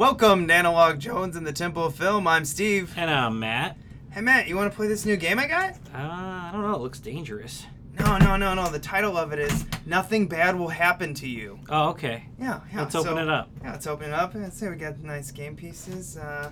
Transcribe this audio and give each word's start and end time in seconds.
Welcome 0.00 0.48
to 0.48 0.54
Analog 0.54 0.98
Jones 0.98 1.36
in 1.36 1.44
the 1.44 1.52
Temple 1.52 1.84
of 1.84 1.94
Film. 1.94 2.26
I'm 2.26 2.46
Steve. 2.46 2.94
And 2.96 3.10
I'm 3.10 3.38
Matt. 3.38 3.76
Hey 4.10 4.22
Matt, 4.22 4.48
you 4.48 4.56
want 4.56 4.72
to 4.72 4.74
play 4.74 4.88
this 4.88 5.04
new 5.04 5.18
game 5.18 5.38
I 5.38 5.46
got? 5.46 5.72
Uh, 5.94 5.98
I 5.98 6.48
don't 6.54 6.62
know. 6.62 6.74
It 6.74 6.80
looks 6.80 7.00
dangerous. 7.00 7.66
No, 7.98 8.16
no, 8.16 8.36
no, 8.38 8.54
no. 8.54 8.70
The 8.70 8.78
title 8.78 9.18
of 9.18 9.34
it 9.34 9.38
is 9.38 9.66
"Nothing 9.84 10.26
Bad 10.26 10.58
Will 10.58 10.68
Happen 10.68 11.12
to 11.12 11.28
You." 11.28 11.58
Oh, 11.68 11.90
okay. 11.90 12.24
Yeah, 12.38 12.60
yeah. 12.72 12.80
Let's 12.80 12.94
open 12.94 13.18
it 13.18 13.28
up. 13.28 13.50
Yeah, 13.62 13.72
let's 13.72 13.86
open 13.86 14.06
it 14.06 14.14
up. 14.14 14.32
Let's 14.34 14.58
see, 14.58 14.70
we 14.70 14.76
got 14.76 14.98
nice 15.00 15.30
game 15.32 15.54
pieces. 15.54 16.16
Uh, 16.16 16.50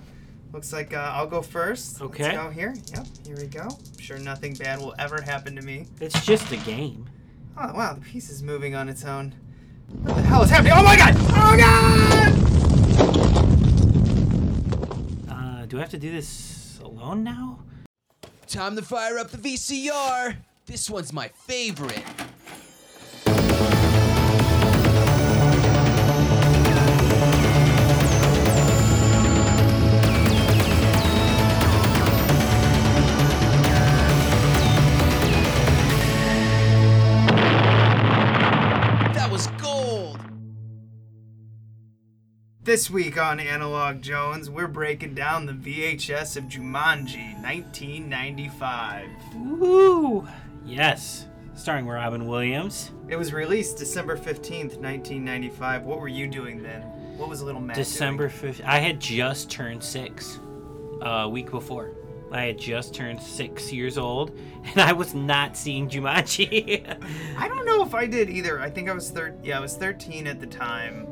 looks 0.53 0.71
like 0.71 0.93
uh, 0.93 1.11
I'll 1.15 1.25
go 1.25 1.41
first. 1.41 2.03
Okay. 2.03 2.25
Let's 2.25 2.37
go 2.37 2.51
here. 2.51 2.75
Yep, 2.93 3.07
here 3.25 3.35
we 3.35 3.47
go. 3.47 3.63
I'm 3.63 3.99
sure 3.99 4.19
nothing 4.19 4.53
bad 4.53 4.77
will 4.77 4.93
ever 4.99 5.21
happen 5.23 5.55
to 5.55 5.63
me. 5.63 5.87
It's 5.99 6.23
just 6.23 6.51
a 6.51 6.57
game. 6.57 7.09
Oh 7.57 7.73
wow, 7.73 7.95
the 7.95 8.01
piece 8.01 8.29
is 8.29 8.43
moving 8.43 8.75
on 8.75 8.87
its 8.89 9.03
own. 9.05 9.33
What 10.03 10.17
the 10.17 10.21
hell 10.21 10.43
is 10.43 10.51
happening? 10.51 10.73
Oh 10.75 10.83
my 10.83 10.95
god! 10.95 11.15
Oh 11.17 11.57
god! 11.57 12.45
Uh, 15.29 15.58
do 15.69 15.77
I 15.77 15.81
have 15.81 15.91
to 15.91 15.99
do 15.99 16.11
this 16.11 16.79
alone 16.83 17.23
now? 17.23 17.59
Time 18.47 18.75
to 18.75 18.81
fire 18.81 19.19
up 19.19 19.29
the 19.29 19.37
VCR. 19.37 20.35
This 20.65 20.89
one's 20.89 21.13
my 21.13 21.27
favorite. 21.27 22.03
This 42.69 42.87
week 42.87 43.19
on 43.19 43.39
Analog 43.39 43.99
Jones, 43.99 44.47
we're 44.47 44.67
breaking 44.67 45.15
down 45.15 45.47
the 45.47 45.53
VHS 45.53 46.37
of 46.37 46.43
Jumanji 46.43 47.33
1995. 47.41 49.09
Woo! 49.33 50.27
Yes. 50.63 51.25
Starring 51.55 51.87
Robin 51.87 52.27
Williams. 52.27 52.91
It 53.07 53.15
was 53.15 53.33
released 53.33 53.79
December 53.79 54.15
15th, 54.15 54.77
1995. 54.77 55.83
What 55.83 55.99
were 55.99 56.07
you 56.07 56.27
doing 56.27 56.61
then? 56.61 56.83
What 57.17 57.27
was 57.27 57.41
a 57.41 57.45
Little 57.45 57.59
Matt 57.59 57.75
December 57.75 58.27
doing? 58.27 58.53
5th. 58.53 58.63
I 58.63 58.77
had 58.77 58.99
just 58.99 59.49
turned 59.49 59.83
six 59.83 60.39
uh, 61.01 61.23
a 61.23 61.29
week 61.29 61.49
before. 61.49 61.95
I 62.31 62.43
had 62.43 62.59
just 62.59 62.93
turned 62.93 63.19
six 63.19 63.73
years 63.73 63.97
old, 63.97 64.37
and 64.63 64.79
I 64.79 64.93
was 64.93 65.15
not 65.15 65.57
seeing 65.57 65.89
Jumanji. 65.89 66.85
I 67.35 67.47
don't 67.47 67.65
know 67.65 67.83
if 67.83 67.95
I 67.95 68.05
did 68.05 68.29
either. 68.29 68.59
I 68.59 68.69
think 68.69 68.89
I 68.89 68.93
was 68.93 69.09
thir- 69.09 69.39
yeah, 69.41 69.57
I 69.57 69.59
was 69.59 69.75
13 69.75 70.27
at 70.27 70.39
the 70.39 70.45
time. 70.45 71.07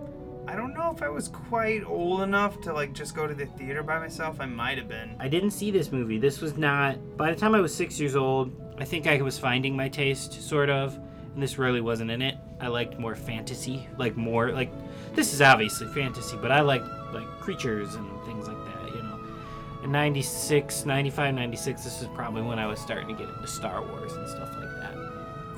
I 0.48 0.56
don't 0.56 0.74
know 0.74 0.94
if 0.96 1.04
I 1.04 1.10
was 1.10 1.28
quite 1.28 1.84
old 1.84 2.22
enough 2.22 2.62
to 2.62 2.74
like 2.74 2.94
just 2.94 3.14
go 3.14 3.28
to 3.28 3.34
the 3.34 3.46
theater 3.46 3.84
by 3.84 4.00
myself. 4.00 4.40
I 4.40 4.46
might 4.46 4.78
have 4.78 4.88
been. 4.88 5.16
I 5.20 5.28
didn't 5.28 5.52
see 5.52 5.72
this 5.72 5.92
movie. 5.92 6.18
This 6.18 6.40
was 6.40 6.58
not. 6.58 7.18
By 7.18 7.32
the 7.32 7.40
time 7.40 7.54
I 7.54 7.60
was 7.60 7.76
six 7.76 8.00
years 8.00 8.16
old, 8.16 8.54
I 8.80 8.86
think 8.86 9.08
I 9.08 9.22
was 9.22 9.38
finding 9.38 9.76
my 9.76 9.90
taste, 9.90 10.42
sort 10.42 10.70
of, 10.70 10.96
and 11.34 11.44
this 11.44 11.58
really 11.58 11.82
wasn't 11.82 12.12
in 12.12 12.22
it. 12.22 12.38
I 12.62 12.68
liked 12.68 12.98
more 12.98 13.16
fantasy, 13.16 13.88
like 13.98 14.16
more 14.16 14.52
like. 14.52 14.72
This 15.16 15.34
is 15.34 15.42
obviously 15.42 15.88
fantasy, 15.88 16.38
but 16.42 16.52
I 16.52 16.62
liked 16.62 16.88
like 17.14 17.28
creatures 17.42 17.96
and 17.96 18.08
things 18.24 18.48
like 18.48 18.58
that, 18.66 18.96
you 18.96 19.04
know. 19.04 19.20
In 19.84 19.92
96, 19.92 20.86
95, 20.86 21.36
96, 21.36 21.84
this 21.84 22.02
is 22.02 22.08
probably 22.16 22.42
when 22.42 22.58
I 22.58 22.68
was 22.68 22.80
starting 22.80 23.10
to 23.10 23.14
get 23.14 23.34
into 23.34 23.48
Star 23.48 23.82
Wars 23.82 24.14
and 24.14 24.30
stuff. 24.30 24.57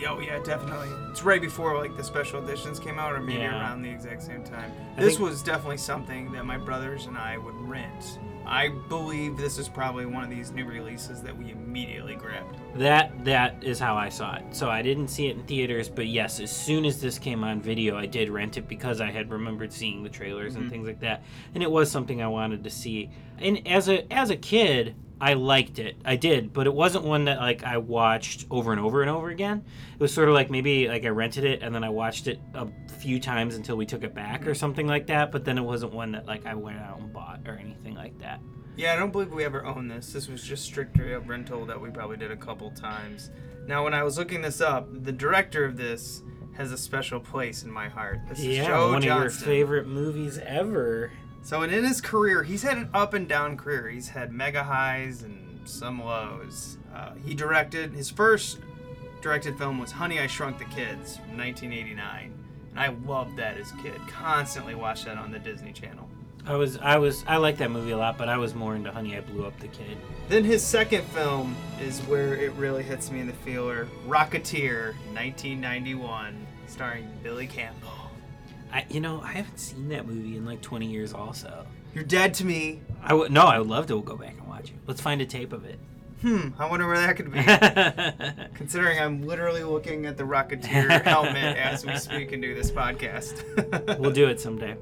Oh 0.07 0.19
yeah, 0.19 0.39
definitely. 0.43 0.89
It's 1.09 1.23
right 1.23 1.41
before 1.41 1.77
like 1.77 1.95
the 1.97 2.03
special 2.03 2.43
editions 2.43 2.79
came 2.79 2.99
out, 2.99 3.13
or 3.13 3.19
maybe 3.19 3.39
Yeah. 3.39 3.59
around 3.59 3.81
the 3.81 3.89
exact 3.89 4.23
same 4.23 4.43
time. 4.43 4.71
I 4.97 5.01
this 5.01 5.19
was 5.19 5.43
definitely 5.43 5.77
something 5.77 6.31
that 6.31 6.45
my 6.45 6.57
brothers 6.57 7.05
and 7.05 7.17
I 7.17 7.37
would 7.37 7.55
rent. 7.55 8.19
I 8.45 8.69
believe 8.69 9.37
this 9.37 9.59
is 9.59 9.69
probably 9.69 10.07
one 10.07 10.23
of 10.23 10.29
these 10.31 10.51
new 10.51 10.65
releases 10.65 11.21
that 11.21 11.37
we 11.37 11.51
immediately 11.51 12.15
grabbed. 12.15 12.55
That 12.75 13.23
that 13.25 13.63
is 13.63 13.79
how 13.79 13.95
I 13.95 14.09
saw 14.09 14.37
it. 14.37 14.43
So 14.51 14.69
I 14.69 14.81
didn't 14.81 15.09
see 15.09 15.27
it 15.27 15.37
in 15.37 15.43
theaters, 15.43 15.87
but 15.87 16.07
yes, 16.07 16.39
as 16.39 16.49
soon 16.51 16.85
as 16.85 16.99
this 16.99 17.19
came 17.19 17.43
on 17.43 17.61
video, 17.61 17.97
I 17.97 18.07
did 18.07 18.29
rent 18.29 18.57
it 18.57 18.67
because 18.67 19.01
I 19.01 19.11
had 19.11 19.29
remembered 19.29 19.71
seeing 19.71 20.03
the 20.03 20.09
trailers 20.09 20.55
and 20.55 20.63
mm-hmm. 20.63 20.71
things 20.71 20.87
like 20.87 20.99
that, 21.01 21.23
and 21.53 21.61
it 21.61 21.69
was 21.69 21.91
something 21.91 22.21
I 22.21 22.27
wanted 22.27 22.63
to 22.63 22.69
see. 22.69 23.11
And 23.37 23.67
as 23.67 23.87
a 23.87 24.11
as 24.11 24.31
a 24.31 24.37
kid, 24.37 24.95
I 25.21 25.33
liked 25.33 25.79
it. 25.79 25.97
I 26.05 26.15
did, 26.15 26.53
but 26.53 26.65
it 26.65 26.73
wasn't 26.73 27.03
one 27.03 27.25
that 27.25 27.39
like 27.39 27.63
I 27.63 27.77
watched 27.77 28.45
over 28.49 28.71
and 28.71 28.79
over 28.79 29.01
and 29.01 29.09
over 29.09 29.29
again. 29.29 29.63
It 29.93 29.99
was 29.99 30.13
sort 30.13 30.29
of 30.29 30.33
like 30.33 30.49
maybe 30.49 30.87
like 30.87 31.03
I 31.05 31.09
rented 31.09 31.43
it 31.43 31.61
and 31.61 31.75
then 31.75 31.83
I 31.83 31.89
watched 31.89 32.27
it 32.27 32.39
a 32.53 32.67
few 32.99 33.19
times 33.19 33.55
until 33.55 33.75
we 33.75 33.85
took 33.85 34.03
it 34.03 34.13
back 34.13 34.47
or 34.47 34.55
something 34.55 34.87
like 34.87 35.07
that. 35.07 35.31
But 35.31 35.43
then 35.43 35.57
it 35.57 35.63
wasn't 35.63 35.93
one 35.93 36.13
that 36.13 36.25
like 36.25 36.45
I 36.45 36.53
went 36.55 36.79
out 36.79 36.99
and 36.99 37.11
bought 37.11 37.41
or 37.47 37.53
anything 37.55 37.95
like 37.95 38.17
that. 38.19 38.39
Yeah, 38.77 38.93
I 38.93 38.95
don't 38.95 39.11
believe 39.11 39.33
we 39.33 39.43
ever 39.43 39.65
owned 39.65 39.91
this. 39.91 40.13
This 40.13 40.29
was 40.29 40.41
just 40.41 40.63
strictly 40.63 41.11
a 41.11 41.19
rental 41.19 41.65
that 41.65 41.79
we 41.81 41.89
probably 41.89 42.15
did 42.15 42.31
a 42.31 42.37
couple 42.37 42.71
times. 42.71 43.29
Now, 43.67 43.83
when 43.83 43.93
I 43.93 44.03
was 44.03 44.17
looking 44.17 44.41
this 44.41 44.61
up, 44.61 44.87
the 45.03 45.11
director 45.11 45.65
of 45.65 45.75
this 45.75 46.23
has 46.55 46.71
a 46.71 46.77
special 46.77 47.19
place 47.19 47.63
in 47.63 47.71
my 47.71 47.89
heart. 47.89 48.19
This 48.29 48.39
is 48.39 48.45
Yeah, 48.45 48.67
Joe 48.67 48.93
one 48.93 49.01
Johnston. 49.01 49.11
of 49.17 49.21
your 49.21 49.29
favorite 49.31 49.85
movies 49.87 50.37
ever. 50.45 51.11
So, 51.41 51.61
and 51.61 51.73
in 51.73 51.83
his 51.83 52.01
career, 52.01 52.43
he's 52.43 52.63
had 52.63 52.77
an 52.77 52.89
up 52.93 53.13
and 53.13 53.27
down 53.27 53.57
career. 53.57 53.89
He's 53.89 54.09
had 54.09 54.31
mega 54.31 54.63
highs 54.63 55.23
and 55.23 55.67
some 55.67 56.03
lows. 56.03 56.77
Uh, 56.93 57.13
he 57.25 57.33
directed 57.33 57.93
his 57.93 58.09
first 58.09 58.59
directed 59.21 59.57
film 59.57 59.79
was 59.79 59.91
Honey 59.91 60.19
I 60.19 60.27
Shrunk 60.27 60.57
the 60.57 60.65
Kids, 60.65 61.17
from 61.17 61.37
1989, 61.37 62.33
and 62.71 62.79
I 62.79 62.87
loved 63.05 63.37
that 63.37 63.57
as 63.57 63.71
a 63.71 63.75
kid. 63.77 63.99
Constantly 64.07 64.75
watched 64.75 65.05
that 65.05 65.17
on 65.17 65.31
the 65.31 65.39
Disney 65.39 65.73
Channel. 65.73 66.09
I 66.45 66.55
was 66.55 66.77
I 66.77 66.97
was 66.97 67.23
I 67.27 67.37
like 67.37 67.57
that 67.57 67.69
movie 67.69 67.91
a 67.91 67.97
lot, 67.97 68.17
but 68.17 68.29
I 68.29 68.37
was 68.37 68.55
more 68.55 68.75
into 68.75 68.91
Honey 68.91 69.15
I 69.15 69.21
Blew 69.21 69.45
Up 69.45 69.59
the 69.59 69.67
Kid. 69.67 69.97
Then 70.29 70.43
his 70.43 70.63
second 70.63 71.03
film 71.05 71.55
is 71.81 71.99
where 72.01 72.35
it 72.35 72.51
really 72.53 72.83
hits 72.83 73.11
me 73.11 73.19
in 73.19 73.27
the 73.27 73.33
feeler, 73.33 73.87
Rocketeer, 74.07 74.93
1991, 75.13 76.47
starring 76.67 77.07
Billy 77.21 77.47
Campbell. 77.47 77.98
I 78.71 78.85
you 78.89 78.99
know 78.99 79.21
I 79.21 79.33
haven't 79.33 79.57
seen 79.59 79.89
that 79.89 80.07
movie 80.07 80.37
in 80.37 80.45
like 80.45 80.61
20 80.61 80.85
years. 80.85 81.13
Also, 81.13 81.65
You're 81.93 82.03
dead 82.03 82.33
to 82.35 82.45
me. 82.45 82.81
I 83.01 83.13
would 83.13 83.31
no, 83.31 83.43
I 83.43 83.59
would 83.59 83.67
love 83.67 83.87
to 83.87 84.01
go 84.01 84.15
back 84.15 84.35
and 84.37 84.47
watch 84.47 84.69
it. 84.69 84.75
Let's 84.87 85.01
find 85.01 85.21
a 85.21 85.25
tape 85.25 85.53
of 85.53 85.65
it. 85.65 85.79
Hmm, 86.21 86.49
I 86.59 86.69
wonder 86.69 86.85
where 86.85 86.97
that 86.97 87.15
could 87.15 87.31
be. 87.31 88.53
Considering 88.57 88.99
I'm 88.99 89.25
literally 89.25 89.63
looking 89.63 90.05
at 90.05 90.17
the 90.17 90.23
Rocketeer 90.23 91.01
helmet 91.05 91.57
as 91.57 91.85
we 91.85 91.95
speak 91.95 92.33
and 92.33 92.41
do 92.41 92.53
this 92.53 92.71
podcast. 92.71 93.97
we'll 93.99 94.11
do 94.11 94.27
it 94.27 94.39
someday. 94.41 94.75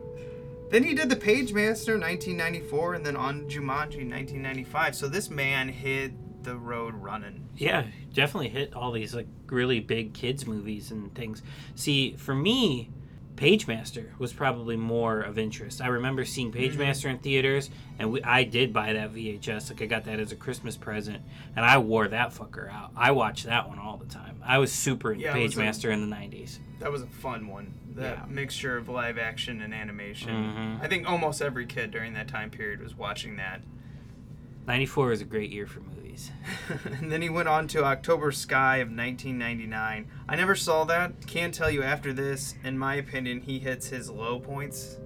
Then 0.71 0.83
he 0.83 0.95
did 0.95 1.09
The 1.09 1.15
Page 1.15 1.51
Pagemaster 1.51 1.99
1994 1.99 2.95
and 2.95 3.05
then 3.05 3.15
on 3.15 3.43
Jumanji 3.43 4.09
1995. 4.09 4.95
So 4.95 5.07
this 5.07 5.29
man 5.29 5.69
hit 5.69 6.11
the 6.43 6.57
road 6.57 6.95
running. 6.95 7.47
Yeah, 7.55 7.85
definitely 8.13 8.49
hit 8.49 8.73
all 8.73 8.91
these 8.91 9.13
like 9.13 9.27
really 9.45 9.79
big 9.79 10.13
kids 10.13 10.47
movies 10.47 10.89
and 10.91 11.13
things. 11.13 11.43
See, 11.75 12.15
for 12.17 12.33
me, 12.33 12.89
Pagemaster 13.37 14.17
was 14.17 14.33
probably 14.33 14.75
more 14.75 15.21
of 15.21 15.37
interest. 15.37 15.79
I 15.79 15.87
remember 15.87 16.25
seeing 16.25 16.51
Pagemaster 16.51 17.05
in 17.09 17.19
theaters, 17.19 17.69
and 17.99 18.11
we, 18.11 18.21
I 18.23 18.43
did 18.43 18.73
buy 18.73 18.93
that 18.93 19.13
VHS. 19.13 19.69
Like 19.69 19.81
I 19.81 19.85
got 19.85 20.05
that 20.05 20.19
as 20.19 20.31
a 20.31 20.35
Christmas 20.35 20.75
present, 20.75 21.21
and 21.55 21.63
I 21.63 21.77
wore 21.77 22.07
that 22.07 22.33
fucker 22.33 22.69
out. 22.71 22.91
I 22.97 23.11
watched 23.11 23.45
that 23.45 23.69
one 23.69 23.77
all 23.79 23.95
the 23.97 24.07
time. 24.07 24.41
I 24.43 24.57
was 24.57 24.71
super 24.71 25.13
into 25.13 25.25
Yeah, 25.25 25.35
Pagemaster 25.35 25.91
in 25.93 26.09
the 26.09 26.13
'90s. 26.15 26.57
That 26.79 26.91
was 26.91 27.03
a 27.03 27.07
fun 27.07 27.47
one. 27.47 27.73
That 27.95 28.17
Yeah. 28.17 28.25
mixture 28.27 28.75
of 28.75 28.89
live 28.89 29.17
action 29.19 29.61
and 29.61 29.73
animation. 29.73 30.29
Mhm. 30.29 30.81
I 30.83 30.87
think 30.87 31.07
almost 31.07 31.41
every 31.41 31.65
kid 31.67 31.91
during 31.91 32.13
that 32.13 32.27
time 32.27 32.49
period 32.49 32.81
was 32.81 32.95
watching 32.95 33.35
that. 33.37 33.61
'94 34.67 35.07
was 35.07 35.21
a 35.21 35.25
great 35.25 35.49
year 35.49 35.65
for 35.65 35.79
movies. 35.79 36.31
and 36.99 37.11
then 37.11 37.21
he 37.21 37.29
went 37.29 37.47
on 37.47 37.67
to 37.69 37.83
October 37.83 38.31
Sky 38.31 38.77
of 38.77 38.89
1999. 38.89 40.07
I 40.27 40.35
never 40.35 40.55
saw 40.55 40.83
that. 40.85 41.25
Can't 41.27 41.53
tell 41.53 41.69
you 41.69 41.83
after 41.83 42.13
this, 42.13 42.55
in 42.63 42.77
my 42.77 42.95
opinion, 42.95 43.41
he 43.41 43.59
hits 43.59 43.87
his 43.87 44.09
low 44.09 44.39
points. 44.39 44.97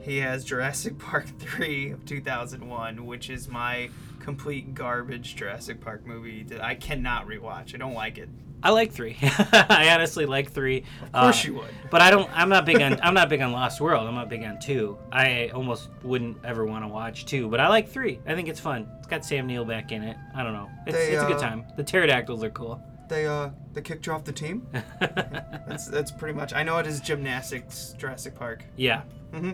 He 0.00 0.18
has 0.18 0.44
Jurassic 0.44 0.98
Park 0.98 1.26
3 1.38 1.90
of 1.90 2.04
2001, 2.04 3.06
which 3.06 3.30
is 3.30 3.48
my 3.48 3.90
complete 4.18 4.74
garbage 4.74 5.36
Jurassic 5.36 5.80
Park 5.80 6.06
movie 6.06 6.42
that 6.44 6.62
I 6.62 6.74
cannot 6.74 7.26
rewatch. 7.26 7.74
I 7.74 7.78
don't 7.78 7.94
like 7.94 8.18
it. 8.18 8.28
I 8.62 8.70
like 8.70 8.92
three. 8.92 9.16
I 9.22 9.90
honestly 9.94 10.26
like 10.26 10.50
three. 10.52 10.84
Of 11.14 11.22
course 11.22 11.44
you 11.44 11.54
would. 11.54 11.70
But 11.90 12.02
I 12.02 12.10
don't. 12.10 12.28
I'm 12.36 12.48
not 12.48 12.66
big 12.66 12.80
on. 12.82 13.00
I'm 13.02 13.14
not 13.14 13.28
big 13.28 13.40
on 13.40 13.52
Lost 13.52 13.80
World. 13.80 14.06
I'm 14.06 14.14
not 14.14 14.28
big 14.28 14.42
on 14.44 14.58
two. 14.60 14.98
I 15.10 15.48
almost 15.54 15.88
wouldn't 16.02 16.36
ever 16.44 16.66
want 16.66 16.84
to 16.84 16.88
watch 16.88 17.24
two. 17.26 17.48
But 17.48 17.60
I 17.60 17.68
like 17.68 17.88
three. 17.88 18.20
I 18.26 18.34
think 18.34 18.48
it's 18.48 18.60
fun. 18.60 18.88
It's 18.98 19.06
got 19.06 19.24
Sam 19.24 19.46
Neill 19.46 19.64
back 19.64 19.92
in 19.92 20.02
it. 20.02 20.16
I 20.34 20.42
don't 20.42 20.52
know. 20.52 20.68
It's, 20.86 20.96
They, 20.96 21.12
it's 21.12 21.22
a 21.22 21.26
good 21.26 21.36
uh, 21.36 21.40
time. 21.40 21.64
The 21.76 21.82
pterodactyls 21.84 22.44
are 22.44 22.50
cool. 22.50 22.82
They 23.08 23.26
uh 23.26 23.50
they 23.72 23.80
kicked 23.82 24.06
you 24.06 24.12
off 24.12 24.24
the 24.24 24.32
team. 24.32 24.66
That's 25.00 25.86
that's 25.88 26.10
pretty 26.12 26.36
much. 26.36 26.52
I 26.52 26.62
know 26.62 26.78
it 26.78 26.86
is 26.86 27.00
gymnastics 27.00 27.94
Jurassic 27.98 28.34
Park. 28.34 28.64
yeah. 28.76 29.02
Mm-hmm. 29.32 29.52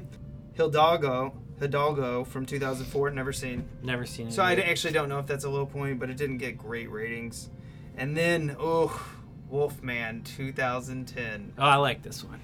Hidalgo, 0.56 1.34
Hidalgo 1.60 2.24
from 2.24 2.46
2004. 2.46 3.10
Never 3.10 3.32
seen. 3.32 3.68
Never 3.82 4.06
seen 4.06 4.28
it. 4.28 4.32
So 4.32 4.42
I 4.42 4.54
actually 4.54 4.94
don't 4.94 5.08
know 5.08 5.18
if 5.18 5.26
that's 5.26 5.44
a 5.44 5.50
low 5.50 5.66
point, 5.66 5.98
but 6.00 6.08
it 6.10 6.16
didn't 6.16 6.38
get 6.38 6.56
great 6.56 6.90
ratings. 6.90 7.50
And 7.96 8.16
then, 8.16 8.56
oh, 8.58 9.04
Wolfman 9.48 10.22
2010. 10.22 11.52
Oh, 11.58 11.62
I 11.62 11.76
like 11.76 12.02
this 12.02 12.22
one. 12.24 12.40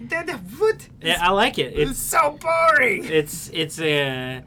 That, 0.00 0.26
that- 0.26 0.40
what? 0.58 0.88
Yeah, 1.02 1.18
I 1.20 1.30
like 1.32 1.58
it. 1.58 1.74
It's 1.78 1.90
It's 1.92 2.00
so 2.00 2.38
boring. 2.40 3.04
it's 3.04 3.48
it's 3.52 3.80
a 3.80 4.42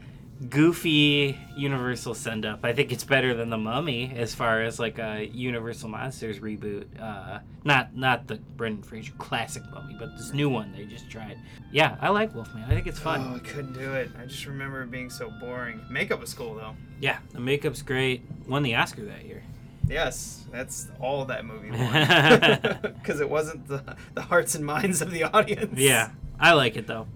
goofy 0.49 1.37
Universal 1.57 2.13
send 2.13 2.45
up. 2.45 2.59
I 2.63 2.73
think 2.73 2.91
it's 2.91 3.03
better 3.03 3.33
than 3.33 3.49
the 3.49 3.57
Mummy 3.57 4.13
as 4.15 4.35
far 4.35 4.61
as 4.61 4.79
like 4.79 4.99
a 4.99 5.25
Universal 5.33 5.89
Monsters 5.89 6.39
reboot. 6.39 6.85
Uh, 7.01 7.39
not 7.63 7.95
not 7.95 8.27
the 8.27 8.35
Brendan 8.55 8.83
Fraser 8.83 9.13
classic 9.17 9.63
Mummy, 9.73 9.95
but 9.97 10.15
this 10.17 10.33
new 10.33 10.49
one 10.49 10.71
they 10.75 10.85
just 10.85 11.09
tried. 11.09 11.37
Yeah, 11.71 11.97
I 12.01 12.09
like 12.09 12.35
Wolfman. 12.35 12.65
I 12.65 12.69
think 12.75 12.85
it's 12.87 12.99
fun. 12.99 13.31
Oh, 13.31 13.35
I 13.37 13.39
couldn't 13.39 13.73
do 13.73 13.93
it. 13.93 14.11
I 14.21 14.25
just 14.25 14.45
remember 14.45 14.83
it 14.83 14.91
being 14.91 15.09
so 15.09 15.31
boring. 15.39 15.81
Makeup 15.89 16.19
was 16.19 16.33
cool 16.33 16.55
though. 16.55 16.75
Yeah, 16.99 17.17
the 17.31 17.39
makeup's 17.39 17.81
great. 17.81 18.21
Won 18.47 18.63
the 18.63 18.75
Oscar 18.75 19.05
that 19.05 19.25
year. 19.25 19.43
Yes, 19.89 20.45
that's 20.51 20.87
all 20.99 21.25
that 21.25 21.45
movie. 21.45 21.69
Because 22.97 23.19
it 23.21 23.29
wasn't 23.29 23.67
the, 23.67 23.95
the 24.13 24.21
hearts 24.21 24.55
and 24.55 24.65
minds 24.65 25.01
of 25.01 25.11
the 25.11 25.23
audience. 25.23 25.77
Yeah, 25.79 26.11
I 26.39 26.53
like 26.53 26.75
it 26.75 26.87
though. 26.87 27.07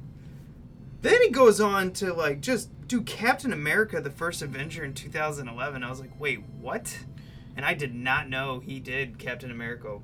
Then 1.01 1.21
he 1.21 1.29
goes 1.29 1.59
on 1.59 1.91
to 1.94 2.13
like 2.13 2.41
just 2.41 2.69
do 2.88 3.01
Captain 3.01 3.51
America: 3.53 4.00
The 4.01 4.12
First 4.12 4.41
Avenger 4.41 4.83
in 4.83 4.94
2011. 4.94 5.83
I 5.83 5.89
was 5.89 6.00
like, 6.00 6.18
wait, 6.19 6.44
what? 6.59 6.97
And 7.56 7.65
I 7.65 7.73
did 7.73 7.94
not 7.94 8.29
know 8.29 8.59
he 8.59 8.79
did 8.79 9.17
Captain 9.17 9.51
America: 9.51 10.00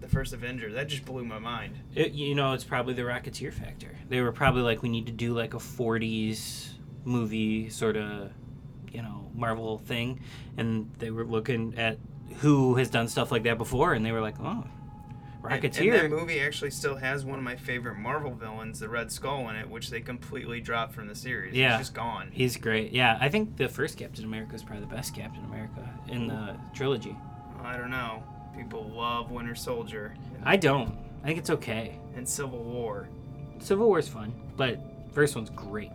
The 0.00 0.08
First 0.08 0.32
Avenger. 0.32 0.72
That 0.72 0.88
just 0.88 1.04
blew 1.04 1.24
my 1.24 1.38
mind. 1.38 1.78
It, 1.94 2.12
you 2.12 2.34
know, 2.34 2.52
it's 2.52 2.64
probably 2.64 2.94
the 2.94 3.02
Rocketeer 3.02 3.52
factor. 3.52 3.94
They 4.08 4.20
were 4.20 4.32
probably 4.32 4.62
like, 4.62 4.82
we 4.82 4.88
need 4.88 5.06
to 5.06 5.12
do 5.12 5.34
like 5.34 5.54
a 5.54 5.58
40s 5.58 6.68
movie 7.04 7.68
sort 7.68 7.96
of, 7.96 8.30
you 8.94 9.02
know, 9.02 9.30
Marvel 9.34 9.78
thing. 9.78 10.20
And 10.56 10.90
they 10.98 11.10
were 11.10 11.24
looking 11.24 11.76
at 11.78 11.98
who 12.38 12.74
has 12.76 12.90
done 12.90 13.08
stuff 13.08 13.30
like 13.32 13.42
that 13.44 13.58
before, 13.58 13.94
and 13.94 14.04
they 14.04 14.12
were 14.12 14.20
like, 14.20 14.36
oh, 14.40 14.64
And, 15.44 15.52
and 15.52 15.62
Rocketeer. 15.62 16.02
that 16.02 16.10
movie 16.10 16.40
actually 16.40 16.70
still 16.70 16.96
has 16.96 17.24
one 17.24 17.38
of 17.38 17.44
my 17.44 17.56
favorite 17.56 17.96
Marvel 17.96 18.32
villains, 18.34 18.80
the 18.80 18.88
Red 18.88 19.10
Skull, 19.10 19.48
in 19.48 19.56
it, 19.56 19.68
which 19.68 19.88
they 19.90 20.00
completely 20.00 20.60
dropped 20.60 20.92
from 20.92 21.06
the 21.06 21.14
series. 21.14 21.54
Yeah. 21.54 21.78
He's 21.78 21.86
just 21.86 21.94
gone. 21.94 22.30
He's 22.32 22.56
great. 22.56 22.92
Yeah, 22.92 23.16
I 23.20 23.28
think 23.28 23.56
the 23.56 23.68
first 23.68 23.96
Captain 23.96 24.24
America 24.24 24.54
is 24.54 24.62
probably 24.62 24.84
the 24.84 24.94
best 24.94 25.14
Captain 25.14 25.44
America 25.44 25.88
in 26.08 26.26
the 26.26 26.56
trilogy. 26.74 27.16
I 27.62 27.76
don't 27.76 27.90
know. 27.90 28.22
People 28.56 28.90
love 28.90 29.30
Winter 29.30 29.54
Soldier 29.54 30.14
I 30.44 30.56
don't. 30.56 30.96
I 31.22 31.26
think 31.28 31.38
it's 31.38 31.50
okay. 31.50 31.98
and 32.16 32.28
Civil 32.28 32.62
War. 32.62 33.08
Civil 33.60 33.86
War's 33.88 34.08
fun, 34.08 34.32
but 34.56 34.80
first 35.12 35.34
one's 35.34 35.50
great. 35.50 35.90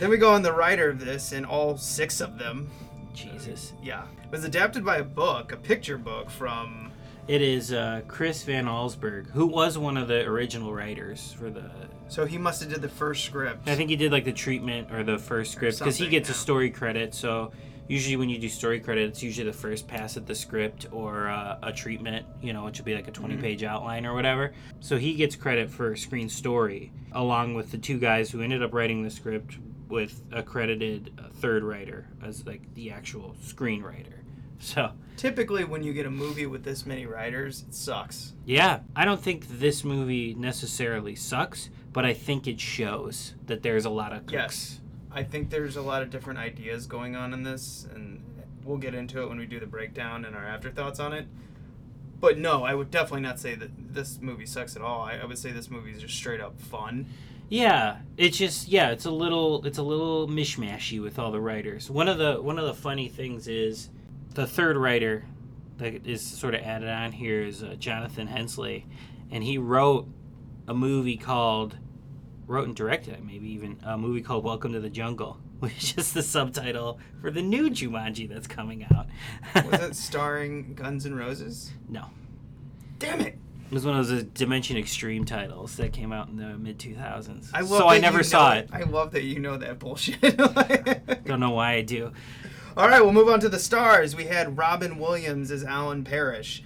Then 0.00 0.10
we 0.10 0.16
go 0.16 0.32
on 0.32 0.42
the 0.42 0.52
writer 0.52 0.88
of 0.90 0.98
this, 0.98 1.32
and 1.32 1.46
all 1.46 1.76
six 1.76 2.20
of 2.20 2.38
them. 2.38 2.68
Jesus. 3.14 3.72
Yeah. 3.82 4.04
It 4.24 4.30
was 4.30 4.44
adapted 4.44 4.84
by 4.84 4.96
a 4.98 5.04
book, 5.04 5.52
a 5.52 5.56
picture 5.56 5.98
book 5.98 6.30
from. 6.30 6.90
It 7.28 7.40
is 7.40 7.72
uh, 7.72 8.00
Chris 8.08 8.42
Van 8.42 8.64
Allsburg, 8.66 9.30
who 9.30 9.46
was 9.46 9.78
one 9.78 9.96
of 9.96 10.08
the 10.08 10.22
original 10.26 10.72
writers 10.74 11.32
for 11.38 11.50
the 11.50 11.70
So 12.08 12.24
he 12.26 12.36
must 12.36 12.62
have 12.62 12.72
did 12.72 12.82
the 12.82 12.88
first 12.88 13.24
script. 13.24 13.68
I 13.68 13.76
think 13.76 13.90
he 13.90 13.96
did 13.96 14.10
like 14.10 14.24
the 14.24 14.32
treatment 14.32 14.90
or 14.90 15.04
the 15.04 15.18
first 15.18 15.52
script 15.52 15.78
because 15.78 15.96
he 15.96 16.08
gets 16.08 16.30
a 16.30 16.34
story 16.34 16.68
credit. 16.68 17.14
So 17.14 17.52
usually 17.86 18.16
when 18.16 18.28
you 18.28 18.38
do 18.38 18.48
story 18.48 18.80
credit, 18.80 19.08
it's 19.10 19.22
usually 19.22 19.46
the 19.46 19.56
first 19.56 19.86
pass 19.86 20.16
at 20.16 20.26
the 20.26 20.34
script 20.34 20.86
or 20.90 21.28
uh, 21.28 21.58
a 21.62 21.72
treatment, 21.72 22.26
you 22.40 22.52
know, 22.52 22.64
which 22.64 22.78
would 22.78 22.84
be 22.86 22.94
like 22.94 23.06
a 23.06 23.12
20 23.12 23.34
Mm-hmm. 23.34 23.42
page 23.42 23.62
outline 23.62 24.04
or 24.04 24.14
whatever. 24.14 24.52
So 24.80 24.96
he 24.96 25.14
gets 25.14 25.36
credit 25.36 25.70
for 25.70 25.94
screen 25.94 26.28
story 26.28 26.92
along 27.12 27.54
with 27.54 27.70
the 27.70 27.78
two 27.78 27.98
guys 28.00 28.32
who 28.32 28.40
ended 28.42 28.64
up 28.64 28.74
writing 28.74 29.04
the 29.04 29.10
script 29.10 29.58
with 29.92 30.22
accredited 30.32 31.12
uh, 31.18 31.28
third 31.34 31.62
writer 31.62 32.08
as 32.24 32.44
like 32.46 32.74
the 32.74 32.90
actual 32.90 33.36
screenwriter. 33.44 34.14
So 34.64 34.92
Typically, 35.16 35.64
when 35.64 35.82
you 35.82 35.92
get 35.92 36.06
a 36.06 36.10
movie 36.10 36.46
with 36.46 36.62
this 36.62 36.86
many 36.86 37.04
writers, 37.04 37.64
it 37.66 37.74
sucks. 37.74 38.32
yeah, 38.46 38.78
I 38.94 39.04
don't 39.04 39.20
think 39.20 39.46
this 39.58 39.82
movie 39.82 40.34
necessarily 40.34 41.16
sucks, 41.16 41.68
but 41.92 42.04
I 42.04 42.14
think 42.14 42.46
it 42.46 42.60
shows 42.60 43.34
that 43.46 43.64
there's 43.64 43.84
a 43.84 43.90
lot 43.90 44.12
of 44.12 44.20
cooks. 44.20 44.32
Yes. 44.32 44.80
I 45.10 45.24
think 45.24 45.50
there's 45.50 45.74
a 45.74 45.82
lot 45.82 46.02
of 46.02 46.10
different 46.10 46.38
ideas 46.38 46.86
going 46.86 47.16
on 47.16 47.34
in 47.34 47.42
this, 47.42 47.88
and 47.92 48.22
we'll 48.64 48.78
get 48.78 48.94
into 48.94 49.20
it 49.22 49.28
when 49.28 49.36
we 49.38 49.46
do 49.46 49.58
the 49.58 49.66
breakdown 49.66 50.24
and 50.24 50.36
our 50.36 50.46
afterthoughts 50.46 51.00
on 51.00 51.12
it. 51.12 51.26
But 52.20 52.38
no, 52.38 52.62
I 52.62 52.74
would 52.74 52.92
definitely 52.92 53.22
not 53.22 53.40
say 53.40 53.56
that 53.56 53.70
this 53.94 54.20
movie 54.20 54.46
sucks 54.46 54.76
at 54.76 54.82
all. 54.82 55.00
I, 55.02 55.16
I 55.16 55.24
would 55.24 55.38
say 55.38 55.50
this 55.50 55.68
movie 55.70 55.90
is 55.90 56.00
just 56.00 56.14
straight 56.14 56.40
up 56.40 56.60
fun. 56.60 57.06
Yeah, 57.48 57.98
it's 58.16 58.38
just 58.38 58.68
yeah, 58.68 58.90
it's 58.90 59.04
a 59.04 59.10
little 59.10 59.64
it's 59.66 59.78
a 59.78 59.82
little 59.82 60.26
mishmashy 60.26 61.02
with 61.02 61.18
all 61.18 61.30
the 61.30 61.40
writers. 61.40 61.90
One 61.90 62.08
of 62.08 62.18
the 62.18 62.40
one 62.40 62.58
of 62.58 62.66
the 62.66 62.74
funny 62.74 63.08
things 63.08 63.46
is 63.48 63.90
the 64.34 64.46
third 64.46 64.76
writer 64.76 65.26
that 65.78 66.06
is 66.06 66.24
sort 66.24 66.54
of 66.54 66.62
added 66.62 66.88
on 66.88 67.12
here 67.12 67.42
is 67.42 67.62
uh, 67.62 67.74
Jonathan 67.78 68.26
Hensleigh, 68.26 68.82
and 69.30 69.42
he 69.44 69.58
wrote 69.58 70.08
a 70.66 70.72
movie 70.74 71.16
called 71.16 71.76
wrote 72.46 72.66
and 72.66 72.76
directed 72.76 73.14
it 73.14 73.24
maybe 73.24 73.48
even 73.50 73.78
a 73.84 73.96
movie 73.98 74.22
called 74.22 74.44
Welcome 74.44 74.72
to 74.72 74.80
the 74.80 74.90
Jungle, 74.90 75.38
which 75.58 75.96
is 75.98 76.12
the 76.12 76.22
subtitle 76.22 76.98
for 77.20 77.30
the 77.30 77.42
new 77.42 77.68
Jumanji 77.68 78.28
that's 78.28 78.46
coming 78.46 78.86
out. 78.94 79.06
Was 79.66 79.80
it 79.82 79.96
starring 79.96 80.74
Guns 80.74 81.04
N' 81.04 81.14
Roses? 81.14 81.72
no, 81.88 82.06
Damn 82.98 83.20
it! 83.20 83.38
It 83.72 83.76
was 83.76 83.86
one 83.86 83.98
of 83.98 84.06
those 84.06 84.24
Dimension 84.24 84.76
Extreme 84.76 85.24
titles 85.24 85.76
that 85.76 85.94
came 85.94 86.12
out 86.12 86.28
in 86.28 86.36
the 86.36 86.58
mid 86.58 86.78
two 86.78 86.94
thousands. 86.94 87.50
I 87.54 87.64
So 87.64 87.88
I 87.88 88.00
never 88.00 88.22
saw 88.22 88.52
it. 88.52 88.68
I 88.70 88.82
love 88.82 89.12
that 89.12 89.22
you 89.22 89.38
know 89.38 89.56
that 89.56 89.78
bullshit. 89.78 90.20
Don't 91.24 91.40
know 91.40 91.52
why 91.52 91.72
I 91.76 91.80
do. 91.80 92.12
All 92.76 92.86
right, 92.86 93.00
we'll 93.00 93.14
move 93.14 93.30
on 93.30 93.40
to 93.40 93.48
the 93.48 93.58
stars. 93.58 94.14
We 94.14 94.26
had 94.26 94.58
Robin 94.58 94.98
Williams 94.98 95.50
as 95.50 95.64
Alan 95.64 96.04
Parrish. 96.04 96.62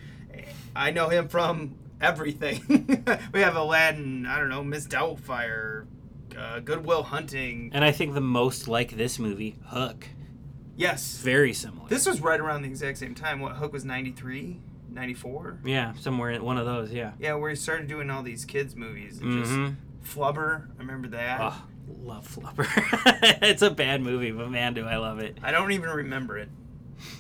I 0.75 0.91
know 0.91 1.09
him 1.09 1.29
from 1.29 1.77
everything. 2.01 3.07
we 3.33 3.41
have 3.41 3.55
Aladdin, 3.55 4.27
I 4.27 4.41
don't 4.41 4.49
know, 4.49 4.65
Miss 4.65 4.89
Doubtfire, 4.89 5.87
uh, 6.37 6.59
Good 6.59 6.85
Will 6.85 7.05
Hunting. 7.05 7.71
And 7.73 7.85
I 7.85 7.93
think 7.93 8.15
the 8.15 8.21
most 8.21 8.67
like 8.67 8.97
this 8.97 9.21
movie, 9.21 9.61
Hook. 9.67 10.09
Yes. 10.75 11.19
Very 11.19 11.53
similar. 11.53 11.89
This 11.89 12.05
was 12.05 12.21
right 12.21 12.41
around 12.41 12.63
the 12.63 12.69
exact 12.69 12.99
same 12.99 13.15
time. 13.15 13.39
What, 13.39 13.53
Hook 13.53 13.73
was 13.73 13.85
93, 13.85 14.59
94? 14.97 15.61
yeah, 15.65 15.93
somewhere 16.01 16.31
in 16.31 16.43
one 16.43 16.59
of 16.59 16.67
those, 16.67 16.91
yeah. 16.93 17.13
Yeah, 17.21 17.35
where 17.35 17.51
he 17.51 17.57
started 17.57 17.87
doing 17.87 18.11
all 18.11 18.23
these 18.25 18.45
kids' 18.45 18.75
movies. 18.75 19.21
And 19.21 19.33
Mm-hmm. 19.45 19.67
just 20.03 20.17
Flubber, 20.17 20.67
I 20.77 20.79
remember 20.79 21.09
that. 21.09 21.39
Oh, 21.41 21.63
love 22.03 22.27
Flubber. 22.29 22.67
it's 23.43 23.63
a 23.63 23.71
bad 23.71 24.03
movie, 24.03 24.31
but 24.33 24.51
man, 24.51 24.75
do 24.75 24.85
I 24.87 24.97
love 24.97 25.19
it. 25.21 25.39
I 25.43 25.51
don't 25.53 25.71
even 25.73 25.91
remember 25.91 26.37
it. 26.39 26.49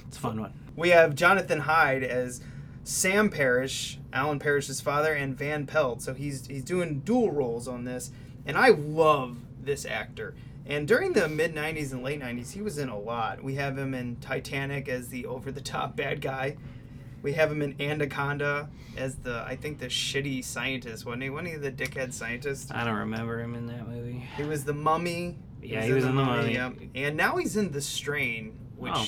It's 0.08 0.16
a 0.16 0.20
fun 0.20 0.40
one. 0.40 0.52
We 0.76 0.90
have 0.90 1.14
Jonathan 1.14 1.60
Hyde 1.60 2.02
as 2.02 2.40
Sam 2.84 3.28
Parrish, 3.30 3.98
Alan 4.12 4.38
Parrish's 4.38 4.80
father, 4.80 5.12
and 5.12 5.36
Van 5.36 5.66
Pelt. 5.66 6.00
So 6.02 6.14
he's 6.14 6.46
he's 6.46 6.62
doing 6.64 7.00
dual 7.00 7.30
roles 7.32 7.66
on 7.66 7.84
this, 7.84 8.10
and 8.46 8.56
I 8.56 8.68
love 8.68 9.38
this 9.62 9.84
actor. 9.84 10.34
And 10.64 10.86
during 10.86 11.12
the 11.12 11.28
mid 11.28 11.54
'90s 11.54 11.92
and 11.92 12.02
late 12.02 12.20
'90s, 12.20 12.52
he 12.52 12.62
was 12.62 12.78
in 12.78 12.88
a 12.88 12.98
lot. 12.98 13.42
We 13.42 13.56
have 13.56 13.76
him 13.76 13.94
in 13.94 14.16
Titanic 14.16 14.88
as 14.88 15.08
the 15.08 15.26
over-the-top 15.26 15.96
bad 15.96 16.20
guy. 16.20 16.56
We 17.26 17.32
have 17.32 17.50
him 17.50 17.60
in 17.60 17.74
Anaconda 17.82 18.68
as 18.96 19.16
the 19.16 19.42
I 19.44 19.56
think 19.56 19.80
the 19.80 19.86
shitty 19.86 20.44
scientist, 20.44 21.04
wasn't 21.04 21.24
he? 21.24 21.30
Wasn't 21.30 21.48
he 21.48 21.56
the 21.56 21.72
dickhead 21.72 22.12
scientist? 22.12 22.72
I 22.72 22.84
don't 22.84 22.94
remember 22.94 23.40
him 23.40 23.56
in 23.56 23.66
that 23.66 23.88
movie. 23.88 24.24
He 24.36 24.44
was 24.44 24.62
the 24.64 24.72
Mummy. 24.72 25.36
Yeah, 25.60 25.82
he 25.82 25.92
was 25.92 26.04
in 26.04 26.14
The 26.14 26.22
Mummy. 26.22 26.52
Yep. 26.52 26.74
And 26.94 27.16
now 27.16 27.36
he's 27.38 27.56
in 27.56 27.72
The 27.72 27.80
Strain, 27.80 28.56
which 28.76 28.92
Oh. 28.94 29.06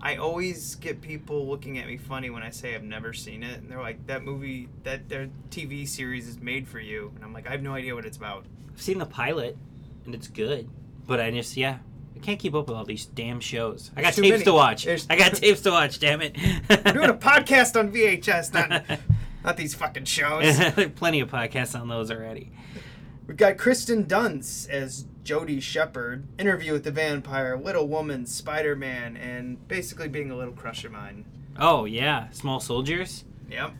I 0.00 0.16
always 0.16 0.76
get 0.76 1.02
people 1.02 1.46
looking 1.46 1.78
at 1.78 1.86
me 1.86 1.98
funny 1.98 2.30
when 2.30 2.42
I 2.42 2.48
say 2.48 2.74
I've 2.74 2.82
never 2.84 3.12
seen 3.12 3.42
it, 3.42 3.58
and 3.58 3.70
they're 3.70 3.82
like, 3.82 4.06
"That 4.06 4.24
movie, 4.24 4.70
that 4.84 5.10
their 5.10 5.28
TV 5.50 5.84
series 5.84 6.26
is 6.26 6.38
made 6.40 6.66
for 6.66 6.80
you," 6.80 7.12
and 7.16 7.22
I'm 7.22 7.34
like, 7.34 7.46
"I 7.46 7.50
have 7.50 7.62
no 7.62 7.74
idea 7.74 7.94
what 7.94 8.06
it's 8.06 8.16
about." 8.16 8.46
I've 8.72 8.80
seen 8.80 8.96
the 8.96 9.04
pilot, 9.04 9.58
and 10.06 10.14
it's 10.14 10.28
good. 10.28 10.70
But 11.06 11.20
I 11.20 11.30
just, 11.32 11.54
yeah, 11.54 11.80
I 12.20 12.24
can't 12.24 12.38
keep 12.40 12.54
up 12.54 12.66
with 12.68 12.76
all 12.76 12.84
these 12.84 13.06
damn 13.06 13.38
shows. 13.40 13.90
I 13.96 14.02
got 14.02 14.14
tapes 14.14 14.28
many. 14.28 14.44
to 14.44 14.52
watch. 14.52 14.84
There's- 14.84 15.06
I 15.08 15.16
got 15.16 15.34
tapes 15.34 15.60
to 15.62 15.70
watch, 15.70 15.98
damn 16.00 16.20
it. 16.20 16.36
We're 16.68 16.92
doing 16.92 17.10
a 17.10 17.14
podcast 17.14 17.78
on 17.78 17.92
VHS, 17.92 18.52
not 18.52 18.98
not 19.44 19.56
these 19.56 19.74
fucking 19.74 20.04
shows. 20.04 20.58
plenty 20.96 21.20
of 21.20 21.30
podcasts 21.30 21.78
on 21.78 21.88
those 21.88 22.10
already. 22.10 22.50
We've 23.26 23.36
got 23.36 23.56
Kirsten 23.56 24.04
Dunst 24.06 24.68
as 24.68 25.04
Jodie 25.22 25.62
Shepard, 25.62 26.26
Interview 26.38 26.72
with 26.72 26.84
the 26.84 26.90
Vampire, 26.90 27.56
Little 27.56 27.86
Woman, 27.86 28.26
Spider 28.26 28.74
Man, 28.74 29.16
and 29.16 29.66
basically 29.68 30.08
being 30.08 30.30
a 30.30 30.36
little 30.36 30.54
crush 30.54 30.84
of 30.84 30.92
mine. 30.92 31.24
Oh, 31.58 31.84
yeah. 31.84 32.30
Small 32.30 32.58
Soldiers? 32.60 33.24
Yep. 33.50 33.72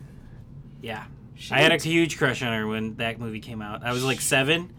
Yeah. 0.82 1.04
She, 1.34 1.54
I 1.54 1.60
had 1.60 1.72
a 1.72 1.76
huge 1.78 2.18
crush 2.18 2.42
on 2.42 2.52
her 2.52 2.66
when 2.66 2.96
that 2.96 3.18
movie 3.18 3.40
came 3.40 3.62
out. 3.62 3.82
I 3.84 3.92
was 3.92 4.04
like 4.04 4.20
seven. 4.20 4.74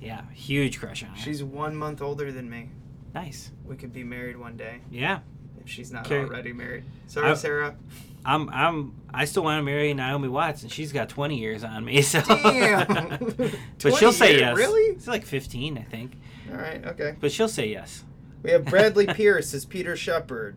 Yeah, 0.00 0.22
huge 0.32 0.78
crush 0.80 1.02
on 1.04 1.10
her. 1.10 1.16
She's 1.16 1.42
one 1.42 1.76
month 1.76 2.00
older 2.02 2.30
than 2.32 2.48
me. 2.48 2.70
Nice. 3.22 3.50
We 3.66 3.76
could 3.76 3.92
be 3.92 4.04
married 4.04 4.36
one 4.36 4.56
day 4.56 4.80
Yeah, 4.90 5.20
if 5.62 5.68
she's 5.68 5.92
not 5.92 6.10
already 6.10 6.52
married. 6.52 6.84
Sorry, 7.06 7.30
I- 7.30 7.34
Sarah. 7.34 7.76
I'm. 8.24 8.48
I'm. 8.50 8.94
I 9.14 9.24
still 9.24 9.44
want 9.44 9.58
to 9.58 9.62
marry 9.62 9.94
Naomi 9.94 10.28
Watts, 10.28 10.62
and 10.62 10.70
she's 10.72 10.92
got 10.92 11.08
20 11.08 11.38
years 11.38 11.64
on 11.64 11.84
me. 11.84 12.02
So. 12.02 12.20
Damn. 12.20 13.16
but 13.82 13.94
she'll 13.94 14.12
say 14.12 14.30
years? 14.32 14.40
yes. 14.40 14.56
Really? 14.56 14.82
It's 14.92 15.06
like 15.06 15.24
15, 15.24 15.78
I 15.78 15.82
think. 15.82 16.16
All 16.50 16.56
right. 16.58 16.84
Okay. 16.84 17.14
But 17.20 17.30
she'll 17.32 17.48
say 17.48 17.68
yes. 17.68 18.04
We 18.42 18.50
have 18.50 18.64
Bradley 18.64 19.06
Pierce 19.14 19.54
as 19.54 19.64
Peter 19.64 19.96
Shepard, 19.96 20.56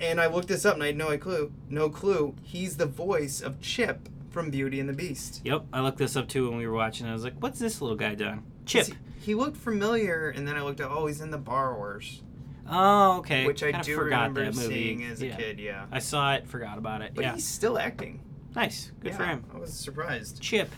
and 0.00 0.20
I 0.20 0.26
looked 0.26 0.48
this 0.48 0.64
up 0.66 0.74
and 0.74 0.82
I 0.82 0.86
had 0.88 0.96
no 0.96 1.16
clue. 1.18 1.50
No 1.70 1.88
clue. 1.88 2.34
He's 2.42 2.76
the 2.76 2.86
voice 2.86 3.40
of 3.40 3.60
Chip, 3.60 4.08
from 4.30 4.50
Beauty 4.50 4.78
and 4.78 4.88
the 4.88 4.92
Beast. 4.94 5.40
Yep, 5.44 5.64
I 5.72 5.80
looked 5.80 5.98
this 5.98 6.14
up 6.16 6.28
too 6.28 6.48
when 6.50 6.58
we 6.58 6.66
were 6.66 6.74
watching. 6.74 7.06
I 7.06 7.12
was 7.14 7.24
like, 7.24 7.34
"What's 7.40 7.58
this 7.58 7.80
little 7.80 7.96
guy 7.96 8.14
done?" 8.14 8.42
Chip. 8.66 8.88
He, 9.20 9.34
looked 9.34 9.56
familiar, 9.56 10.30
and 10.30 10.46
then 10.46 10.56
I 10.56 10.62
looked 10.62 10.80
at, 10.80 10.90
oh, 10.90 11.06
he's 11.06 11.20
in 11.20 11.30
The 11.30 11.38
Borrowers, 11.38 12.22
Oh, 12.68 13.18
okay. 13.18 13.46
which 13.46 13.62
I 13.62 13.70
Kinda 13.72 13.84
do 13.84 13.94
forgot 13.96 14.28
remember 14.30 14.44
that 14.44 14.54
movie. 14.56 14.74
seeing 14.74 15.04
as 15.04 15.22
a 15.22 15.26
Yeah. 15.28 15.36
kid. 15.36 15.58
Yeah, 15.60 15.86
I 15.92 15.98
saw 16.00 16.34
it, 16.34 16.46
forgot 16.46 16.78
about 16.78 17.02
it. 17.02 17.12
but 17.14 17.24
yeah, 17.24 17.34
he's 17.34 17.46
still 17.46 17.78
acting. 17.78 18.20
nice. 18.54 18.90
Good 19.00 19.14
for 19.14 19.22
Yeah, 19.22 19.28
him. 19.34 19.44
I 19.54 19.58
was 19.58 19.72
surprised. 19.72 20.40
Chip. 20.40 20.70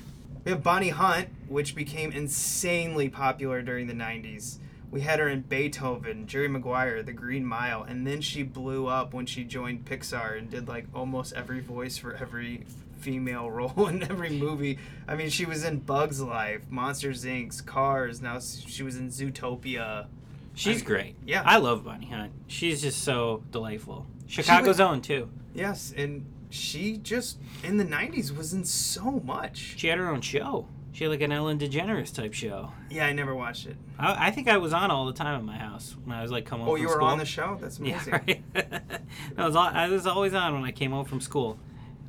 We 0.44 0.50
have 0.52 0.62
Bonnie 0.62 0.90
Hunt, 0.90 1.28
which 1.48 1.74
became 1.74 2.12
insanely 2.12 3.08
popular 3.08 3.62
during 3.62 3.86
the 3.86 3.94
90s. 3.94 4.58
We 4.90 5.00
had 5.00 5.18
her 5.18 5.28
in 5.28 5.40
Beethoven, 5.40 6.26
Jerry 6.26 6.48
Maguire, 6.48 7.02
The 7.02 7.12
Green 7.14 7.44
Mile, 7.46 7.82
and 7.82 8.06
then 8.06 8.20
she 8.20 8.42
blew 8.42 8.86
up 8.86 9.12
when 9.14 9.26
she 9.26 9.42
joined 9.42 9.86
Pixar 9.86 10.38
and 10.38 10.48
did 10.50 10.68
like 10.68 10.86
almost 10.94 11.32
every 11.32 11.60
voice 11.60 11.96
for 11.98 12.14
every 12.14 12.64
female 13.04 13.50
role 13.58 13.86
in 13.88 14.02
every 14.02 14.30
movie. 14.30 14.78
I 15.06 15.14
mean, 15.14 15.28
she 15.30 15.44
was 15.44 15.62
in 15.64 15.78
Bugs 15.80 16.20
Life, 16.20 16.62
Monsters 16.70 17.24
Inc., 17.24 17.64
Cars, 17.66 18.20
now 18.22 18.40
she 18.40 18.82
was 18.82 18.96
in 18.96 19.08
Zootopia. 19.08 20.06
She's 20.54 20.82
I- 20.82 20.84
great. 20.84 21.16
yeah. 21.26 21.42
I 21.44 21.58
love 21.58 21.84
Bonnie 21.84 22.06
Hunt. 22.06 22.32
She's 22.46 22.80
just 22.80 23.02
so 23.02 23.42
delightful. 23.50 24.06
Chicago's 24.26 24.80
own 24.80 25.02
too. 25.02 25.28
Yes, 25.54 25.92
and 25.96 26.24
she 26.50 26.96
just 26.96 27.38
in 27.62 27.76
the 27.76 27.84
90s 27.84 28.34
was 28.36 28.54
in 28.54 28.64
so 28.64 29.20
much. 29.24 29.74
She 29.76 29.88
had 29.88 29.98
her 29.98 30.08
own 30.08 30.20
show. 30.22 30.66
She 30.92 31.02
had 31.04 31.10
like 31.10 31.22
an 31.22 31.32
Ellen 31.32 31.58
DeGeneres 31.58 32.14
type 32.14 32.32
show. 32.32 32.70
Yeah, 32.88 33.06
I 33.06 33.12
never 33.12 33.34
watched 33.34 33.66
it. 33.66 33.76
I, 33.98 34.28
I 34.28 34.30
think 34.30 34.46
I 34.48 34.56
was 34.58 34.72
on 34.72 34.92
all 34.92 35.06
the 35.06 35.12
time 35.12 35.36
at 35.36 35.44
my 35.44 35.58
house 35.58 35.96
when 36.04 36.16
I 36.16 36.22
was 36.22 36.30
like 36.30 36.46
coming. 36.46 36.64
home. 36.66 36.72
Oh, 36.72 36.76
from 36.76 36.82
you 36.82 36.88
were 36.88 36.94
school. 36.94 37.08
on 37.08 37.18
the 37.18 37.24
show? 37.24 37.58
That's 37.60 37.80
Yeah, 37.80 37.94
amazing. 37.94 38.12
right. 38.12 38.42
I 39.36 39.44
was 39.46 39.56
I 39.56 39.88
was 39.88 40.06
always 40.06 40.34
on 40.34 40.54
when 40.54 40.62
I 40.64 40.70
came 40.70 40.92
home 40.92 41.04
from 41.04 41.20
school. 41.20 41.58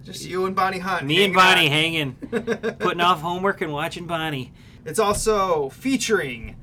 Just 0.05 0.23
you 0.25 0.45
and 0.45 0.55
Bonnie 0.55 0.79
Hunt. 0.79 1.05
Me 1.05 1.25
and 1.25 1.33
Bonnie 1.33 1.65
out. 1.65 1.71
hanging, 1.71 2.13
putting 2.79 3.01
off 3.01 3.21
homework 3.21 3.59
and 3.61 3.73
watching 3.73 4.05
Bonnie. 4.05 4.53
It's 4.85 4.99
also 4.99 5.69
featuring 5.69 6.55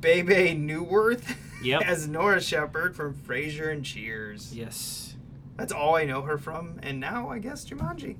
Bebe 0.00 0.54
Neuwirth 0.54 1.36
Yep. 1.62 1.82
as 1.86 2.06
Nora 2.06 2.40
Shepard 2.42 2.94
from 2.94 3.14
Frasier 3.14 3.72
and 3.72 3.82
Cheers. 3.84 4.54
Yes. 4.54 5.14
That's 5.56 5.72
all 5.72 5.96
I 5.96 6.04
know 6.04 6.20
her 6.22 6.36
from, 6.36 6.78
and 6.82 7.00
now 7.00 7.30
I 7.30 7.38
guess 7.38 7.64
Jumanji. 7.64 8.16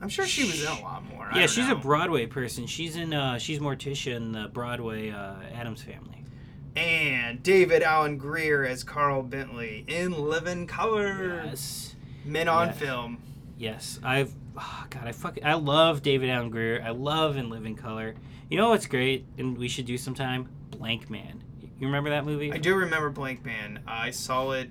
I'm 0.00 0.08
sure 0.08 0.26
she 0.26 0.44
was 0.44 0.62
in 0.62 0.68
a 0.68 0.80
lot 0.80 1.04
more. 1.12 1.30
Yeah, 1.34 1.46
she's 1.46 1.66
know. 1.68 1.72
a 1.72 1.78
Broadway 1.78 2.26
person. 2.26 2.66
She's 2.66 2.96
in. 2.96 3.12
Uh, 3.12 3.38
she's 3.38 3.58
Morticia 3.60 4.14
in 4.16 4.32
the 4.32 4.48
Broadway 4.48 5.10
uh, 5.10 5.34
Addams 5.54 5.82
Family. 5.82 6.24
and 6.76 7.42
David 7.42 7.82
Alan 7.82 8.16
Grier 8.18 8.64
as 8.64 8.84
Carl 8.84 9.22
Bentley 9.22 9.84
in 9.88 10.12
Living 10.12 10.66
Color. 10.66 11.44
Yes. 11.46 11.94
Men 12.24 12.46
on 12.48 12.68
Yeah. 12.68 12.72
film. 12.72 13.22
Yes, 13.56 13.98
I've 14.02 14.34
oh 14.56 14.84
God, 14.90 15.04
I 15.06 15.12
fucking 15.12 15.44
I 15.44 15.54
love 15.54 16.02
David 16.02 16.28
Alan 16.30 16.50
Grier. 16.50 16.82
I 16.84 16.90
love 16.90 17.36
In 17.36 17.48
Living 17.48 17.74
Color. 17.74 18.14
You 18.50 18.58
know 18.58 18.68
what's 18.70 18.86
great, 18.86 19.26
and 19.38 19.56
we 19.56 19.68
should 19.68 19.86
do 19.86 19.96
sometime? 19.98 20.48
Blankman. 20.70 21.40
You 21.78 21.86
remember 21.86 22.10
that 22.10 22.24
movie? 22.24 22.52
I 22.52 22.58
do 22.58 22.74
remember 22.74 23.10
Blankman. 23.10 23.78
I 23.86 24.10
saw 24.10 24.52
it 24.52 24.70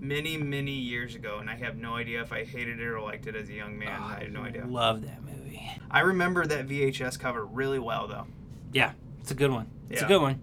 many, 0.00 0.36
many 0.36 0.72
years 0.72 1.14
ago, 1.14 1.38
and 1.38 1.48
I 1.48 1.54
have 1.56 1.76
no 1.76 1.94
idea 1.94 2.20
if 2.22 2.32
I 2.32 2.44
hated 2.44 2.80
it 2.80 2.86
or 2.86 3.00
liked 3.00 3.26
it 3.26 3.36
as 3.36 3.48
a 3.48 3.52
young 3.54 3.78
man. 3.78 3.96
Ah, 4.00 4.16
I 4.16 4.20
have 4.24 4.32
no 4.32 4.42
idea. 4.42 4.66
Love 4.66 5.02
that 5.02 5.22
movie. 5.22 5.70
I 5.90 6.00
remember 6.00 6.44
that 6.46 6.66
VHS 6.66 7.18
cover 7.18 7.44
really 7.44 7.78
well, 7.78 8.08
though. 8.08 8.26
Yeah, 8.72 8.92
it's 9.20 9.30
a 9.30 9.34
good 9.34 9.50
one. 9.50 9.68
It's 9.88 10.00
Yeah. 10.00 10.06
a 10.06 10.08
good 10.08 10.20
one. 10.22 10.40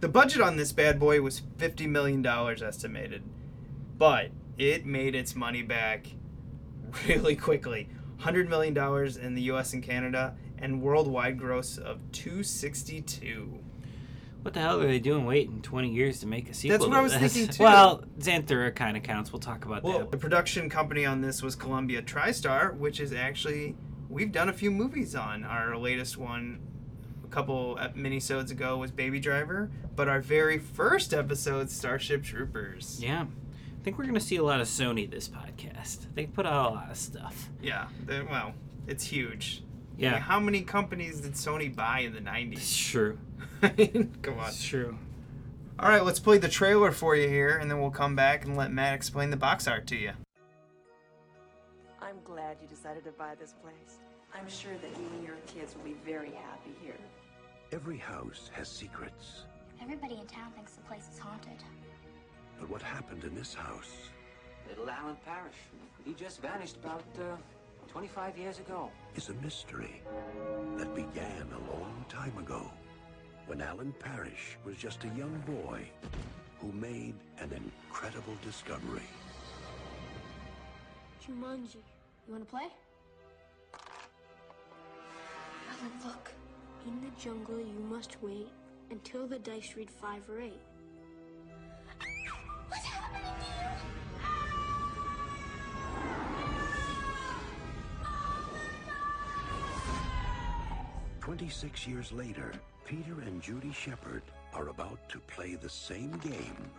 The 0.00 0.08
budget 0.08 0.40
on 0.40 0.56
this 0.56 0.72
bad 0.72 0.98
boy 0.98 1.20
was 1.20 1.42
$50 1.58 1.88
million 1.88 2.24
estimated, 2.26 3.22
but 3.98 4.30
it 4.58 4.84
made 4.86 5.14
its 5.14 5.36
money 5.36 5.62
back 5.62 6.06
really 7.08 7.36
quickly. 7.36 7.88
$100 8.20 8.48
million 8.48 8.76
in 9.24 9.34
the 9.34 9.42
US 9.52 9.72
and 9.72 9.82
Canada, 9.82 10.34
and 10.58 10.80
worldwide 10.80 11.38
gross 11.38 11.76
of 11.76 11.98
262 12.12 13.58
What 14.42 14.54
the 14.54 14.60
hell 14.60 14.80
are 14.80 14.86
they 14.86 15.00
doing 15.00 15.24
waiting 15.26 15.60
20 15.60 15.90
years 15.90 16.20
to 16.20 16.26
make 16.26 16.48
a 16.48 16.54
sequel? 16.54 16.78
That's 16.78 16.88
what 16.88 16.96
I 16.96 17.02
was 17.02 17.18
this? 17.18 17.32
thinking, 17.34 17.54
too. 17.54 17.62
Well, 17.64 18.04
Zathura 18.18 18.74
kind 18.74 18.96
of 18.96 19.02
counts. 19.02 19.32
We'll 19.32 19.40
talk 19.40 19.64
about 19.64 19.82
Well, 19.82 20.00
that. 20.00 20.10
the 20.12 20.16
production 20.16 20.68
company 20.70 21.04
on 21.04 21.20
this 21.20 21.42
was 21.42 21.56
Columbia 21.56 22.02
TriStar, 22.02 22.76
which 22.76 23.00
is 23.00 23.12
actually 23.12 23.74
we've 24.08 24.30
done 24.32 24.48
a 24.48 24.52
few 24.52 24.70
movies 24.70 25.14
on. 25.16 25.42
Our 25.44 25.76
latest 25.76 26.16
one, 26.18 26.60
a 27.24 27.28
couple 27.28 27.76
minisodes 27.96 28.50
ago, 28.52 28.76
was 28.76 28.90
Baby 28.92 29.18
Driver, 29.20 29.70
but 29.96 30.08
our 30.08 30.20
very 30.20 30.58
first 30.58 31.12
episode, 31.14 31.70
Starship 31.70 32.22
Troopers. 32.22 32.98
Yeah. 33.02 33.26
I 33.82 33.84
think 33.84 33.98
we're 33.98 34.04
going 34.04 34.14
to 34.14 34.20
see 34.20 34.36
a 34.36 34.44
lot 34.44 34.60
of 34.60 34.68
Sony 34.68 35.10
this 35.10 35.28
podcast. 35.28 36.06
They 36.14 36.26
put 36.26 36.46
out 36.46 36.70
a 36.70 36.74
lot 36.76 36.90
of 36.92 36.96
stuff. 36.96 37.50
Yeah, 37.60 37.88
they- 38.06 38.22
well, 38.22 38.54
it's 38.86 39.02
huge. 39.02 39.64
I 39.64 40.00
Yeah. 40.02 40.12
mean, 40.12 40.20
how 40.20 40.38
many 40.38 40.62
companies 40.62 41.20
did 41.20 41.32
Sony 41.32 41.74
buy 41.74 41.98
in 42.00 42.12
the 42.12 42.18
It's 42.18 42.26
90s? 42.28 42.90
true. 42.92 43.18
I 43.62 43.72
mean, 43.76 44.14
Come 44.22 44.38
on. 44.38 44.50
It's 44.50 44.62
true. 44.62 44.96
All 45.80 45.88
right, 45.88 46.04
let's 46.04 46.20
play 46.20 46.38
the 46.38 46.48
trailer 46.48 46.92
for 46.92 47.16
you 47.16 47.28
here, 47.28 47.56
and 47.58 47.68
then 47.68 47.80
we'll 47.80 47.90
come 47.90 48.14
back 48.14 48.44
and 48.44 48.56
let 48.56 48.70
Matt 48.70 48.94
explain 48.94 49.30
the 49.30 49.36
box 49.36 49.66
art 49.66 49.88
to 49.88 49.96
you. 49.96 50.12
I'm 52.00 52.18
glad 52.22 52.58
you 52.62 52.68
decided 52.68 53.02
to 53.04 53.10
buy 53.10 53.34
this 53.34 53.52
place. 53.60 53.98
I'm 54.32 54.48
sure 54.48 54.74
that 54.80 54.90
you 55.00 55.06
and 55.16 55.26
your 55.26 55.36
kids 55.48 55.74
will 55.74 55.82
be 55.82 55.96
very 56.06 56.30
happy 56.30 56.70
here. 56.80 56.94
Every 57.72 57.98
house 57.98 58.48
has 58.52 58.68
secrets. 58.68 59.42
Everybody 59.82 60.20
in 60.20 60.26
town 60.26 60.52
thinks 60.54 60.74
the 60.74 60.82
place 60.82 61.08
is 61.12 61.18
haunted. 61.18 61.58
But 62.62 62.70
what 62.70 62.82
happened 62.82 63.24
in 63.24 63.34
this 63.34 63.54
house 63.54 64.10
Little 64.68 64.88
Alan 64.88 65.16
Parrish. 65.26 65.56
He 66.04 66.14
just 66.14 66.40
vanished 66.40 66.76
about 66.76 67.02
uh, 67.18 67.34
25 67.88 68.38
years 68.38 68.60
ago. 68.60 68.88
is 69.16 69.30
a 69.30 69.34
mystery 69.42 70.00
that 70.76 70.94
began 70.94 71.48
a 71.50 71.72
long 71.72 72.04
time 72.08 72.38
ago 72.38 72.70
when 73.46 73.60
Alan 73.60 73.92
Parrish 73.98 74.58
was 74.64 74.76
just 74.76 75.02
a 75.02 75.08
young 75.08 75.42
boy 75.44 75.80
who 76.60 76.70
made 76.70 77.16
an 77.40 77.50
incredible 77.52 78.36
discovery. 78.44 79.10
Jumanji. 81.20 81.82
You 82.28 82.34
wanna 82.34 82.44
play? 82.44 82.68
Alan, 85.68 85.92
look. 86.06 86.30
In 86.86 87.00
the 87.00 87.10
jungle, 87.20 87.58
you 87.58 87.84
must 87.90 88.22
wait 88.22 88.50
until 88.92 89.26
the 89.26 89.40
dice 89.40 89.74
read 89.76 89.90
five 89.90 90.22
or 90.30 90.40
eight. 90.40 90.62
26 101.32 101.86
years 101.86 102.12
later, 102.12 102.52
Peter 102.84 103.22
and 103.24 103.40
Judy 103.40 103.72
Shepard 103.72 104.20
are 104.52 104.68
about 104.68 105.08
to 105.08 105.18
play 105.20 105.54
the 105.54 105.66
same 105.66 106.10
game 106.18 106.70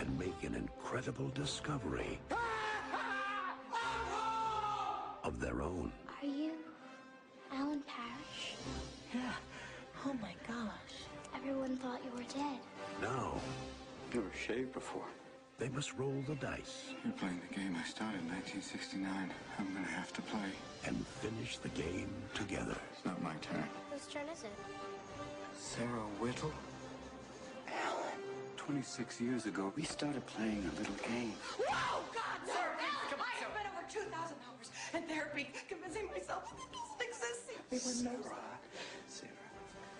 and 0.00 0.18
make 0.18 0.42
an 0.42 0.56
incredible 0.56 1.28
discovery 1.28 2.18
of 5.22 5.38
their 5.38 5.62
own. 5.62 5.92
Are 6.20 6.26
you 6.26 6.54
Alan 7.52 7.84
Parrish? 7.86 8.56
Yeah. 9.14 9.30
Oh 10.04 10.14
my 10.14 10.34
gosh. 10.48 11.06
Everyone 11.36 11.76
thought 11.76 12.00
you 12.04 12.10
were 12.10 12.26
dead. 12.34 12.58
Now, 13.00 13.34
Never 14.12 14.26
shaved 14.34 14.72
before. 14.72 15.04
They 15.58 15.68
must 15.70 15.92
roll 15.98 16.14
the 16.28 16.34
dice 16.36 16.84
You're 17.04 17.12
playing 17.14 17.40
the 17.48 17.54
game 17.54 17.74
I 17.78 17.82
started 17.86 18.20
in 18.20 18.28
1969. 18.28 19.30
I'm 19.58 19.74
gonna 19.74 19.86
have 19.88 20.12
to 20.14 20.22
play. 20.22 20.50
and 20.86 21.04
finish 21.20 21.58
the 21.58 21.68
game 21.70 22.08
together. 22.34 22.76
It's 22.94 23.04
not 23.04 23.20
my 23.22 23.34
turn. 23.42 23.64
Whose 23.90 24.06
turn 24.06 24.28
is 24.32 24.44
it? 24.44 24.52
Sarah 25.58 26.06
Whittle? 26.20 26.52
Alan. 27.66 28.22
26 28.56 29.20
years 29.20 29.46
ago, 29.46 29.72
we 29.76 29.82
started 29.82 30.24
playing 30.26 30.62
a 30.72 30.78
little 30.78 30.94
game. 31.08 31.32
Oh 31.68 32.02
God, 32.14 32.38
sir! 32.46 32.68
I 32.78 32.82
have 33.42 33.50
spent 33.50 33.66
over 33.66 33.82
two 33.90 34.06
thousand 34.14 34.36
hours 34.46 34.70
in 34.94 35.02
therapy 35.10 35.50
convincing 35.68 36.06
myself 36.14 36.44
that 36.54 36.70
this 36.70 37.08
exists. 37.08 37.50
Everyone 37.72 38.04
knows. 38.14 38.24
Sarah, 38.24 38.58
Sarah, 39.08 39.32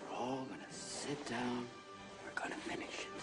we're 0.09 0.15
all 0.15 0.45
gonna 0.47 0.71
sit 0.71 1.19
down. 1.27 1.67
We're 2.23 2.31
gonna 2.41 2.55
finish 2.63 3.03
it. 3.03 3.19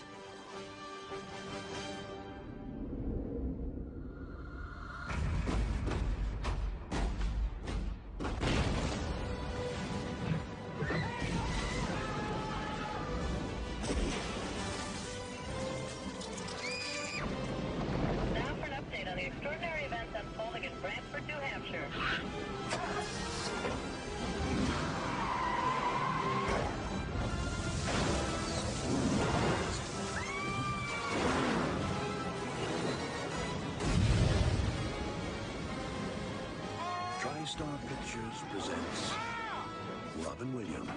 Robin 40.46 40.54
Williams. 40.54 40.88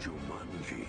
Jumanji. 0.00 0.86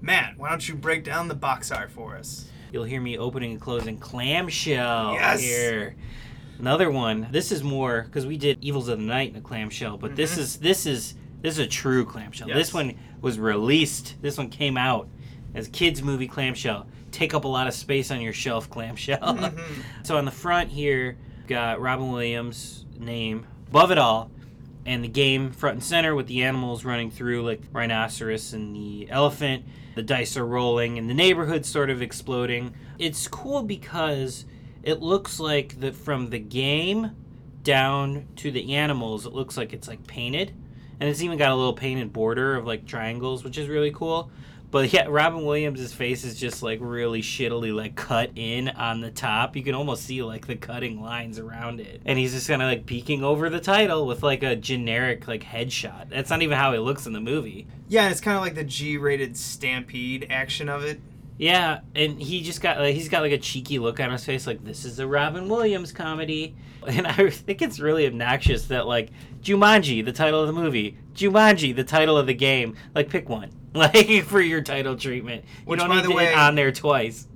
Matt, 0.00 0.38
why 0.38 0.48
don't 0.48 0.66
you 0.68 0.74
break 0.74 1.04
down 1.04 1.28
the 1.28 1.34
box 1.34 1.70
art 1.70 1.90
for 1.90 2.16
us? 2.16 2.48
You'll 2.72 2.84
hear 2.84 3.00
me 3.00 3.18
opening 3.18 3.52
and 3.52 3.60
closing 3.60 3.98
clamshell 3.98 5.14
Yes! 5.14 5.40
here. 5.40 5.96
Another 6.58 6.90
one. 6.90 7.28
This 7.30 7.52
is 7.52 7.62
more 7.62 8.02
because 8.02 8.26
we 8.26 8.36
did 8.36 8.62
Evils 8.62 8.88
of 8.88 8.98
the 8.98 9.04
Night 9.04 9.30
in 9.30 9.36
a 9.36 9.40
clamshell, 9.40 9.96
but 9.96 10.16
this 10.16 10.32
mm-hmm. 10.32 10.40
is 10.40 10.56
this 10.56 10.86
is 10.86 11.14
this 11.40 11.54
is 11.54 11.60
a 11.60 11.66
true 11.66 12.04
clamshell. 12.04 12.48
Yes. 12.48 12.56
This 12.56 12.74
one 12.74 12.97
was 13.20 13.38
released. 13.38 14.16
This 14.20 14.38
one 14.38 14.48
came 14.50 14.76
out 14.76 15.08
as 15.54 15.68
kids 15.68 16.02
movie 16.02 16.28
clamshell. 16.28 16.86
Take 17.10 17.34
up 17.34 17.44
a 17.44 17.48
lot 17.48 17.66
of 17.66 17.74
space 17.74 18.10
on 18.10 18.20
your 18.20 18.32
shelf 18.32 18.68
clamshell. 18.70 19.18
Mm-hmm. 19.18 19.80
so 20.02 20.16
on 20.16 20.24
the 20.24 20.30
front 20.30 20.70
here, 20.70 21.16
got 21.46 21.80
Robin 21.80 22.12
Williams' 22.12 22.84
name 22.98 23.46
above 23.68 23.90
it 23.90 23.98
all, 23.98 24.30
and 24.88 25.04
the 25.04 25.08
game 25.08 25.50
front 25.52 25.74
and 25.74 25.84
center 25.84 26.14
with 26.14 26.26
the 26.26 26.42
animals 26.42 26.84
running 26.84 27.10
through 27.10 27.42
like 27.44 27.62
rhinoceros 27.72 28.54
and 28.54 28.74
the 28.74 29.08
elephant 29.10 29.64
the 29.94 30.02
dice 30.02 30.36
are 30.36 30.46
rolling 30.46 30.96
and 30.96 31.10
the 31.10 31.14
neighborhood's 31.14 31.68
sort 31.68 31.90
of 31.90 32.00
exploding 32.00 32.72
it's 32.98 33.28
cool 33.28 33.62
because 33.62 34.46
it 34.82 35.02
looks 35.02 35.38
like 35.38 35.78
that 35.80 35.94
from 35.94 36.30
the 36.30 36.38
game 36.38 37.10
down 37.62 38.26
to 38.36 38.50
the 38.50 38.74
animals 38.74 39.26
it 39.26 39.32
looks 39.32 39.56
like 39.56 39.74
it's 39.74 39.88
like 39.88 40.06
painted 40.06 40.54
and 41.00 41.08
it's 41.08 41.22
even 41.22 41.38
got 41.38 41.50
a 41.50 41.54
little 41.54 41.72
painted 41.72 42.12
border 42.12 42.56
of 42.56 42.66
like 42.66 42.86
triangles 42.86 43.44
which 43.44 43.58
is 43.58 43.68
really 43.68 43.90
cool. 43.90 44.30
But 44.70 44.92
yeah 44.92 45.06
robin 45.08 45.46
williams' 45.46 45.94
face 45.94 46.24
is 46.24 46.38
just 46.38 46.62
like 46.62 46.78
really 46.82 47.22
shittily 47.22 47.74
like 47.74 47.94
cut 47.94 48.30
in 48.36 48.68
on 48.68 49.00
the 49.00 49.10
top. 49.10 49.56
You 49.56 49.62
can 49.62 49.74
almost 49.74 50.04
see 50.04 50.22
like 50.22 50.46
the 50.46 50.56
cutting 50.56 51.00
lines 51.00 51.38
around 51.38 51.80
it. 51.80 52.02
And 52.04 52.18
he's 52.18 52.32
just 52.32 52.48
kind 52.48 52.60
of 52.60 52.68
like 52.68 52.84
peeking 52.84 53.24
over 53.24 53.48
the 53.48 53.60
title 53.60 54.06
with 54.06 54.22
like 54.22 54.42
a 54.42 54.56
generic 54.56 55.26
like 55.26 55.42
headshot. 55.42 56.10
That's 56.10 56.30
not 56.30 56.42
even 56.42 56.58
how 56.58 56.72
he 56.72 56.78
looks 56.78 57.06
in 57.06 57.14
the 57.14 57.20
movie. 57.20 57.66
Yeah, 57.88 58.02
and 58.02 58.12
it's 58.12 58.20
kind 58.20 58.36
of 58.36 58.42
like 58.42 58.54
the 58.54 58.64
G-rated 58.64 59.36
Stampede 59.38 60.26
action 60.28 60.68
of 60.68 60.84
it. 60.84 61.00
Yeah, 61.38 61.80
and 61.94 62.20
he 62.20 62.42
just 62.42 62.60
got 62.60 62.78
like 62.78 62.94
he's 62.94 63.08
got 63.08 63.22
like 63.22 63.32
a 63.32 63.38
cheeky 63.38 63.78
look 63.78 64.00
on 64.00 64.10
his 64.10 64.24
face, 64.24 64.46
like 64.46 64.64
this 64.64 64.84
is 64.84 64.98
a 64.98 65.06
Robin 65.06 65.48
Williams 65.48 65.92
comedy, 65.92 66.56
and 66.86 67.06
I 67.06 67.30
think 67.30 67.62
it's 67.62 67.78
really 67.80 68.06
obnoxious 68.06 68.66
that 68.66 68.86
like 68.86 69.10
Jumanji, 69.40 70.04
the 70.04 70.12
title 70.12 70.40
of 70.40 70.48
the 70.48 70.52
movie, 70.52 70.98
Jumanji, 71.14 71.74
the 71.74 71.84
title 71.84 72.18
of 72.18 72.26
the 72.26 72.34
game, 72.34 72.76
like 72.94 73.08
pick 73.08 73.28
one, 73.28 73.50
like 73.74 74.24
for 74.24 74.40
your 74.40 74.60
title 74.62 74.96
treatment. 74.96 75.44
You 75.60 75.64
Which, 75.66 75.80
don't 75.80 75.88
by 75.88 75.96
need 75.96 76.04
the 76.06 76.14
way- 76.14 76.34
on 76.34 76.54
there 76.56 76.72
twice. 76.72 77.26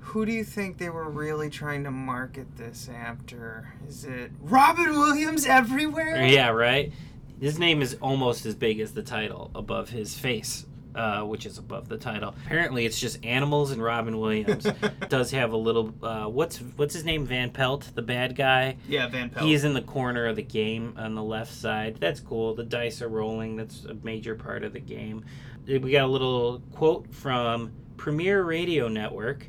Who 0.00 0.24
do 0.24 0.32
you 0.32 0.44
think 0.44 0.78
they 0.78 0.88
were 0.88 1.10
really 1.10 1.50
trying 1.50 1.84
to 1.84 1.90
market 1.90 2.46
this 2.56 2.88
after? 2.88 3.74
Is 3.86 4.06
it 4.06 4.30
Robin 4.40 4.92
Williams 4.92 5.44
everywhere? 5.44 6.24
Yeah, 6.24 6.50
right. 6.50 6.90
His 7.38 7.58
name 7.58 7.82
is 7.82 7.98
almost 8.00 8.46
as 8.46 8.54
big 8.54 8.80
as 8.80 8.92
the 8.92 9.02
title 9.02 9.50
above 9.54 9.90
his 9.90 10.14
face, 10.18 10.64
uh, 10.96 11.22
which 11.22 11.46
is 11.46 11.58
above 11.58 11.88
the 11.88 11.98
title. 11.98 12.34
Apparently, 12.46 12.86
it's 12.86 12.98
just 12.98 13.24
animals 13.24 13.70
and 13.70 13.82
Robin 13.82 14.18
Williams. 14.18 14.66
Does 15.08 15.30
have 15.30 15.52
a 15.52 15.56
little 15.56 15.94
uh, 16.02 16.24
what's 16.26 16.58
what's 16.58 16.94
his 16.94 17.04
name? 17.04 17.26
Van 17.26 17.50
Pelt, 17.50 17.90
the 17.94 18.02
bad 18.02 18.34
guy. 18.34 18.76
Yeah, 18.88 19.06
Van 19.08 19.30
Pelt. 19.30 19.46
He's 19.46 19.62
in 19.64 19.74
the 19.74 19.82
corner 19.82 20.26
of 20.26 20.36
the 20.36 20.42
game 20.42 20.94
on 20.96 21.14
the 21.14 21.22
left 21.22 21.52
side. 21.52 21.96
That's 22.00 22.20
cool. 22.20 22.54
The 22.54 22.64
dice 22.64 23.02
are 23.02 23.08
rolling. 23.08 23.56
That's 23.56 23.84
a 23.84 23.94
major 24.02 24.34
part 24.34 24.64
of 24.64 24.72
the 24.72 24.80
game. 24.80 25.24
We 25.66 25.78
got 25.92 26.04
a 26.04 26.08
little 26.08 26.60
quote 26.72 27.12
from 27.14 27.72
Premier 27.96 28.42
Radio 28.42 28.88
Network. 28.88 29.46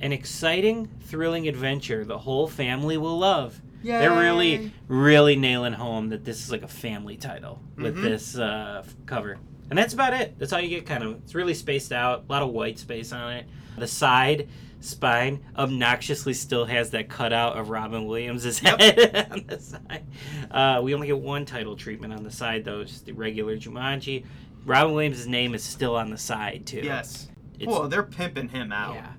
An 0.00 0.12
exciting, 0.12 0.88
thrilling 1.04 1.48
adventure 1.48 2.04
the 2.04 2.18
whole 2.18 2.46
family 2.46 2.98
will 2.98 3.18
love. 3.18 3.60
They're 3.82 4.10
really, 4.18 4.72
really 4.88 5.36
nailing 5.36 5.72
home 5.72 6.08
that 6.10 6.24
this 6.24 6.42
is 6.44 6.50
like 6.50 6.62
a 6.62 6.68
family 6.68 7.16
title 7.16 7.60
with 7.76 7.96
Mhm. 7.96 8.02
this 8.02 8.36
uh, 8.36 8.84
cover. 9.06 9.38
And 9.70 9.78
that's 9.78 9.94
about 9.94 10.14
it. 10.14 10.38
That's 10.38 10.52
all 10.52 10.60
you 10.60 10.68
get, 10.68 10.86
kind 10.86 11.02
of. 11.02 11.16
It's 11.24 11.34
really 11.34 11.54
spaced 11.54 11.92
out, 11.92 12.24
a 12.28 12.32
lot 12.32 12.42
of 12.42 12.50
white 12.50 12.78
space 12.78 13.12
on 13.12 13.32
it. 13.32 13.46
The 13.78 13.86
side 13.86 14.48
spine 14.80 15.44
obnoxiously 15.56 16.32
still 16.34 16.64
has 16.66 16.90
that 16.90 17.08
cutout 17.08 17.58
of 17.58 17.70
Robin 17.70 18.06
Williams' 18.06 18.58
head 18.60 19.28
on 19.32 19.44
the 19.46 19.58
side. 19.58 20.04
Uh, 20.50 20.80
we 20.82 20.94
only 20.94 21.08
get 21.08 21.18
one 21.18 21.44
title 21.44 21.74
treatment 21.76 22.12
on 22.12 22.22
the 22.22 22.30
side, 22.30 22.64
though, 22.64 22.84
just 22.84 23.06
the 23.06 23.12
regular 23.12 23.56
Jumanji. 23.56 24.24
Robin 24.64 24.94
Williams' 24.94 25.26
name 25.26 25.54
is 25.54 25.62
still 25.64 25.96
on 25.96 26.10
the 26.10 26.18
side, 26.18 26.64
too. 26.66 26.80
Yes. 26.82 27.28
It's- 27.58 27.66
well, 27.68 27.88
they're 27.88 28.02
pimping 28.02 28.48
him 28.48 28.70
out. 28.72 28.94
Yeah. 28.94 29.12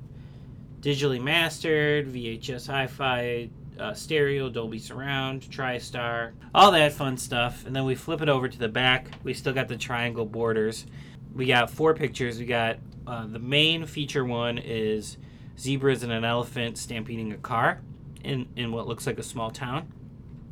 digitally 0.81 1.21
mastered, 1.21 2.07
VHS 2.07 2.67
hi-fi, 2.67 3.49
uh, 3.79 3.93
stereo, 3.93 4.49
Dolby 4.49 4.79
Surround, 4.79 5.41
TriStar, 5.41 6.33
all 6.53 6.71
that 6.71 6.93
fun 6.93 7.17
stuff. 7.17 7.65
And 7.65 7.75
then 7.75 7.85
we 7.85 7.95
flip 7.95 8.21
it 8.21 8.29
over 8.29 8.47
to 8.47 8.57
the 8.57 8.67
back. 8.67 9.09
We 9.23 9.33
still 9.33 9.53
got 9.53 9.67
the 9.67 9.77
triangle 9.77 10.25
borders. 10.25 10.85
We 11.33 11.45
got 11.45 11.69
four 11.69 11.93
pictures. 11.93 12.39
We 12.39 12.45
got 12.45 12.77
uh, 13.05 13.25
the 13.27 13.39
main 13.39 13.85
feature 13.85 14.25
one 14.25 14.57
is 14.57 15.17
zebras 15.57 16.03
and 16.03 16.11
an 16.11 16.23
elephant 16.23 16.77
stampeding 16.77 17.31
a 17.31 17.37
car 17.37 17.81
in 18.23 18.47
in 18.55 18.71
what 18.71 18.87
looks 18.87 19.07
like 19.07 19.19
a 19.19 19.23
small 19.23 19.51
town. 19.51 19.91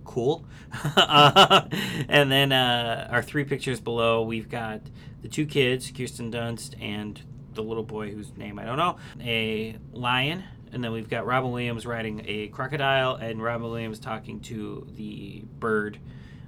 Cool. 0.04 0.46
and 0.96 2.32
then 2.32 2.52
uh, 2.52 3.08
our 3.12 3.24
three 3.24 3.44
pictures 3.44 3.80
below, 3.80 4.22
we've 4.22 4.50
got 4.50 4.82
the 5.22 5.28
two 5.28 5.46
kids, 5.48 5.92
Kirsten 5.92 6.32
Dunst 6.32 6.76
and 6.80 7.20
the 7.54 7.64
little 7.64 7.84
boy 7.84 8.12
whose 8.12 8.36
name 8.38 8.60
I 8.60 8.66
don't 8.66 8.78
know, 8.78 8.98
a 9.22 9.78
lion, 9.92 10.44
and 10.76 10.84
then 10.84 10.92
we've 10.92 11.10
got 11.10 11.26
Robin 11.26 11.52
Williams 11.52 11.86
riding 11.88 12.24
a 12.28 12.50
crocodile, 12.50 13.16
and 13.16 13.42
Robin 13.42 13.68
Williams 13.68 13.98
talking 13.98 14.40
to 14.42 14.86
the 14.94 15.44
bird, 15.60 15.98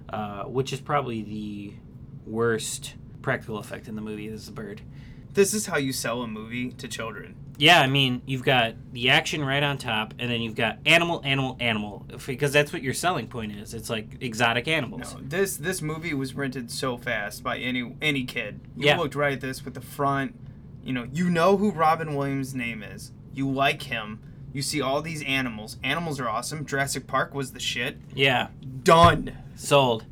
uh, 0.10 0.44
which 0.44 0.72
is 0.74 0.80
probably 0.82 1.24
the 1.24 1.74
worst 2.26 2.96
practical 3.22 3.58
effect 3.58 3.88
in 3.88 3.96
the 3.96 4.02
movie. 4.02 4.28
Is 4.28 4.46
the 4.46 4.52
bird. 4.52 4.82
This 5.34 5.54
is 5.54 5.66
how 5.68 5.78
you 5.78 5.94
sell 5.94 6.22
a 6.22 6.28
movie 6.28 6.72
to 6.74 6.88
children. 6.88 7.36
Yeah, 7.60 7.82
I 7.82 7.88
mean, 7.88 8.22
you've 8.28 8.44
got 8.44 8.76
the 8.94 9.10
action 9.10 9.44
right 9.44 9.63
on 9.63 9.78
top, 9.80 10.13
and 10.20 10.30
then 10.30 10.42
you've 10.42 10.56
got 10.56 10.78
animal, 10.86 11.22
animal, 11.24 11.58
animal, 11.60 12.06
because 12.28 12.54
that's 12.54 12.72
what 12.72 12.84
your 12.84 12.94
selling 12.94 13.28
point 13.28 13.52
is. 13.56 13.74
It's 13.74 13.90
like 13.90 14.18
exotic 14.22 14.68
animals. 14.68 15.16
No, 15.16 15.22
this 15.24 15.58
this 15.58 15.82
movie 15.82 16.13
was 16.13 16.36
rented 16.36 16.70
so 16.70 16.98
fast 16.98 17.44
by 17.44 17.58
any 17.58 17.96
any 18.02 18.26
kid. 18.26 18.60
You 18.76 18.88
Yeah. 18.88 18.98
looked 18.98 19.16
right 19.16 19.34
at 19.34 19.42
this 19.42 19.63
with 19.66 19.74
the 19.74 19.82
front. 19.82 20.36
You 20.84 20.94
know, 20.94 21.08
you 21.12 21.30
know 21.30 21.58
who 21.58 21.72
Robin 21.72 22.13
Williams' 22.16 22.54
name 22.54 22.84
is. 22.84 23.12
You 23.38 23.52
like 23.52 23.84
him. 23.84 24.19
You 24.52 24.63
see 24.63 24.82
all 24.82 25.04
these 25.04 25.21
animals. 25.21 25.78
Animals 25.84 26.19
are 26.19 26.28
awesome. 26.28 26.65
Jurassic 26.65 27.06
Park 27.06 27.36
was 27.36 27.52
the 27.52 27.60
shit. 27.60 28.00
Yeah. 28.15 28.47
Done. 28.82 29.38
Sold. 29.56 30.06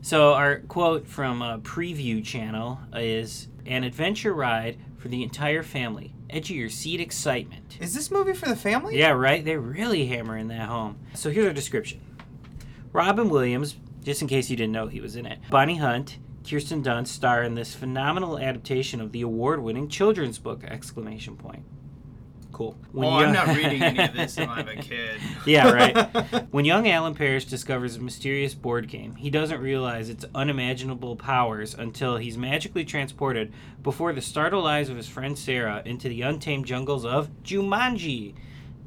So 0.00 0.32
our 0.32 0.60
quote 0.60 1.06
from 1.06 1.42
a 1.42 1.58
preview 1.58 2.24
channel 2.24 2.80
is 2.94 3.48
an 3.66 3.84
adventure 3.84 4.32
ride 4.32 4.78
for 4.96 5.08
the 5.08 5.22
entire 5.22 5.62
family. 5.62 6.14
Edge 6.30 6.50
of 6.50 6.56
your 6.56 6.70
seat 6.70 6.98
excitement. 6.98 7.76
Is 7.78 7.92
this 7.92 8.10
movie 8.10 8.32
for 8.32 8.48
the 8.48 8.56
family? 8.56 8.98
Yeah, 8.98 9.10
right? 9.10 9.44
They're 9.44 9.60
really 9.60 10.06
hammering 10.06 10.48
that 10.48 10.66
home. 10.66 10.96
So 11.12 11.30
here's 11.30 11.46
our 11.46 11.52
description. 11.52 12.00
Robin 12.94 13.28
Williams, 13.28 13.76
just 14.02 14.22
in 14.22 14.28
case 14.28 14.48
you 14.48 14.56
didn't 14.56 14.72
know 14.72 14.86
he 14.86 15.02
was 15.02 15.14
in 15.14 15.26
it. 15.26 15.40
Bonnie 15.50 15.76
Hunt, 15.76 16.16
Kirsten 16.48 16.82
Dunst 16.82 17.08
star 17.08 17.42
in 17.42 17.54
this 17.54 17.74
phenomenal 17.74 18.38
adaptation 18.38 19.02
of 19.02 19.12
the 19.12 19.20
award-winning 19.20 19.88
children's 19.88 20.38
book 20.38 20.64
exclamation 20.64 21.36
point. 21.36 21.64
Cool. 22.62 22.76
When 22.92 23.08
oh, 23.08 23.16
I'm 23.16 23.32
not 23.32 23.48
reading 23.56 23.82
any 23.82 24.04
of 24.04 24.14
this 24.14 24.38
I'm 24.38 24.68
a 24.68 24.76
kid. 24.76 25.20
yeah, 25.46 25.70
right. 25.70 26.46
when 26.52 26.64
young 26.64 26.88
Alan 26.88 27.14
Parrish 27.14 27.46
discovers 27.46 27.96
a 27.96 28.00
mysterious 28.00 28.54
board 28.54 28.88
game, 28.88 29.16
he 29.16 29.30
doesn't 29.30 29.60
realize 29.60 30.08
its 30.08 30.24
unimaginable 30.34 31.16
powers 31.16 31.74
until 31.74 32.18
he's 32.18 32.38
magically 32.38 32.84
transported 32.84 33.52
before 33.82 34.12
the 34.12 34.20
startled 34.20 34.66
eyes 34.66 34.88
of 34.88 34.96
his 34.96 35.08
friend 35.08 35.36
Sarah 35.36 35.82
into 35.84 36.08
the 36.08 36.22
untamed 36.22 36.66
jungles 36.66 37.04
of 37.04 37.30
Jumanji! 37.42 38.34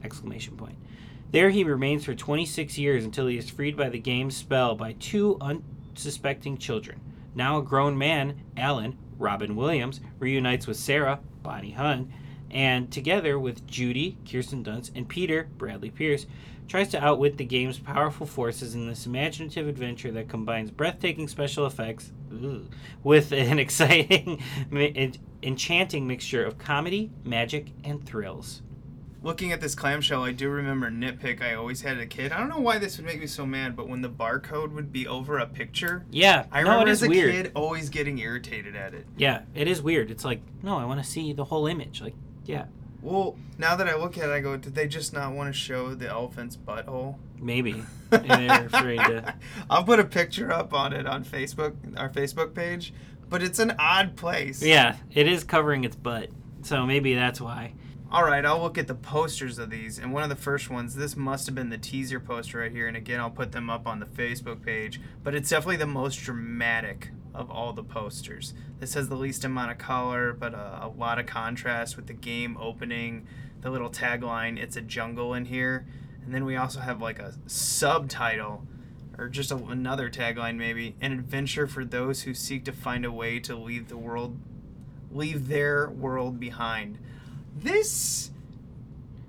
Exclamation 0.04 0.56
point. 0.56 0.78
There 1.32 1.50
he 1.50 1.66
remains 1.66 2.06
for 2.06 2.16
26 2.16 2.78
years 2.78 3.04
until 3.04 3.28
he 3.28 3.38
is 3.38 3.50
freed 3.50 3.76
by 3.76 3.90
the 3.90 4.00
game's 4.00 4.38
spell 4.38 4.76
by 4.76 4.94
two 4.94 5.38
unsuspecting 5.42 6.58
children. 6.58 7.02
Now 7.34 7.58
a 7.58 7.64
grown 7.64 7.98
man, 7.98 8.42
Alan, 8.56 8.98
Robin 9.18 9.58
Williams, 9.58 10.00
reunites 10.20 10.66
with 10.66 10.78
Sarah, 10.78 11.20
Bonnie 11.44 11.72
Hunt, 11.72 12.10
and 12.56 12.90
together 12.92 13.38
with 13.38 13.68
Judy, 13.68 14.18
Kirsten 14.30 14.64
Dunst, 14.64 14.92
and 14.96 15.08
Peter, 15.08 15.48
Bradley 15.58 15.90
Pierce, 15.92 16.26
tries 16.68 16.88
to 16.90 17.04
outwit 17.04 17.38
the 17.38 17.46
game's 17.46 17.78
powerful 17.78 18.26
forces 18.26 18.74
in 18.74 18.88
this 18.88 19.06
imaginative 19.06 19.68
adventure 19.68 20.12
that 20.14 20.30
combines 20.30 20.72
breathtaking 20.72 21.28
special 21.28 21.66
effects 21.68 22.12
ooh, 22.34 22.68
with 23.04 23.32
an 23.34 23.60
exciting, 23.66 24.42
en- 24.72 25.14
enchanting 25.44 26.08
mixture 26.08 26.44
of 26.44 26.58
comedy, 26.58 27.12
magic, 27.24 27.68
and 27.84 28.04
thrills. 28.06 28.62
looking 29.22 29.52
at 29.52 29.60
this 29.62 29.76
clamshell, 29.76 30.24
I 30.24 30.32
do 30.32 30.50
remember 30.50 30.90
nitpick 30.90 31.42
I 31.42 31.56
always 31.56 31.82
had 31.82 31.98
as 31.98 32.04
a 32.04 32.08
kid. 32.08 32.32
I 32.32 32.38
don't 32.40 32.50
know 32.50 32.60
why 32.60 32.78
this 32.80 32.98
would 32.98 33.06
make 33.06 33.20
me 33.20 33.28
so 33.28 33.46
mad, 33.46 33.76
but 33.76 33.88
when 33.90 34.02
the 34.02 34.10
barcode 34.10 34.72
would 34.72 34.92
be 34.94 35.08
over 35.08 35.38
a 35.40 35.46
picture, 35.46 36.06
Yeah, 36.10 36.46
I 36.52 36.62
no, 36.64 36.70
remember 36.70 36.88
it 36.90 36.92
as 36.94 37.04
a 37.04 37.10
weird. 37.10 37.32
kid 37.32 37.52
always 37.54 37.90
getting 37.90 38.18
irritated 38.18 38.76
at 38.76 38.94
it. 38.94 39.06
Yeah, 39.18 39.42
it 39.54 39.68
is 39.68 39.82
weird. 39.82 40.10
It's 40.10 40.24
like, 40.26 40.42
no, 40.64 40.78
I 40.78 40.86
want 40.86 41.04
to 41.04 41.08
see 41.10 41.34
the 41.34 41.44
whole 41.46 41.68
image. 41.68 42.02
Like, 42.02 42.16
yeah, 42.46 42.66
Well, 43.02 43.38
now 43.58 43.76
that 43.76 43.88
I 43.88 43.96
look 43.96 44.18
at 44.18 44.30
it, 44.30 44.32
I 44.32 44.40
go, 44.40 44.58
did 44.58 44.76
they 44.76 44.88
just 44.88 45.14
not 45.14 45.34
want 45.34 45.54
to 45.54 45.60
show 45.60 45.96
the 45.96 46.08
elephant's 46.10 46.58
butthole? 46.58 47.16
maybe. 47.40 47.84
and 48.12 48.50
they're 48.50 48.66
afraid 48.66 48.98
to. 48.98 49.36
I'll 49.70 49.84
put 49.84 50.00
a 50.00 50.06
picture 50.06 50.52
up 50.52 50.74
on 50.74 50.94
it 50.94 51.06
on 51.06 51.24
Facebook, 51.26 51.76
our 51.98 52.10
Facebook 52.10 52.54
page, 52.54 52.94
but 53.30 53.44
it's 53.44 53.60
an 53.60 53.76
odd 53.80 54.16
place. 54.16 54.64
Yeah, 54.64 54.96
it 55.14 55.28
is 55.28 55.44
covering 55.44 55.84
its 55.84 55.96
butt. 55.96 56.30
So 56.62 56.86
maybe 56.86 57.14
that's 57.14 57.42
why. 57.42 57.74
All 58.12 58.24
right, 58.24 58.46
I'll 58.46 58.62
look 58.62 58.78
at 58.78 58.88
the 58.88 58.96
posters 58.96 59.58
of 59.58 59.70
these, 59.70 60.00
and 60.00 60.14
one 60.14 60.24
of 60.24 60.30
the 60.30 60.36
first 60.36 60.70
ones, 60.70 60.96
this 60.96 61.18
must 61.18 61.48
have 61.48 61.56
been 61.56 61.70
the 61.70 61.78
teaser 61.78 62.20
poster 62.20 62.60
right 62.60 62.72
here, 62.72 62.88
and 62.88 62.96
again, 62.96 63.20
I'll 63.20 63.32
put 63.32 63.52
them 63.52 63.70
up 63.70 63.88
on 63.88 64.00
the 64.00 64.06
Facebook 64.06 64.64
page, 64.64 65.02
but 65.24 65.36
it's 65.36 65.50
definitely 65.50 65.78
the 65.78 65.88
most 65.88 66.16
dramatic 66.18 67.10
of 67.36 67.52
all 67.52 67.74
the 67.74 67.84
posters. 67.84 68.54
This 68.80 68.94
has 68.94 69.10
the 69.10 69.16
least 69.16 69.44
amount 69.44 69.72
of 69.72 69.78
color, 69.78 70.34
but 70.34 70.54
a, 70.54 70.86
a 70.86 70.88
lot 70.88 71.20
of 71.20 71.26
contrast 71.26 71.96
with 71.96 72.08
the 72.08 72.14
game 72.14 72.58
opening, 72.60 73.28
the 73.62 73.70
little 73.70 73.90
tagline, 73.90 74.58
it's 74.58 74.76
a 74.76 74.82
jungle 74.82 75.34
in 75.34 75.46
here, 75.46 75.86
and 76.24 76.34
then 76.34 76.46
we 76.46 76.56
also 76.56 76.80
have 76.80 77.02
like 77.02 77.20
a 77.20 77.34
subtitle, 77.48 78.66
or 79.18 79.30
just 79.30 79.52
a, 79.52 79.56
another 79.56 80.10
tagline 80.10 80.56
maybe, 80.58 80.96
an 81.02 81.12
adventure 81.12 81.68
for 81.68 81.86
those 81.86 82.24
who 82.24 82.34
seek 82.34 82.66
to 82.66 82.72
find 82.72 83.06
a 83.06 83.12
way 83.12 83.40
to 83.40 83.56
leave 83.56 83.90
the 83.90 83.98
world, 83.98 84.38
leave 85.12 85.48
their 85.48 85.90
world 85.90 86.40
behind 86.40 87.00
this 87.56 88.32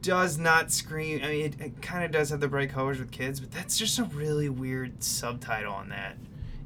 does 0.03 0.39
not 0.39 0.73
scream. 0.73 1.21
I 1.23 1.29
mean, 1.29 1.45
it, 1.47 1.61
it 1.61 1.83
kind 1.83 2.05
of 2.05 2.11
does 2.11 2.31
have 2.31 2.41
the 2.41 2.49
bright 2.49 2.71
colors 2.71 2.99
with 2.99 3.11
kids, 3.11 3.41
but 3.41 3.51
that's 3.51 3.79
just 3.79 3.99
a 3.99 4.05
really 4.05 4.49
weird 4.49 5.03
subtitle 5.03 5.73
on 5.73 5.89
that. 5.91 6.17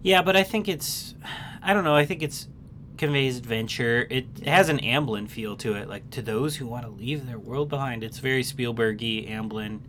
Yeah, 0.02 0.22
but 0.22 0.36
I 0.36 0.42
think 0.42 0.68
it's, 0.68 1.14
I 1.62 1.74
don't 1.74 1.84
know. 1.84 1.94
I 1.94 2.06
think 2.06 2.22
it's 2.22 2.48
conveys 3.00 3.38
adventure. 3.38 4.06
It 4.10 4.26
has 4.46 4.68
an 4.68 4.78
Amblin 4.78 5.28
feel 5.28 5.56
to 5.56 5.74
it, 5.74 5.88
like 5.88 6.10
to 6.10 6.22
those 6.22 6.56
who 6.56 6.66
want 6.66 6.84
to 6.84 6.90
leave 6.90 7.26
their 7.26 7.38
world 7.38 7.68
behind. 7.68 8.04
It's 8.04 8.18
very 8.18 8.42
Spielbergy, 8.42 9.28
Amblin. 9.28 9.80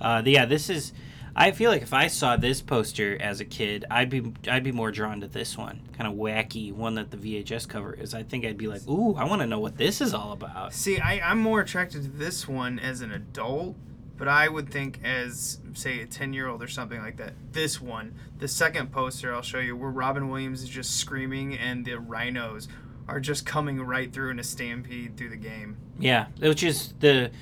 Uh, 0.00 0.22
yeah, 0.24 0.46
this 0.46 0.70
is. 0.70 0.92
I 1.34 1.50
feel 1.52 1.70
like 1.70 1.82
if 1.82 1.94
I 1.94 2.08
saw 2.08 2.36
this 2.36 2.60
poster 2.60 3.20
as 3.20 3.40
a 3.40 3.44
kid, 3.44 3.86
I'd 3.90 4.10
be 4.10 4.32
I'd 4.48 4.62
be 4.62 4.70
more 4.70 4.90
drawn 4.90 5.20
to 5.22 5.26
this 5.26 5.56
one, 5.56 5.80
kind 5.96 6.06
of 6.06 6.16
wacky 6.16 6.72
one 6.72 6.94
that 6.96 7.10
the 7.10 7.16
VHS 7.16 7.66
cover 7.68 7.94
is. 7.94 8.14
I 8.14 8.22
think 8.22 8.44
I'd 8.44 8.58
be 8.58 8.68
like, 8.68 8.86
ooh, 8.86 9.14
I 9.16 9.24
want 9.24 9.40
to 9.40 9.46
know 9.46 9.58
what 9.58 9.76
this 9.76 10.00
is 10.00 10.12
all 10.12 10.32
about. 10.32 10.74
See, 10.74 10.98
I, 10.98 11.20
I'm 11.20 11.38
more 11.38 11.60
attracted 11.60 12.02
to 12.02 12.10
this 12.10 12.46
one 12.46 12.78
as 12.78 13.00
an 13.00 13.12
adult, 13.12 13.76
but 14.22 14.28
I 14.28 14.48
would 14.48 14.70
think 14.70 15.00
as, 15.02 15.58
say, 15.74 16.00
a 16.00 16.06
10 16.06 16.32
year 16.32 16.46
old 16.46 16.62
or 16.62 16.68
something 16.68 17.00
like 17.00 17.16
that. 17.16 17.32
This 17.50 17.80
one, 17.80 18.14
the 18.38 18.46
second 18.46 18.92
poster 18.92 19.34
I'll 19.34 19.42
show 19.42 19.58
you, 19.58 19.74
where 19.76 19.90
Robin 19.90 20.28
Williams 20.28 20.62
is 20.62 20.68
just 20.68 20.94
screaming 20.94 21.58
and 21.58 21.84
the 21.84 21.94
rhinos 21.98 22.68
are 23.08 23.18
just 23.18 23.44
coming 23.44 23.82
right 23.82 24.12
through 24.12 24.30
in 24.30 24.38
a 24.38 24.44
stampede 24.44 25.16
through 25.16 25.30
the 25.30 25.36
game. 25.36 25.76
Yeah, 25.98 26.26
which 26.38 26.62
is 26.62 26.94
the 27.00 27.32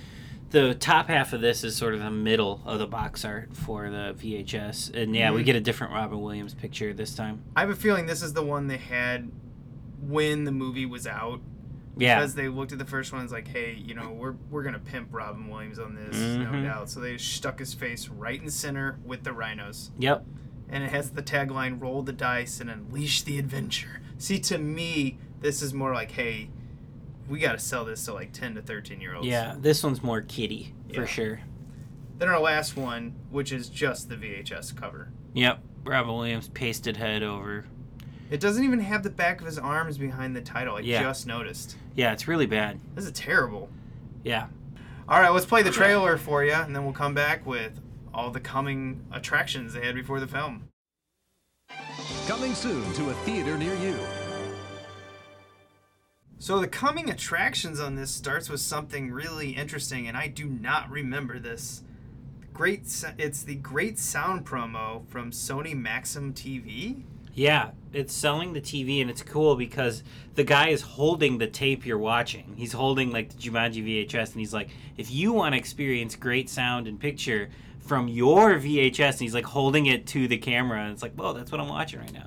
the 0.53 0.75
top 0.75 1.09
half 1.09 1.35
of 1.35 1.43
this 1.43 1.65
is 1.65 1.77
sort 1.77 1.93
of 1.93 2.01
the 2.01 2.11
middle 2.11 2.63
of 2.65 2.79
the 2.79 2.87
box 2.87 3.27
art 3.27 3.55
for 3.55 3.91
the 3.91 4.15
VHS, 4.19 4.89
and 4.95 5.15
yeah, 5.15 5.33
we 5.33 5.43
Mhm. 5.43 5.45
get 5.45 5.57
a 5.57 5.61
different 5.61 5.93
Robin 5.93 6.19
Williams 6.19 6.55
picture 6.55 6.95
this 6.95 7.15
time. 7.15 7.43
I 7.55 7.61
have 7.61 7.69
a 7.69 7.77
feeling 7.77 8.07
this 8.07 8.23
is 8.23 8.33
the 8.33 8.43
one 8.43 8.69
they 8.69 8.79
had 8.79 9.31
when 10.01 10.45
the 10.45 10.51
movie 10.51 10.87
was 10.87 11.07
out. 11.07 11.43
Yeah. 11.97 12.19
Because 12.21 12.35
they 12.35 12.49
looked 12.49 12.73
at 12.73 12.79
the 12.79 12.85
first 12.85 13.13
one 13.13 13.21
and 13.21 13.27
was 13.27 13.33
like, 13.33 13.49
hey, 13.49 13.75
you 13.75 13.95
know, 13.95 14.11
we're, 14.11 14.35
we're 14.51 14.63
going 14.63 14.75
to 14.75 14.81
pimp 14.81 15.09
Robin 15.13 15.49
Williams 15.49 15.79
on 15.79 15.95
this, 15.95 16.17
Mhm. 16.17 16.51
no 16.53 16.63
doubt. 16.63 16.89
So 16.91 17.01
they 17.01 17.19
stuck 17.19 17.59
his 17.59 17.75
face 17.75 18.09
right 18.09 18.41
in 18.41 18.51
center 18.51 18.99
with 19.05 19.25
the 19.25 19.33
rhinos. 19.33 19.91
Yep. 19.99 20.25
And 20.69 20.85
it 20.85 20.91
has 20.91 21.11
the 21.11 21.23
tagline, 21.23 21.81
roll 21.81 22.03
the 22.03 22.13
dice 22.13 22.61
and 22.61 22.71
unleash 22.71 23.23
the 23.23 23.39
adventure. 23.39 24.01
See, 24.19 24.39
to 24.41 24.59
me, 24.59 25.19
this 25.41 25.63
is 25.63 25.75
more 25.75 25.93
like, 25.93 26.13
hey, 26.13 26.51
we 27.29 27.39
got 27.41 27.53
to 27.53 27.59
sell 27.59 27.85
this 27.85 28.05
to 28.05 28.15
like 28.15 28.33
10 28.33 28.55
to 28.55 28.63
13 28.63 29.01
year 29.01 29.15
olds. 29.17 29.27
Yeah, 29.27 29.57
this 29.59 29.83
one's 29.83 30.03
more 30.03 30.21
kiddie 30.21 30.75
for 30.95 31.01
Yeah. 31.01 31.07
sure. 31.07 31.41
Then 32.19 32.29
our 32.29 32.39
last 32.41 32.77
one, 32.77 33.15
which 33.31 33.51
is 33.53 33.69
just 33.69 34.09
the 34.09 34.17
VHS 34.17 34.73
cover. 34.77 35.09
Yep, 35.35 35.61
Robin 35.85 36.15
Williams 36.15 36.49
pasted 36.49 36.97
head 36.99 37.23
over. 37.23 37.65
It 38.31 38.39
doesn't 38.41 38.63
even 38.65 38.81
have 38.81 39.03
the 39.03 39.11
back 39.11 39.41
of 39.41 39.47
his 39.47 39.59
arms 39.59 39.99
behind 39.99 40.37
the 40.37 40.41
title. 40.41 40.77
I 40.77 40.81
Yeah. 40.81 41.03
just 41.03 41.27
noticed. 41.27 41.77
Yeah, 41.97 42.13
it's 42.13 42.29
really 42.29 42.47
bad. 42.47 42.79
This 42.95 43.05
is 43.05 43.13
terrible. 43.13 43.69
Yeah. 44.23 44.47
All 45.09 45.21
right, 45.21 45.31
let's 45.31 45.47
play 45.47 45.63
the 45.63 45.71
trailer 45.73 46.17
for 46.17 46.45
you, 46.45 46.53
and 46.53 46.75
then 46.75 46.85
we'll 46.85 46.93
come 46.93 47.15
back 47.15 47.45
with 47.45 47.81
all 48.15 48.31
the 48.31 48.39
coming 48.41 49.05
attractions 49.13 49.73
they 49.73 49.85
had 49.85 49.97
before 49.97 50.21
the 50.21 50.29
film. 50.29 50.69
Coming 52.29 52.55
soon 52.55 52.93
to 52.95 53.11
a 53.11 53.15
theater 53.25 53.59
near 53.59 53.75
you. 53.75 53.97
So 56.39 56.59
the 56.61 56.69
coming 56.69 57.11
attractions 57.11 57.81
on 57.81 57.97
this 57.97 58.11
starts 58.11 58.49
with 58.49 58.61
something 58.61 59.11
really 59.11 59.51
interesting, 59.51 60.07
and 60.09 60.17
I 60.17 60.29
do 60.29 60.47
not 60.47 60.89
remember 60.91 61.39
this. 61.39 61.83
Great, 62.53 62.83
s- 62.87 63.05
it's 63.19 63.43
the 63.43 63.57
Great 63.57 63.99
Sound 63.99 64.47
promo 64.47 65.07
from 65.09 65.33
Sony 65.33 65.75
Maxim 65.77 66.33
TV. 66.33 67.03
Yeah, 67.35 67.71
it's 67.93 68.13
selling 68.15 68.53
the 68.53 68.61
TV 68.61 69.01
and 69.01 69.11
it's 69.11 69.23
cool 69.23 69.57
because 69.57 70.03
the 70.35 70.45
guy 70.45 70.69
is 70.69 70.83
holding 70.83 71.39
the 71.39 71.47
tape 71.47 71.87
you're 71.87 71.99
watching. 71.99 72.55
He's 72.57 72.73
holding 72.73 73.11
like 73.11 73.31
the 73.31 73.37
Jumanji 73.37 73.85
VHS 73.85 74.33
and 74.33 74.41
he's 74.41 74.55
like, 74.55 74.71
if 74.97 75.11
you 75.11 75.33
want 75.33 75.55
to 75.55 75.59
experience 75.59 76.17
great 76.17 76.49
sound 76.49 76.87
and 76.87 76.99
picture 76.99 77.51
from 77.81 78.09
your 78.09 78.55
VHS, 78.55 79.13
and 79.13 79.21
he's 79.21 79.35
like 79.35 79.45
holding 79.45 79.87
it 79.87 80.07
to 80.09 80.29
the 80.29 80.39
camera 80.39 80.83
and 80.83 80.93
it's 80.93 81.03
like, 81.03 81.15
whoa, 81.15 81.33
that's 81.33 81.51
what 81.51 81.61
I'm 81.61 81.69
watching 81.69 82.01
right 82.01 82.13
now. 82.13 82.27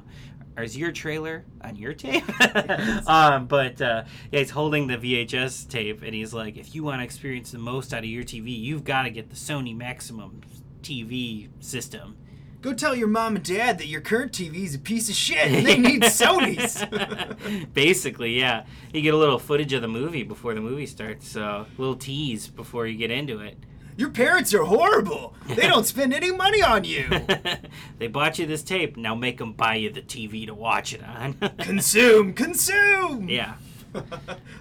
Is 0.62 0.78
your 0.78 0.92
trailer 0.92 1.46
on 1.62 1.76
your 1.76 1.94
tape? 1.94 2.24
um, 3.08 3.48
but 3.48 3.82
uh, 3.82 4.04
yeah, 4.32 4.40
he's 4.40 4.52
holding 4.52 4.88
the 4.88 4.98
VHS 4.98 5.68
tape 5.68 6.04
and 6.04 6.14
he's 6.14 6.34
like, 6.34 6.58
if 6.58 6.76
you 6.76 6.84
want 6.84 7.00
to 7.00 7.04
experience 7.04 7.52
the 7.52 7.58
most 7.58 7.94
out 7.94 8.00
of 8.00 8.06
your 8.06 8.24
TV, 8.24 8.56
you've 8.56 8.84
got 8.84 9.04
to 9.04 9.10
get 9.10 9.30
the 9.30 9.36
Sony 9.36 9.76
Maximum 9.76 10.42
TV 10.84 11.50
system. 11.60 12.18
Go 12.64 12.74
tell 12.74 12.96
your 12.96 13.10
mom 13.10 13.36
and 13.36 13.44
dad 13.46 13.78
that 13.80 13.88
your 13.88 14.00
current 14.02 14.32
TV 14.32 14.64
is 14.64 14.74
a 14.74 14.80
piece 14.80 15.10
of 15.10 15.16
shit 15.16 15.38
and 15.52 15.66
they 15.68 15.78
need 15.78 16.02
Sony's. 16.04 16.84
Basically, 17.74 18.40
yeah. 18.40 18.64
You 18.94 19.02
get 19.02 19.14
a 19.14 19.18
little 19.18 19.38
footage 19.38 19.74
of 19.74 19.82
the 19.82 19.88
movie 19.90 20.24
before 20.24 20.54
the 20.54 20.62
movie 20.62 20.86
starts, 20.88 21.28
so 21.28 21.42
a 21.42 21.68
little 21.78 21.98
tease 21.98 22.48
before 22.48 22.88
you 22.88 22.98
get 22.98 23.12
into 23.12 23.42
it. 23.42 23.58
your 23.98 24.10
parents 24.10 24.54
are 24.54 24.64
horrible. 24.64 25.36
They 25.48 25.68
don't 25.68 25.86
spend 25.86 26.14
any 26.14 26.32
money 26.32 26.64
on 26.64 26.84
you. 26.86 27.06
They 28.00 28.08
bought 28.08 28.40
you 28.40 28.46
this 28.46 28.64
tape, 28.64 28.98
now 28.98 29.14
make 29.16 29.38
them 29.38 29.54
buy 29.54 29.76
you 29.76 29.90
the 29.92 30.02
TV 30.02 30.46
to 30.48 30.54
watch 30.54 30.94
it 30.94 31.02
on. 31.04 31.34
consume, 31.60 32.34
consume. 32.34 33.30
yeah. 33.30 33.56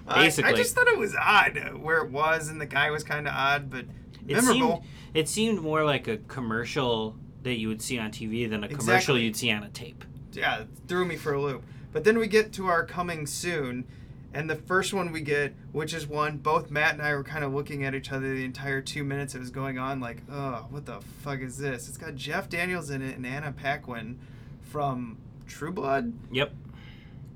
I- 0.06 0.26
I, 0.26 0.52
just 0.52 0.74
thought 0.74 0.86
it 0.88 0.98
was 0.98 1.14
odd 1.18 1.56
where 1.80 1.98
it 1.98 2.10
was, 2.10 2.48
and 2.48 2.60
the 2.60 2.66
guy 2.66 2.90
was 2.90 3.02
kind 3.04 3.26
of 3.26 3.34
odd, 3.34 3.70
but 3.70 3.86
It 4.28 4.34
memorable. 4.34 4.82
seemed, 4.82 4.84
it 5.14 5.28
seemed 5.28 5.60
more 5.60 5.84
like 5.84 6.06
a 6.08 6.18
commercial 6.18 7.16
that 7.42 7.58
you 7.58 7.68
would 7.68 7.82
see 7.82 7.98
on 7.98 8.10
TV 8.10 8.48
than 8.48 8.64
a 8.64 8.68
commercial 8.68 9.18
you'd 9.18 9.36
see 9.36 9.50
on 9.50 9.62
a 9.62 9.68
tape. 9.68 10.04
yeah, 10.32 10.60
it 10.60 10.68
threw 10.88 11.04
me 11.04 11.16
for 11.16 11.34
a 11.34 11.40
loop. 11.40 11.62
But 11.92 12.04
then 12.04 12.18
we 12.18 12.26
get 12.26 12.52
to 12.54 12.66
our 12.68 12.84
coming 12.86 13.26
soon, 13.26 13.84
and 14.32 14.48
the 14.48 14.56
first 14.56 14.94
one 14.94 15.12
we 15.12 15.20
get, 15.20 15.54
which 15.72 15.92
is 15.92 16.06
one 16.06 16.38
both 16.38 16.70
Matt 16.70 16.94
and 16.94 17.02
I 17.02 17.14
were 17.14 17.22
kind 17.24 17.44
of 17.44 17.52
looking 17.52 17.84
at 17.84 17.94
each 17.94 18.10
other 18.12 18.34
the 18.34 18.44
entire 18.44 18.80
two 18.80 19.04
minutes 19.04 19.34
it 19.34 19.40
was 19.40 19.50
going 19.50 19.78
on, 19.78 20.00
like, 20.00 20.22
oh, 20.30 20.66
what 20.70 20.86
the 20.86 21.00
fuck 21.22 21.40
is 21.40 21.58
this? 21.58 21.88
It's 21.88 21.98
got 21.98 22.14
Jeff 22.14 22.48
Daniels 22.48 22.88
in 22.90 23.02
it 23.02 23.16
and 23.16 23.26
Anna 23.26 23.52
Paquin 23.52 24.18
from 24.62 25.18
True 25.46 25.72
Blood 25.72 26.14
Yep. 26.30 26.52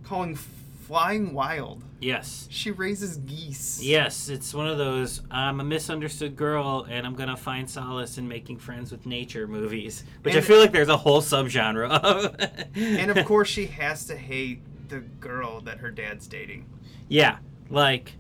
calling 0.05 0.35
Flying 0.37 1.35
Wild. 1.35 1.83
Yes. 2.01 2.47
She 2.51 2.71
raises 2.71 3.17
geese. 3.19 3.81
Yes, 3.83 4.29
it's 4.29 4.53
one 4.53 4.67
of 4.67 4.79
those 4.79 5.23
I'm 5.31 5.61
a 5.61 5.65
misunderstood 5.65 6.37
girl 6.37 6.87
and 6.89 7.07
I'm 7.07 7.15
going 7.15 7.29
to 7.29 7.37
find 7.37 7.69
solace 7.69 8.19
in 8.19 8.29
making 8.29 8.59
friends 8.59 8.93
with 8.93 9.07
nature 9.07 9.47
movies, 9.47 10.05
which 10.23 10.35
I 10.35 10.41
feel 10.41 10.59
like 10.59 10.73
there's 10.73 10.89
a 10.89 10.97
whole 10.97 11.23
subgenre 11.23 11.89
of. 11.91 12.37
and 12.75 13.11
of 13.11 13.25
course, 13.27 13.49
she 13.49 13.67
has 13.67 14.05
to 14.07 14.17
hate 14.17 14.61
the 14.89 15.01
girl 15.01 15.61
that 15.63 15.79
her 15.79 15.91
dad's 15.91 16.27
dating. 16.27 16.67
Yeah, 17.09 17.39
like, 17.71 18.13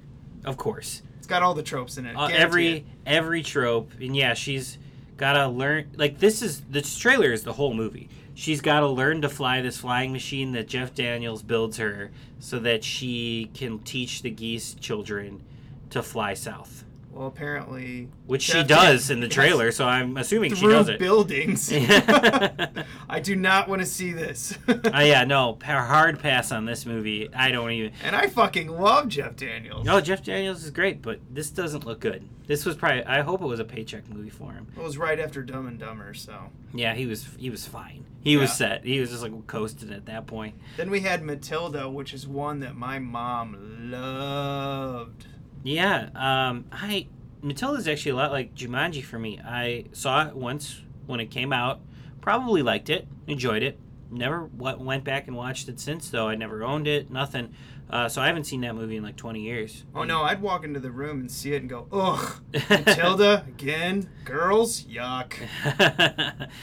of 0.44 0.56
course. 0.56 1.02
It's 1.18 1.26
got 1.26 1.42
all 1.42 1.54
the 1.54 1.62
tropes 1.62 1.98
in 1.98 2.06
it. 2.06 2.14
Uh, 2.14 2.26
every 2.26 2.68
it. 2.68 2.84
every 3.04 3.42
trope, 3.42 3.92
and 4.00 4.14
yeah, 4.14 4.34
she's 4.34 4.78
gotta 5.16 5.48
learn. 5.48 5.90
Like 5.96 6.18
this 6.18 6.40
is 6.40 6.60
this 6.70 6.96
trailer 6.96 7.32
is 7.32 7.42
the 7.42 7.52
whole 7.52 7.74
movie. 7.74 8.08
She's 8.38 8.60
got 8.60 8.80
to 8.80 8.86
learn 8.86 9.22
to 9.22 9.30
fly 9.30 9.62
this 9.62 9.78
flying 9.78 10.12
machine 10.12 10.52
that 10.52 10.68
Jeff 10.68 10.94
Daniels 10.94 11.42
builds 11.42 11.78
her, 11.78 12.10
so 12.38 12.58
that 12.58 12.84
she 12.84 13.50
can 13.54 13.78
teach 13.78 14.20
the 14.20 14.30
geese 14.30 14.74
children 14.74 15.42
to 15.88 16.02
fly 16.02 16.34
south. 16.34 16.84
Well, 17.16 17.28
apparently. 17.28 18.10
Which 18.26 18.42
she 18.42 18.62
does 18.62 19.08
in 19.08 19.20
the 19.20 19.28
trailer, 19.38 19.72
so 19.72 19.86
I'm 19.86 20.18
assuming 20.18 20.54
she 20.54 20.66
does 20.66 20.90
it. 20.90 20.98
buildings. 20.98 21.72
I 23.08 23.20
do 23.22 23.34
not 23.34 23.70
want 23.70 23.80
to 23.80 23.86
see 23.86 24.12
this. 24.12 24.58
Oh 24.68 25.00
yeah, 25.00 25.24
no, 25.24 25.56
hard 25.62 26.20
pass 26.20 26.52
on 26.52 26.66
this 26.66 26.84
movie. 26.84 27.32
I 27.34 27.52
don't 27.52 27.70
even. 27.70 27.92
and 28.04 28.14
I 28.14 28.26
fucking 28.26 28.68
love 28.68 29.08
Jeff 29.08 29.34
Daniels. 29.34 29.86
No, 29.86 29.98
Jeff 30.02 30.22
Daniels 30.22 30.62
is 30.62 30.70
great, 30.70 31.00
but 31.00 31.20
this 31.30 31.48
doesn't 31.48 31.86
look 31.86 32.00
good. 32.00 32.28
This 32.48 32.66
was 32.66 32.76
probably. 32.76 33.02
I 33.04 33.22
hope 33.22 33.40
it 33.40 33.46
was 33.46 33.60
a 33.60 33.64
paycheck 33.64 34.10
movie 34.10 34.28
for 34.28 34.52
him. 34.52 34.66
It 34.76 34.82
was 34.82 34.98
right 34.98 35.18
after 35.18 35.42
Dumb 35.42 35.66
and 35.66 35.78
Dumber, 35.78 36.12
so. 36.12 36.50
Yeah, 36.74 36.92
he 36.92 37.06
was. 37.06 37.26
He 37.38 37.48
was 37.48 37.66
fine. 37.66 38.04
He 38.20 38.36
was 38.36 38.52
set. 38.52 38.84
He 38.84 39.00
was 39.00 39.10
just 39.10 39.22
like 39.22 39.46
coasting 39.46 39.90
at 39.92 40.04
that 40.06 40.26
point. 40.26 40.56
Then 40.76 40.90
we 40.90 41.00
had 41.00 41.22
Matilda, 41.22 41.88
which 41.88 42.12
is 42.12 42.26
one 42.28 42.60
that 42.60 42.76
my 42.76 42.98
mom 42.98 43.90
loved. 43.90 45.28
Yeah, 45.66 46.10
um, 46.14 46.66
I 46.70 47.08
Matilda's 47.42 47.88
actually 47.88 48.12
a 48.12 48.16
lot 48.16 48.30
like 48.30 48.54
Jumanji 48.54 49.02
for 49.02 49.18
me. 49.18 49.40
I 49.44 49.86
saw 49.90 50.28
it 50.28 50.36
once 50.36 50.82
when 51.06 51.18
it 51.18 51.26
came 51.26 51.52
out, 51.52 51.80
probably 52.20 52.62
liked 52.62 52.88
it, 52.88 53.08
enjoyed 53.26 53.64
it. 53.64 53.78
Never 54.08 54.44
went 54.44 55.02
back 55.02 55.26
and 55.26 55.36
watched 55.36 55.68
it 55.68 55.80
since, 55.80 56.08
though. 56.08 56.28
I 56.28 56.36
never 56.36 56.62
owned 56.62 56.86
it, 56.86 57.10
nothing. 57.10 57.52
Uh, 57.90 58.08
so 58.08 58.22
I 58.22 58.28
haven't 58.28 58.44
seen 58.44 58.60
that 58.60 58.76
movie 58.76 58.96
in 58.96 59.02
like 59.02 59.16
20 59.16 59.40
years. 59.40 59.84
Oh 59.92 60.04
no, 60.04 60.22
I'd 60.22 60.40
walk 60.40 60.64
into 60.64 60.78
the 60.78 60.92
room 60.92 61.18
and 61.18 61.30
see 61.30 61.52
it 61.52 61.62
and 61.62 61.68
go, 61.68 61.88
ugh, 61.90 62.40
Matilda 62.70 63.44
again, 63.48 64.08
girls, 64.24 64.84
yuck. 64.84 65.34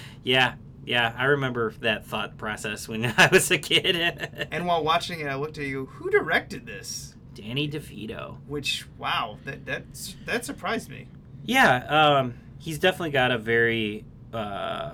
yeah, 0.23 0.55
yeah, 0.85 1.13
I 1.17 1.25
remember 1.25 1.73
that 1.81 2.05
thought 2.05 2.37
process 2.37 2.87
when 2.87 3.05
I 3.17 3.27
was 3.29 3.51
a 3.51 3.57
kid. 3.57 3.97
And 4.49 4.65
while 4.65 4.81
watching 4.81 5.19
it, 5.19 5.27
I 5.27 5.35
looked 5.35 5.57
at 5.57 5.65
you. 5.65 5.87
Who 5.87 6.09
directed 6.09 6.65
this? 6.65 7.12
Danny 7.33 7.69
DeVito. 7.69 8.37
Which, 8.47 8.85
wow, 8.97 9.37
that 9.45 9.65
that's 9.65 10.15
that 10.25 10.45
surprised 10.45 10.89
me. 10.89 11.07
Yeah, 11.45 11.85
um, 11.87 12.35
he's 12.59 12.79
definitely 12.79 13.11
got 13.11 13.31
a 13.31 13.37
very 13.37 14.05
uh, 14.33 14.93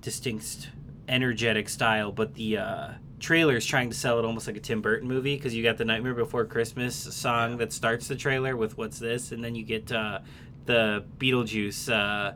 distinct, 0.00 0.70
energetic 1.08 1.68
style, 1.68 2.12
but 2.12 2.34
the 2.34 2.58
uh, 2.58 2.88
trailer 3.18 3.56
is 3.56 3.66
trying 3.66 3.90
to 3.90 3.96
sell 3.96 4.18
it 4.18 4.24
almost 4.24 4.46
like 4.46 4.56
a 4.56 4.60
Tim 4.60 4.80
Burton 4.80 5.08
movie 5.08 5.36
because 5.36 5.54
you 5.54 5.62
got 5.62 5.78
the 5.78 5.84
Nightmare 5.84 6.14
Before 6.14 6.44
Christmas 6.44 6.94
song 6.94 7.58
that 7.58 7.72
starts 7.72 8.08
the 8.08 8.16
trailer 8.16 8.56
with 8.56 8.78
"What's 8.78 8.98
this," 8.98 9.32
and 9.32 9.42
then 9.42 9.54
you 9.54 9.64
get 9.64 9.90
uh, 9.90 10.20
the 10.66 11.04
Beetlejuice 11.18 11.90
uh, 11.92 12.34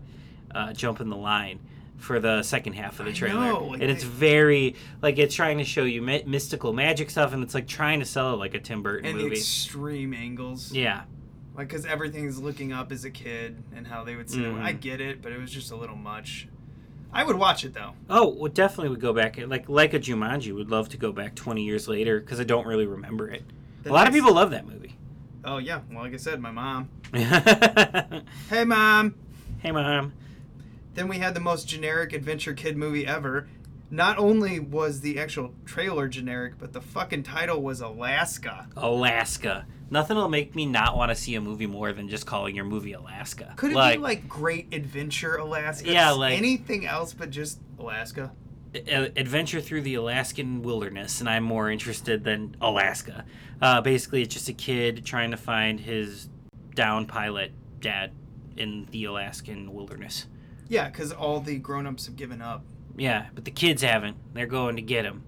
uh, 0.55 0.73
jumping 0.73 1.09
the 1.09 1.17
line 1.17 1.61
for 2.05 2.21
the 2.21 2.43
second 2.43 2.75
half 2.75 3.01
of 3.01 3.07
the 3.07 3.13
trailer, 3.13 3.47
know, 3.53 3.65
like 3.65 3.81
and 3.81 3.91
it's 3.91 4.05
they- 4.05 4.09
very 4.11 4.75
like 5.03 5.19
it's 5.19 5.35
trying 5.35 5.59
to 5.59 5.65
show 5.65 5.85
you 5.85 6.03
my- 6.03 6.23
mystical 6.27 6.73
magic 6.73 7.09
stuff, 7.11 7.33
and 7.33 7.43
it's 7.43 7.55
like 7.55 7.67
trying 7.67 8.01
to 8.01 8.07
sell 8.07 8.35
it 8.35 8.37
like 8.37 8.55
a 8.55 8.61
Tim 8.61 8.83
Burton 8.83 9.07
And 9.11 9.19
movie. 9.19 9.37
extreme 9.37 10.13
angles. 10.15 10.73
yeah. 10.73 11.03
Like, 11.57 11.69
because 11.69 11.87
everything's 11.87 12.39
looking 12.41 12.73
up 12.73 12.91
as 12.91 13.05
a 13.05 13.11
kid 13.11 13.63
and 13.77 13.87
how 13.87 14.03
they 14.03 14.17
would 14.17 14.29
sit. 14.29 14.41
Mhm. 14.43 14.61
I 14.61 14.73
get 14.73 15.01
it, 15.01 15.23
but 15.23 15.31
it 15.31 15.41
was 15.41 15.53
just 15.53 15.71
a 15.71 15.77
little 15.77 15.95
much. 15.97 16.49
I 17.13 17.23
would 17.23 17.37
watch 17.37 17.65
it 17.65 17.73
though. 17.75 17.93
Oh, 18.11 18.35
well, 18.37 18.51
definitely 18.53 18.89
would 18.89 19.01
go 19.01 19.13
back. 19.13 19.39
Like 19.39 19.69
like 19.69 19.95
a 19.95 20.01
Jumanji, 20.01 20.53
would 20.53 20.71
love 20.71 20.89
to 20.91 20.97
go 20.97 21.13
back 21.13 21.35
20 21.37 21.63
years 21.65 21.87
later 21.89 22.19
because 22.21 22.41
I 22.41 22.45
don't 22.45 22.67
really 22.67 22.87
remember 22.87 23.31
it. 23.31 23.45
The 23.85 23.91
a 23.91 23.93
lot 23.93 24.09
of 24.09 24.13
people 24.13 24.35
love 24.35 24.51
that 24.51 24.67
movie. 24.67 24.97
Oh 25.45 25.59
yeah, 25.59 25.81
well, 25.93 26.03
like 26.03 26.13
I 26.13 26.17
said, 26.17 26.41
my 26.41 26.51
mom. 26.51 26.89
hey, 28.51 28.65
mom. 28.65 29.15
Hey 29.61 29.71
mom. 29.71 30.13
Then 30.95 31.09
we 31.09 31.19
had 31.19 31.35
the 31.35 31.41
most 31.41 31.69
generic 31.69 32.13
adventure 32.13 32.55
kid 32.55 32.77
movie 32.77 33.07
ever. 33.07 33.49
Not 33.91 34.19
only 34.19 34.59
was 34.59 35.01
the 35.01 35.19
actual 35.21 35.55
trailer 35.65 36.09
generic, 36.09 36.55
but 36.59 36.73
the 36.73 36.81
fucking 36.81 37.23
title 37.25 37.63
was 37.63 37.81
Alaska. 37.81 38.69
Alaska. 38.77 39.67
Nothing 39.91 40.17
will 40.17 40.29
make 40.29 40.55
me 40.55 40.67
not 40.67 40.97
want 40.97 41.11
to 41.11 41.15
see 41.15 41.35
a 41.35 41.41
movie 41.41 41.67
more 41.67 41.93
than 41.93 42.09
just 42.09 42.27
calling 42.27 42.57
your 42.57 42.65
movie 42.65 42.93
Alaska. 42.93 43.53
Could 43.57 43.73
it 43.73 43.93
be 43.93 43.99
like 43.99 44.29
Great 44.29 44.73
Adventure 44.73 45.37
Alaska? 45.37 45.93
Yeah, 45.93 46.11
like- 46.13 46.37
anything 46.39 46.87
else 46.87 47.13
but 47.13 47.31
just 47.31 47.61
Alaska. 47.79 48.33
adventure 48.75 49.61
through 49.61 49.83
the 49.83 49.95
Alaskan 49.95 50.63
wilderness, 50.63 51.21
and 51.21 51.29
I'm 51.29 51.45
more 51.45 51.71
interested 51.71 52.25
than 52.25 52.57
Alaska. 52.61 53.25
Uh, 53.63 53.81
basically, 53.81 54.23
it's 54.23 54.35
just 54.35 54.49
a 54.49 54.53
kid 54.53 55.05
trying 55.05 55.31
to 55.31 55.37
find 55.37 55.79
his 55.79 56.29
down 56.75 57.07
pilot 57.07 57.53
dad 57.81 58.11
in 58.57 58.89
the 58.91 59.05
Alaskan 59.05 59.73
wilderness. 59.73 60.27
Yeah, 60.69 60.89
because 60.89 61.13
all 61.13 61.41
the 61.41 61.59
grown-ups 61.59 62.07
have 62.07 62.17
given 62.17 62.41
up. 62.41 62.65
Yeah, 62.97 63.27
but 63.35 63.45
the 63.45 63.51
kids 63.51 63.83
haven't. 63.83 64.17
They're 64.35 64.47
going 64.47 64.77
to 64.77 64.83
get 64.83 65.05
him. 65.05 65.25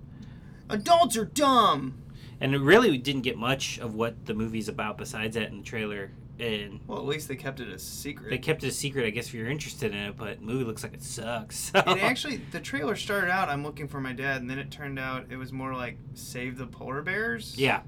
Adults 0.69 1.17
are 1.17 1.25
dumb. 1.25 2.03
And 2.41 2.55
really, 2.61 2.91
we 2.91 2.99
didn't 2.99 3.23
get 3.23 3.37
much 3.37 3.79
of 3.79 3.95
what 3.95 4.27
the 4.27 4.35
movie's 4.35 4.69
about 4.69 4.99
besides 4.99 5.35
that 5.37 5.49
in 5.51 5.59
the 5.59 5.63
trailer. 5.65 6.11
And 6.39 6.81
Well, 6.87 6.99
at 6.99 7.07
least 7.07 7.29
they 7.29 7.37
kept 7.37 7.61
it 7.61 7.69
a 7.69 7.79
secret. 7.79 8.29
they 8.29 8.37
kept 8.39 8.63
it 8.63 8.69
a 8.69 8.73
secret, 8.73 9.07
I 9.07 9.11
guess, 9.11 9.29
if 9.29 9.35
you're 9.35 9.49
interested 9.49 9.93
in 9.93 9.99
it, 9.99 10.17
but 10.19 10.39
the 10.39 10.45
movie 10.45 10.65
looks 10.65 10.83
like 10.83 10.93
it 10.93 11.03
sucks. 11.03 11.57
So. 11.73 11.83
And 11.87 12.01
actually, 12.01 12.43
the 12.53 12.61
trailer 12.61 12.95
started 12.95 13.31
out, 13.31 13.49
I'm 13.49 13.63
looking 13.65 13.89
for 13.89 14.01
my 14.01 14.13
dad, 14.13 14.43
and 14.43 14.51
then 14.51 14.59
it 14.59 14.71
turned 14.71 14.99
out 14.99 15.27
it 15.31 15.37
was 15.37 15.51
more 15.53 15.73
like 15.75 15.97
Save 16.15 16.59
the 16.59 16.67
Polar 16.67 17.01
Bears. 17.01 17.57
Yeah. 17.57 17.81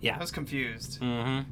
Yeah. 0.00 0.16
I 0.16 0.20
was 0.20 0.30
confused. 0.30 1.00
Mm-hmm. 1.00 1.50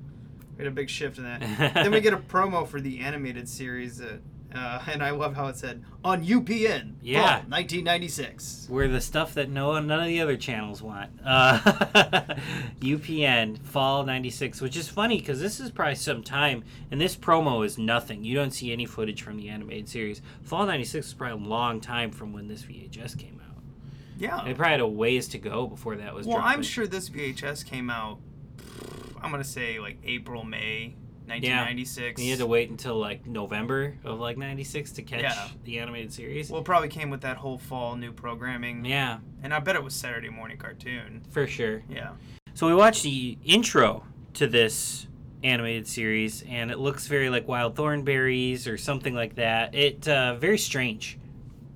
We 0.57 0.64
had 0.64 0.72
a 0.72 0.74
big 0.74 0.88
shift 0.88 1.18
in 1.18 1.24
that. 1.24 1.40
then 1.74 1.90
we 1.92 2.00
get 2.00 2.14
a 2.14 2.18
promo 2.18 2.66
for 2.66 2.81
the 2.81 3.00
animated 3.00 3.46
series, 3.48 3.98
that, 3.98 4.20
uh, 4.55 4.83
and 4.87 5.03
I 5.03 5.11
love 5.11 5.35
how 5.35 5.47
it 5.49 5.57
said 5.57 5.85
on 6.05 6.25
UPN. 6.25 6.95
Yeah. 7.03 7.21
fall 7.21 7.51
1996. 7.51 8.67
We're 8.71 8.89
the 8.89 9.01
stuff 9.01 9.35
that 9.35 9.49
no 9.49 9.79
none 9.81 10.01
of 10.01 10.07
the 10.07 10.21
other 10.21 10.37
channels 10.37 10.83
want. 10.83 11.11
Uh, 11.25 11.59
UPN 12.81 13.59
Fall 13.59 14.05
'96, 14.05 14.61
which 14.61 14.77
is 14.77 14.89
funny 14.89 15.19
because 15.19 15.41
this 15.41 15.61
is 15.61 15.71
probably 15.71 15.95
some 15.95 16.23
time, 16.23 16.65
and 16.91 17.01
this 17.01 17.17
promo 17.17 17.65
is 17.65 17.79
nothing. 17.79 18.25
You 18.25 18.35
don't 18.35 18.53
see 18.53 18.73
any 18.73 18.87
footage 18.87 19.23
from 19.23 19.37
the 19.37 19.49
animated 19.49 19.89
series. 19.89 20.23
Fall 20.43 20.67
'96 20.67 21.07
is 21.07 21.15
probably 21.15 21.45
a 21.45 21.49
long 21.49 21.81
time 21.81 22.11
from 22.11 22.33
when 22.33 22.49
this 22.49 22.63
VHS 22.63 23.19
came 23.19 23.41
out. 23.47 23.63
Yeah. 24.19 24.43
They 24.45 24.53
probably 24.55 24.73
had 24.73 24.81
a 24.81 24.87
ways 24.87 25.29
to 25.29 25.39
go 25.39 25.67
before 25.67 25.97
that 25.97 26.15
was. 26.15 26.27
Well, 26.27 26.37
dropping. 26.37 26.53
I'm 26.59 26.63
sure 26.63 26.87
this 26.87 27.09
VHS 27.09 27.65
came 27.65 27.89
out. 27.89 28.19
I'm 29.23 29.31
gonna 29.31 29.45
say 29.45 29.79
like 29.79 29.99
April, 30.05 30.45
May, 30.45 30.95
1996. 31.31 32.21
You 32.23 32.31
had 32.31 32.38
to 32.40 32.47
wait 32.47 32.71
until 32.71 32.97
like 32.99 33.27
November 33.27 33.95
of 34.05 34.19
like 34.21 34.37
'96 34.37 34.93
to 34.93 35.03
catch 35.03 35.23
Yeah. 35.23 35.49
the 35.64 35.79
animated 35.79 36.12
series. 36.12 36.51
Well, 36.51 36.61
it 36.61 36.64
probably 36.64 36.88
came 36.88 37.11
with 37.11 37.21
that 37.23 37.37
whole 37.37 37.59
fall 37.59 37.97
new 37.97 38.12
programming. 38.12 38.85
Yeah. 38.85 39.19
And 39.43 39.55
I 39.55 39.61
bet 39.61 39.77
it 39.77 39.83
was 39.85 39.95
Saturday 39.95 40.29
morning 40.29 40.59
cartoon. 40.59 41.23
For 41.31 41.47
sure. 41.47 41.83
Yeah. 41.88 42.11
So 42.55 42.66
we 42.66 42.75
watched 42.75 43.03
the 43.05 43.38
intro 43.45 44.05
to 44.35 44.47
this 44.47 45.07
animated 45.43 45.87
series, 45.87 46.43
and 46.49 46.71
it 46.71 46.79
looks 46.79 47.07
very 47.07 47.31
like 47.31 47.49
Wild 47.49 47.75
Thornberrys 47.77 48.66
or 48.66 48.77
something 48.77 49.14
like 49.14 49.37
that. 49.37 49.75
It 49.75 50.07
uh, 50.09 50.35
very 50.35 50.59
strange. 50.59 51.19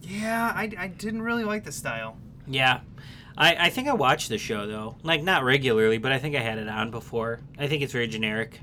Yeah, 0.03 0.53
I, 0.55 0.71
I 0.77 0.89
didn't 0.89 1.23
really 1.23 1.45
like 1.45 1.65
the 1.65 1.73
style. 1.73 2.19
Yeah, 2.47 2.81
I, 3.39 3.55
I 3.67 3.71
think 3.71 3.89
I 3.89 3.95
watched 3.95 4.29
the 4.29 4.37
show 4.37 4.67
though, 4.67 4.97
like 5.03 5.23
not 5.23 5.45
regularly, 5.45 5.97
but 5.99 6.13
I 6.13 6.19
think 6.19 6.37
I 6.37 6.41
had 6.41 6.59
it 6.59 6.69
on 6.69 6.91
before. 6.91 7.41
I 7.59 7.67
think 7.69 7.83
it's 7.83 7.93
very 7.93 8.07
generic. 8.07 8.61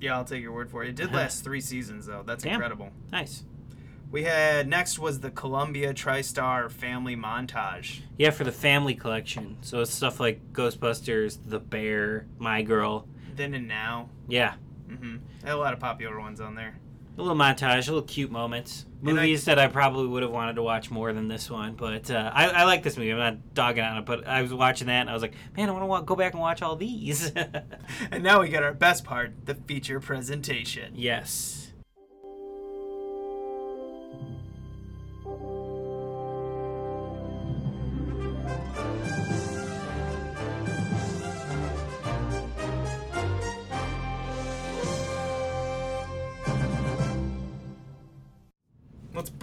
Yeah, 0.00 0.16
I'll 0.16 0.24
take 0.24 0.42
your 0.42 0.52
word 0.52 0.70
for 0.70 0.84
it. 0.84 0.90
It 0.90 0.96
did 0.96 1.12
last 1.12 1.42
three 1.44 1.60
seasons 1.60 2.06
though. 2.06 2.22
That's 2.24 2.44
Damn. 2.44 2.54
incredible. 2.54 2.90
Nice. 3.12 3.44
We 4.10 4.22
had 4.22 4.68
next 4.68 4.98
was 4.98 5.20
the 5.20 5.30
Columbia 5.30 5.92
TriStar 5.92 6.70
Family 6.70 7.16
Montage. 7.16 8.02
Yeah, 8.16 8.30
for 8.30 8.44
the 8.44 8.52
family 8.52 8.94
collection. 8.94 9.58
So 9.62 9.80
it's 9.80 9.92
stuff 9.92 10.20
like 10.20 10.52
Ghostbusters, 10.52 11.38
The 11.44 11.58
Bear, 11.58 12.26
My 12.38 12.62
Girl. 12.62 13.08
Then 13.34 13.52
and 13.54 13.66
now. 13.66 14.10
Yeah, 14.28 14.54
Mm-hmm. 14.88 15.16
Had 15.44 15.54
a 15.54 15.58
lot 15.58 15.72
of 15.72 15.80
popular 15.80 16.18
ones 16.20 16.40
on 16.40 16.54
there. 16.54 16.78
A 17.16 17.22
little 17.22 17.36
montage, 17.36 17.88
a 17.88 17.92
little 17.92 18.02
cute 18.02 18.30
moments. 18.30 18.84
And 19.00 19.10
I- 19.10 19.12
Movies 19.22 19.44
that 19.44 19.58
I 19.58 19.68
probably 19.68 20.06
would 20.06 20.22
have 20.22 20.32
wanted 20.32 20.54
to 20.56 20.62
watch 20.62 20.90
more 20.90 21.12
than 21.12 21.28
this 21.28 21.50
one, 21.50 21.74
but 21.74 22.10
uh, 22.10 22.30
I, 22.34 22.48
I 22.48 22.64
like 22.64 22.82
this 22.82 22.96
movie. 22.96 23.12
I'm 23.12 23.18
not 23.18 23.54
dogging 23.54 23.84
on 23.84 23.98
it, 23.98 24.04
but 24.06 24.26
I 24.26 24.42
was 24.42 24.52
watching 24.52 24.86
that 24.88 25.00
and 25.02 25.10
I 25.10 25.12
was 25.12 25.22
like, 25.22 25.34
man, 25.56 25.68
I 25.68 25.72
want 25.72 26.02
to 26.02 26.06
go 26.06 26.16
back 26.16 26.32
and 26.32 26.40
watch 26.40 26.62
all 26.62 26.76
these. 26.76 27.32
And 28.10 28.22
now 28.22 28.40
we 28.42 28.48
got 28.48 28.62
our 28.62 28.74
best 28.74 29.04
part, 29.04 29.32
the 29.46 29.54
feature 29.54 30.00
presentation. 30.00 30.92
yes. 30.94 31.65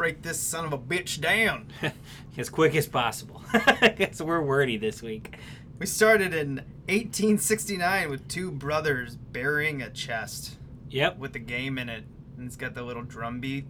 Break 0.04 0.22
this 0.22 0.38
son 0.38 0.66
of 0.66 0.74
a 0.74 0.78
bitch 0.78 1.22
down. 1.22 1.66
as 2.38 2.50
quick 2.50 2.76
as 2.76 2.88
possible. 2.88 3.42
Because 3.80 4.22
we're 4.22 4.42
wordy 4.42 4.76
this 4.76 5.02
week. 5.02 5.38
We 5.80 5.86
started 5.86 6.34
in 6.34 6.56
1869 6.89 8.10
with 8.10 8.28
two 8.28 8.52
brothers 8.52 9.16
burying 9.16 9.82
a 9.82 9.89
chest 9.89 10.58
Yep. 10.89 11.20
with 11.20 11.32
the 11.32 11.39
game 11.39 11.78
in 11.78 11.88
it. 11.88 12.04
And 12.38 12.46
it's 12.48 12.58
got 12.58 12.74
the 12.74 12.84
little 12.84 13.04
drum 13.04 13.39
beat. 13.39 13.63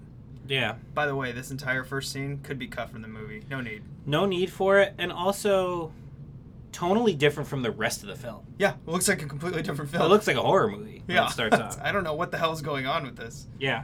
Yeah. 0.47 0.77
By 0.95 1.05
the 1.05 1.15
way, 1.15 1.33
this 1.33 1.51
entire 1.51 1.83
first 1.83 2.11
scene 2.11 2.39
could 2.41 2.57
be 2.57 2.65
cut 2.65 2.89
from 2.89 3.03
the 3.03 3.07
movie. 3.07 3.43
No 3.47 3.61
need. 3.61 3.83
No 4.07 4.25
need 4.25 4.51
for 4.51 4.79
it. 4.79 4.95
And 4.97 5.11
also, 5.11 5.91
tonally 6.71 7.15
different 7.15 7.47
from 7.47 7.61
the 7.61 7.69
rest 7.69 8.01
of 8.01 8.09
the 8.09 8.15
film. 8.15 8.41
Yeah, 8.57 8.71
it 8.71 8.91
looks 8.91 9.07
like 9.07 9.21
a 9.21 9.27
completely 9.27 9.61
different 9.61 9.91
film. 9.91 10.03
It 10.03 10.07
looks 10.07 10.25
like 10.25 10.37
a 10.37 10.41
horror 10.41 10.67
movie 10.67 11.03
yeah. 11.07 11.27
it 11.27 11.29
starts 11.29 11.55
off. 11.59 11.79
I 11.79 11.91
don't 11.91 12.03
know 12.03 12.15
what 12.15 12.31
the 12.31 12.39
hell's 12.39 12.63
going 12.63 12.87
on 12.87 13.03
with 13.03 13.17
this. 13.17 13.45
Yeah. 13.59 13.83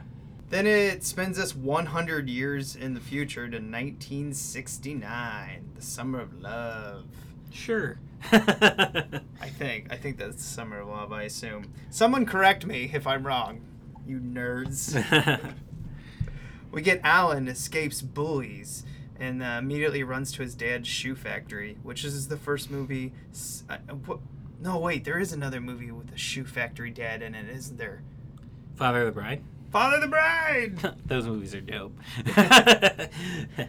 Then 0.50 0.66
it 0.66 1.04
spends 1.04 1.38
us 1.38 1.54
100 1.54 2.28
years 2.28 2.74
in 2.76 2.94
the 2.94 3.00
future 3.00 3.48
to 3.48 3.56
1969, 3.58 5.70
the 5.74 5.82
summer 5.82 6.20
of 6.20 6.40
love. 6.40 7.04
Sure. 7.52 7.98
I 8.32 9.48
think. 9.58 9.92
I 9.92 9.96
think 9.96 10.18
that's 10.18 10.36
the 10.36 10.42
summer 10.42 10.80
of 10.80 10.88
love, 10.88 11.12
I 11.12 11.22
assume. 11.22 11.72
Someone 11.90 12.26
correct 12.26 12.66
me 12.66 12.90
if 12.92 13.06
I'm 13.06 13.26
wrong, 13.26 13.60
you 14.06 14.18
nerds. 14.18 14.94
we 16.72 16.82
get 16.82 17.00
Alan 17.04 17.48
escapes 17.48 18.02
bullies 18.02 18.84
and 19.18 19.42
uh, 19.42 19.56
immediately 19.60 20.02
runs 20.02 20.32
to 20.32 20.42
his 20.42 20.54
dad's 20.54 20.88
shoe 20.88 21.14
factory, 21.14 21.76
which 21.82 22.04
is 22.04 22.28
the 22.28 22.36
first 22.36 22.70
movie. 22.70 23.12
s- 23.30 23.64
Uh, 23.68 23.76
wh- 24.08 24.18
no, 24.62 24.78
wait, 24.78 25.04
there 25.04 25.18
is 25.18 25.32
another 25.32 25.60
movie 25.60 25.90
with 25.90 26.12
a 26.12 26.18
shoe 26.18 26.44
factory 26.44 26.90
dad 26.90 27.22
in 27.22 27.34
it, 27.34 27.48
isn't 27.48 27.78
there? 27.78 28.02
Father 28.74 29.00
of 29.00 29.06
the 29.06 29.12
Bride. 29.12 29.42
Father 29.70 30.00
the 30.00 30.08
Bride! 30.08 30.78
Those 31.06 31.26
movies 31.26 31.54
are 31.54 31.60
dope. 31.60 31.98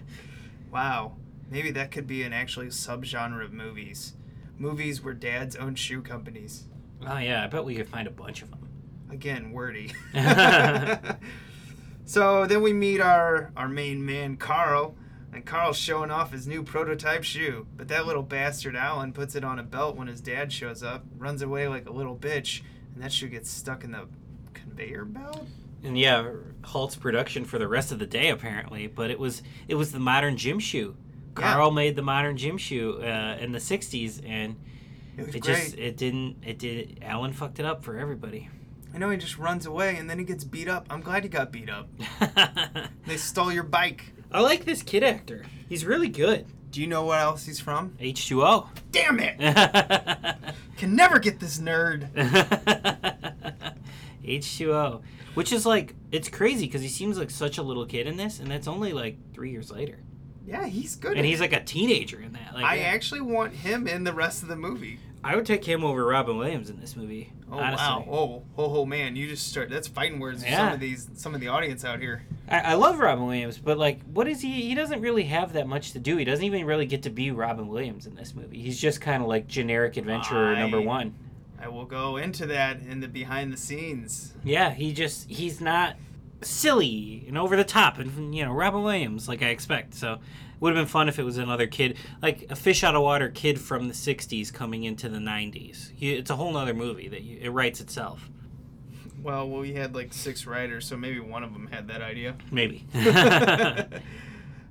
Wow. 0.72 1.18
Maybe 1.50 1.72
that 1.72 1.92
could 1.92 2.08
be 2.08 2.24
an 2.24 2.32
actually 2.32 2.68
subgenre 2.68 3.44
of 3.44 3.52
movies. 3.52 4.14
Movies 4.58 5.04
where 5.04 5.14
dads 5.14 5.56
own 5.58 5.76
shoe 5.76 6.02
companies. 6.02 6.64
oh 7.06 7.18
yeah, 7.18 7.44
I 7.44 7.48
bet 7.48 7.66
we 7.66 7.76
could 7.76 7.90
find 7.90 8.08
a 8.08 8.12
bunch 8.12 8.42
of 8.42 8.50
them. 8.52 8.70
Again, 9.12 9.52
wordy. 9.52 9.92
so 12.06 12.46
then 12.46 12.62
we 12.62 12.72
meet 12.72 13.02
our 13.02 13.52
our 13.58 13.68
main 13.68 14.06
man 14.06 14.38
Carl, 14.38 14.96
and 15.34 15.46
Carl's 15.46 15.78
showing 15.78 16.10
off 16.10 16.32
his 16.32 16.48
new 16.48 16.64
prototype 16.64 17.24
shoe. 17.26 17.68
But 17.76 17.90
that 17.90 18.08
little 18.08 18.24
bastard 18.24 18.78
Alan 18.78 19.12
puts 19.12 19.36
it 19.36 19.44
on 19.44 19.60
a 19.60 19.64
belt 19.64 19.98
when 19.98 20.08
his 20.08 20.22
dad 20.22 20.54
shows 20.54 20.82
up, 20.82 21.04
runs 21.18 21.42
away 21.42 21.68
like 21.68 21.90
a 21.90 21.92
little 21.92 22.16
bitch, 22.16 22.62
and 22.94 23.04
that 23.04 23.12
shoe 23.12 23.28
gets 23.28 23.50
stuck 23.52 23.84
in 23.84 23.92
the 23.92 24.08
conveyor 24.54 25.04
belt. 25.04 25.48
And 25.84 25.98
yeah, 25.98 26.32
halts 26.64 26.96
production 26.96 27.44
for 27.46 27.58
the 27.58 27.68
rest 27.68 27.92
of 27.92 28.00
the 28.00 28.06
day 28.06 28.30
apparently. 28.30 28.88
But 28.88 29.10
it 29.12 29.20
was 29.20 29.42
it 29.68 29.76
was 29.76 29.92
the 29.92 30.00
modern 30.00 30.38
gym 30.38 30.60
shoe. 30.60 30.96
Yeah. 31.38 31.54
Carl 31.54 31.72
made 31.72 31.96
the 31.96 32.02
modern 32.02 32.38
gym 32.38 32.58
shoe 32.58 33.02
uh, 33.02 33.38
in 33.40 33.52
the 33.52 33.60
'60s, 33.60 34.22
and 34.28 34.56
It 35.18 35.36
it 35.36 35.44
just 35.44 35.78
it 35.78 35.98
didn't 35.98 36.38
it 36.46 36.60
did 36.60 37.00
Alan 37.02 37.34
fucked 37.34 37.60
it 37.60 37.66
up 37.66 37.84
for 37.84 37.98
everybody. 37.98 38.50
I 38.94 38.98
know 38.98 39.10
he 39.10 39.18
just 39.18 39.38
runs 39.38 39.66
away 39.66 39.96
and 39.96 40.10
then 40.10 40.20
he 40.20 40.26
gets 40.26 40.44
beat 40.44 40.68
up. 40.68 40.86
I'm 40.90 41.00
glad 41.02 41.24
he 41.24 41.30
got 41.30 41.52
beat 41.52 41.70
up. 41.70 41.88
They 43.08 43.18
stole 43.18 43.52
your 43.52 43.64
bike. 43.64 44.14
I 44.32 44.42
like 44.42 44.66
this 44.66 44.84
kid 44.84 45.04
actor. 45.04 45.46
He's 45.68 45.86
really 45.86 46.10
good. 46.10 46.46
Do 46.72 46.80
you 46.82 46.88
know 46.88 47.04
what 47.04 47.20
else 47.20 47.46
he's 47.46 47.60
from? 47.60 47.96
H2O. 48.00 48.68
Damn 48.92 49.20
it! 49.20 49.38
Can 50.78 50.96
never 50.96 51.20
get 51.20 51.40
this 51.40 51.58
nerd. 51.60 52.08
H2O, 54.24 55.02
which 55.34 55.52
is 55.52 55.66
like 55.66 55.96
it's 56.12 56.30
crazy 56.30 56.66
because 56.66 56.82
he 56.82 56.88
seems 56.88 57.18
like 57.18 57.30
such 57.30 57.58
a 57.58 57.64
little 57.64 57.86
kid 57.86 58.08
in 58.08 58.18
this, 58.18 58.40
and 58.40 58.50
that's 58.50 58.68
only 58.68 58.94
like 58.94 59.18
three 59.34 59.52
years 59.52 59.72
later, 59.72 60.00
Yeah, 60.46 60.66
he's 60.66 60.96
good. 60.96 61.18
and 61.18 61.26
he's 61.26 61.40
it. 61.40 61.44
like 61.44 61.54
a 61.54 61.64
teenager 61.64 62.22
in 62.22 62.34
that. 62.34 62.54
Like, 62.54 62.66
I 62.66 62.76
yeah. 62.76 62.84
actually 62.84 63.22
want 63.22 63.54
him 63.54 63.88
in 63.88 64.04
the 64.04 64.14
rest 64.14 64.44
of 64.44 64.50
the 64.50 64.56
movie. 64.56 65.00
I 65.24 65.36
would 65.36 65.46
take 65.46 65.64
him 65.64 65.84
over 65.84 66.04
Robin 66.04 66.36
Williams 66.36 66.72
in 66.72 66.80
this 66.80 66.96
movie. 66.96 67.32
Oh 67.52 67.60
honestly. 67.60 67.86
wow! 67.86 68.06
Oh, 68.10 68.44
oh, 68.58 68.80
oh, 68.80 68.86
man! 68.86 69.16
You 69.16 69.28
just 69.28 69.48
start. 69.50 69.70
That's 69.70 69.88
fighting 69.88 70.20
words. 70.20 70.44
for 70.44 70.50
Some 70.50 70.74
of 70.74 70.80
these, 70.80 71.10
some 71.14 71.36
of 71.36 71.42
the 71.42 71.48
audience 71.50 71.86
out 71.86 72.00
here. 72.00 72.26
I, 72.50 72.60
I 72.60 72.74
love 72.74 72.98
Robin 72.98 73.26
Williams, 73.26 73.60
but 73.60 73.78
like, 73.78 74.02
what 74.06 74.28
is 74.28 74.42
he? 74.42 74.50
He 74.64 74.74
doesn't 74.74 75.00
really 75.00 75.26
have 75.26 75.54
that 75.54 75.68
much 75.68 75.92
to 75.92 76.00
do. 76.00 76.18
He 76.18 76.26
doesn't 76.26 76.44
even 76.44 76.66
really 76.66 76.88
get 76.88 77.04
to 77.04 77.12
be 77.12 77.30
Robin 77.30 77.68
Williams 77.68 78.08
in 78.08 78.16
this 78.16 78.34
movie. 78.34 78.60
He's 78.60 78.82
just 78.82 79.00
kind 79.00 79.22
of 79.22 79.30
like 79.30 79.48
generic 79.48 79.96
adventurer 79.98 80.56
number 80.56 80.82
one. 80.82 81.14
I 81.62 81.68
will 81.68 81.86
go 81.86 82.18
into 82.18 82.46
that 82.48 82.82
in 82.82 83.00
the 83.00 83.08
behind 83.08 83.54
the 83.54 83.58
scenes. 83.58 84.34
Yeah, 84.44 84.72
he 84.72 84.94
just 84.94 85.30
he's 85.30 85.62
not 85.62 85.96
silly 86.42 87.24
and 87.28 87.38
over 87.38 87.56
the 87.56 87.64
top 87.64 88.00
and 88.00 88.34
you 88.34 88.44
know 88.44 88.52
Robin 88.52 88.82
Williams 88.82 89.28
like 89.28 89.42
I 89.44 89.50
expect. 89.50 89.94
So 89.94 90.14
it 90.14 90.20
would 90.60 90.76
have 90.76 90.82
been 90.84 90.90
fun 90.90 91.08
if 91.08 91.20
it 91.20 91.24
was 91.24 91.38
another 91.38 91.68
kid 91.68 91.98
like 92.22 92.48
a 92.50 92.56
fish 92.56 92.84
out 92.84 92.96
of 92.96 93.04
water 93.04 93.30
kid 93.30 93.60
from 93.60 93.88
the 93.88 93.94
'60s 93.94 94.52
coming 94.52 94.84
into 94.84 95.08
the 95.10 95.20
'90s. 95.20 95.92
It's 96.00 96.30
a 96.30 96.36
whole 96.36 96.52
nother 96.52 96.74
movie 96.74 97.08
that 97.10 97.22
you, 97.22 97.38
it 97.42 97.50
writes 97.50 97.80
itself. 97.80 98.30
Well, 99.22 99.48
we 99.48 99.74
had 99.74 99.94
like 99.94 100.14
six 100.14 100.48
writers, 100.48 100.88
so 100.88 100.98
maybe 100.98 101.20
one 101.20 101.44
of 101.44 101.54
them 101.54 101.68
had 101.68 101.88
that 101.90 102.02
idea. 102.02 102.36
Maybe. 102.50 102.88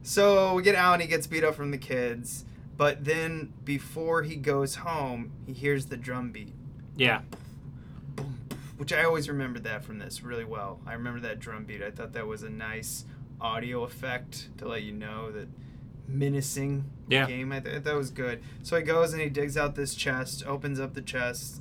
So 0.02 0.54
we 0.54 0.62
get 0.62 0.74
out 0.74 0.86
Alan. 0.86 1.00
He 1.00 1.06
gets 1.06 1.26
beat 1.26 1.44
up 1.44 1.54
from 1.54 1.70
the 1.70 1.78
kids, 1.78 2.44
but 2.76 3.04
then 3.04 3.52
before 3.64 4.22
he 4.22 4.36
goes 4.36 4.76
home, 4.76 5.32
he 5.46 5.52
hears 5.52 5.86
the 5.86 5.96
drum 5.96 6.32
beat. 6.32 6.54
Yeah. 7.00 7.20
which 8.76 8.92
I 8.92 9.04
always 9.04 9.28
remembered 9.28 9.64
that 9.64 9.84
from 9.84 9.98
this 9.98 10.22
really 10.22 10.44
well. 10.44 10.80
I 10.86 10.94
remember 10.94 11.20
that 11.20 11.38
drum 11.38 11.64
beat. 11.64 11.82
I 11.82 11.90
thought 11.90 12.12
that 12.14 12.26
was 12.26 12.42
a 12.42 12.50
nice 12.50 13.04
audio 13.40 13.82
effect 13.84 14.48
to 14.58 14.66
let 14.68 14.82
you 14.82 14.92
know 14.92 15.30
that 15.32 15.48
menacing 16.08 16.84
Yeah. 17.08 17.26
game. 17.26 17.52
I 17.52 17.60
th- 17.60 17.82
that 17.84 17.94
was 17.94 18.10
good. 18.10 18.42
So 18.62 18.76
he 18.76 18.82
goes 18.82 19.12
and 19.12 19.20
he 19.22 19.28
digs 19.28 19.56
out 19.56 19.74
this 19.74 19.94
chest, 19.94 20.44
opens 20.46 20.80
up 20.80 20.94
the 20.94 21.02
chest, 21.02 21.60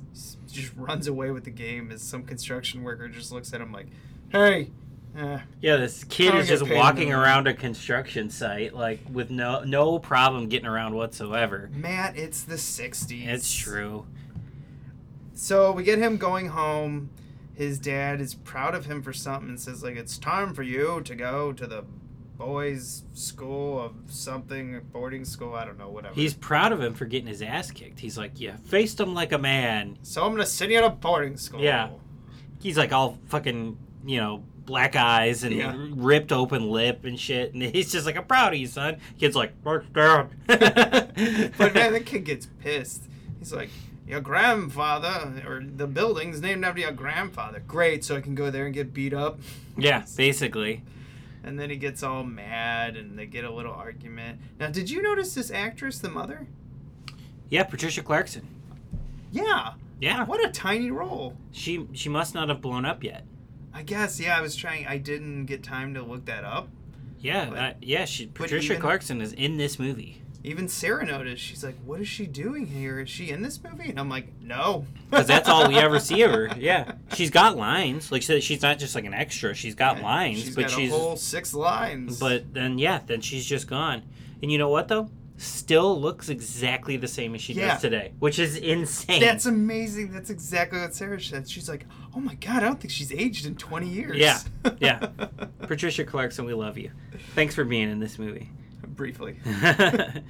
just 0.50 0.72
runs 0.76 1.06
away 1.06 1.30
with 1.30 1.44
the 1.44 1.50
game 1.50 1.90
as 1.92 2.02
some 2.02 2.22
construction 2.24 2.82
worker 2.82 3.08
just 3.08 3.32
looks 3.32 3.52
at 3.52 3.60
him 3.60 3.72
like, 3.72 3.86
"Hey." 4.30 4.70
Uh, 5.18 5.40
Yeah, 5.60 5.76
this 5.76 6.04
kid 6.04 6.34
is 6.36 6.46
just 6.46 6.68
walking 6.70 7.12
around 7.12 7.48
a 7.48 7.52
construction 7.54 8.30
site 8.30 8.74
like 8.74 9.00
with 9.12 9.28
no 9.28 9.64
no 9.64 9.98
problem 9.98 10.48
getting 10.48 10.68
around 10.68 10.94
whatsoever. 10.94 11.68
Matt, 11.74 12.16
it's 12.16 12.42
the 12.44 12.54
60s. 12.56 13.26
It's 13.26 13.52
true. 13.52 14.06
So 15.40 15.72
we 15.72 15.84
get 15.84 15.98
him 15.98 16.18
going 16.18 16.48
home. 16.48 17.08
His 17.54 17.78
dad 17.78 18.20
is 18.20 18.34
proud 18.34 18.74
of 18.74 18.84
him 18.84 19.02
for 19.02 19.14
something 19.14 19.48
and 19.48 19.58
says 19.58 19.82
like 19.82 19.96
it's 19.96 20.18
time 20.18 20.52
for 20.52 20.62
you 20.62 21.00
to 21.00 21.14
go 21.14 21.50
to 21.54 21.66
the 21.66 21.82
boys' 22.36 23.04
school 23.14 23.80
of 23.80 23.94
something, 24.08 24.82
boarding 24.92 25.24
school. 25.24 25.54
I 25.54 25.64
don't 25.64 25.78
know, 25.78 25.88
whatever. 25.88 26.14
He's 26.14 26.34
proud 26.34 26.72
of 26.72 26.82
him 26.82 26.92
for 26.92 27.06
getting 27.06 27.26
his 27.26 27.40
ass 27.40 27.70
kicked. 27.70 28.00
He's 28.00 28.18
like, 28.18 28.32
"Yeah, 28.38 28.56
faced 28.66 29.00
him 29.00 29.14
like 29.14 29.32
a 29.32 29.38
man." 29.38 29.96
so 30.02 30.22
I'm 30.26 30.32
gonna 30.32 30.44
send 30.44 30.72
you 30.72 30.82
to 30.82 30.90
boarding 30.90 31.38
school. 31.38 31.62
Yeah. 31.62 31.88
He's 32.60 32.76
like 32.76 32.92
all 32.92 33.18
fucking, 33.28 33.78
you 34.04 34.20
know, 34.20 34.44
black 34.66 34.94
eyes 34.94 35.42
and 35.42 35.54
Yeah. 35.54 35.74
ripped 35.92 36.32
open 36.32 36.70
lip 36.70 37.06
and 37.06 37.18
shit. 37.18 37.54
And 37.54 37.62
he's 37.74 37.90
just 37.90 38.04
like, 38.04 38.16
I'm 38.18 38.26
proud 38.26 38.52
of 38.52 38.58
you, 38.58 38.66
son. 38.66 38.98
Kid's 39.18 39.36
like, 39.36 39.54
"March 39.64 39.90
down. 39.94 40.36
but 40.46 41.72
man, 41.74 41.92
the 41.94 42.02
kid 42.04 42.26
gets 42.26 42.44
pissed. 42.44 43.04
He's 43.38 43.54
like, 43.54 43.70
your 44.10 44.20
grandfather 44.20 45.42
or 45.46 45.62
the 45.64 45.86
building's 45.86 46.40
named 46.40 46.64
after 46.64 46.80
your 46.80 46.92
grandfather. 46.92 47.62
Great, 47.66 48.04
so 48.04 48.16
I 48.16 48.20
can 48.20 48.34
go 48.34 48.50
there 48.50 48.66
and 48.66 48.74
get 48.74 48.92
beat 48.92 49.14
up. 49.14 49.38
yeah, 49.76 50.04
basically. 50.16 50.82
And 51.42 51.58
then 51.58 51.70
he 51.70 51.76
gets 51.76 52.02
all 52.02 52.22
mad 52.24 52.96
and 52.96 53.18
they 53.18 53.24
get 53.26 53.44
a 53.44 53.50
little 53.50 53.72
argument. 53.72 54.40
Now, 54.58 54.68
did 54.68 54.90
you 54.90 55.00
notice 55.00 55.34
this 55.34 55.50
actress, 55.50 55.98
the 55.98 56.10
mother? 56.10 56.46
Yeah, 57.48 57.64
Patricia 57.64 58.02
Clarkson. 58.02 58.46
Yeah. 59.32 59.72
Yeah. 60.00 60.24
What 60.26 60.44
a 60.44 60.50
tiny 60.50 60.90
role. 60.90 61.36
She 61.52 61.86
she 61.92 62.08
must 62.08 62.34
not 62.34 62.48
have 62.48 62.60
blown 62.60 62.84
up 62.84 63.02
yet. 63.04 63.24
I 63.72 63.82
guess, 63.82 64.18
yeah, 64.20 64.36
I 64.36 64.40
was 64.40 64.56
trying, 64.56 64.86
I 64.86 64.98
didn't 64.98 65.46
get 65.46 65.62
time 65.62 65.94
to 65.94 66.02
look 66.02 66.24
that 66.26 66.42
up. 66.44 66.68
Yeah, 67.20 67.48
But- 67.50 67.58
uh, 67.58 67.72
yeah. 67.80 68.04
She 68.04 68.26
Patricia 68.26 68.72
even- 68.72 68.82
Clarkson 68.82 69.20
is 69.20 69.32
in 69.32 69.56
this 69.56 69.78
movie 69.78 70.20
Even 70.42 70.68
Sarah 70.68 71.04
noticed. 71.04 71.42
She's 71.42 71.62
like, 71.62 71.76
what 71.84 72.00
is 72.00 72.08
she 72.08 72.26
doing 72.26 72.66
here? 72.66 73.00
Is 73.00 73.10
she 73.10 73.28
in 73.30 73.42
this 73.42 73.62
movie? 73.62 73.90
And 73.90 74.00
I'm 74.00 74.08
like, 74.08 74.28
no. 74.40 74.86
because 75.10 75.26
that's 75.26 75.48
all 75.48 75.68
we 75.68 75.76
ever 75.76 75.98
see 76.00 76.22
of 76.22 76.30
her. 76.30 76.48
Yeah, 76.58 76.92
she's 77.14 77.30
got 77.30 77.56
lines. 77.58 78.10
Like 78.10 78.22
she- 78.22 78.40
she's 78.40 78.62
not 78.62 78.78
just 78.78 78.94
like 78.94 79.04
an 79.04 79.12
extra. 79.14 79.54
She's 79.54 79.74
got 79.74 80.00
lines, 80.00 80.38
She's 80.44 80.54
but 80.56 80.62
got 80.62 80.70
she's 80.70 80.90
a 80.92 80.96
whole 80.96 81.16
six 81.16 81.52
lines. 81.52 82.18
But 82.18 82.54
then, 82.54 82.78
yeah, 82.78 83.00
then 83.06 83.20
she's 83.20 83.44
just 83.44 83.66
gone. 83.66 84.02
And 84.42 84.50
you 84.50 84.56
know 84.56 84.70
what, 84.70 84.88
though? 84.88 85.10
Still 85.36 85.98
looks 85.98 86.28
exactly 86.28 86.96
the 86.98 87.08
same 87.08 87.34
as 87.34 87.40
she 87.42 87.52
Yeah. 87.54 87.72
does 87.72 87.80
today, 87.82 88.12
which 88.18 88.38
is 88.38 88.56
insane. 88.56 89.20
That's 89.20 89.46
amazing. 89.46 90.12
That's 90.12 90.28
exactly 90.30 90.78
what 90.80 90.94
Sarah 90.94 91.20
said. 91.20 91.48
She's 91.48 91.68
like, 91.68 91.86
oh 92.14 92.20
my 92.20 92.34
God, 92.34 92.58
I 92.58 92.60
don't 92.66 92.80
think 92.80 92.92
she's 92.92 93.12
aged 93.12 93.46
in 93.46 93.56
20 93.56 93.88
years. 93.88 94.16
yeah, 94.16 94.38
yeah. 94.80 95.06
Patricia 95.60 96.04
Clarkson, 96.04 96.44
we 96.46 96.52
love 96.54 96.76
you. 96.78 96.90
Thanks 97.34 97.54
for 97.54 97.64
being 97.64 97.90
in 97.90 98.00
this 98.00 98.18
movie. 98.18 98.50
Briefly. 99.00 99.36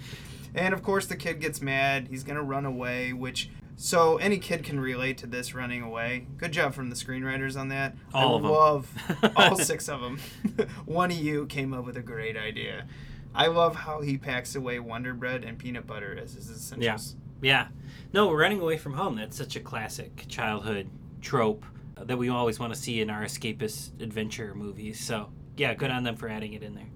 And 0.55 0.75
of 0.75 0.83
course, 0.83 1.07
the 1.07 1.15
kid 1.17 1.41
gets 1.41 1.61
mad. 1.63 2.09
He's 2.11 2.25
going 2.25 2.37
to 2.37 2.43
run 2.43 2.65
away, 2.67 3.13
which. 3.13 3.51
So 3.77 4.17
any 4.19 4.39
kid 4.39 4.63
can 4.65 4.79
relate 4.81 5.17
to 5.19 5.27
this 5.29 5.55
running 5.55 5.81
away. 5.83 6.27
Good 6.37 6.53
job 6.53 6.75
from 6.75 6.91
the 6.91 6.97
screenwriters 6.97 7.59
on 7.59 7.69
that. 7.69 7.95
All 8.13 8.35
I 8.35 8.37
of 8.39 8.45
love 8.45 9.33
all 9.37 9.57
six 9.57 9.89
of 9.89 10.01
them. 10.01 10.19
One 10.87 11.11
of 11.13 11.17
you 11.17 11.47
came 11.47 11.73
up 11.73 11.87
with 11.87 11.97
a 11.97 12.03
great 12.03 12.37
idea. 12.37 12.87
I 13.35 13.47
love 13.47 13.75
how 13.77 14.01
he 14.03 14.19
packs 14.19 14.55
away 14.57 14.81
Wonder 14.81 15.15
Bread 15.15 15.45
and 15.45 15.57
peanut 15.57 15.87
butter 15.87 16.19
as 16.21 16.35
his 16.35 16.49
Yeah, 16.49 16.57
essentials. 16.97 17.17
yeah. 17.41 17.69
No, 18.13 18.27
we're 18.29 18.41
running 18.41 18.61
away 18.61 18.77
from 18.77 18.95
home. 18.95 19.17
That's 19.17 19.37
such 19.37 19.55
a 19.57 19.61
classic 19.61 20.25
childhood 20.29 20.91
trope 21.23 21.65
that 21.97 22.19
we 22.19 22.29
always 22.29 22.59
want 22.59 22.75
to 22.75 22.79
see 22.79 23.01
in 23.01 23.09
our 23.09 23.23
escapist 23.23 24.01
adventure 24.03 24.53
movies. 24.55 24.99
So, 25.01 25.31
yeah, 25.57 25.75
good 25.75 25.91
on 25.93 26.03
them 26.03 26.17
for 26.17 26.29
adding 26.29 26.53
it 26.55 26.63
in 26.65 26.75
there. 26.75 26.89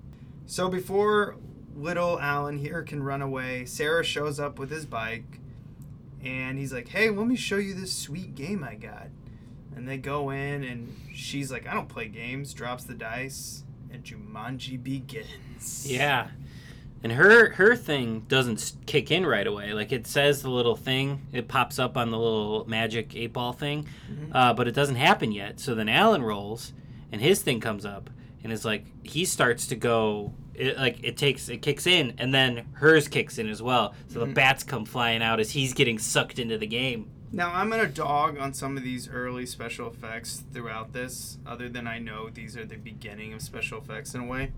So 0.47 0.69
before 0.69 1.37
little 1.77 2.21
Alan 2.21 2.59
here 2.59 2.83
can 2.83 3.03
run 3.03 3.23
away, 3.23 3.65
Sarah 3.65 4.05
shows 4.05 4.39
up 4.41 4.59
with 4.59 4.71
his 4.71 4.87
bike. 4.87 5.41
and 6.23 6.59
he's 6.59 6.73
like, 6.73 6.89
"Hey, 6.89 7.11
let 7.11 7.27
me 7.27 7.37
show 7.37 7.57
you 7.59 7.75
this 7.75 7.93
sweet 7.93 8.35
game 8.35 8.65
I 8.65 8.77
got." 8.77 9.09
And 9.77 9.87
they 9.87 9.99
go 9.99 10.31
in, 10.31 10.65
and 10.65 10.97
she's 11.13 11.53
like, 11.53 11.67
"I 11.69 11.75
don't 11.75 11.89
play 11.89 12.09
games." 12.09 12.55
Drops 12.55 12.85
the 12.85 12.95
dice, 12.95 13.63
and 13.91 14.03
Jumanji 14.03 14.83
begins. 14.83 15.87
Yeah. 15.87 16.29
And 17.03 17.13
her 17.13 17.51
her 17.53 17.77
thing 17.77 18.21
doesn't 18.29 18.73
kick 18.87 19.11
in 19.11 19.27
right 19.27 19.47
away. 19.47 19.75
Like 19.75 19.93
it 19.93 20.07
says 20.07 20.41
the 20.41 20.49
little 20.49 20.77
thing, 20.77 21.27
it 21.31 21.47
pops 21.49 21.79
up 21.79 21.99
on 21.99 22.11
the 22.11 22.19
little 22.19 22.65
magic 22.67 23.15
eight 23.15 23.35
ball 23.35 23.53
thing, 23.53 23.87
uh, 24.33 24.55
but 24.55 24.67
it 24.67 24.73
doesn't 24.75 24.97
happen 24.97 25.31
yet. 25.31 25.61
So 25.61 25.75
then 25.75 25.91
Alan 25.91 26.23
rolls, 26.23 26.73
and 27.13 27.21
his 27.21 27.43
thing 27.43 27.61
comes 27.61 27.85
up, 27.85 28.09
and 28.43 28.51
it's 28.51 28.65
like 28.65 28.87
he 29.07 29.27
starts 29.27 29.67
to 29.67 29.77
go. 29.77 30.33
It, 30.55 30.77
like 30.77 31.03
it 31.03 31.17
takes 31.17 31.49
it 31.49 31.63
kicks 31.63 31.87
in, 31.87 32.15
and 32.19 32.33
then 32.33 32.67
hers 32.75 33.09
kicks 33.09 33.39
in 33.39 33.49
as 33.49 33.63
well. 33.63 33.95
So 34.09 34.21
the 34.21 34.27
mm-hmm. 34.27 34.35
bats 34.35 34.63
come 34.63 34.85
flying 34.85 35.23
out 35.23 35.41
as 35.41 35.51
he's 35.51 35.73
getting 35.73 35.99
sucked 35.99 36.39
into 36.39 36.59
the 36.59 36.67
game. 36.67 37.11
Now 37.33 37.53
I'm 37.53 37.69
gonna 37.69 37.87
dog 37.87 38.39
on 38.39 38.55
some 38.55 38.77
of 38.77 38.85
these 38.85 39.09
early 39.09 39.47
special 39.47 39.89
effects 39.89 40.45
throughout 40.53 40.93
this, 40.93 41.39
other 41.45 41.69
than 41.69 41.87
I 41.87 41.99
know 41.99 42.31
these 42.31 42.57
are 42.57 42.65
the 42.65 42.77
beginning 42.77 43.33
of 43.33 43.43
special 43.43 43.81
effects 43.81 44.15
in 44.15 44.21
a 44.21 44.27
way. 44.27 44.53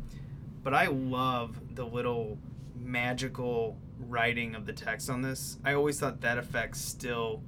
But 0.63 0.75
I 0.75 0.87
love 0.89 1.59
the 1.75 1.87
little 1.87 2.39
magical 2.79 3.79
writing 3.99 4.55
of 4.55 4.67
the 4.67 4.73
text 4.73 5.09
on 5.09 5.23
this. 5.23 5.59
I 5.65 5.73
always 5.73 5.99
thought 5.99 6.21
that 6.21 6.39
effect 6.39 6.77
still, 6.77 7.43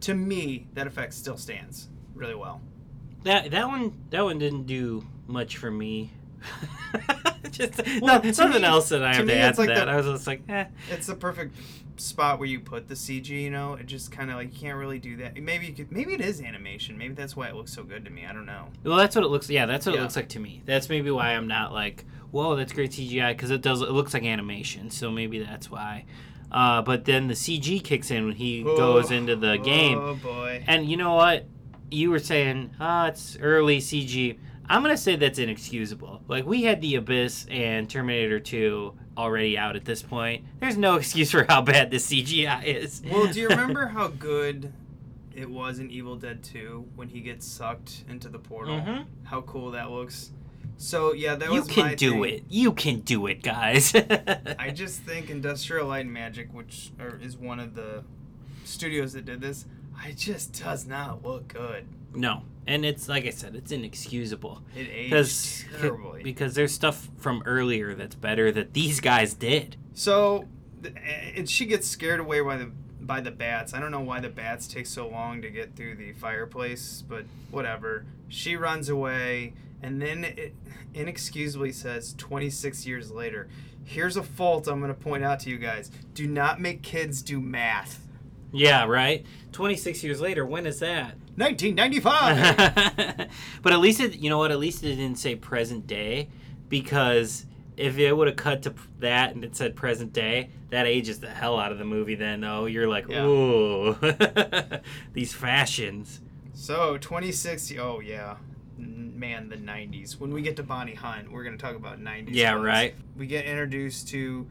to 0.00 0.14
me, 0.14 0.68
that 0.74 0.86
effect 0.86 1.14
still 1.14 1.36
stands 1.36 1.88
really 2.14 2.34
well. 2.34 2.60
That 3.24 3.50
that 3.50 3.68
one 3.68 3.92
that 4.10 4.22
one 4.22 4.38
didn't 4.38 4.64
do 4.64 5.06
much 5.26 5.56
for 5.56 5.70
me. 5.70 6.12
just 7.50 7.78
Well, 8.00 8.16
no, 8.16 8.20
to 8.20 8.34
something 8.34 8.62
me- 8.62 8.66
else 8.68 8.88
that 8.90 9.02
I 9.02 9.14
have 9.14 9.26
me, 9.26 9.34
to 9.34 9.38
add 9.40 9.54
to 9.54 9.60
like 9.60 9.68
that. 9.68 9.84
the- 9.86 9.90
I 9.90 9.96
was 9.96 10.06
just 10.06 10.26
like, 10.26 10.42
eh. 10.48 10.66
It's 10.90 11.06
the 11.06 11.14
perfect 11.14 11.54
spot 11.96 12.38
where 12.38 12.48
you 12.48 12.60
put 12.60 12.88
the 12.88 12.94
CG. 12.94 13.28
You 13.28 13.50
know, 13.50 13.74
it 13.74 13.86
just 13.86 14.10
kind 14.12 14.30
of 14.30 14.36
like 14.36 14.52
you 14.54 14.58
can't 14.60 14.78
really 14.78 14.98
do 14.98 15.16
that. 15.18 15.36
Maybe 15.40 15.66
you 15.66 15.72
could. 15.74 15.92
Maybe 15.92 16.14
it 16.14 16.20
is 16.20 16.40
animation. 16.40 16.96
Maybe 16.98 17.14
that's 17.14 17.36
why 17.36 17.48
it 17.48 17.54
looks 17.54 17.72
so 17.74 17.82
good 17.82 18.04
to 18.04 18.10
me. 18.10 18.24
I 18.26 18.32
don't 18.32 18.46
know. 18.46 18.68
Well, 18.84 18.96
that's 18.96 19.14
what 19.16 19.24
it 19.24 19.28
looks. 19.28 19.48
Yeah, 19.50 19.66
that's 19.66 19.86
what 19.86 19.94
Yeah. 19.94 20.00
it 20.00 20.04
looks 20.04 20.16
like 20.16 20.28
to 20.30 20.40
me. 20.40 20.62
That's 20.64 20.88
maybe 20.88 21.10
why 21.10 21.30
I'm 21.30 21.46
not 21.48 21.72
like, 21.72 22.04
whoa, 22.30 22.56
that's 22.56 22.72
great 22.72 22.90
CGI 22.92 23.32
because 23.32 23.50
it 23.50 23.60
does. 23.62 23.82
It 23.82 23.90
looks 23.90 24.14
like 24.14 24.24
animation, 24.24 24.90
so 24.90 25.10
maybe 25.10 25.38
that's 25.42 25.70
why. 25.70 26.04
Uh, 26.52 26.82
but 26.82 27.04
then 27.04 27.28
the 27.28 27.34
CG 27.34 27.82
kicks 27.84 28.10
in 28.10 28.26
when 28.26 28.34
he 28.34 28.62
goes 28.64 29.10
into 29.12 29.36
the 29.36 29.56
game, 29.58 29.98
Oh 29.98 30.14
boy. 30.16 30.64
and 30.66 30.84
you 30.90 30.96
know 30.96 31.14
what? 31.14 31.46
You 31.92 32.10
were 32.10 32.18
saying, 32.18 32.70
ah, 32.80 33.06
it's 33.08 33.36
early 33.40 33.78
CG. 33.78 34.36
I'm 34.70 34.82
gonna 34.82 34.96
say 34.96 35.16
that's 35.16 35.38
inexcusable. 35.38 36.22
Like 36.28 36.46
we 36.46 36.62
had 36.62 36.80
the 36.80 36.94
Abyss 36.94 37.46
and 37.50 37.90
Terminator 37.90 38.38
2 38.38 38.94
already 39.18 39.58
out 39.58 39.74
at 39.76 39.84
this 39.84 40.00
point. 40.02 40.44
There's 40.60 40.76
no 40.76 40.94
excuse 40.96 41.30
for 41.30 41.44
how 41.48 41.60
bad 41.60 41.90
the 41.90 41.96
CGI 41.98 42.64
is. 42.64 43.02
Well, 43.10 43.26
do 43.32 43.40
you 43.40 43.48
remember 43.50 43.86
how 43.88 44.08
good 44.08 44.72
it 45.34 45.50
was 45.50 45.78
in 45.80 45.90
Evil 45.90 46.16
Dead 46.16 46.42
2 46.44 46.86
when 46.94 47.08
he 47.08 47.20
gets 47.20 47.46
sucked 47.46 48.04
into 48.08 48.28
the 48.28 48.38
portal? 48.38 48.76
Mhm. 48.76 49.06
How 49.24 49.40
cool 49.42 49.72
that 49.72 49.90
looks. 49.90 50.30
So 50.76 51.12
yeah, 51.14 51.34
that 51.34 51.48
you 51.52 51.60
was 51.60 51.68
can 51.68 51.86
my 51.86 51.94
do 51.94 52.12
thing. 52.12 52.24
it. 52.24 52.44
You 52.48 52.72
can 52.72 53.00
do 53.00 53.26
it, 53.26 53.42
guys. 53.42 53.92
I 54.58 54.70
just 54.72 55.00
think 55.02 55.28
Industrial 55.30 55.86
Light 55.86 56.04
and 56.06 56.12
Magic, 56.14 56.54
which 56.54 56.92
are, 57.00 57.18
is 57.20 57.36
one 57.36 57.58
of 57.60 57.74
the 57.74 58.04
studios 58.64 59.12
that 59.14 59.24
did 59.24 59.40
this, 59.40 59.66
it 60.06 60.16
just 60.16 60.58
does 60.62 60.86
not 60.86 61.22
look 61.24 61.48
good. 61.48 61.86
No, 62.14 62.42
and 62.70 62.84
it's 62.84 63.08
like 63.08 63.26
I 63.26 63.30
said, 63.30 63.56
it's 63.56 63.72
inexcusable. 63.72 64.62
It 64.76 64.88
aged 64.88 65.66
terribly. 65.80 66.22
because 66.22 66.54
there's 66.54 66.72
stuff 66.72 67.08
from 67.18 67.42
earlier 67.44 67.96
that's 67.96 68.14
better 68.14 68.52
that 68.52 68.74
these 68.74 69.00
guys 69.00 69.34
did. 69.34 69.76
So, 69.92 70.44
and 70.84 70.96
eh, 70.96 71.44
she 71.46 71.66
gets 71.66 71.88
scared 71.88 72.20
away 72.20 72.40
by 72.40 72.58
the 72.58 72.70
by 73.00 73.20
the 73.20 73.32
bats. 73.32 73.74
I 73.74 73.80
don't 73.80 73.90
know 73.90 74.00
why 74.00 74.20
the 74.20 74.28
bats 74.28 74.68
take 74.68 74.86
so 74.86 75.08
long 75.08 75.42
to 75.42 75.50
get 75.50 75.74
through 75.74 75.96
the 75.96 76.12
fireplace, 76.12 77.02
but 77.06 77.24
whatever. 77.50 78.04
She 78.28 78.54
runs 78.54 78.88
away, 78.88 79.54
and 79.82 80.00
then 80.00 80.22
it 80.22 80.54
inexcusably 80.94 81.72
says, 81.72 82.14
"26 82.18 82.86
years 82.86 83.10
later." 83.10 83.48
Here's 83.82 84.16
a 84.16 84.22
fault 84.22 84.68
I'm 84.68 84.78
going 84.78 84.94
to 84.94 85.00
point 85.00 85.24
out 85.24 85.40
to 85.40 85.50
you 85.50 85.58
guys: 85.58 85.90
Do 86.14 86.28
not 86.28 86.60
make 86.60 86.82
kids 86.82 87.20
do 87.20 87.40
math. 87.40 88.06
Yeah, 88.52 88.84
right. 88.84 89.26
Twenty 89.50 89.76
six 89.76 90.04
years 90.04 90.20
later, 90.20 90.46
when 90.46 90.66
is 90.66 90.78
that? 90.80 91.16
1995. 91.40 93.28
but 93.62 93.72
at 93.72 93.80
least 93.80 94.00
it, 94.00 94.16
you 94.16 94.30
know 94.30 94.38
what? 94.38 94.50
At 94.50 94.58
least 94.58 94.82
it 94.84 94.96
didn't 94.96 95.18
say 95.18 95.34
present 95.36 95.86
day, 95.86 96.28
because 96.68 97.46
if 97.76 97.98
it 97.98 98.12
would 98.12 98.26
have 98.28 98.36
cut 98.36 98.62
to 98.62 98.74
that 98.98 99.34
and 99.34 99.44
it 99.44 99.56
said 99.56 99.74
present 99.76 100.12
day, 100.12 100.50
that 100.70 100.86
ages 100.86 101.18
the 101.20 101.28
hell 101.30 101.58
out 101.58 101.72
of 101.72 101.78
the 101.78 101.84
movie. 101.84 102.14
Then 102.14 102.40
though, 102.42 102.66
you're 102.66 102.88
like, 102.88 103.08
Yeah. 103.08 103.24
ooh, 103.24 103.96
these 105.12 105.32
fashions. 105.32 106.20
So 106.52 106.98
26. 106.98 107.72
Oh 107.78 108.00
yeah, 108.00 108.36
man, 108.76 109.48
the 109.48 109.56
90s. 109.56 110.18
When 110.20 110.32
we 110.32 110.42
get 110.42 110.56
to 110.56 110.62
Bonnie 110.62 110.94
Hunt, 110.94 111.32
we're 111.32 111.44
gonna 111.44 111.56
talk 111.56 111.74
about 111.76 112.00
90s. 112.00 112.28
Yeah, 112.32 112.52
films. 112.52 112.64
right. 112.66 112.94
We 113.16 113.26
get 113.26 113.46
introduced 113.46 114.08
to 114.08 114.46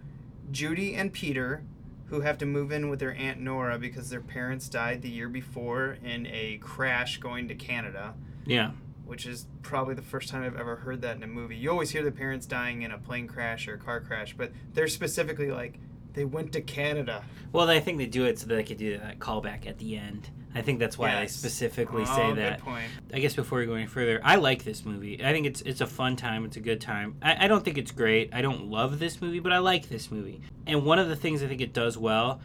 Judy 0.51 0.95
and 0.95 1.13
Peter, 1.13 1.63
who 2.09 2.21
have 2.21 2.37
to 2.39 2.45
move 2.45 2.71
in 2.71 2.89
with 2.89 2.99
their 2.99 3.15
aunt 3.15 3.39
Nora 3.39 3.77
because 3.77 4.09
their 4.09 4.21
parents 4.21 4.67
died 4.67 5.01
the 5.01 5.09
year 5.09 5.29
before 5.29 5.97
in 6.03 6.27
a 6.27 6.57
crash 6.57 7.17
going 7.17 7.47
to 7.47 7.55
Canada. 7.55 8.15
Yeah. 8.45 8.71
Which 9.05 9.25
is 9.25 9.47
probably 9.61 9.95
the 9.95 10.01
first 10.01 10.29
time 10.29 10.43
I've 10.43 10.59
ever 10.59 10.77
heard 10.77 11.01
that 11.01 11.15
in 11.15 11.23
a 11.23 11.27
movie. 11.27 11.55
You 11.55 11.71
always 11.71 11.91
hear 11.91 12.03
the 12.03 12.11
parents 12.11 12.45
dying 12.45 12.81
in 12.81 12.91
a 12.91 12.97
plane 12.97 13.27
crash 13.27 13.67
or 13.67 13.75
a 13.75 13.77
car 13.77 14.01
crash, 14.01 14.35
but 14.35 14.51
they're 14.73 14.87
specifically 14.87 15.51
like 15.51 15.79
they 16.13 16.25
went 16.25 16.51
to 16.53 16.61
Canada. 16.61 17.23
Well, 17.51 17.69
I 17.69 17.79
think 17.79 17.97
they 17.97 18.05
do 18.05 18.25
it 18.25 18.39
so 18.39 18.47
that 18.47 18.55
they 18.55 18.63
could 18.63 18.77
do 18.77 18.97
that 18.97 19.19
callback 19.19 19.67
at 19.67 19.77
the 19.77 19.97
end. 19.97 20.29
I 20.55 20.61
think 20.61 20.79
that's 20.79 20.97
why 20.97 21.09
Yes. 21.21 21.33
specifically 21.35 22.01
Oh, 22.01 22.15
say 22.15 22.27
good 22.29 22.37
that. 22.37 22.59
point. 22.61 22.89
I 23.13 23.19
guess 23.19 23.35
before 23.35 23.59
we 23.59 23.65
go 23.67 23.73
any 23.75 23.85
further, 23.85 24.19
I 24.23 24.35
like 24.37 24.63
this 24.63 24.83
movie. 24.83 25.23
I 25.23 25.31
think 25.31 25.45
it's 25.45 25.61
it's 25.61 25.81
a 25.81 25.85
fun 25.87 26.15
time. 26.15 26.43
It's 26.45 26.57
a 26.57 26.59
good 26.61 26.81
time. 26.81 27.15
I, 27.21 27.45
I 27.45 27.47
don't 27.47 27.63
think 27.63 27.77
it's 27.77 27.91
great. 27.91 28.33
I 28.33 28.41
don't 28.41 28.65
love 28.65 28.97
this 28.99 29.21
movie, 29.21 29.39
but 29.39 29.53
I 29.53 29.59
like 29.59 29.89
this 29.89 30.09
movie. 30.11 30.41
And 30.65 30.85
one 30.85 30.97
of 30.99 31.07
the 31.07 31.15
things 31.15 31.43
I 31.43 31.47
think 31.47 31.61
it 31.61 31.71
does 31.73 31.97
well 31.97 32.41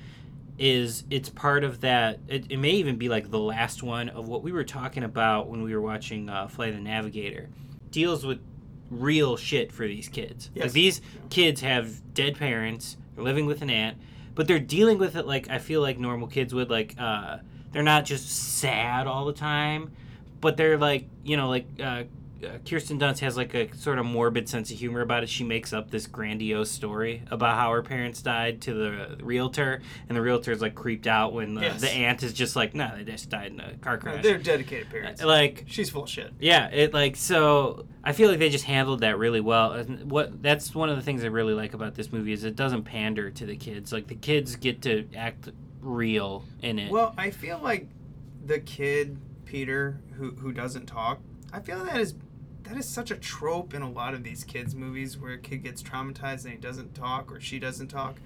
is 0.58 1.04
it's 1.10 1.28
part 1.30 1.64
of 1.64 1.80
that. 1.80 2.18
It, 2.28 2.50
it 2.52 2.56
may 2.58 2.72
even 2.72 2.96
be 2.96 3.08
like 3.08 3.30
the 3.30 3.38
last 3.40 3.82
one 3.82 4.08
of 4.10 4.28
what 4.28 4.42
we 4.42 4.52
were 4.52 4.64
talking 4.64 5.02
about 5.02 5.48
when 5.48 5.62
we 5.62 5.74
were 5.74 5.80
watching 5.82 6.28
uh, 6.28 6.44
of 6.44 6.56
the 6.56 6.72
Navigator. 6.72 7.48
Deals 7.90 8.24
with 8.24 8.38
real 8.90 9.36
shit 9.36 9.72
for 9.72 9.86
these 9.86 10.08
kids. 10.08 10.50
Like 10.54 10.72
these 10.72 11.00
kids 11.30 11.62
have 11.62 12.14
dead 12.14 12.36
parents, 12.36 12.96
they're 13.14 13.24
living 13.24 13.46
with 13.46 13.62
an 13.62 13.70
aunt, 13.70 13.96
but 14.34 14.46
they're 14.46 14.58
dealing 14.60 14.98
with 14.98 15.16
it 15.16 15.26
like 15.26 15.48
I 15.48 15.58
feel 15.58 15.80
like 15.80 15.98
normal 15.98 16.28
kids 16.28 16.52
would. 16.54 16.70
Like 16.70 16.94
uh, 16.98 17.38
they're 17.74 17.82
not 17.82 18.06
just 18.06 18.30
sad 18.58 19.06
all 19.06 19.26
the 19.26 19.34
time, 19.34 19.92
but 20.40 20.56
they're 20.56 20.78
like 20.78 21.06
you 21.24 21.36
know 21.36 21.50
like 21.50 21.66
uh, 21.78 22.04
uh, 22.44 22.58
Kirsten 22.68 22.98
Dunst 22.98 23.20
has 23.20 23.38
like 23.38 23.54
a 23.54 23.74
sort 23.74 23.98
of 23.98 24.04
morbid 24.04 24.48
sense 24.50 24.70
of 24.70 24.78
humor 24.78 25.00
about 25.00 25.22
it. 25.22 25.30
She 25.30 25.44
makes 25.44 25.72
up 25.72 25.90
this 25.90 26.06
grandiose 26.06 26.70
story 26.70 27.22
about 27.30 27.56
how 27.56 27.70
her 27.72 27.82
parents 27.82 28.20
died 28.20 28.60
to 28.62 28.74
the 28.74 29.16
realtor, 29.24 29.80
and 30.08 30.16
the 30.16 30.20
realtor's 30.20 30.60
like 30.60 30.74
creeped 30.74 31.06
out 31.06 31.32
when 31.32 31.54
the, 31.54 31.62
Yes. 31.62 31.80
the 31.80 31.90
aunt 31.90 32.22
is 32.22 32.34
just 32.34 32.54
like, 32.54 32.74
no, 32.74 32.90
they 32.96 33.04
just 33.04 33.30
died 33.30 33.52
in 33.52 33.60
a 33.60 33.74
car 33.78 33.94
No, 33.96 34.00
crash. 34.02 34.22
they're 34.22 34.36
dedicated 34.36 34.90
parents. 34.90 35.22
like 35.24 35.64
She's 35.68 35.88
full 35.88 36.02
of 36.02 36.10
shit. 36.10 36.32
yeah, 36.38 36.68
it 36.70 36.92
like 36.92 37.16
so. 37.16 37.86
I 38.06 38.12
feel 38.12 38.28
like 38.28 38.38
they 38.40 38.50
just 38.50 38.64
handled 38.66 39.00
that 39.00 39.16
really 39.16 39.40
well. 39.40 39.72
And 39.72 40.10
what 40.10 40.42
that's 40.42 40.74
one 40.74 40.90
of 40.90 40.96
the 40.96 41.02
things 41.02 41.24
I 41.24 41.28
really 41.28 41.54
like 41.54 41.72
about 41.72 41.94
this 41.94 42.12
movie 42.12 42.34
is 42.34 42.44
it 42.44 42.54
doesn't 42.56 42.82
pander 42.84 43.30
to 43.30 43.46
the 43.46 43.56
kids. 43.56 43.90
Like 43.90 44.08
the 44.08 44.14
kids 44.16 44.56
get 44.56 44.82
to 44.82 45.08
act 45.16 45.48
real 45.84 46.44
in 46.62 46.78
it. 46.78 46.90
Well, 46.90 47.14
I 47.16 47.30
feel 47.30 47.58
like 47.62 47.88
the 48.44 48.58
kid 48.60 49.18
Peter 49.44 50.00
who 50.16 50.32
who 50.32 50.52
doesn't 50.52 50.86
talk. 50.86 51.20
I 51.52 51.60
feel 51.60 51.84
that 51.84 51.98
is 52.00 52.14
that 52.64 52.76
is 52.76 52.88
such 52.88 53.10
a 53.10 53.16
trope 53.16 53.74
in 53.74 53.82
a 53.82 53.90
lot 53.90 54.14
of 54.14 54.24
these 54.24 54.42
kids 54.44 54.74
movies 54.74 55.18
where 55.18 55.32
a 55.34 55.38
kid 55.38 55.62
gets 55.62 55.82
traumatized 55.82 56.44
and 56.44 56.52
he 56.54 56.58
doesn't 56.58 56.94
talk 56.94 57.30
or 57.30 57.38
she 57.40 57.58
doesn't 57.58 57.88
talk. 57.88 58.16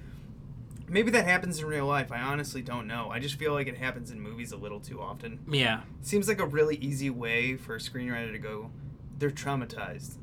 Maybe 0.90 1.11
that 1.11 1.24
happens 1.26 1.59
in 1.59 1.66
real 1.66 1.86
life. 1.86 2.11
I 2.11 2.20
honestly 2.20 2.62
don't 2.62 2.86
know. 2.86 3.11
I 3.11 3.18
just 3.18 3.34
feel 3.34 3.52
like 3.52 3.66
it 3.66 3.76
happens 3.76 4.11
in 4.11 4.20
movies 4.20 4.52
a 4.52 4.56
little 4.56 4.80
too 4.80 5.02
often. 5.02 5.40
yeah, 5.50 5.82
Seems 6.00 6.28
like 6.28 6.40
a 6.40 6.46
really 6.46 6.76
easy 6.76 7.11
way 7.11 7.56
for 7.56 7.74
a 7.74 7.78
screenwriter 7.78 8.32
to 8.32 8.38
go, 8.38 8.70
they're 9.18 9.30
traumatized, 9.30 10.14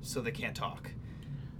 so 0.00 0.20
they 0.20 0.30
can't 0.30 0.54
talk. 0.54 0.92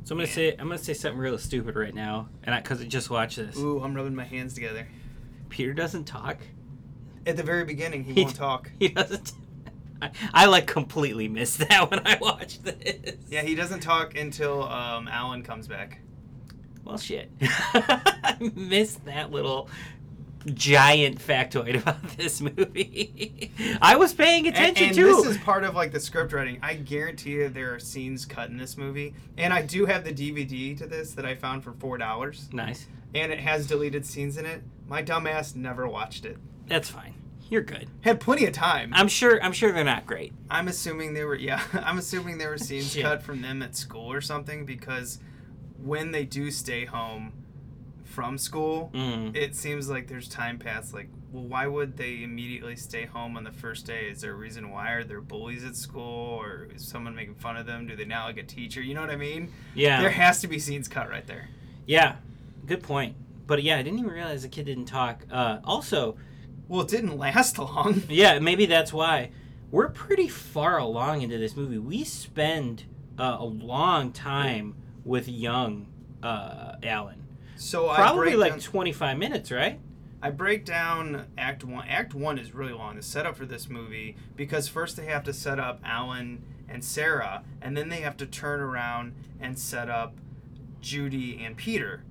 so 0.05 0.15
I'm 0.15 0.19
gonna 0.19 0.29
say 0.29 0.53
I'm 0.53 0.69
gonna 0.69 0.79
say 0.79 0.95
something 0.95 1.19
real 1.19 1.39
stupid 1.39 1.75
right 1.75 1.95
now, 1.95 2.29
and 2.45 2.55
I 2.55 2.61
because 2.61 2.81
I 2.81 2.85
just 2.85 3.11
watched 3.11 3.37
this. 3.39 3.59
Ooh, 3.59 3.83
I'm 3.83 3.95
rubbing 3.97 4.15
my 4.15 4.25
hands 4.25 4.55
together. 4.55 4.87
Peter 5.53 5.75
doesn't 5.75 6.05
talk. 6.05 6.39
At 7.27 7.37
the 7.37 7.43
very 7.43 7.65
beginning, 7.65 8.05
he, 8.05 8.15
He 8.15 8.23
won't 8.25 8.35
talk. 8.35 8.71
He 8.81 8.89
doesn't. 8.89 9.33
I, 10.03 10.11
I 10.33 10.47
like 10.47 10.67
completely 10.67 11.29
missed 11.29 11.59
that 11.69 11.91
when 11.91 12.01
I 12.07 12.17
watched 12.21 12.65
this. 12.65 13.17
Yeah, 13.29 13.43
he 13.43 13.55
doesn't 13.55 13.81
talk 13.81 14.17
until 14.17 14.65
um, 14.65 15.07
Alan 15.09 15.43
comes 15.43 15.69
back. 15.69 16.01
Well, 16.85 16.97
shit. 16.99 17.31
I 17.43 18.37
missed 18.57 19.05
that 19.05 19.31
little 19.31 19.69
giant 20.55 21.21
factoid 21.21 21.81
about 21.81 22.03
this 22.17 22.41
movie. 22.41 23.53
I 23.81 23.95
was 23.95 24.13
paying 24.13 24.47
And, 24.49 24.57
attention 24.57 24.87
and 24.87 24.95
too. 24.97 25.05
this 25.05 25.27
is 25.27 25.39
part 25.39 25.63
of 25.63 25.77
like 25.77 25.93
the 25.93 26.01
script 26.01 26.33
writing. 26.33 26.59
I 26.63 26.75
guarantee 26.75 27.31
you 27.33 27.49
there 27.51 27.75
are 27.75 27.79
scenes 27.79 28.25
cut 28.25 28.49
in 28.51 28.57
this 28.57 28.77
movie, 28.77 29.15
and 29.39 29.53
I 29.53 29.63
do 29.63 29.87
have 29.87 30.03
the 30.03 30.13
DVD 30.13 30.77
to 30.79 30.87
this 30.87 31.13
that 31.13 31.25
I 31.27 31.37
found 31.37 31.63
for 31.63 31.73
four 31.75 31.99
dollars, 31.99 32.49
nice. 32.53 32.89
and 33.15 33.31
it 33.31 33.39
has 33.39 33.69
deleted 33.69 34.05
scenes 34.05 34.37
in 34.39 34.47
it. 34.47 34.63
My 34.89 35.03
dumbass 35.03 35.55
never 35.57 35.87
watched 35.89 36.25
it. 36.25 36.37
That's 36.67 36.91
fine. 36.91 37.15
You're 37.49 37.63
good. 37.63 37.89
Had 38.01 38.19
plenty 38.21 38.47
of 38.47 38.53
time. 38.53 38.93
I'm 38.95 39.09
sure. 39.09 39.43
I'm 39.43 39.53
sure 39.53 39.73
they're 39.73 39.85
not 39.85 40.07
great. 40.07 40.33
I'm 40.51 40.69
assuming 40.69 41.13
they 41.15 41.25
were 41.25 41.35
yeah. 41.35 41.63
I'm 41.75 41.99
assuming 41.99 42.39
they 42.39 42.47
were 42.47 42.59
scenes 42.59 42.93
Shit. 42.93 43.03
cut 43.03 43.23
from 43.23 43.43
them 43.43 43.63
at 43.63 43.77
school 43.77 44.11
or 44.11 44.21
something 44.23 44.65
because 44.65 45.19
when 45.83 46.13
they 46.13 46.25
do 46.25 46.51
stay 46.51 46.85
home 46.87 47.33
from 48.05 48.37
school, 48.39 48.91
Mm. 48.95 49.35
it 49.37 49.55
seems 49.55 49.89
like 49.91 50.07
there's 50.09 50.29
time 50.29 50.59
passed. 50.59 50.93
Like, 50.95 51.09
well, 51.31 51.45
why 51.45 51.67
would 51.67 51.97
they 51.97 52.23
immediately 52.23 52.77
stay 52.77 53.07
home 53.07 53.37
on 53.37 53.45
the 53.45 53.53
first 53.53 53.87
day? 53.87 54.09
Is 54.11 54.21
there 54.21 54.33
a 54.33 54.37
reason 54.37 54.71
why? 54.71 54.93
Are 54.93 55.05
there 55.05 55.21
bullies 55.21 55.65
at 55.65 55.77
school, 55.77 56.39
or 56.39 56.69
is 56.75 56.87
someone 56.87 57.15
making 57.15 57.35
fun 57.37 57.57
of 57.57 57.65
them? 57.67 57.87
Do 57.87 57.97
they 57.97 58.05
not 58.05 58.27
like 58.27 58.37
a 58.39 58.43
teacher? 58.43 58.81
You 58.83 58.95
know 58.95 59.01
what 59.01 59.11
I 59.11 59.17
mean? 59.17 59.51
Yeah. 59.75 60.01
There 60.01 60.11
has 60.11 60.41
to 60.43 60.47
be 60.49 60.59
scenes 60.59 60.89
cut 60.89 61.09
right 61.11 61.27
there. 61.27 61.49
Yeah. 61.87 62.17
Good 62.67 62.83
point. 62.83 63.17
But 63.53 63.63
yeah, 63.65 63.77
I 63.77 63.83
didn't 63.83 63.99
even 63.99 64.11
realize 64.11 64.41
the 64.41 64.49
kid 64.49 64.65
didn't 64.65 64.87
talk. 64.87 65.27
Uh, 65.31 65.59
also, 65.63 66.17
Well, 66.69 66.81
it 66.81 66.89
didn't 66.89 67.19
last 67.19 67.59
long. 67.59 68.03
yeah, 68.09 68.39
maybe 68.39 68.65
that's 68.65 68.95
why 68.95 69.31
we're 69.71 69.91
pretty 69.91 70.27
far 70.27 70.79
along 70.79 71.21
into 71.21 71.37
this 71.37 71.55
movie. 71.55 71.77
We 71.77 72.03
spend 72.03 72.85
uh, 73.19 73.37
a 73.41 73.45
long 73.45 74.11
time 74.11 74.75
with 75.05 75.29
young 75.29 75.89
uh, 76.23 76.77
Alan. 76.83 77.23
So 77.57 77.91
I 77.91 77.97
Probably 77.97 78.37
like 78.37 78.53
down- 78.53 78.61
25 78.61 79.19
minutes, 79.19 79.53
right? 79.53 79.79
I 80.23 80.31
break 80.31 80.65
down 80.65 81.27
Act 81.37 81.63
One. 81.63 81.87
Act 81.87 82.15
One 82.15 82.39
is 82.39 82.55
really 82.55 82.73
long. 82.73 82.97
The 82.97 83.03
setup 83.03 83.37
for 83.37 83.45
this 83.45 83.69
movie 83.69 84.17
because 84.35 84.67
first 84.67 84.97
they 84.97 85.05
have 85.05 85.25
to 85.25 85.35
set 85.35 85.59
up 85.61 85.79
Alan 85.85 86.43
and 86.71 86.83
Sarah, 86.83 87.43
and 87.61 87.77
then 87.77 87.91
they 87.91 88.01
have 88.01 88.17
to 88.17 88.25
turn 88.27 88.61
around 88.61 89.13
and 89.39 89.59
set 89.59 89.91
up 89.91 90.15
Judy 90.81 91.39
and 91.45 91.55
Peter. 91.55 92.05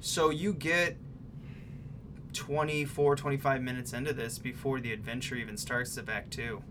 So 0.00 0.30
you 0.30 0.52
get 0.52 0.96
24, 2.32 3.16
25 3.16 3.62
minutes 3.62 3.92
into 3.92 4.12
this 4.12 4.38
before 4.38 4.80
the 4.80 4.92
adventure 4.92 5.34
even 5.36 5.56
starts 5.56 5.96
of 5.96 6.08
Act 6.08 6.30
Two. 6.30 6.62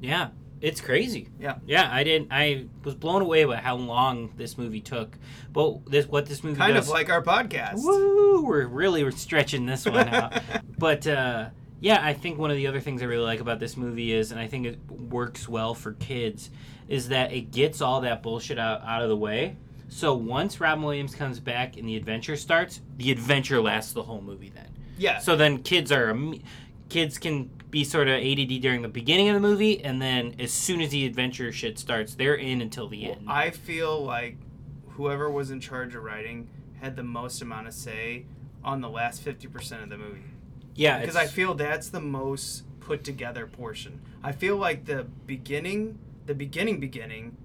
Yeah, 0.00 0.28
it's 0.60 0.80
crazy. 0.80 1.28
Yeah. 1.38 1.56
Yeah, 1.66 1.88
I 1.90 2.04
didn't. 2.04 2.28
I 2.30 2.66
was 2.84 2.94
blown 2.94 3.22
away 3.22 3.44
by 3.44 3.56
how 3.56 3.76
long 3.76 4.32
this 4.36 4.56
movie 4.58 4.80
took. 4.80 5.16
But 5.52 5.90
this, 5.90 6.06
what 6.06 6.26
this 6.26 6.42
movie 6.42 6.56
Kind 6.56 6.74
does, 6.74 6.86
of 6.88 6.92
like 6.92 7.10
our 7.10 7.22
podcast. 7.22 7.76
Woo! 7.76 8.44
We're 8.44 8.66
really 8.66 9.04
we're 9.04 9.10
stretching 9.10 9.66
this 9.66 9.84
one 9.84 10.08
out. 10.08 10.40
but 10.78 11.06
uh, 11.06 11.50
yeah, 11.80 12.04
I 12.04 12.14
think 12.14 12.38
one 12.38 12.50
of 12.50 12.56
the 12.56 12.66
other 12.66 12.80
things 12.80 13.02
I 13.02 13.06
really 13.06 13.24
like 13.24 13.40
about 13.40 13.58
this 13.58 13.76
movie 13.76 14.12
is, 14.12 14.32
and 14.32 14.40
I 14.40 14.46
think 14.46 14.66
it 14.66 14.78
works 14.90 15.48
well 15.48 15.74
for 15.74 15.92
kids, 15.92 16.50
is 16.88 17.08
that 17.08 17.32
it 17.32 17.50
gets 17.50 17.80
all 17.80 18.02
that 18.02 18.22
bullshit 18.22 18.58
out, 18.58 18.82
out 18.82 19.02
of 19.02 19.08
the 19.08 19.16
way. 19.16 19.56
So 19.88 20.14
once 20.14 20.60
Robin 20.60 20.84
Williams 20.84 21.14
comes 21.14 21.40
back 21.40 21.76
and 21.76 21.88
the 21.88 21.96
adventure 21.96 22.36
starts, 22.36 22.80
the 22.96 23.10
adventure 23.10 23.60
lasts 23.60 23.92
the 23.92 24.02
whole 24.02 24.20
movie. 24.20 24.50
Then. 24.54 24.68
Yeah. 24.98 25.18
So 25.18 25.36
then 25.36 25.62
kids 25.62 25.92
are 25.92 26.16
kids 26.88 27.18
can 27.18 27.50
be 27.70 27.84
sort 27.84 28.08
of 28.08 28.14
ADD 28.14 28.60
during 28.60 28.82
the 28.82 28.88
beginning 28.88 29.28
of 29.28 29.34
the 29.34 29.40
movie, 29.40 29.82
and 29.84 30.00
then 30.00 30.34
as 30.38 30.52
soon 30.52 30.80
as 30.80 30.90
the 30.90 31.04
adventure 31.06 31.52
shit 31.52 31.78
starts, 31.78 32.14
they're 32.14 32.34
in 32.34 32.60
until 32.60 32.88
the 32.88 33.10
end. 33.10 33.26
I 33.28 33.50
feel 33.50 34.02
like 34.02 34.36
whoever 34.90 35.30
was 35.30 35.50
in 35.50 35.60
charge 35.60 35.94
of 35.94 36.02
writing 36.02 36.48
had 36.80 36.96
the 36.96 37.02
most 37.02 37.42
amount 37.42 37.66
of 37.66 37.74
say 37.74 38.24
on 38.64 38.80
the 38.80 38.88
last 38.88 39.24
50% 39.24 39.82
of 39.82 39.90
the 39.90 39.98
movie. 39.98 40.22
Yeah, 40.74 41.00
Because 41.00 41.16
I 41.16 41.26
feel 41.26 41.54
that's 41.54 41.88
the 41.88 42.00
most 42.00 42.64
put 42.80 43.02
together 43.02 43.46
portion. 43.46 44.00
I 44.22 44.32
feel 44.32 44.56
like 44.56 44.84
the 44.84 45.04
beginning, 45.26 45.98
the 46.26 46.34
beginning, 46.34 46.80
beginning, 46.80 47.36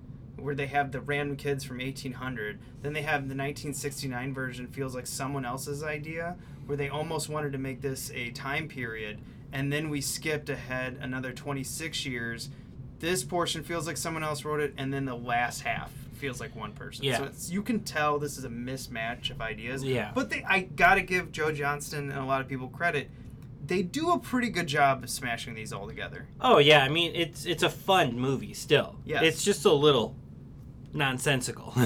where 0.42 0.56
they 0.56 0.68
have 0.68 0.92
the 0.92 1.02
random 1.02 1.38
kids 1.38 1.64
from 1.64 1.78
1800, 1.78 2.60
then 2.82 2.94
they 2.94 3.02
have 3.02 3.22
the 3.22 3.36
1969 3.36 4.34
version, 4.34 4.68
feels 4.68 4.96
like 4.96 5.08
someone 5.08 5.46
else's 5.46 5.84
idea, 5.84 6.36
where 6.66 6.78
they 6.78 6.90
almost 6.90 7.30
wanted 7.30 7.52
to 7.52 7.58
make 7.58 7.82
this 7.82 8.12
a 8.14 8.32
time 8.32 8.68
period, 8.68 9.20
and 9.52 9.72
then 9.72 9.90
we 9.90 10.02
skipped 10.02 10.50
ahead 10.50 10.98
another 11.02 11.32
26 11.32 12.06
years. 12.06 12.50
This 13.00 13.24
portion 13.24 13.64
feels 13.64 13.88
like 13.88 13.98
someone 13.98 14.24
else 14.24 14.46
wrote 14.46 14.60
it, 14.60 14.74
and 14.78 14.94
then 14.94 15.06
the 15.06 15.16
last 15.16 15.62
half 15.62 15.92
feels 16.22 16.40
like 16.40 16.56
one 16.56 16.72
person. 16.72 17.04
Yeah. 17.04 17.18
So 17.18 17.24
it's, 17.26 17.50
you 17.50 17.64
can 17.64 17.82
tell 17.82 18.20
this 18.20 18.38
is 18.38 18.46
a 18.46 18.50
mismatch 18.50 19.32
of 19.32 19.42
ideas. 19.42 19.84
Yeah. 19.84 20.12
But 20.14 20.30
they, 20.30 20.46
I 20.48 20.62
gotta 20.62 21.02
give 21.02 21.32
Joe 21.32 21.52
Johnston 21.52 22.12
and 22.12 22.20
a 22.20 22.26
lot 22.26 22.42
of 22.42 22.48
people 22.48 22.70
credit. 22.70 23.10
They 23.66 23.82
do 23.82 24.12
a 24.12 24.20
pretty 24.20 24.50
good 24.50 24.68
job 24.68 25.04
of 25.04 25.10
smashing 25.10 25.56
these 25.56 25.74
all 25.74 25.88
together. 25.88 26.28
Oh 26.40 26.60
yeah, 26.60 26.84
I 26.84 26.90
mean 26.90 27.14
it's 27.16 27.46
it's 27.46 27.64
a 27.64 27.70
fun 27.70 28.18
movie 28.18 28.54
still. 28.54 28.96
Yeah, 29.04 29.22
It's 29.22 29.44
just 29.44 29.66
a 29.66 29.74
little 29.74 30.16
nonsensical. 30.94 31.74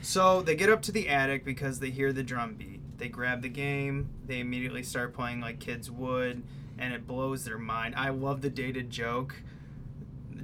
So 0.00 0.40
they 0.42 0.54
get 0.54 0.70
up 0.70 0.80
to 0.82 0.92
the 0.92 1.08
attic 1.08 1.44
because 1.44 1.80
they 1.80 1.90
hear 1.90 2.12
the 2.12 2.22
drum 2.22 2.54
beat. 2.54 2.80
They 2.98 3.08
grab 3.08 3.42
the 3.42 3.48
game. 3.48 4.08
They 4.26 4.40
immediately 4.40 4.82
start 4.82 5.12
playing 5.12 5.40
like 5.40 5.60
kids 5.60 5.90
would, 5.90 6.42
and 6.78 6.94
it 6.94 7.06
blows 7.06 7.44
their 7.44 7.58
mind. 7.58 7.94
I 7.96 8.08
love 8.08 8.40
the 8.40 8.48
dated 8.48 8.90
joke. 8.90 9.36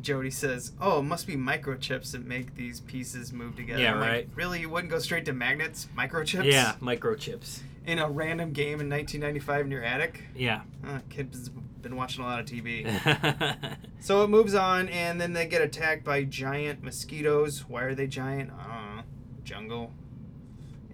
Jody 0.01 0.31
says, 0.31 0.73
"Oh, 0.81 0.99
it 1.01 1.05
must 1.05 1.27
be 1.27 1.35
microchips 1.37 2.13
that 2.13 2.27
make 2.27 2.57
these 2.57 2.81
pieces 2.81 3.33
move 3.33 3.57
together." 3.57 3.81
Yeah, 3.81 3.95
I'm 3.95 4.01
like, 4.01 4.11
right. 4.11 4.29
really, 4.35 4.61
you 4.61 4.69
wouldn't 4.69 4.91
go 4.91 4.99
straight 4.99 5.25
to 5.27 5.33
magnets, 5.33 5.89
microchips? 5.97 6.45
yeah, 6.45 6.75
microchips. 6.81 7.61
In 7.87 7.99
a 7.99 8.09
random 8.09 8.53
game 8.53 8.81
in 8.81 8.89
1995 8.89 9.67
in 9.67 9.71
your 9.71 9.83
attic? 9.83 10.23
Yeah. 10.35 10.63
Uh, 10.87 11.01
kid's 11.11 11.51
been 11.51 11.97
watching 11.97 12.25
a 12.25 12.27
lot 12.27 12.41
of 12.41 12.47
TV. 12.47 13.77
so 14.01 14.25
it 14.25 14.29
moves 14.29 14.55
on, 14.55 14.89
and 14.89 15.21
then 15.21 15.35
they 15.35 15.47
get 15.47 15.63
attacked 15.63 16.03
by 16.03 16.25
giant 16.25 16.83
mosquitoes. 16.83 17.69
Why 17.69 17.83
are 17.83 17.95
they 17.95 18.07
giant? 18.07 18.51
I 18.53 18.63
don't 18.63 18.97
know. 18.97 19.03
Jungle. 19.45 19.93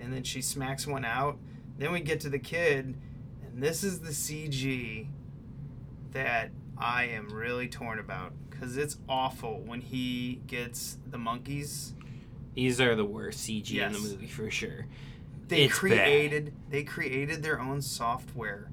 And 0.00 0.12
then 0.12 0.24
she 0.24 0.42
smacks 0.42 0.86
one 0.86 1.04
out. 1.04 1.38
Then 1.78 1.92
we 1.92 2.00
get 2.00 2.20
to 2.20 2.28
the 2.28 2.38
kid, 2.38 2.98
and 3.46 3.62
this 3.62 3.84
is 3.84 4.00
the 4.00 4.10
CG 4.10 5.06
that 6.10 6.50
I 6.76 7.04
am 7.04 7.28
really 7.28 7.68
torn 7.68 7.98
about 7.98 8.32
because 8.48 8.76
it's 8.76 8.98
awful 9.08 9.62
when 9.64 9.80
he 9.80 10.42
gets 10.46 10.98
the 11.06 11.18
monkeys. 11.18 11.94
These 12.54 12.80
are 12.80 12.94
the 12.96 13.04
worst 13.04 13.38
CG 13.38 13.74
in 13.80 13.92
the 13.92 13.98
movie 13.98 14.26
for 14.26 14.50
sure. 14.50 14.86
They 15.50 15.64
It's 15.64 15.74
bad. 15.74 15.78
created 15.80 16.54
they 16.70 16.82
created 16.84 17.42
their 17.42 17.60
own 17.60 17.82
software 17.82 18.70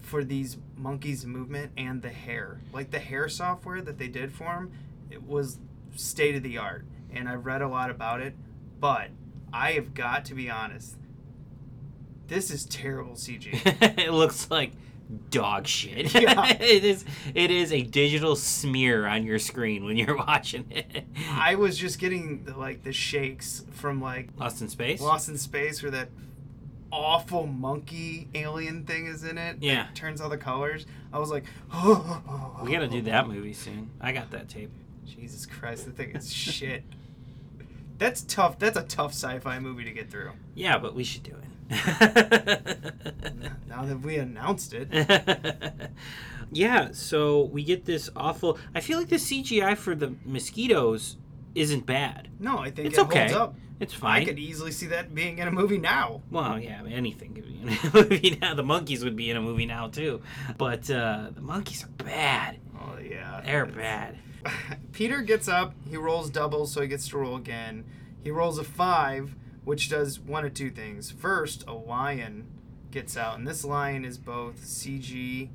for 0.00 0.22
these 0.22 0.58
monkeys 0.76 1.26
movement 1.26 1.72
and 1.76 2.02
the 2.02 2.10
hair. 2.10 2.60
Like 2.72 2.90
the 2.90 2.98
hair 3.00 3.28
software 3.28 3.80
that 3.82 3.98
they 3.98 4.08
did 4.08 4.32
for 4.32 4.44
them, 4.44 4.70
it 5.10 5.22
was 5.24 5.58
state 5.96 6.36
of 6.36 6.42
the 6.42 6.58
art. 6.58 6.84
And 7.12 7.28
I've 7.28 7.46
read 7.46 7.62
a 7.62 7.68
lot 7.68 7.90
about 7.90 8.20
it, 8.20 8.36
but 8.78 9.08
I 9.52 9.72
have 9.72 9.94
got 9.94 10.24
to 10.26 10.34
be 10.34 10.50
honest. 10.50 10.96
This 12.28 12.50
is 12.50 12.64
terrible 12.66 13.14
CG. 13.14 13.48
it 13.98 14.12
looks 14.12 14.50
like 14.50 14.72
dog 15.30 15.66
shit. 15.66 16.12
Yeah. 16.20 16.46
it 16.60 16.82
is 16.84 17.04
it 17.34 17.50
is 17.50 17.72
a 17.72 17.82
digital 17.82 18.34
smear 18.36 19.06
on 19.06 19.24
your 19.24 19.38
screen 19.38 19.84
when 19.84 19.96
you're 19.96 20.16
watching 20.26 20.66
it. 20.70 21.04
I 21.30 21.54
was 21.54 21.78
just 21.78 21.98
getting 21.98 22.44
the, 22.44 22.56
like 22.58 22.82
the 22.82 22.92
shakes 22.92 23.64
from 23.72 24.00
like 24.00 24.28
Lost 24.38 24.60
in 24.62 24.68
Space? 24.68 25.00
Lost 25.00 25.28
in 25.28 25.38
Space 25.38 25.82
where 25.82 25.90
that 25.92 26.08
awful 26.92 27.46
monkey 27.46 28.28
alien 28.34 28.84
thing 28.84 29.06
is 29.06 29.24
in 29.24 29.38
it. 29.38 29.60
that 29.60 29.62
Yeah. 29.66 29.86
turns 29.94 30.20
all 30.20 30.28
the 30.28 30.36
colors. 30.38 30.86
I 31.12 31.18
was 31.18 31.30
like, 31.30 31.44
oh. 31.72 32.60
We 32.64 32.72
gotta 32.72 32.88
do 32.88 33.02
that 33.02 33.28
movie 33.28 33.52
soon. 33.52 33.90
I 34.00 34.12
got 34.12 34.30
that 34.32 34.48
tape. 34.48 34.70
Jesus 35.04 35.46
Christ, 35.46 35.84
the 35.84 35.92
thing 35.92 36.10
is 36.16 36.32
shit. 36.32 36.82
That's 37.98 38.22
tough. 38.22 38.58
That's 38.58 38.76
a 38.76 38.82
tough 38.82 39.12
sci-fi 39.12 39.58
movie 39.58 39.84
to 39.84 39.90
get 39.92 40.10
through. 40.10 40.32
Yeah, 40.54 40.78
but 40.78 40.94
we 40.94 41.04
should 41.04 41.22
do 41.22 41.30
it. 41.30 41.44
Now 43.68 43.84
that 43.84 44.00
we 44.00 44.16
announced 44.16 44.72
it, 44.74 44.88
yeah, 46.52 46.88
so 46.92 47.42
we 47.44 47.62
get 47.62 47.84
this 47.84 48.08
awful. 48.16 48.58
I 48.74 48.80
feel 48.80 48.98
like 48.98 49.08
the 49.08 49.16
CGI 49.16 49.76
for 49.76 49.94
the 49.94 50.14
mosquitoes 50.24 51.16
isn't 51.54 51.84
bad. 51.86 52.28
no, 52.38 52.58
I 52.58 52.70
think 52.70 52.88
It's 52.88 52.98
it 52.98 53.02
okay. 53.02 53.18
holds 53.20 53.34
up. 53.34 53.54
It's 53.78 53.92
fine. 53.92 54.22
I 54.22 54.24
could 54.24 54.38
easily 54.38 54.72
see 54.72 54.86
that 54.86 55.14
being 55.14 55.38
in 55.38 55.48
a 55.48 55.50
movie 55.50 55.76
now. 55.76 56.22
Well, 56.30 56.58
yeah, 56.58 56.82
anything 56.88 57.34
could 57.34 57.44
be 57.46 57.60
in 57.60 57.68
a 57.68 57.90
movie 57.94 58.38
now. 58.40 58.54
The 58.54 58.62
monkeys 58.62 59.04
would 59.04 59.16
be 59.16 59.30
in 59.30 59.36
a 59.36 59.42
movie 59.42 59.66
now 59.66 59.88
too, 59.88 60.22
but 60.56 60.88
uh, 60.90 61.28
the 61.34 61.42
monkeys 61.42 61.84
are 61.84 62.04
bad. 62.04 62.58
Oh 62.80 62.96
yeah, 62.98 63.42
They're 63.44 63.66
bad. 63.66 64.16
Peter 64.92 65.20
gets 65.20 65.48
up. 65.48 65.74
He 65.90 65.96
rolls 65.98 66.30
doubles, 66.30 66.72
so 66.72 66.80
he 66.80 66.88
gets 66.88 67.08
to 67.08 67.18
roll 67.18 67.36
again. 67.36 67.84
He 68.24 68.30
rolls 68.30 68.58
a 68.58 68.64
five, 68.64 69.34
which 69.66 69.88
does 69.88 70.20
one 70.20 70.44
of 70.44 70.54
two 70.54 70.70
things. 70.70 71.10
First, 71.10 71.64
a 71.66 71.72
lion 71.72 72.46
gets 72.92 73.16
out, 73.16 73.36
and 73.36 73.44
this 73.44 73.64
lion 73.64 74.04
is 74.04 74.16
both 74.16 74.64
CG 74.64 75.48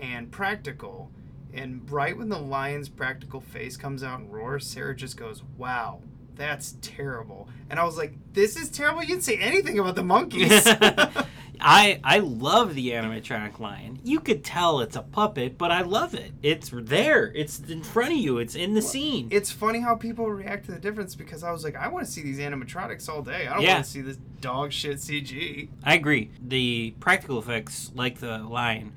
and 0.00 0.32
practical. 0.32 1.12
And 1.54 1.88
right 1.88 2.18
when 2.18 2.28
the 2.28 2.40
lion's 2.40 2.88
practical 2.88 3.40
face 3.40 3.76
comes 3.76 4.02
out 4.02 4.18
and 4.18 4.32
roars, 4.32 4.66
Sarah 4.66 4.96
just 4.96 5.16
goes, 5.16 5.44
"Wow, 5.56 6.00
that's 6.34 6.74
terrible." 6.82 7.48
And 7.70 7.78
I 7.78 7.84
was 7.84 7.96
like, 7.96 8.14
"This 8.32 8.56
is 8.56 8.68
terrible. 8.68 9.02
You 9.02 9.10
didn't 9.10 9.22
say 9.22 9.36
anything 9.36 9.78
about 9.78 9.94
the 9.94 10.02
monkeys." 10.02 10.66
I 11.64 12.00
I 12.02 12.18
love 12.18 12.74
the 12.74 12.90
animatronic 12.90 13.58
lion. 13.60 14.00
You 14.04 14.20
could 14.20 14.44
tell 14.44 14.80
it's 14.80 14.96
a 14.96 15.02
puppet, 15.02 15.56
but 15.56 15.70
I 15.70 15.82
love 15.82 16.14
it. 16.14 16.32
It's 16.42 16.70
there. 16.72 17.32
It's 17.34 17.60
in 17.60 17.82
front 17.82 18.12
of 18.12 18.18
you. 18.18 18.38
It's 18.38 18.54
in 18.54 18.74
the 18.74 18.82
scene. 18.82 19.28
It's 19.30 19.50
funny 19.50 19.80
how 19.80 19.94
people 19.94 20.28
react 20.30 20.66
to 20.66 20.72
the 20.72 20.78
difference 20.78 21.14
because 21.14 21.44
I 21.44 21.52
was 21.52 21.62
like, 21.64 21.76
I 21.76 21.88
want 21.88 22.04
to 22.04 22.10
see 22.12 22.22
these 22.22 22.38
animatronics 22.38 23.08
all 23.08 23.22
day. 23.22 23.46
I 23.46 23.54
don't 23.54 23.62
Yeah. 23.62 23.74
want 23.74 23.84
to 23.84 23.90
see 23.90 24.00
this 24.00 24.18
dog 24.40 24.72
shit 24.72 24.98
CG. 24.98 25.68
I 25.84 25.94
agree. 25.94 26.30
The 26.46 26.94
practical 27.00 27.38
effects, 27.38 27.92
like 27.94 28.18
the 28.18 28.38
lion, 28.38 28.92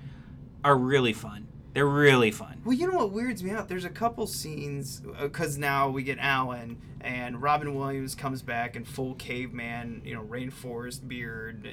are 0.63 0.76
really 0.76 1.13
fun. 1.13 1.47
They're 1.74 1.86
really 1.86 2.32
fun. 2.32 2.61
Well, 2.63 2.74
you 2.74 2.89
know 2.89 2.97
what 2.97 3.11
weirds 3.11 3.43
me 3.43 3.51
out? 3.51 3.68
There's 3.68 3.84
a 3.86 3.89
couple 3.89 4.26
scenes 4.28 5.01
uh, 5.20 5.24
because 5.24 5.57
now 5.57 5.89
we 5.89 6.03
get 6.03 6.18
Alan 6.20 6.78
and 7.01 7.41
Robin 7.41 7.76
Williams 7.76 8.16
comes 8.16 8.41
back 8.41 8.76
in 8.78 8.86
full 8.86 9.13
caveman, 9.16 10.01
you 10.05 10.16
know, 10.16 10.24
rainforest 10.24 11.05
beard. 11.07 11.68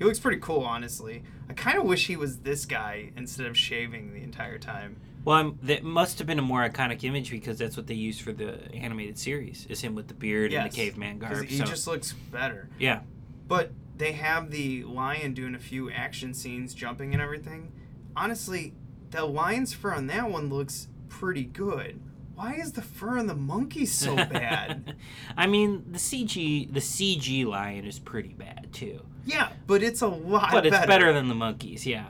He 0.00 0.06
looks 0.06 0.18
pretty 0.18 0.40
cool, 0.40 0.60
honestly. 0.60 1.22
I 1.50 1.52
kind 1.52 1.78
of 1.78 1.84
wish 1.84 2.06
he 2.06 2.16
was 2.16 2.38
this 2.38 2.64
guy 2.64 3.12
instead 3.18 3.44
of 3.44 3.54
shaving 3.54 4.14
the 4.14 4.22
entire 4.22 4.58
time. 4.58 4.96
Well, 5.26 5.36
I'm, 5.36 5.58
that 5.64 5.84
must 5.84 6.16
have 6.16 6.26
been 6.26 6.38
a 6.38 6.42
more 6.42 6.66
iconic 6.66 7.04
image 7.04 7.30
because 7.30 7.58
that's 7.58 7.76
what 7.76 7.86
they 7.86 7.92
used 7.92 8.22
for 8.22 8.32
the 8.32 8.72
animated 8.72 9.18
series. 9.18 9.66
Is 9.68 9.82
him 9.82 9.94
with 9.94 10.08
the 10.08 10.14
beard 10.14 10.54
and 10.54 10.72
the 10.72 10.74
caveman 10.74 11.18
garb. 11.18 11.44
He 11.44 11.58
so, 11.58 11.66
just 11.66 11.86
looks 11.86 12.14
better. 12.32 12.70
yeah, 12.78 13.00
But 13.46 13.72
they 13.98 14.12
have 14.12 14.50
the 14.50 14.84
lion 14.84 15.34
doing 15.34 15.54
a 15.54 15.58
few 15.58 15.90
action 15.90 16.32
scenes, 16.32 16.72
jumping 16.72 17.12
and 17.12 17.22
everything. 17.22 17.70
Honestly, 18.16 18.72
the 19.10 19.26
lion's 19.26 19.74
fur 19.74 19.92
on 19.92 20.06
that 20.06 20.30
one 20.30 20.48
looks 20.48 20.88
pretty 21.10 21.44
good. 21.44 22.00
Why 22.34 22.54
is 22.54 22.72
the 22.72 22.80
fur 22.80 23.18
on 23.18 23.26
the 23.26 23.34
monkey 23.34 23.84
so 23.84 24.16
bad? 24.16 24.96
I 25.36 25.46
mean, 25.46 25.84
the 25.92 25.98
CG 25.98 26.72
the 26.72 26.80
CG 26.80 27.44
lion 27.44 27.84
is 27.84 27.98
pretty 27.98 28.32
bad 28.32 28.68
too, 28.72 29.04
yeah, 29.24 29.50
but 29.66 29.82
it's 29.82 30.02
a 30.02 30.08
lot 30.08 30.50
but 30.52 30.66
it's 30.66 30.74
better. 30.76 30.86
better 30.86 31.12
than 31.12 31.28
the 31.28 31.34
monkeys. 31.34 31.86
Yeah. 31.86 32.06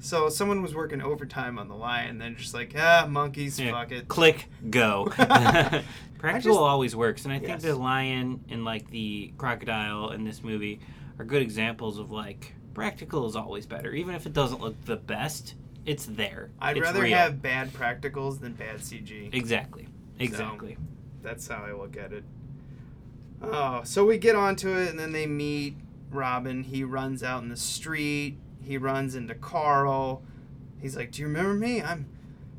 So 0.00 0.28
someone 0.28 0.62
was 0.62 0.74
working 0.74 1.02
overtime 1.02 1.58
on 1.58 1.66
the 1.68 1.74
lion, 1.74 2.18
then 2.18 2.36
just 2.36 2.54
like, 2.54 2.72
ah, 2.78 3.06
monkeys, 3.08 3.58
Yeah. 3.58 3.72
fuck 3.72 3.90
it. 3.92 4.06
Click, 4.08 4.48
go. 4.70 5.06
Practical 6.18 6.54
just- 6.54 6.58
always 6.60 6.94
works, 6.96 7.24
and 7.24 7.32
I 7.32 7.38
think 7.38 7.48
Yes. 7.50 7.62
the 7.62 7.74
lion 7.76 8.44
and 8.48 8.64
like 8.64 8.90
the 8.90 9.32
crocodile 9.38 10.10
in 10.10 10.24
this 10.24 10.42
movie 10.42 10.80
are 11.18 11.24
good 11.24 11.42
examples 11.42 11.98
of 11.98 12.10
like 12.12 12.54
practical 12.74 13.26
is 13.26 13.34
always 13.36 13.66
better, 13.66 13.92
even 13.92 14.14
if 14.14 14.24
it 14.26 14.32
doesn't 14.32 14.60
look 14.60 14.84
the 14.84 14.96
best. 14.96 15.54
It's 15.84 16.06
there. 16.06 16.50
I'd 16.60 16.76
It's 16.76 16.84
rather 16.84 17.02
real. 17.02 17.16
have 17.16 17.40
bad 17.40 17.72
practicals 17.72 18.40
than 18.40 18.52
bad 18.52 18.78
CG. 18.80 19.30
exactly, 19.34 19.88
exactly. 20.18 20.76
That's 21.22 21.48
how 21.48 21.64
I 21.64 21.72
look 21.72 21.96
at 21.96 22.12
it. 22.12 22.24
Oh, 23.42 23.80
so 23.84 24.04
we 24.04 24.18
get 24.18 24.36
onto 24.36 24.68
it, 24.76 24.90
and 24.90 24.98
then 24.98 25.12
they 25.12 25.26
meet 25.26 25.76
Robin. 26.10 26.62
He 26.64 26.84
runs 26.84 27.22
out 27.22 27.42
in 27.42 27.48
the 27.48 27.56
street. 27.56 28.38
He 28.62 28.76
runs 28.78 29.14
into 29.14 29.34
Carl. 29.34 30.22
He's 30.80 30.96
like, 30.96 31.12
"Do 31.12 31.22
you 31.22 31.28
remember 31.28 31.54
me? 31.54 31.82
I'm. 31.82 32.06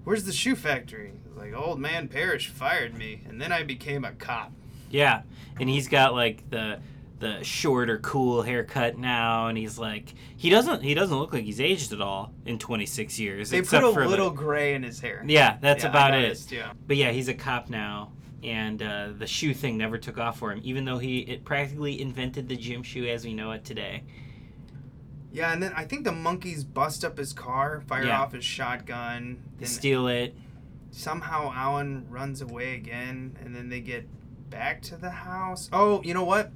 Where's 0.04 0.24
the 0.26 0.34
shoe 0.34 0.56
factory?" 0.56 1.14
He's 1.28 1.38
like, 1.38 1.54
"Old 1.56 1.80
man 1.80 2.08
Parrish 2.08 2.50
fired 2.50 2.96
me, 2.96 3.22
and 3.28 3.40
then 3.42 3.52
I 3.52 3.64
became 3.64 4.04
a 4.06 4.12
cop." 4.12 4.52
Yeah, 4.90 5.22
and 5.60 5.70
he's 5.70 5.88
got 5.88 6.14
like 6.14 6.50
the 6.50 6.80
the 7.20 7.44
shorter, 7.44 7.98
cool 8.00 8.42
haircut 8.44 8.98
now, 8.98 9.48
and 9.48 9.58
he's 9.58 9.78
like 9.78 10.14
he 10.38 10.50
doesn't 10.50 10.82
he 10.82 10.94
doesn't 10.94 11.18
look 11.18 11.34
like 11.34 11.44
he's 11.44 11.60
aged 11.62 11.92
at 11.94 12.00
all 12.02 12.32
in 12.46 12.58
26 12.58 13.20
years. 13.20 13.50
They 13.50 13.62
put 13.62 13.84
a 13.84 13.92
the- 13.92 14.08
little 14.08 14.30
gray 14.32 14.74
in 14.74 14.84
his 14.84 15.00
hair. 15.02 15.24
Yeah, 15.28 15.58
that's 15.62 15.84
Yeah, 15.84 15.90
about 15.90 16.14
it. 16.14 16.52
yeah. 16.52 16.72
But 16.88 16.96
yeah, 16.98 17.12
he's 17.12 17.28
a 17.28 17.34
cop 17.34 17.70
now, 17.70 18.14
and 18.44 18.82
uh, 18.82 19.10
the 19.18 19.28
shoe 19.28 19.54
thing 19.54 19.78
never 19.78 19.98
took 19.98 20.18
off 20.18 20.40
for 20.40 20.52
him, 20.52 20.60
even 20.64 20.86
though 20.86 20.98
he 20.98 21.20
it 21.20 21.44
practically 21.46 22.02
invented 22.02 22.48
the 22.48 22.56
gym 22.56 22.84
shoe 22.84 23.06
as 23.08 23.26
we 23.26 23.34
know 23.34 23.52
it 23.52 23.64
today. 23.66 24.04
Yeah, 25.32 25.54
and 25.54 25.62
then 25.62 25.74
I 25.76 25.86
think 25.86 26.06
the 26.06 26.12
monkeys 26.12 26.64
bust 26.64 27.06
up 27.06 27.18
his 27.18 27.34
car, 27.34 27.82
fire 27.88 28.06
Yeah. 28.06 28.22
off 28.22 28.34
his 28.34 28.44
shotgun, 28.44 29.38
They 29.60 29.66
steal 29.66 30.08
it. 30.08 30.36
somehow 30.92 31.52
Alan 31.56 32.08
runs 32.10 32.42
away 32.42 32.74
again, 32.76 33.38
and 33.44 33.56
then 33.56 33.70
they 33.70 33.80
get 33.80 34.08
back 34.50 34.82
to 34.84 34.98
the 34.98 35.12
house. 35.12 35.70
Oh, 35.72 36.02
you 36.04 36.14
know 36.16 36.24
what? 36.24 36.52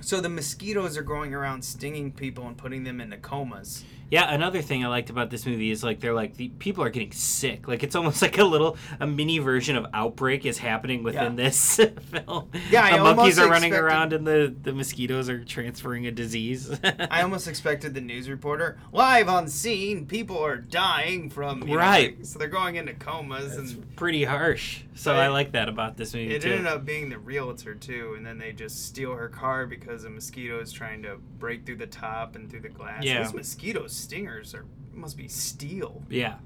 So 0.00 0.20
the 0.20 0.28
mosquitoes 0.30 0.96
are 0.96 1.02
going 1.02 1.34
around 1.34 1.62
stinging 1.64 2.12
people 2.12 2.46
and 2.46 2.56
putting 2.56 2.84
them 2.84 3.00
into 3.00 3.16
comas. 3.18 3.84
Yeah, 4.14 4.32
another 4.32 4.62
thing 4.62 4.84
I 4.84 4.88
liked 4.88 5.10
about 5.10 5.30
this 5.30 5.44
movie 5.44 5.70
is 5.70 5.82
like 5.82 5.98
they're 6.00 6.14
like 6.14 6.36
the 6.36 6.48
people 6.48 6.84
are 6.84 6.90
getting 6.90 7.10
sick. 7.12 7.66
Like 7.66 7.82
it's 7.82 7.96
almost 7.96 8.22
like 8.26 8.38
a 8.38 8.44
little 8.44 8.76
a 9.00 9.06
mini 9.06 9.38
version 9.40 9.74
of 9.76 9.86
Outbreak 9.92 10.46
is 10.46 10.58
happening 10.58 11.02
within 11.02 11.36
Yeah. 11.36 11.44
this 11.44 11.76
film. 12.10 12.50
Yeah, 12.70 12.84
I 12.84 12.96
the 12.98 13.02
monkeys 13.02 13.18
almost 13.18 13.38
are 13.40 13.48
running 13.50 13.72
expected- 13.72 13.84
around 13.84 14.12
and 14.12 14.26
the 14.26 14.54
the 14.62 14.72
mosquitoes 14.72 15.28
are 15.28 15.44
transferring 15.44 16.06
a 16.06 16.12
disease. 16.12 16.70
I 17.10 17.22
almost 17.22 17.48
expected 17.48 17.94
the 17.94 18.00
news 18.00 18.28
reporter 18.28 18.78
live 18.92 19.28
on 19.28 19.48
scene. 19.48 20.06
People 20.06 20.38
are 20.38 20.58
dying 20.58 21.28
from 21.30 21.60
know, 21.60 21.74
Right. 21.76 22.16
like- 22.18 22.24
so 22.26 22.38
they're 22.38 22.48
going 22.48 22.76
into 22.76 22.94
comas, 22.94 23.56
and 23.56 23.96
pretty 23.96 24.24
harsh. 24.24 24.82
So 24.94 25.12
Right. 25.12 25.24
I 25.24 25.28
like 25.28 25.52
that 25.52 25.68
about 25.68 25.96
this 25.96 26.14
movie 26.14 26.32
it 26.36 26.42
too. 26.42 26.50
ended 26.50 26.66
up 26.66 26.84
being 26.84 27.08
the 27.08 27.18
realtor 27.18 27.74
too. 27.74 28.14
And 28.16 28.24
then 28.24 28.38
they 28.38 28.52
just 28.52 28.86
steal 28.86 29.12
her 29.14 29.28
car 29.28 29.66
because 29.66 30.04
a 30.04 30.10
mosquito 30.10 30.60
is 30.60 30.70
trying 30.70 31.02
to 31.02 31.16
break 31.40 31.66
through 31.66 31.78
the 31.78 31.86
top 31.88 32.36
and 32.36 32.48
through 32.48 32.60
the 32.60 32.68
glass. 32.68 33.02
Yeah. 33.02 33.22
Those 33.24 33.34
mosquito 33.34 33.88
stingers 34.04 34.54
are 34.54 34.64
must 34.92 35.16
be 35.16 35.26
steel. 35.28 36.02
Yeah. 36.08 36.36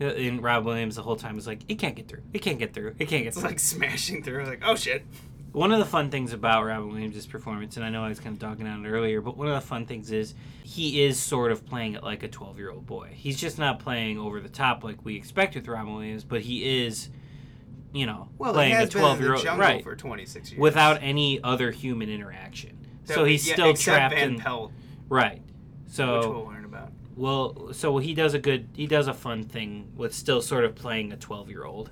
Uh, 0.00 0.06
and 0.06 0.42
Rob 0.42 0.66
Williams 0.66 0.96
the 0.96 1.02
whole 1.02 1.16
time 1.16 1.38
is 1.38 1.46
like, 1.46 1.60
it 1.68 1.76
can't 1.78 1.96
get 1.96 2.06
through. 2.08 2.20
It 2.34 2.40
can't 2.40 2.58
get 2.58 2.74
through. 2.74 2.94
It 2.98 3.08
can't 3.08 3.24
get 3.24 3.32
through. 3.32 3.42
It's 3.44 3.50
like 3.50 3.58
smashing 3.58 4.22
through. 4.22 4.44
Like 4.44 4.62
oh 4.64 4.76
shit. 4.76 5.04
One 5.52 5.72
of 5.72 5.78
the 5.78 5.86
fun 5.86 6.10
things 6.10 6.34
about 6.34 6.66
Robin 6.66 6.90
Williams' 6.90 7.24
performance, 7.24 7.78
and 7.78 7.86
I 7.86 7.88
know 7.88 8.04
I 8.04 8.10
was 8.10 8.20
kind 8.20 8.34
of 8.34 8.38
dogging 8.38 8.66
on 8.66 8.84
it 8.84 8.90
earlier, 8.90 9.22
but 9.22 9.38
one 9.38 9.46
of 9.48 9.54
the 9.54 9.66
fun 9.66 9.86
things 9.86 10.12
is 10.12 10.34
he 10.64 11.02
is 11.02 11.18
sort 11.18 11.50
of 11.50 11.64
playing 11.64 11.94
it 11.94 12.02
like 12.02 12.22
a 12.22 12.28
12 12.28 12.58
year 12.58 12.70
old 12.70 12.84
boy. 12.84 13.08
He's 13.14 13.40
just 13.40 13.58
not 13.58 13.78
playing 13.78 14.18
over 14.18 14.38
the 14.40 14.50
top 14.50 14.84
like 14.84 15.02
we 15.02 15.16
expect 15.16 15.54
with 15.54 15.66
Robin 15.66 15.94
Williams, 15.94 16.24
but 16.24 16.42
he 16.42 16.84
is, 16.84 17.08
you 17.94 18.04
know, 18.04 18.28
Well, 18.36 18.52
playing 18.52 18.72
a 18.74 18.76
has 18.76 18.90
been 18.90 19.00
12 19.00 19.16
in 19.18 19.24
year 19.24 19.34
old. 19.34 19.46
Right. 19.58 19.82
for 19.82 19.96
26 19.96 20.50
years. 20.50 20.60
Without 20.60 20.98
any 21.02 21.42
other 21.42 21.70
human 21.70 22.10
interaction. 22.10 22.76
That 23.06 23.14
so 23.14 23.22
we- 23.24 23.30
he's 23.30 23.48
yeah, 23.48 23.54
still 23.54 23.72
trapped 23.74 24.14
Van 24.14 24.34
in. 24.34 24.38
Pelt, 24.40 24.72
Right. 25.08 25.40
So. 25.86 26.52
Which 27.16 27.22
we'll. 27.22 27.54
Well, 27.56 27.72
so 27.74 27.98
he 27.98 28.14
does 28.14 28.34
a 28.34 28.38
good, 28.38 28.68
he 28.74 28.86
does 28.86 29.08
a 29.08 29.14
fun 29.14 29.44
thing 29.44 29.92
with 29.96 30.14
still 30.14 30.40
sort 30.42 30.64
of 30.64 30.74
playing 30.74 31.12
a 31.12 31.16
12 31.16 31.48
year 31.50 31.64
old. 31.64 31.90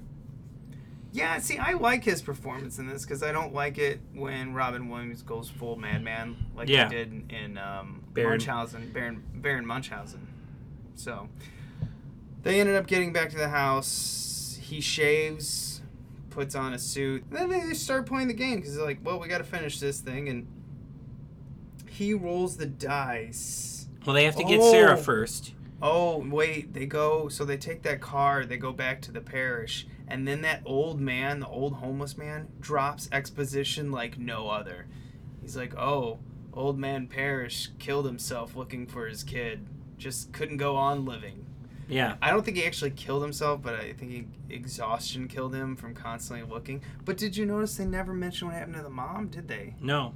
Yeah, 1.13 1.39
see, 1.39 1.59
I 1.59 1.75
like 1.75 2.03
his 2.03 2.21
performance 2.23 2.79
in 2.81 2.89
this 2.89 3.05
because 3.05 3.23
I 3.23 3.31
don't 3.31 3.55
like 3.55 3.79
it 3.79 4.01
when 4.15 4.53
Robin 4.53 4.89
Williams 4.89 5.23
goes 5.23 5.49
full 5.49 5.77
madman 5.77 6.35
like 6.57 6.69
Yeah. 6.69 6.89
he 6.89 6.95
did 6.97 7.33
in 7.33 7.57
um, 7.57 8.03
Baron. 8.13 8.31
Munchausen, 8.31 8.91
Baron, 8.93 9.23
Baron 9.35 9.65
Munchausen. 9.65 10.27
So 10.97 11.29
they 12.43 12.59
ended 12.59 12.75
up 12.75 12.89
getting 12.89 13.13
back 13.13 13.31
to 13.31 13.37
the 13.37 13.49
house. 13.49 14.59
He 14.61 14.81
shaves, 14.81 15.83
puts 16.31 16.57
on 16.57 16.73
a 16.75 16.79
suit. 16.81 17.23
Then 17.31 17.49
they 17.49 17.61
just 17.61 17.85
start 17.85 18.07
playing 18.07 18.27
the 18.27 18.35
game 18.35 18.57
because 18.57 18.75
they're 18.75 18.85
like, 18.85 18.99
well, 19.05 19.21
we 19.21 19.29
got 19.29 19.39
to 19.39 19.45
finish 19.45 19.79
this 19.79 20.01
thing. 20.01 20.29
And 20.29 20.49
he 21.89 22.13
rolls 22.13 22.57
the 22.57 22.67
dice. 22.67 23.71
Well, 24.05 24.15
they 24.15 24.25
have 24.25 24.37
to 24.37 24.45
get 24.45 24.61
oh. 24.61 24.71
Sarah 24.71 24.99
Oh. 24.99 25.03
first. 25.03 25.53
Oh, 25.83 26.19
wait, 26.19 26.73
they 26.73 26.87
go, 26.87 27.29
so 27.29 27.45
they 27.45 27.59
take 27.59 27.83
that 27.83 28.01
car, 28.01 28.47
they 28.47 28.57
go 28.57 28.73
back 28.73 29.03
to 29.03 29.13
the 29.13 29.21
Parrish, 29.21 29.87
and 30.09 30.27
then 30.27 30.41
that 30.41 30.63
old 30.65 30.99
man, 30.99 31.41
the 31.41 31.49
old 31.49 31.75
homeless 31.75 32.17
man, 32.17 32.49
drops 32.61 33.09
exposition 33.13 33.91
like 33.91 34.19
no 34.19 34.49
other. 34.49 34.87
He's 35.43 35.57
like, 35.59 35.77
oh, 35.77 36.21
old 36.55 36.79
man 36.79 37.07
Parrish 37.07 37.71
killed 37.79 38.07
himself 38.07 38.57
looking 38.57 38.87
for 38.87 39.07
his 39.07 39.23
kid, 39.23 39.67
just 39.99 40.33
couldn't 40.33 40.57
go 40.57 40.75
on 40.77 41.05
living. 41.05 41.45
Yeah. 41.87 42.17
I 42.23 42.31
don't 42.31 42.43
think 42.45 42.57
he 42.57 42.65
actually 42.65 42.93
killed 42.93 43.23
himself, 43.23 43.61
but 43.61 43.75
I 43.75 43.93
think 43.93 44.11
he, 44.11 44.27
exhaustion 44.49 45.29
killed 45.29 45.55
him 45.55 45.77
from 45.77 45.93
constantly 45.93 46.49
looking. 46.49 46.81
But 47.05 47.19
did 47.19 47.37
you 47.37 47.45
notice 47.45 47.77
they 47.77 47.85
never 47.85 48.15
mentioned 48.15 48.51
what 48.51 48.59
happened 48.59 48.77
to 48.77 48.83
the 48.83 48.89
mom, 48.89 49.29
did 49.29 49.49
they? 49.49 49.75
No. 49.83 50.15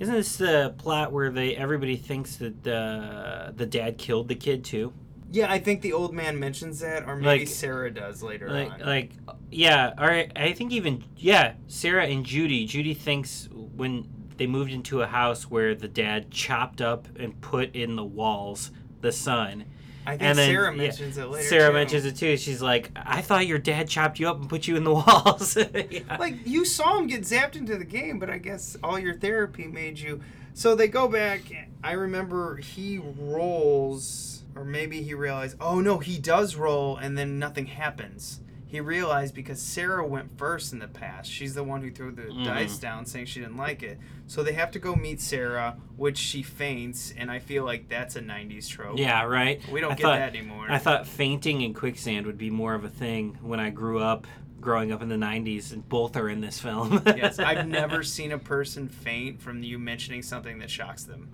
Isn't 0.00 0.14
this 0.14 0.36
the 0.36 0.74
plot 0.78 1.12
where 1.12 1.30
they 1.30 1.56
everybody 1.56 1.96
thinks 1.96 2.36
that 2.36 2.62
the 2.62 3.52
the 3.56 3.66
dad 3.66 3.98
killed 3.98 4.28
the 4.28 4.34
kid 4.34 4.64
too? 4.64 4.92
Yeah, 5.30 5.50
I 5.52 5.58
think 5.58 5.82
the 5.82 5.92
old 5.92 6.14
man 6.14 6.38
mentions 6.38 6.80
that, 6.80 7.06
or 7.06 7.16
maybe 7.16 7.40
Like- 7.40 7.48
Sarah 7.48 7.92
does 7.92 8.22
later 8.22 8.48
Like 8.48 8.72
on. 8.72 8.80
like 8.80 9.10
yeah, 9.50 9.92
all 9.98 10.06
right. 10.06 10.30
I 10.36 10.52
think 10.52 10.72
even 10.72 11.04
yeah, 11.16 11.54
Sarah 11.66 12.06
and 12.06 12.24
Judy. 12.24 12.64
Judy 12.64 12.94
thinks 12.94 13.48
when 13.52 14.08
they 14.36 14.46
moved 14.46 14.70
into 14.72 15.02
a 15.02 15.06
house 15.06 15.50
where 15.50 15.74
the 15.74 15.88
dad 15.88 16.30
chopped 16.30 16.80
up 16.80 17.08
and 17.18 17.38
put 17.40 17.74
in 17.74 17.96
the 17.96 18.04
walls 18.04 18.70
the 19.00 19.12
son. 19.12 19.64
I 20.08 20.12
think 20.12 20.22
and 20.22 20.38
then, 20.38 20.48
Sarah 20.48 20.70
yeah, 20.70 20.76
mentions 20.78 21.18
it 21.18 21.26
later. 21.26 21.46
Sarah 21.46 21.68
too. 21.68 21.74
mentions 21.74 22.04
it 22.06 22.16
too. 22.16 22.38
She's 22.38 22.62
like, 22.62 22.90
"I 22.96 23.20
thought 23.20 23.46
your 23.46 23.58
dad 23.58 23.90
chopped 23.90 24.18
you 24.18 24.26
up 24.26 24.40
and 24.40 24.48
put 24.48 24.66
you 24.66 24.74
in 24.74 24.84
the 24.84 24.94
walls." 24.94 25.54
yeah. 25.90 26.16
like 26.18 26.46
you 26.46 26.64
saw 26.64 26.96
him 26.96 27.08
get 27.08 27.22
zapped 27.22 27.56
into 27.56 27.76
the 27.76 27.84
game, 27.84 28.18
but 28.18 28.30
I 28.30 28.38
guess 28.38 28.74
all 28.82 28.98
your 28.98 29.12
therapy 29.12 29.66
made 29.66 29.98
you. 29.98 30.22
So 30.54 30.74
they 30.74 30.88
go 30.88 31.08
back. 31.08 31.42
I 31.84 31.92
remember 31.92 32.56
he 32.56 32.98
rolls, 32.98 34.44
or 34.56 34.64
maybe 34.64 35.02
he 35.02 35.12
realized, 35.12 35.58
oh 35.60 35.80
no, 35.80 35.98
he 35.98 36.18
does 36.18 36.56
roll, 36.56 36.96
and 36.96 37.18
then 37.18 37.38
nothing 37.38 37.66
happens. 37.66 38.40
He 38.68 38.80
realized 38.80 39.34
because 39.34 39.60
Sarah 39.60 40.06
went 40.06 40.38
first 40.38 40.72
in 40.72 40.78
the 40.78 40.86
past, 40.88 41.30
she's 41.30 41.54
the 41.54 41.64
one 41.64 41.82
who 41.82 41.90
threw 41.90 42.12
the 42.12 42.22
Mhm. 42.22 42.44
dice 42.44 42.78
down 42.78 43.06
saying 43.06 43.26
she 43.26 43.40
didn't 43.40 43.56
like 43.56 43.82
it. 43.82 43.98
So 44.26 44.42
they 44.42 44.52
have 44.52 44.70
to 44.72 44.78
go 44.78 44.94
meet 44.94 45.20
Sarah, 45.20 45.76
which 45.96 46.18
she 46.18 46.42
faints, 46.42 47.12
and 47.16 47.30
I 47.30 47.38
feel 47.38 47.64
like 47.64 47.88
that's 47.88 48.14
a 48.14 48.20
90s 48.20 48.68
trope. 48.68 48.98
Yeah, 48.98 49.24
right. 49.24 49.60
We 49.72 49.80
don't 49.80 49.92
I 49.92 49.94
get 49.96 50.02
thought- 50.02 50.18
that 50.18 50.36
anymore. 50.36 50.66
I 50.68 50.78
thought 50.78 51.06
fainting 51.06 51.62
in 51.62 51.74
quicksand 51.74 52.26
would 52.26 52.38
be 52.38 52.50
more 52.50 52.74
of 52.74 52.84
a 52.84 52.90
thing 52.90 53.38
when 53.40 53.58
I 53.58 53.70
grew 53.70 53.98
up, 54.00 54.26
growing 54.60 54.92
up 54.92 55.00
in 55.02 55.08
the 55.08 55.16
'90s, 55.16 55.72
and 55.72 55.88
both 55.88 56.16
are 56.16 56.28
in 56.28 56.40
this 56.40 56.60
film. 56.60 57.00
yes, 57.06 57.38
I've 57.38 57.66
never 57.68 58.02
seen 58.02 58.32
a 58.32 58.38
person 58.38 58.88
faint 58.88 59.40
from 59.40 59.62
you 59.62 59.78
mentioning 59.78 60.20
something 60.20 60.58
that 60.58 60.68
shocks 60.70 61.04
them. 61.04 61.28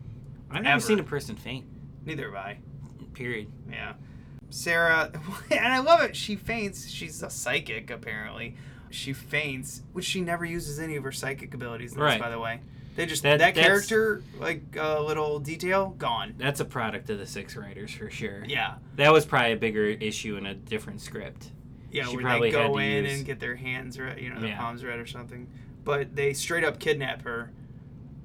I've 0.50 0.62
never 0.62 0.74
Ever. 0.74 0.80
seen 0.80 0.98
a 1.00 1.04
person 1.04 1.34
faint. 1.34 1.64
Neither 2.04 2.26
have 2.26 2.34
I. 2.36 2.58
Period. 3.14 3.48
Yeah. 3.68 3.94
Sarah, 4.54 5.10
and 5.50 5.66
I 5.72 5.78
love 5.80 6.00
it. 6.02 6.14
She 6.16 6.36
faints. 6.36 6.88
She's 6.88 7.22
a 7.22 7.30
psychic, 7.30 7.90
apparently. 7.90 8.56
She 8.90 9.12
faints, 9.12 9.82
which 9.92 10.04
she 10.04 10.20
never 10.20 10.44
uses 10.44 10.78
any 10.78 10.94
of 10.96 11.02
her 11.04 11.12
psychic 11.12 11.52
abilities 11.54 11.90
this, 11.92 12.00
Right. 12.00 12.20
by 12.20 12.30
the 12.30 12.38
way. 12.38 12.60
They 12.94 13.06
just, 13.06 13.24
That- 13.24 13.40
that, 13.40 13.56
character, 13.56 14.22
like 14.38 14.62
a 14.78 15.02
little 15.02 15.40
detail, 15.40 15.96
gone. 15.98 16.34
That's 16.38 16.60
a 16.60 16.64
product 16.64 17.10
of 17.10 17.18
the 17.18 17.26
six 17.26 17.56
writers 17.56 17.90
for 17.92 18.08
sure. 18.08 18.44
Yeah. 18.46 18.74
That 18.94 19.12
was 19.12 19.24
probably 19.26 19.52
a 19.52 19.56
bigger 19.56 19.86
issue 19.86 20.36
in 20.36 20.46
a 20.46 20.54
different 20.54 21.00
script. 21.00 21.50
Yeah, 21.90 22.04
She 22.04 22.14
where 22.16 22.24
probably 22.24 22.50
they 22.52 22.56
go 22.56 22.78
in 22.78 23.04
use- 23.04 23.16
and 23.16 23.26
get 23.26 23.40
their 23.40 23.56
hands 23.56 23.98
red, 23.98 24.20
you 24.20 24.30
know, 24.32 24.38
their 24.38 24.50
Yeah. 24.50 24.58
palms 24.58 24.84
red 24.84 25.00
or 25.00 25.06
something. 25.06 25.48
But 25.82 26.14
they 26.14 26.32
straight 26.32 26.62
up 26.62 26.78
kidnap 26.78 27.22
her, 27.22 27.50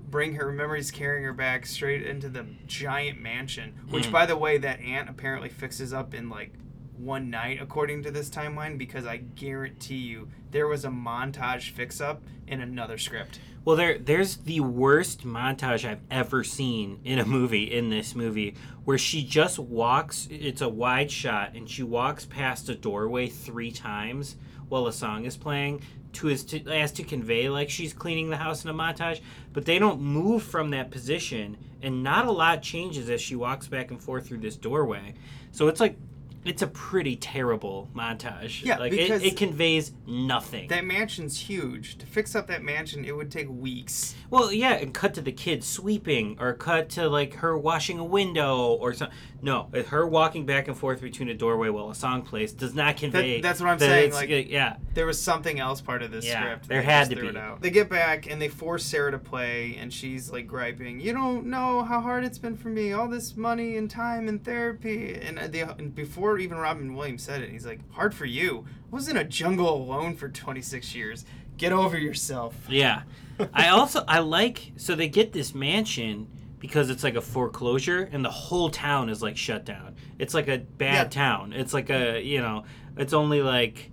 bring 0.10 0.36
her 0.36 0.52
memories 0.52 0.92
carrying 0.92 1.24
her 1.24 1.34
back 1.34 1.66
straight 1.66 2.04
into 2.04 2.30
the 2.30 2.46
giant 2.68 3.20
mansion. 3.22 3.74
Which, 3.90 4.08
Mm. 4.08 4.12
by 4.12 4.26
the 4.26 4.38
way, 4.38 4.58
that 4.58 4.80
aunt 4.82 5.10
apparently 5.10 5.50
fixes 5.50 5.94
up 5.94 6.14
in 6.14 6.30
like 6.30 6.54
one 6.98 7.30
night, 7.30 7.60
according 7.62 8.04
to 8.04 8.12
this 8.12 8.30
timeline, 8.30 8.78
because 8.78 9.06
I 9.06 9.18
guarantee 9.18 9.96
you 9.98 10.28
there 10.52 10.68
was 10.68 10.84
a 10.84 10.90
montage 10.90 11.70
fix 11.72 12.02
up 12.02 12.24
in 12.48 12.60
another 12.60 12.98
script. 12.98 13.40
Well, 13.64 13.76
there, 13.76 13.98
there's 13.98 14.38
the 14.38 14.60
worst 14.62 15.26
montage 15.26 15.88
I've 15.88 16.02
ever 16.10 16.44
seen 16.44 17.00
in 17.04 17.20
a 17.20 17.26
movie. 17.26 17.72
In 17.72 17.90
this 17.90 18.16
movie, 18.16 18.56
where 18.84 18.98
she 18.98 19.24
just 19.24 19.60
walks, 19.60 20.28
it's 20.32 20.62
a 20.62 20.70
wide 20.70 21.12
shot, 21.12 21.56
and 21.56 21.70
she 21.70 21.84
walks 21.84 22.26
past 22.26 22.68
a 22.70 22.76
doorway 22.76 23.28
three 23.28 23.72
times 23.72 24.36
while 24.70 24.88
a 24.88 24.94
song 24.94 25.26
is 25.26 25.38
playing, 25.38 25.82
to 26.14 26.30
as 26.30 26.44
to 26.46 26.60
as 26.72 26.92
to 26.94 27.04
convey 27.04 27.50
like 27.50 27.70
she's 27.70 27.94
cleaning 27.94 28.30
the 28.30 28.38
house 28.38 28.64
in 28.64 28.70
a 28.70 28.74
montage. 28.74 29.22
But 29.54 29.66
they 29.66 29.80
don't 29.80 30.02
move 30.02 30.44
from 30.44 30.72
that 30.72 30.92
position, 30.92 31.58
and 31.82 32.04
not 32.04 32.26
a 32.26 32.32
lot 32.32 32.62
changes 32.62 33.10
as 33.10 33.22
she 33.22 33.36
walks 33.36 33.68
back 33.68 33.92
and 33.92 34.02
forth 34.02 34.28
through 34.28 34.40
this 34.40 34.56
doorway. 34.56 35.14
So 35.52 35.68
it's 35.68 35.80
like. 35.80 35.98
It's 36.46 36.62
a 36.62 36.68
pretty 36.68 37.16
terrible 37.16 37.90
montage. 37.94 38.64
Yeah, 38.64 38.78
like 38.78 38.94
it, 38.94 39.24
it 39.24 39.38
conveys 39.38 39.92
nothing. 40.08 40.70
That 40.70 40.86
mansion's 40.86 41.38
huge. 41.38 41.98
To 41.98 42.06
fix 42.06 42.36
up 42.36 42.48
that 42.48 42.64
mansion, 42.64 43.04
it 43.04 43.16
would 43.16 43.30
take 43.32 43.50
weeks. 43.50 44.16
Well, 44.30 44.52
yeah, 44.52 44.74
and 44.74 44.94
cut 44.94 45.14
to 45.16 45.22
the 45.22 45.32
kid 45.32 45.64
sweeping, 45.64 46.38
or 46.40 46.54
cut 46.54 46.90
to 46.90 47.10
like 47.10 47.36
her 47.36 47.58
washing 47.58 48.00
a 48.00 48.04
window, 48.04 48.74
or 48.74 48.94
something. 48.94 49.18
No, 49.42 49.70
her 49.88 50.06
walking 50.06 50.46
back 50.46 50.68
and 50.68 50.78
forth 50.78 51.02
between 51.02 51.30
a 51.30 51.34
doorway 51.34 51.70
while 51.70 51.90
a 51.90 51.96
song 51.96 52.24
plays 52.24 52.52
does 52.52 52.74
not 52.74 52.98
convey. 52.98 53.36
That, 53.36 53.48
that's 53.48 53.60
what 53.62 53.70
I'm 53.70 53.78
that 53.78 53.86
saying. 53.86 54.14
Like, 54.14 54.30
uh, 54.30 54.36
yeah, 54.36 54.78
there 54.94 55.06
was 55.06 55.22
something 55.22 55.60
else 55.60 55.80
part 55.82 56.02
of 56.04 56.12
this 56.12 56.26
Yeah, 56.26 56.42
script. 56.42 56.68
there 56.68 56.82
had 56.82 57.10
to 57.10 57.16
be. 57.16 57.32
They 57.62 57.70
get 57.70 57.90
back 57.90 58.30
and 58.30 58.42
they 58.42 58.50
force 58.50 58.86
Sarah 58.86 59.12
to 59.12 59.20
play, 59.20 59.78
and 59.80 59.94
she's 59.94 60.32
like 60.32 60.48
griping, 60.48 61.00
"You 61.00 61.14
don't 61.14 61.46
know 61.48 61.84
how 61.84 62.02
hard 62.02 62.24
it's 62.24 62.38
been 62.38 62.58
for 62.58 62.70
me. 62.70 62.92
All 62.94 63.08
this 63.08 63.36
money 63.38 63.78
and 63.78 63.90
time 63.90 64.28
and 64.28 64.44
therapy." 64.44 65.16
And, 65.16 65.40
uh, 65.40 65.48
the, 65.48 65.62
and 65.62 65.94
before 65.96 66.29
even 66.38 66.58
Robin 66.58 66.94
Williams 66.94 67.24
said 67.24 67.42
it, 67.42 67.50
he's 67.50 67.66
like, 67.66 67.80
"Hard 67.94 68.14
for 68.14 68.26
you. 68.26 68.66
I 68.92 68.96
was 68.96 69.08
in 69.08 69.18
a 69.18 69.24
jungle 69.24 69.74
alone 69.74 70.16
for 70.16 70.30
26 70.30 70.94
years. 70.94 71.26
Get 71.58 71.72
over 71.72 71.98
yourself." 71.98 72.56
yeah. 72.70 73.04
I 73.54 73.70
also 73.70 74.04
I 74.08 74.20
like 74.20 74.74
so 74.76 74.96
they 74.96 75.08
get 75.08 75.32
this 75.32 75.56
mansion 75.56 76.28
because 76.60 76.90
it's 76.90 77.06
like 77.06 77.16
a 77.16 77.22
foreclosure 77.22 78.10
and 78.12 78.24
the 78.24 78.30
whole 78.30 78.70
town 78.70 79.08
is 79.10 79.22
like 79.22 79.38
shut 79.38 79.64
down. 79.66 79.96
It's 80.20 80.34
like 80.34 80.50
a 80.50 80.58
bad 80.58 81.06
Yeah. 81.16 81.22
town. 81.24 81.54
It's 81.54 81.74
like 81.74 81.90
a 81.90 82.22
you 82.22 82.42
know 82.42 82.66
it's 82.98 83.14
only 83.14 83.42
like 83.42 83.92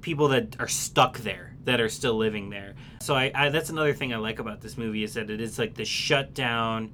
people 0.00 0.28
that 0.28 0.56
are 0.58 0.68
stuck 0.68 1.18
there 1.18 1.54
that 1.64 1.82
are 1.82 1.90
still 1.90 2.14
living 2.16 2.48
there. 2.48 2.76
So 3.02 3.14
I, 3.14 3.30
I 3.34 3.48
that's 3.50 3.68
another 3.68 3.92
thing 3.92 4.14
I 4.14 4.16
like 4.16 4.38
about 4.38 4.62
this 4.62 4.78
movie 4.78 5.04
is 5.04 5.12
that 5.14 5.28
it 5.28 5.38
is 5.40 5.58
like 5.58 5.74
the 5.74 5.84
shut 5.84 6.32
down, 6.32 6.90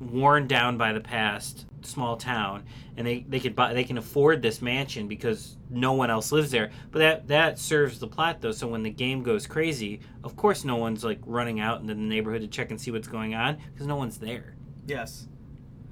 worn 0.00 0.46
down 0.46 0.78
by 0.78 0.94
the 0.94 1.00
past 1.00 1.66
small 1.86 2.16
town, 2.16 2.64
and 2.96 3.06
they 3.06 3.24
they 3.28 3.40
could 3.40 3.54
buy 3.54 3.72
they 3.74 3.84
can 3.84 3.98
afford 3.98 4.42
this 4.42 4.60
mansion 4.62 5.08
because 5.08 5.56
no 5.70 5.92
one 5.92 6.10
else 6.10 6.32
lives 6.32 6.50
there. 6.50 6.70
But 6.90 6.98
that 7.00 7.28
that 7.28 7.58
serves 7.58 7.98
the 7.98 8.06
plot 8.06 8.40
though. 8.40 8.52
So 8.52 8.66
when 8.66 8.82
the 8.82 8.90
game 8.90 9.22
goes 9.22 9.46
crazy, 9.46 10.00
of 10.22 10.36
course 10.36 10.64
no 10.64 10.76
one's 10.76 11.04
like 11.04 11.20
running 11.26 11.60
out 11.60 11.80
into 11.80 11.94
the 11.94 12.00
neighborhood 12.00 12.42
to 12.42 12.48
check 12.48 12.70
and 12.70 12.80
see 12.80 12.90
what's 12.90 13.08
going 13.08 13.34
on 13.34 13.58
because 13.72 13.86
no 13.86 13.96
one's 13.96 14.18
there. 14.18 14.54
Yes. 14.86 15.26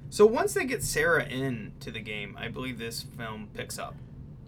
So 0.09 0.25
once 0.25 0.53
they 0.53 0.65
get 0.65 0.83
Sarah 0.83 1.25
in 1.25 1.73
to 1.79 1.89
the 1.89 1.99
game, 1.99 2.37
I 2.39 2.47
believe 2.47 2.77
this 2.77 3.01
film 3.01 3.49
picks 3.53 3.79
up. 3.79 3.95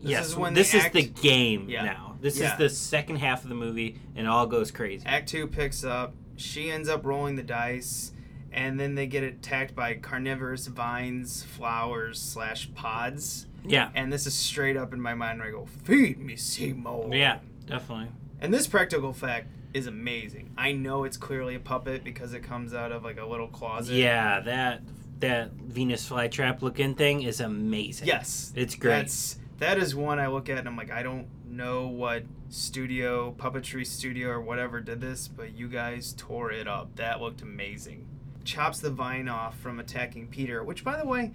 This 0.01 0.11
yes, 0.11 0.27
is 0.27 0.35
when 0.35 0.53
this 0.53 0.71
the 0.73 0.77
is 0.77 0.91
the 0.91 1.03
game 1.03 1.67
Yeah. 1.67 1.85
now. 1.85 2.17
This 2.21 2.37
Yeah. 2.39 2.51
is 2.51 2.57
the 2.59 2.69
second 2.69 3.15
half 3.15 3.41
of 3.43 3.49
the 3.49 3.55
movie, 3.55 3.99
and 4.15 4.27
it 4.27 4.29
all 4.29 4.45
goes 4.45 4.69
crazy. 4.69 5.03
Act 5.07 5.27
two 5.29 5.47
picks 5.47 5.83
up. 5.83 6.13
She 6.35 6.69
ends 6.69 6.87
up 6.89 7.03
rolling 7.05 7.35
the 7.35 7.43
dice, 7.43 8.11
and 8.55 8.79
then 8.79 8.95
they 8.95 9.05
get 9.05 9.21
attacked 9.23 9.75
by 9.75 9.93
carnivorous 9.95 10.67
vines, 10.67 11.43
flowers 11.43 12.19
slash 12.19 12.73
pods. 12.73 13.47
Yeah. 13.65 13.89
And 13.93 14.11
this 14.11 14.25
is 14.25 14.33
straight 14.33 14.77
up 14.77 14.93
in 14.93 15.01
my 15.01 15.13
mind 15.13 15.39
where 15.39 15.49
I 15.49 15.51
go, 15.51 15.65
"Feed 15.83 16.19
me, 16.19 16.37
Seymour." 16.37 17.13
Yeah, 17.13 17.39
definitely. 17.67 18.07
And 18.39 18.53
this 18.53 18.65
practical 18.65 19.09
effect 19.09 19.49
is 19.73 19.87
amazing. 19.87 20.51
I 20.57 20.71
know 20.71 21.03
it's 21.03 21.17
clearly 21.17 21.55
a 21.55 21.59
puppet 21.59 22.03
because 22.03 22.33
it 22.33 22.43
comes 22.43 22.73
out 22.73 22.93
of 22.93 23.03
like 23.03 23.19
a 23.19 23.25
little 23.25 23.49
closet. 23.49 23.95
Yeah, 23.95 24.39
that 24.39 24.81
that 25.19 25.51
Venus 25.51 26.07
flytrap 26.09 26.61
looking 26.61 26.95
thing 26.95 27.23
is 27.23 27.41
amazing. 27.41 28.07
Yes. 28.07 28.53
it's 28.55 28.75
great. 28.75 28.91
That's 28.91 29.37
that 29.57 29.77
is 29.77 29.95
one 29.95 30.19
I 30.19 30.27
look 30.27 30.49
at 30.49 30.59
and 30.59 30.67
I'm 30.67 30.77
like, 30.77 30.91
I 30.91 31.03
don't 31.03 31.27
know 31.45 31.87
what 31.87 32.23
studio, 32.49 33.33
puppetry 33.37 33.85
studio 33.85 34.29
or 34.29 34.41
whatever 34.41 34.79
did 34.79 35.01
this, 35.01 35.27
but 35.27 35.53
you 35.53 35.67
guys 35.67 36.13
tore 36.17 36.51
it 36.51 36.67
up. 36.67 36.95
That 36.95 37.21
looked 37.21 37.41
amazing. 37.41 38.05
Chops 38.45 38.79
the 38.79 38.89
vine 38.89 39.27
off 39.27 39.57
from 39.59 39.79
attacking 39.79 40.27
Peter, 40.27 40.63
which 40.63 40.83
by 40.83 40.97
the 40.97 41.05
way, 41.05 41.31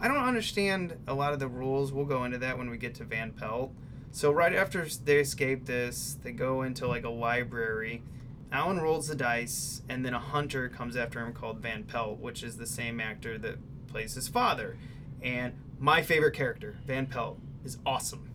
I 0.00 0.08
don't 0.08 0.16
understand 0.18 0.96
a 1.06 1.14
lot 1.14 1.32
of 1.32 1.38
the 1.38 1.48
rules. 1.48 1.92
We'll 1.92 2.04
go 2.04 2.24
into 2.24 2.38
that 2.38 2.58
when 2.58 2.68
we 2.68 2.76
get 2.76 2.94
to 2.96 3.04
Van 3.04 3.32
Pelt. 3.32 3.72
So 4.10 4.30
right 4.30 4.52
after 4.54 4.86
they 5.04 5.18
escape 5.18 5.66
this, 5.66 6.18
they 6.22 6.32
go 6.32 6.62
into 6.62 6.86
like 6.86 7.04
a 7.04 7.10
library. 7.10 8.02
Alan 8.50 8.78
rolls 8.80 9.08
the 9.08 9.14
dice, 9.14 9.82
and 9.88 10.04
then 10.04 10.14
a 10.14 10.18
hunter 10.18 10.68
comes 10.68 10.96
after 10.96 11.20
him 11.20 11.32
called 11.32 11.58
Van 11.58 11.84
Pelt, 11.84 12.18
which 12.18 12.42
is 12.42 12.56
the 12.56 12.66
same 12.66 13.00
actor 13.00 13.36
that 13.38 13.56
plays 13.88 14.14
his 14.14 14.26
father. 14.28 14.76
And 15.22 15.52
my 15.78 16.02
favorite 16.02 16.32
character, 16.34 16.78
Van 16.86 17.06
Pelt, 17.06 17.38
is 17.64 17.78
awesome. 17.84 18.30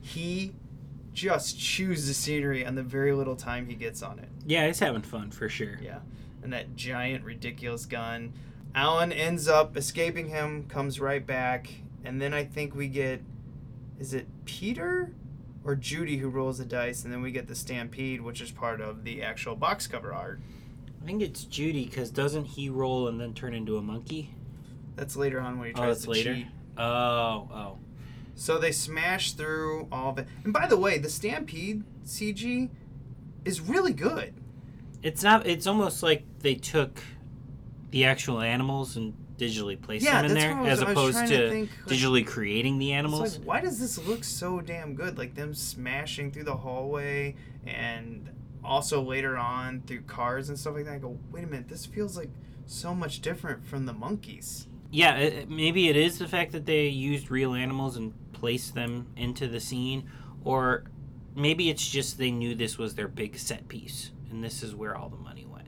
He 0.00 0.52
just 1.12 1.58
chews 1.58 2.06
the 2.06 2.14
scenery 2.14 2.66
on 2.66 2.74
the 2.74 2.82
very 2.82 3.12
little 3.14 3.36
time 3.36 3.66
he 3.68 3.74
gets 3.74 4.02
on 4.02 4.18
it. 4.18 4.28
yeah, 4.44 4.66
he's 4.66 4.78
having 4.80 5.02
fun 5.02 5.30
for 5.30 5.48
sure. 5.48 5.78
Yeah. 5.82 6.00
And 6.46 6.52
that 6.52 6.76
giant, 6.76 7.24
ridiculous 7.24 7.86
gun. 7.86 8.32
Alan 8.72 9.10
ends 9.10 9.48
up 9.48 9.76
escaping 9.76 10.28
him, 10.28 10.68
comes 10.68 11.00
right 11.00 11.26
back, 11.26 11.68
and 12.04 12.22
then 12.22 12.32
I 12.32 12.44
think 12.44 12.72
we 12.72 12.86
get 12.86 13.20
is 13.98 14.14
it 14.14 14.28
Peter 14.44 15.12
or 15.64 15.74
Judy 15.74 16.18
who 16.18 16.28
rolls 16.28 16.58
the 16.58 16.64
dice, 16.64 17.02
and 17.02 17.12
then 17.12 17.20
we 17.20 17.32
get 17.32 17.48
the 17.48 17.56
stampede, 17.56 18.20
which 18.20 18.40
is 18.40 18.52
part 18.52 18.80
of 18.80 19.02
the 19.02 19.24
actual 19.24 19.56
box 19.56 19.88
cover 19.88 20.14
art. 20.14 20.38
I 21.02 21.04
think 21.04 21.20
it's 21.20 21.42
Judy 21.42 21.86
because 21.86 22.12
doesn't 22.12 22.44
he 22.44 22.68
roll 22.70 23.08
and 23.08 23.20
then 23.20 23.34
turn 23.34 23.52
into 23.52 23.76
a 23.76 23.82
monkey? 23.82 24.32
That's 24.94 25.16
later 25.16 25.40
on 25.40 25.58
when 25.58 25.66
he 25.70 25.74
Oh, 25.74 25.78
tries 25.78 25.88
that's 25.96 26.04
to 26.04 26.10
later. 26.12 26.34
cheat. 26.36 26.46
Oh, 26.78 26.84
oh. 27.52 27.78
So 28.36 28.56
they 28.58 28.70
smash 28.70 29.32
through 29.32 29.88
all 29.90 30.10
of 30.10 30.18
it. 30.18 30.28
And 30.44 30.52
by 30.52 30.68
the 30.68 30.76
way, 30.76 30.98
the 30.98 31.10
stampede 31.10 31.82
CG 32.04 32.70
is 33.44 33.60
really 33.60 33.92
good. 33.92 34.32
It's 35.02 35.22
not. 35.22 35.46
It's 35.46 35.66
almost 35.66 36.02
like 36.02 36.24
they 36.40 36.54
took 36.54 37.00
the 37.90 38.04
actual 38.04 38.40
animals 38.40 38.96
and 38.96 39.14
digitally 39.38 39.80
placed 39.80 40.04
Yeah, 40.04 40.22
them 40.22 40.30
in 40.30 40.34
there, 40.38 40.56
was- 40.56 40.68
as 40.68 40.80
opposed 40.82 41.18
to, 41.18 41.26
to 41.26 41.50
think, 41.50 41.70
like- 41.86 41.96
digitally 41.98 42.26
creating 42.26 42.78
the 42.78 42.92
animals. 42.92 43.38
Like, 43.38 43.46
why 43.46 43.60
does 43.60 43.78
this 43.78 43.98
look 44.06 44.24
so 44.24 44.60
damn 44.60 44.94
good? 44.94 45.18
Like 45.18 45.34
them 45.34 45.52
smashing 45.54 46.30
through 46.32 46.44
the 46.44 46.56
hallway 46.56 47.36
and 47.66 48.30
also 48.64 49.02
later 49.02 49.36
on 49.36 49.82
through 49.82 50.00
cars 50.02 50.48
and 50.48 50.58
stuff 50.58 50.74
like 50.74 50.86
that. 50.86 50.94
I 50.94 50.98
go, 50.98 51.18
wait 51.30 51.44
a 51.44 51.46
minute, 51.46 51.68
this 51.68 51.84
feels 51.86 52.16
like 52.16 52.30
so 52.64 52.94
much 52.94 53.20
different 53.20 53.64
from 53.66 53.86
the 53.86 53.92
monkeys. 53.92 54.66
Yeah, 54.90 55.16
it- 55.18 55.50
maybe 55.50 55.88
it 55.88 55.96
is 55.96 56.18
the 56.18 56.26
fact 56.28 56.52
that 56.52 56.64
they 56.66 56.88
used 56.88 57.30
real 57.30 57.54
animals 57.54 57.96
and 57.96 58.14
placed 58.32 58.74
them 58.74 59.06
into 59.16 59.46
the 59.48 59.60
scene, 59.60 60.04
or 60.44 60.84
maybe 61.34 61.68
it's 61.68 61.86
just 61.88 62.16
they 62.18 62.30
knew 62.30 62.54
this 62.54 62.78
was 62.78 62.94
their 62.94 63.08
big 63.08 63.36
set 63.38 63.68
piece 63.68 64.12
and 64.36 64.44
this 64.44 64.62
is 64.62 64.74
where 64.74 64.94
all 64.94 65.08
the 65.08 65.16
money 65.16 65.46
went. 65.46 65.66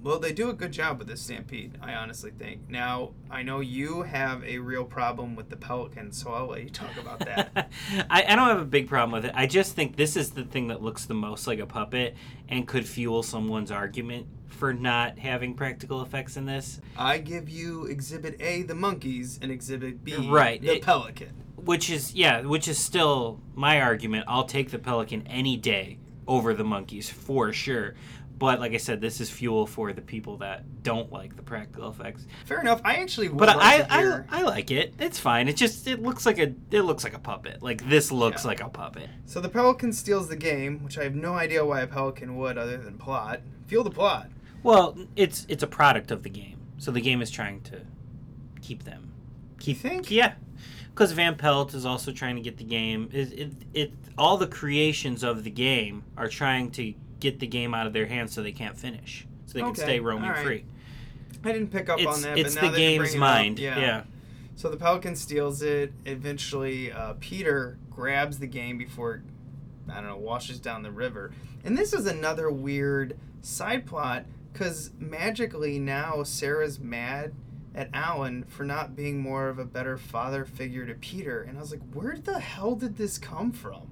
Well, 0.00 0.20
they 0.20 0.32
do 0.32 0.48
a 0.48 0.52
good 0.52 0.70
job 0.70 1.00
with 1.00 1.08
this 1.08 1.20
stampede, 1.20 1.76
I 1.82 1.94
honestly 1.94 2.30
think. 2.30 2.70
Now, 2.70 3.10
I 3.28 3.42
know 3.42 3.58
you 3.58 4.02
have 4.02 4.44
a 4.44 4.58
real 4.58 4.84
problem 4.84 5.34
with 5.34 5.50
the 5.50 5.56
pelican, 5.56 6.12
so 6.12 6.32
I'll 6.32 6.46
let 6.46 6.62
you 6.62 6.70
talk 6.70 6.96
about 7.00 7.18
that. 7.20 7.72
I, 8.08 8.22
I 8.28 8.36
don't 8.36 8.46
have 8.46 8.60
a 8.60 8.64
big 8.64 8.88
problem 8.88 9.10
with 9.10 9.24
it. 9.24 9.32
I 9.34 9.48
just 9.48 9.74
think 9.74 9.96
this 9.96 10.16
is 10.16 10.30
the 10.30 10.44
thing 10.44 10.68
that 10.68 10.80
looks 10.80 11.06
the 11.06 11.14
most 11.14 11.48
like 11.48 11.58
a 11.58 11.66
puppet 11.66 12.14
and 12.48 12.68
could 12.68 12.86
fuel 12.86 13.24
someone's 13.24 13.72
argument 13.72 14.28
for 14.46 14.72
not 14.72 15.18
having 15.18 15.54
practical 15.54 16.00
effects 16.02 16.36
in 16.36 16.46
this. 16.46 16.80
I 16.96 17.18
give 17.18 17.48
you 17.48 17.86
Exhibit 17.86 18.40
A, 18.40 18.62
the 18.62 18.76
monkeys, 18.76 19.40
and 19.42 19.50
Exhibit 19.50 20.04
B, 20.04 20.14
Right, 20.28 20.62
the 20.62 20.76
it- 20.76 20.82
pelican. 20.82 21.42
Which 21.56 21.90
is 21.90 22.14
yeah, 22.14 22.42
which 22.42 22.68
is 22.68 22.78
still 22.78 23.40
my 23.56 23.80
argument. 23.80 24.26
I'll 24.28 24.44
take 24.44 24.70
the 24.70 24.78
pelican 24.78 25.26
any 25.26 25.56
day 25.56 25.98
over 26.26 26.54
the 26.54 26.64
monkeys 26.64 27.08
for 27.08 27.52
sure. 27.52 27.94
But 28.38 28.60
like 28.60 28.72
I 28.72 28.76
said, 28.76 29.00
this 29.00 29.20
is 29.20 29.30
fuel 29.30 29.66
for 29.66 29.94
the 29.94 30.02
people 30.02 30.36
that 30.38 30.82
don't 30.82 31.10
like 31.10 31.36
the 31.36 31.42
practical 31.42 31.88
effects. 31.88 32.26
Fair 32.44 32.60
enough. 32.60 32.82
I 32.84 32.96
actually 32.96 33.28
But 33.28 33.48
I, 33.48 33.86
I 33.88 34.20
I 34.28 34.42
like 34.42 34.70
it. 34.70 34.92
It's 34.98 35.18
fine. 35.18 35.48
It 35.48 35.56
just 35.56 35.86
it 35.86 36.02
looks 36.02 36.26
like 36.26 36.38
a 36.38 36.52
it 36.70 36.82
looks 36.82 37.02
like 37.02 37.14
a 37.14 37.18
puppet. 37.18 37.62
Like 37.62 37.88
this 37.88 38.12
looks 38.12 38.44
like 38.44 38.60
a 38.60 38.68
puppet. 38.68 39.08
So 39.24 39.40
the 39.40 39.48
pelican 39.48 39.92
steals 39.92 40.28
the 40.28 40.36
game, 40.36 40.84
which 40.84 40.98
I 40.98 41.04
have 41.04 41.14
no 41.14 41.32
idea 41.32 41.64
why 41.64 41.80
a 41.80 41.86
pelican 41.86 42.36
would 42.36 42.58
other 42.58 42.76
than 42.76 42.98
plot. 42.98 43.40
Feel 43.66 43.82
the 43.82 43.90
plot. 43.90 44.28
Well, 44.62 44.98
it's 45.16 45.46
it's 45.48 45.62
a 45.62 45.66
product 45.66 46.10
of 46.10 46.22
the 46.22 46.30
game. 46.30 46.60
So 46.76 46.90
the 46.90 47.00
game 47.00 47.22
is 47.22 47.30
trying 47.30 47.62
to 47.62 47.80
keep 48.60 48.84
them. 48.84 49.12
Keep 49.60 49.78
think? 49.78 50.10
Yeah. 50.10 50.34
Because 50.96 51.12
Van 51.12 51.36
Pelt 51.36 51.74
is 51.74 51.84
also 51.84 52.10
trying 52.10 52.36
to 52.36 52.40
get 52.40 52.56
the 52.56 52.64
game. 52.64 53.10
It, 53.12 53.30
it, 53.38 53.52
it 53.74 53.92
all 54.16 54.38
the 54.38 54.46
creations 54.46 55.22
of 55.22 55.44
the 55.44 55.50
game 55.50 56.04
are 56.16 56.26
trying 56.26 56.70
to 56.70 56.94
get 57.20 57.38
the 57.38 57.46
game 57.46 57.74
out 57.74 57.86
of 57.86 57.92
their 57.92 58.06
hands 58.06 58.32
so 58.32 58.42
they 58.42 58.50
can't 58.50 58.78
finish, 58.78 59.26
so 59.44 59.58
they 59.58 59.60
can 59.60 59.74
stay 59.74 60.00
roaming 60.00 60.30
alright. 60.30 60.46
free. 60.46 60.64
I 61.44 61.52
didn't 61.52 61.70
pick 61.70 61.90
up 61.90 61.98
It's- 62.00 62.16
on 62.16 62.22
that. 62.22 62.38
it's 62.38 62.54
the 62.54 62.70
game's 62.70 63.14
it 63.14 63.18
mind, 63.18 63.58
yeah. 63.58 64.04
So 64.54 64.70
the 64.70 64.78
pelican 64.78 65.16
steals 65.16 65.60
it. 65.60 65.92
Eventually, 66.06 66.90
uh, 66.90 67.12
Peter 67.20 67.76
grabs 67.90 68.38
the 68.38 68.46
game 68.46 68.78
before 68.78 69.22
I 69.90 69.96
don't 69.96 70.06
know 70.06 70.16
washes 70.16 70.58
down 70.58 70.82
the 70.82 70.90
river. 70.90 71.30
And 71.62 71.76
this 71.76 71.92
is 71.92 72.06
another 72.06 72.50
weird 72.50 73.18
side 73.42 73.84
plot 73.84 74.24
because 74.50 74.92
magically 74.98 75.78
now 75.78 76.22
Sarah's 76.22 76.80
mad 76.80 77.34
at 77.76 77.90
Alan 77.92 78.42
for 78.44 78.64
not 78.64 78.96
being 78.96 79.20
more 79.20 79.48
of 79.48 79.58
a 79.60 79.64
better 79.64 79.96
father 79.98 80.44
figure 80.44 80.86
to 80.86 80.94
Peter. 80.94 81.42
And 81.42 81.58
I 81.58 81.60
was 81.60 81.70
like, 81.70 81.82
where 81.92 82.16
the 82.16 82.40
hell 82.40 82.74
did 82.74 82.96
this 82.96 83.18
come 83.18 83.52
from? 83.52 83.90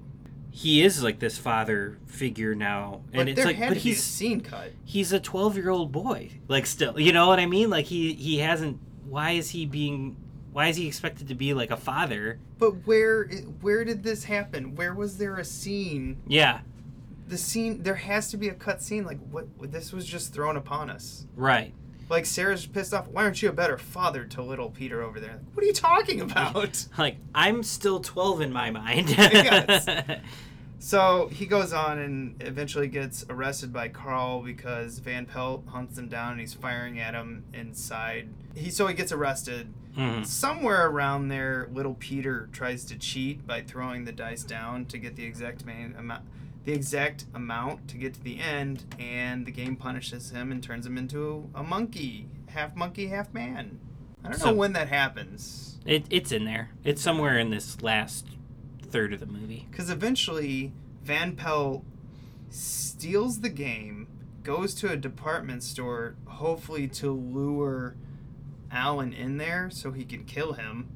He 0.49 0.83
is 0.83 1.03
like 1.03 1.19
this 1.19 1.37
father 1.37 1.97
figure 2.07 2.55
now, 2.55 3.01
and 3.13 3.27
Like, 3.27 3.37
it's 3.37 3.45
like, 3.45 3.59
but 3.59 3.65
to 3.69 3.73
be 3.75 3.77
a 3.79 3.81
he's 3.81 4.03
scene 4.03 4.39
cut. 4.41 4.71
he's 4.85 5.11
a 5.13 5.19
12 5.19 5.57
year 5.57 5.69
old 5.69 5.91
boy 5.91 6.31
like 6.47 6.65
still 6.65 6.97
you 6.97 7.11
know 7.11 7.27
what 7.27 7.39
i 7.41 7.45
mean 7.45 7.69
like 7.69 7.85
he 7.87 8.13
he 8.13 8.37
hasn't 8.37 8.79
why 9.05 9.31
is 9.31 9.49
he 9.49 9.65
being 9.65 10.15
why 10.53 10.67
is 10.69 10.77
he 10.77 10.87
expected 10.87 11.27
to 11.27 11.35
be 11.35 11.53
like 11.53 11.71
a 11.71 11.75
father 11.77 12.39
But 12.57 12.87
where 12.87 13.25
where 13.59 13.83
did 13.83 14.01
this 14.03 14.23
happen? 14.23 14.75
Where 14.75 14.93
was 14.93 15.17
there 15.17 15.35
a 15.37 15.43
scene? 15.43 16.21
yeah 16.25 16.61
The 17.27 17.37
scene 17.37 17.83
there 17.83 17.95
has 17.95 18.29
to 18.31 18.37
be 18.37 18.47
a 18.47 18.53
cut 18.53 18.81
scene. 18.81 19.03
Like 19.03 19.19
what? 19.29 19.47
This 19.73 19.91
was 19.91 20.05
just 20.05 20.33
thrown 20.33 20.55
upon 20.55 20.89
us. 20.89 21.25
right 21.35 21.73
Like 22.09 22.25
Sarah's 22.25 22.65
pissed 22.65 22.93
off. 22.93 23.07
Why 23.07 23.23
aren't 23.23 23.41
you 23.41 23.49
a 23.49 23.53
better 23.53 23.77
father 23.77 24.25
to 24.25 24.41
little 24.43 24.69
Peter 24.69 25.01
over 25.01 25.19
there? 25.19 25.31
Like, 25.33 25.55
what 25.55 25.63
are 25.63 25.67
you 25.67 25.73
talking 25.73 26.21
about? 26.21 26.85
like 26.97 27.17
i'm 27.33 27.63
still 27.63 27.99
12 27.99 28.41
in 28.41 28.53
my 28.53 28.69
mind 28.69 29.09
Yes. 29.17 29.87
so 30.79 31.29
he 31.31 31.45
goes 31.45 31.73
on 31.73 31.97
and 31.99 32.35
eventually 32.41 32.87
gets 32.87 33.25
arrested 33.29 33.73
by 33.73 33.87
Carl 33.87 34.41
because 34.41 34.99
Van 34.99 35.25
Pelt 35.25 35.63
hunts 35.67 35.97
him 35.97 36.07
down 36.07 36.33
and 36.33 36.39
he's 36.41 36.53
firing 36.53 36.99
at 36.99 37.13
him 37.15 37.43
inside. 37.53 38.29
He 38.53 38.69
so 38.69 38.85
he 38.87 38.93
gets 38.93 39.11
arrested. 39.11 39.73
Mhm. 39.97 40.25
Somewhere 40.25 40.87
around 40.87 41.29
there, 41.29 41.69
little 41.73 41.95
Peter 41.95 42.49
tries 42.51 42.83
to 42.85 42.97
cheat 42.97 43.47
by 43.47 43.61
throwing 43.61 44.03
the 44.05 44.11
dice 44.11 44.43
down 44.43 44.85
to 44.87 44.97
get 44.97 45.15
the 45.15 45.23
exact 45.23 45.65
main 45.65 45.95
amount, 45.97 46.23
the 46.65 46.73
exact 46.73 47.25
amount 47.33 47.87
to 47.89 47.97
get 47.97 48.13
to 48.15 48.23
the 48.23 48.39
end, 48.39 48.83
and 48.99 49.45
the 49.45 49.51
game 49.51 49.75
punishes 49.75 50.31
him 50.31 50.51
and 50.51 50.61
turns 50.63 50.85
him 50.85 50.97
into 50.97 51.49
a 51.55 51.63
monkey, 51.63 52.27
half 52.49 52.75
monkey, 52.75 53.07
half 53.07 53.33
man. 53.33 53.79
I 54.23 54.29
don't 54.29 54.39
So- 54.39 54.47
know 54.47 54.55
when 54.55 54.73
that 54.73 54.89
happens. 54.89 55.77
it, 55.85 56.05
it's 56.09 56.31
in 56.31 56.45
there 56.45 56.71
it's 56.83 56.99
somewhere 57.01 57.37
in 57.37 57.51
this 57.51 57.81
last 57.83 58.25
third 58.81 59.13
of 59.13 59.19
the 59.19 59.25
movie 59.27 59.67
Because 59.69 59.89
eventually, 59.91 60.73
Van 61.03 61.35
Pelt 61.35 61.85
steals 62.49 63.41
the 63.41 63.49
game, 63.49 64.07
goes 64.43 64.73
to 64.75 64.89
a 64.91 64.95
department 64.97 65.61
store, 65.63 66.15
hopefully 66.25 66.87
to 66.87 67.11
lure 67.11 67.95
Alan 68.71 69.13
in 69.13 69.37
there 69.37 69.69
so 69.69 69.91
he 69.91 70.03
can 70.05 70.23
kill 70.23 70.53
him. 70.53 70.89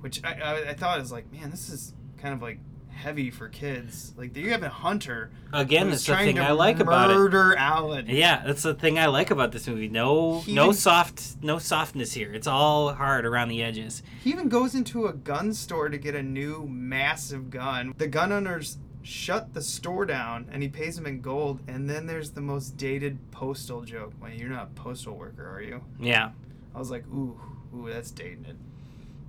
Which 0.00 0.22
I, 0.24 0.34
I, 0.34 0.70
I 0.70 0.74
thought 0.74 0.98
was 1.00 1.12
like, 1.12 1.30
man, 1.32 1.50
this 1.50 1.68
is 1.68 1.92
kind 2.18 2.34
of 2.34 2.42
like 2.42 2.58
heavy 2.96 3.30
for 3.30 3.48
kids. 3.48 4.12
Like 4.16 4.36
you 4.36 4.50
have 4.50 4.62
a 4.62 4.68
hunter. 4.68 5.30
Again, 5.52 5.90
that's 5.90 6.04
the 6.06 6.16
thing 6.16 6.36
to 6.36 6.42
I 6.42 6.50
like 6.52 6.80
about 6.80 7.10
it. 7.10 7.14
Murder 7.14 7.54
Alan. 7.56 8.06
yeah 8.08 8.42
that's 8.44 8.62
the 8.62 8.74
thing 8.74 8.98
i 8.98 9.06
like 9.06 9.30
about 9.30 9.52
this 9.52 9.66
movie 9.68 9.88
no 9.88 10.40
He 10.40 10.52
no 10.54 10.64
even- 10.64 10.74
soft 10.74 11.36
no 11.42 11.58
softness 11.58 12.12
here 12.12 12.32
it's 12.32 12.46
all 12.46 12.92
hard 12.94 13.24
around 13.24 13.48
the 13.48 13.62
edges 13.62 14.02
He 14.22 14.30
even 14.30 14.48
goes 14.48 14.74
into 14.74 15.06
a 15.06 15.12
gun 15.12 15.54
store 15.54 15.88
to 15.88 15.98
get 15.98 16.14
a 16.14 16.22
new 16.22 16.66
massive 16.68 17.48
gun. 17.50 17.94
The 17.96 18.08
gun 18.08 18.32
owners 18.32 18.78
shut 19.02 19.54
the 19.54 19.62
store 19.62 20.04
down 20.04 20.48
and 20.50 20.62
he 20.62 20.68
pays 20.68 20.96
them 20.96 21.06
in 21.06 21.20
gold. 21.20 21.60
And 21.68 21.88
then 21.88 22.06
there's 22.06 22.32
the 22.32 22.40
most 22.40 22.76
dated 22.76 23.18
postal 23.30 23.82
joke. 23.82 24.12
Well, 24.20 24.32
you're 24.32 24.48
not 24.48 24.64
a 24.64 24.80
postal 24.80 25.14
worker, 25.16 25.48
are 25.48 25.62
you? 25.62 25.82
yeah 26.00 26.30
I 26.74 26.78
was 26.78 26.90
like, 26.90 27.06
ooh, 27.06 27.40
ooh, 27.74 27.88
that's 27.88 28.10
dating 28.10 28.46
it. 28.46 28.56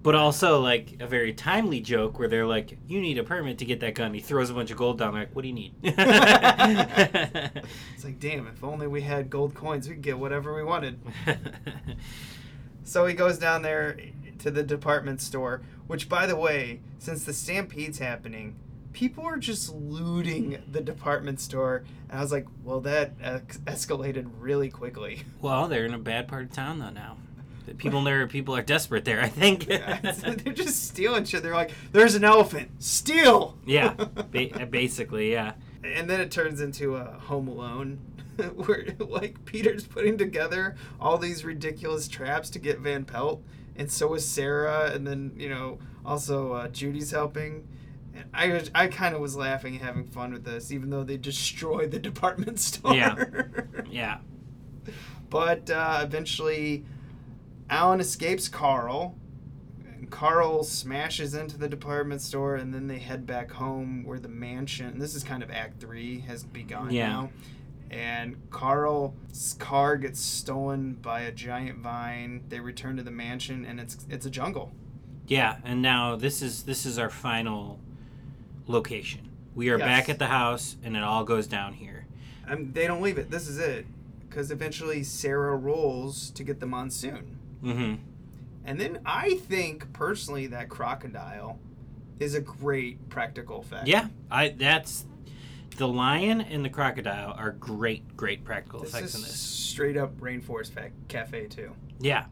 But 0.03 0.15
also 0.15 0.61
like 0.61 0.97
a 1.01 1.07
very 1.07 1.33
timely 1.33 1.81
joke 1.81 2.17
where 2.19 2.29
they're 2.29 2.45
like, 2.47 2.77
"You 2.87 3.01
need 3.01 3.17
a 3.17 3.23
permit 3.23 3.57
to 3.57 3.65
get 3.65 3.81
that 3.81 3.95
gun." 3.95 4.13
He 4.13 4.21
throws 4.21 4.49
a 4.49 4.53
bunch 4.53 4.71
of 4.71 4.77
gold 4.77 4.99
down. 4.99 5.13
Like, 5.13 5.35
what 5.35 5.41
do 5.41 5.49
you 5.49 5.53
need? 5.53 5.73
It's 5.83 5.97
like, 8.05 8.19
damn, 8.19 8.47
if 8.47 8.63
only 8.63 8.87
we 8.87 9.01
had 9.01 9.29
gold 9.29 9.53
coins, 9.53 9.89
we 9.89 9.95
could 9.95 10.03
get 10.03 10.17
whatever 10.19 10.55
we 10.55 10.63
wanted. 10.63 10.99
So 12.83 13.05
he 13.05 13.13
goes 13.15 13.37
down 13.37 13.63
there 13.63 13.97
to 14.39 14.49
the 14.49 14.63
department 14.63 15.19
store, 15.19 15.61
which, 15.87 16.07
by 16.07 16.25
the 16.25 16.37
way, 16.37 16.79
since 16.99 17.25
the 17.25 17.33
stampede's 17.33 17.99
happening, 17.99 18.55
people 18.93 19.25
are 19.25 19.35
just 19.35 19.75
looting 19.75 20.63
the 20.71 20.79
department 20.79 21.41
store. 21.41 21.83
And 22.09 22.17
I 22.17 22.21
was 22.21 22.31
like, 22.31 22.47
well, 22.63 22.79
that 22.81 23.11
ex- 23.21 23.57
escalated 23.65 24.29
really 24.39 24.69
quickly. 24.69 25.23
well, 25.41 25.67
they're 25.67 25.83
in 25.85 25.93
a 25.93 25.97
bad 25.99 26.29
part 26.29 26.43
of 26.43 26.53
town 26.53 26.79
though 26.79 26.91
now. 26.91 27.17
People 27.77 28.03
there, 28.03 28.25
people 28.27 28.55
are 28.55 28.61
desperate 28.61 29.05
there. 29.05 29.21
I 29.21 29.27
think. 29.27 29.65
They're 29.65 30.53
just 30.53 30.87
stealing 30.87 31.25
shit. 31.25 31.43
They're 31.43 31.53
like, 31.53 31.71
there's 31.91 32.15
an 32.15 32.23
elephant, 32.23 32.69
steal! 32.79 33.57
yeah, 33.65 33.93
ba- 34.31 34.67
basically, 34.69 35.31
yeah. 35.31 35.53
And 35.83 36.09
then 36.09 36.19
it 36.21 36.31
turns 36.31 36.61
into 36.61 36.95
a 36.95 37.03
Home 37.03 37.47
Alone, 37.47 37.99
where 38.55 38.85
like 38.99 39.43
Peter's 39.45 39.85
putting 39.85 40.17
together 40.17 40.75
all 40.99 41.17
these 41.17 41.43
ridiculous 41.45 42.07
traps 42.07 42.49
to 42.51 42.59
get 42.59 42.79
Van 42.79 43.05
Pelt, 43.05 43.43
and 43.75 43.91
so 43.91 44.13
is 44.13 44.25
Sarah, 44.25 44.91
and 44.93 45.05
then 45.05 45.33
you 45.37 45.49
know 45.49 45.79
also 46.05 46.53
uh, 46.53 46.67
Judy's 46.69 47.11
helping. 47.11 47.67
And 48.15 48.25
I 48.33 48.47
was, 48.49 48.71
I 48.73 48.87
kind 48.87 49.13
of 49.13 49.21
was 49.21 49.35
laughing 49.35 49.75
and 49.75 49.83
having 49.83 50.05
fun 50.05 50.33
with 50.33 50.43
this, 50.43 50.71
even 50.71 50.89
though 50.89 51.03
they 51.03 51.17
destroyed 51.17 51.91
the 51.91 51.99
department 51.99 52.59
store. 52.59 52.95
Yeah. 52.95 53.15
Yeah. 53.89 54.17
But 55.29 55.69
uh, 55.69 56.01
eventually, 56.03 56.85
Alan 57.69 57.99
escapes 57.99 58.47
Carl. 58.47 59.15
and 59.85 60.09
Carl 60.09 60.63
smashes 60.63 61.33
into 61.33 61.57
the 61.57 61.67
department 61.67 62.21
store, 62.21 62.55
and 62.55 62.73
then 62.73 62.87
they 62.87 62.99
head 62.99 63.25
back 63.25 63.51
home 63.51 64.03
where 64.05 64.19
the 64.19 64.27
mansion. 64.29 64.99
This 64.99 65.15
is 65.15 65.23
kind 65.23 65.41
of 65.43 65.49
Act 65.51 65.79
Three 65.81 66.19
has 66.21 66.43
begun 66.43 66.91
Yeah. 66.91 67.07
now. 67.09 67.29
And 67.89 68.35
Carl's 68.49 69.55
car 69.59 69.95
gets 69.97 70.19
stolen 70.19 70.93
by 71.01 71.21
a 71.21 71.31
giant 71.31 71.79
vine. 71.79 72.43
They 72.49 72.59
return 72.59 72.97
to 72.97 73.03
the 73.03 73.11
mansion, 73.11 73.65
and 73.65 73.79
it's 73.79 74.05
it's 74.09 74.25
a 74.25 74.29
jungle. 74.29 74.71
Yeah, 75.27 75.57
and 75.63 75.81
now 75.81 76.15
this 76.15 76.41
is 76.41 76.63
this 76.63 76.85
is 76.85 76.97
our 76.99 77.09
final 77.09 77.79
location. 78.67 79.29
We 79.55 79.69
are 79.69 79.77
Yes. 79.79 79.87
back 79.87 80.09
at 80.09 80.19
the 80.19 80.27
house, 80.27 80.75
and 80.83 80.95
it 80.95 81.03
all 81.03 81.23
goes 81.23 81.47
down 81.47 81.73
here. 81.73 82.05
Um, 82.47 82.71
they 82.73 82.87
don't 82.87 83.01
leave 83.01 83.17
it. 83.17 83.31
This 83.31 83.47
is 83.47 83.57
it, 83.57 83.85
because 84.29 84.51
eventually 84.51 85.03
Sarah 85.03 85.55
rolls 85.55 86.29
to 86.31 86.43
get 86.43 86.59
the 86.59 86.65
monsoon. 86.67 87.36
Mm-hmm. 87.63 87.95
And 88.65 88.79
then 88.79 88.99
I 89.05 89.35
think 89.35 89.93
personally 89.93 90.47
that 90.47 90.69
crocodile 90.69 91.59
is 92.19 92.33
a 92.35 92.41
great 92.41 93.09
practical 93.09 93.59
effect. 93.59 93.87
Yeah, 93.87 94.07
I 94.29 94.49
that's 94.49 95.05
the 95.77 95.87
lion 95.87 96.41
and 96.41 96.65
the 96.65 96.69
crocodile 96.69 97.33
are 97.37 97.51
great, 97.51 98.17
great 98.17 98.43
practical 98.43 98.79
This 98.81 98.89
effects 98.89 99.09
is 99.09 99.15
in 99.15 99.21
this. 99.21 99.39
straight 99.39 99.95
up 99.97 100.17
rainforest 100.19 100.71
fa- 100.71 100.89
cafe 101.07 101.45
too. 101.47 101.71
Yeah, 101.99 102.25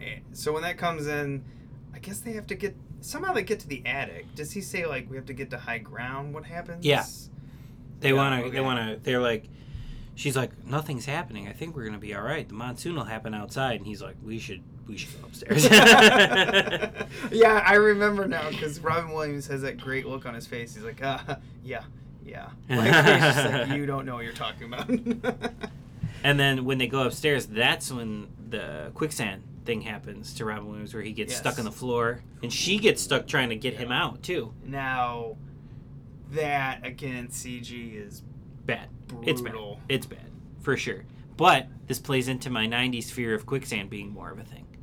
And 0.00 0.20
so 0.32 0.52
when 0.52 0.62
that 0.62 0.78
comes 0.78 1.06
in, 1.08 1.44
I 1.92 1.98
guess 1.98 2.20
they 2.20 2.32
have 2.32 2.46
to 2.48 2.54
get 2.54 2.76
somehow 3.00 3.32
they 3.32 3.42
get 3.42 3.60
to 3.60 3.68
the 3.68 3.84
attic. 3.84 4.32
Does 4.36 4.52
he 4.52 4.60
say 4.60 4.86
like 4.86 5.10
we 5.10 5.16
have 5.16 5.26
to 5.26 5.32
get 5.32 5.50
to 5.50 5.58
high 5.58 5.78
ground? 5.78 6.32
What 6.34 6.44
happens? 6.46 6.84
Yeah. 6.84 7.04
they 8.00 8.10
Yeah, 8.10 8.14
want 8.14 8.40
to. 8.40 8.46
okay. 8.46 8.56
They 8.56 8.60
want 8.60 8.78
to. 8.78 9.00
They're 9.02 9.20
like, 9.20 9.44
she's 10.18 10.36
like, 10.36 10.50
"Nothing's 10.66 11.06
happening. 11.06 11.48
I 11.48 11.52
think 11.52 11.74
we're 11.76 11.84
gonna 11.86 11.98
be 11.98 12.14
all 12.14 12.22
right. 12.22 12.46
The 12.46 12.54
monsoon 12.54 12.96
will 12.96 13.04
happen 13.04 13.32
outside." 13.34 13.76
And 13.76 13.86
he's 13.86 14.02
like, 14.02 14.16
"We 14.22 14.38
should, 14.38 14.62
we 14.86 14.96
should 14.96 15.18
go 15.20 15.26
upstairs." 15.28 15.64
yeah, 17.32 17.62
I 17.64 17.74
remember 17.74 18.26
now 18.26 18.50
because 18.50 18.80
Robin 18.80 19.12
Williams 19.12 19.46
has 19.46 19.62
that 19.62 19.78
great 19.78 20.06
look 20.06 20.26
on 20.26 20.34
his 20.34 20.46
face. 20.46 20.74
He's 20.74 20.84
like, 20.84 21.02
uh, 21.02 21.36
yeah, 21.64 21.84
yeah. 22.24 22.48
Like, 22.68 22.90
like, 22.92 23.68
you 23.78 23.86
don't 23.86 24.04
know 24.04 24.14
what 24.16 24.24
you're 24.24 24.32
talking 24.32 24.64
about. 24.72 24.88
and 26.24 26.38
then 26.40 26.64
when 26.64 26.78
they 26.78 26.86
go 26.88 27.02
upstairs, 27.06 27.46
that's 27.46 27.90
when 27.92 28.28
the 28.50 28.90
quicksand 28.94 29.42
thing 29.64 29.82
happens 29.82 30.34
to 30.34 30.44
Robin 30.44 30.66
Williams, 30.68 30.94
where 30.94 31.02
he 31.02 31.12
gets 31.12 31.32
Yes. 31.32 31.40
stuck 31.40 31.58
on 31.58 31.64
the 31.64 31.72
floor, 31.72 32.22
and 32.42 32.52
she 32.52 32.78
gets 32.78 33.02
stuck 33.02 33.26
trying 33.26 33.50
to 33.50 33.56
get 33.56 33.74
him 33.74 33.92
out 33.92 34.22
too. 34.22 34.52
now, 34.64 35.36
that 36.32 36.84
again, 36.86 37.28
CG 37.28 37.94
is 37.94 38.22
Bad. 38.68 38.88
It's 39.22 39.40
bad. 39.40 39.54
It's 39.88 40.04
bad 40.06 40.30
for 40.60 40.76
sure. 40.76 41.04
But 41.38 41.66
this 41.86 41.98
plays 41.98 42.28
into 42.28 42.50
my 42.50 42.66
'90s 42.66 43.10
fear 43.10 43.34
of 43.34 43.46
quicksand 43.46 43.88
being 43.88 44.12
more 44.12 44.30
of 44.30 44.38
a 44.38 44.44
thing 44.44 44.66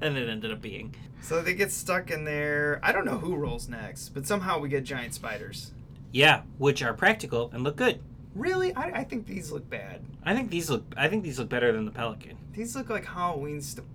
than 0.00 0.16
it 0.16 0.28
ended 0.28 0.52
up 0.52 0.60
being. 0.60 0.94
so 1.22 1.40
they 1.40 1.54
get 1.54 1.72
stuck 1.72 2.10
in 2.10 2.24
there. 2.24 2.78
I 2.82 2.92
don't 2.92 3.06
know 3.06 3.16
who 3.18 3.34
rolls 3.36 3.68
next, 3.68 4.10
but 4.10 4.26
somehow 4.26 4.58
we 4.58 4.68
get 4.68 4.84
giant 4.84 5.14
spiders. 5.14 5.72
Yeah, 6.12 6.42
which 6.58 6.82
are 6.82 6.92
practical 6.92 7.50
and 7.54 7.64
look 7.64 7.76
good. 7.76 8.00
Really, 8.34 8.74
I, 8.74 9.00
I 9.00 9.04
think 9.04 9.26
these 9.26 9.50
look 9.50 9.68
bad. 9.70 10.02
I 10.22 10.34
think 10.34 10.50
these 10.50 10.68
look. 10.68 10.84
I 10.96 11.08
think 11.08 11.24
these 11.24 11.38
look 11.38 11.48
better 11.48 11.72
than 11.72 11.86
the 11.86 11.90
pelican. 11.92 12.36
These 12.52 12.76
look 12.76 12.90
like 12.90 13.06
Halloween. 13.06 13.62
St- 13.62 13.86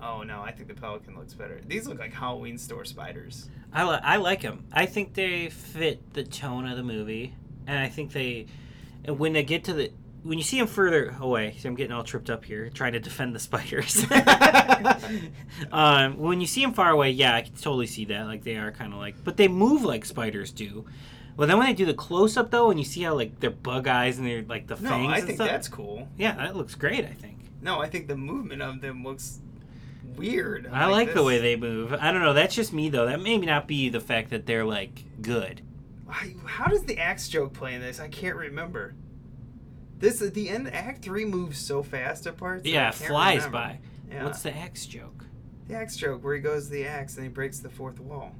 oh 0.00 0.22
no, 0.22 0.42
I 0.42 0.52
think 0.52 0.68
the 0.68 0.74
pelican 0.74 1.16
looks 1.18 1.34
better. 1.34 1.60
These 1.66 1.88
look 1.88 1.98
like 1.98 2.12
Halloween 2.12 2.56
store 2.56 2.84
spiders. 2.84 3.48
I, 3.72 3.84
li- 3.84 4.00
I 4.02 4.16
like 4.16 4.42
them. 4.42 4.64
I 4.72 4.86
think 4.86 5.14
they 5.14 5.48
fit 5.48 6.12
the 6.14 6.22
tone 6.24 6.66
of 6.66 6.76
the 6.76 6.82
movie, 6.82 7.34
and 7.70 7.78
I 7.78 7.88
think 7.88 8.12
they, 8.12 8.46
and 9.04 9.18
when 9.18 9.32
they 9.32 9.42
get 9.42 9.64
to 9.64 9.72
the, 9.72 9.92
when 10.22 10.36
you 10.38 10.44
see 10.44 10.58
them 10.58 10.66
further 10.66 11.16
away, 11.20 11.54
see, 11.58 11.68
I'm 11.68 11.74
getting 11.74 11.92
all 11.92 12.02
tripped 12.04 12.28
up 12.28 12.44
here 12.44 12.68
trying 12.70 12.92
to 12.92 13.00
defend 13.00 13.34
the 13.34 13.38
spiders. 13.38 14.04
um, 15.72 16.18
when 16.18 16.40
you 16.40 16.46
see 16.46 16.62
them 16.62 16.72
far 16.72 16.90
away, 16.90 17.10
yeah, 17.10 17.34
I 17.34 17.42
can 17.42 17.54
totally 17.54 17.86
see 17.86 18.04
that. 18.06 18.26
Like 18.26 18.44
they 18.44 18.56
are 18.56 18.72
kind 18.72 18.92
of 18.92 18.98
like, 18.98 19.22
but 19.24 19.36
they 19.36 19.48
move 19.48 19.82
like 19.82 20.04
spiders 20.04 20.52
do. 20.52 20.84
Well, 21.36 21.48
then 21.48 21.58
when 21.58 21.66
they 21.68 21.72
do 21.74 21.86
the 21.86 21.94
close 21.94 22.36
up 22.36 22.50
though, 22.50 22.70
and 22.70 22.78
you 22.78 22.84
see 22.84 23.02
how 23.02 23.14
like 23.14 23.40
their 23.40 23.50
bug 23.50 23.88
eyes 23.88 24.18
and 24.18 24.26
their 24.26 24.42
like 24.42 24.66
the 24.66 24.76
No, 24.76 24.90
fangs 24.90 25.12
I 25.12 25.16
and 25.18 25.26
think 25.26 25.36
stuff. 25.36 25.48
that's 25.48 25.68
cool. 25.68 26.08
Yeah, 26.18 26.34
that 26.36 26.56
looks 26.56 26.74
great. 26.74 27.04
I 27.04 27.12
think. 27.14 27.38
No, 27.62 27.80
I 27.80 27.88
think 27.88 28.08
the 28.08 28.16
movement 28.16 28.62
of 28.62 28.80
them 28.80 29.04
looks 29.04 29.38
weird. 30.16 30.68
I 30.70 30.86
like 30.86 31.14
the 31.14 31.22
way 31.22 31.38
they 31.38 31.56
move. 31.56 31.92
I 31.94 32.12
don't 32.12 32.22
know. 32.22 32.32
That's 32.34 32.54
just 32.54 32.72
me 32.72 32.88
though. 32.90 33.06
That 33.06 33.20
may 33.22 33.38
not 33.38 33.66
be 33.66 33.88
the 33.88 34.00
fact 34.00 34.30
that 34.30 34.44
they're 34.46 34.64
like 34.64 35.04
good. 35.22 35.62
I- 36.10 36.34
How 36.46 36.66
does 36.66 36.84
the 36.84 36.98
axe 36.98 37.28
joke 37.28 37.52
play 37.52 37.74
in 37.74 37.80
this? 37.80 38.00
I 38.00 38.08
can't 38.08 38.36
remember. 38.36 38.94
This 39.98 40.22
at 40.22 40.34
the 40.34 40.48
end. 40.48 40.72
Act 40.72 41.02
three 41.02 41.24
moves 41.24 41.58
so 41.58 41.82
fast 41.82 42.26
at 42.26 42.36
parts. 42.36 42.66
Yeah, 42.66 42.88
it 42.88 42.94
flies 42.94 43.44
remember. 43.44 43.52
by. 43.58 43.78
Yeah. 44.10 44.24
What's 44.24 44.42
the 44.42 44.56
axe 44.56 44.86
joke? 44.86 45.24
the 45.68 45.76
axe 45.76 45.94
joke 45.96 46.24
where 46.24 46.34
he 46.34 46.40
goes 46.40 46.64
to 46.64 46.70
the 46.72 46.84
axe 46.84 47.14
and 47.14 47.22
he 47.22 47.28
breaks 47.28 47.60
the 47.60 47.68
fourth 47.68 48.00
wall? 48.00 48.34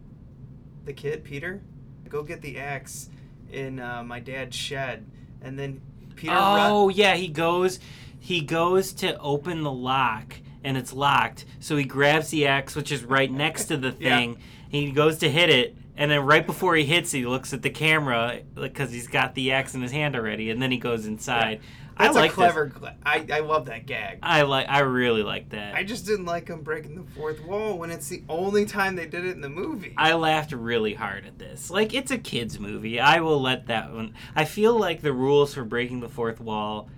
The 0.84 0.92
kid 0.92 1.22
Peter, 1.22 1.62
go 2.08 2.24
get 2.24 2.40
the 2.42 2.58
axe 2.58 3.08
in 3.52 3.78
uh, 3.78 4.02
my 4.02 4.18
dad's 4.18 4.56
shed, 4.56 5.06
and 5.40 5.56
then 5.56 5.80
Peter. 6.16 6.32
oh 6.36 6.86
run- 6.88 6.96
yeah, 6.96 7.14
he 7.14 7.28
goes 7.28 7.78
he 8.18 8.40
goes 8.40 8.92
to 8.94 9.16
open 9.20 9.62
the 9.62 9.70
lock 9.70 10.34
and 10.64 10.76
it's 10.76 10.92
locked. 10.92 11.44
So 11.60 11.76
he 11.76 11.84
grabs 11.84 12.30
the 12.30 12.46
axe 12.48 12.74
which 12.74 12.90
is 12.90 13.04
right 13.04 13.30
next 13.30 13.66
to 13.66 13.76
the 13.76 13.94
Yeah. 14.00 14.16
thing. 14.16 14.38
He 14.68 14.90
goes 14.90 15.18
to 15.18 15.30
hit 15.30 15.50
it 15.50 15.76
and 16.00 16.10
then 16.10 16.24
right 16.24 16.44
before 16.44 16.74
he 16.74 16.84
hits 16.84 17.12
he 17.12 17.24
looks 17.26 17.52
at 17.52 17.62
the 17.62 17.70
camera 17.70 18.40
because 18.56 18.90
he's 18.90 19.06
got 19.06 19.36
the 19.36 19.52
axe 19.52 19.74
in 19.74 19.82
his 19.82 19.92
hand 19.92 20.16
already 20.16 20.50
and 20.50 20.60
then 20.60 20.72
he 20.72 20.78
goes 20.78 21.06
inside. 21.06 21.60
That's 21.98 22.16
I 22.16 22.20
like 22.20 22.30
a 22.30 22.34
clever. 22.34 22.72
This. 22.80 22.90
I 23.04 23.26
I 23.30 23.40
love 23.40 23.66
that 23.66 23.84
gag. 23.84 24.20
I 24.22 24.42
like 24.42 24.66
I 24.70 24.78
really 24.80 25.22
like 25.22 25.50
that. 25.50 25.74
I 25.74 25.84
just 25.84 26.06
didn't 26.06 26.24
like 26.24 26.48
him 26.48 26.62
breaking 26.62 26.94
the 26.94 27.02
fourth 27.12 27.44
wall 27.44 27.76
when 27.78 27.90
it's 27.90 28.08
the 28.08 28.22
only 28.28 28.64
time 28.64 28.96
they 28.96 29.06
did 29.06 29.26
it 29.26 29.32
in 29.32 29.42
the 29.42 29.50
movie. 29.50 29.92
I 29.98 30.14
laughed 30.14 30.52
really 30.52 30.94
hard 30.94 31.26
at 31.26 31.38
this. 31.38 31.70
Like 31.70 31.92
it's 31.92 32.10
a 32.10 32.16
kids 32.16 32.58
movie. 32.58 32.98
I 32.98 33.20
will 33.20 33.40
let 33.42 33.66
that 33.66 33.92
one. 33.92 34.14
I 34.34 34.46
feel 34.46 34.78
like 34.78 35.02
the 35.02 35.12
rules 35.12 35.52
for 35.52 35.62
breaking 35.64 36.00
the 36.00 36.08
fourth 36.08 36.40
wall, 36.40 36.88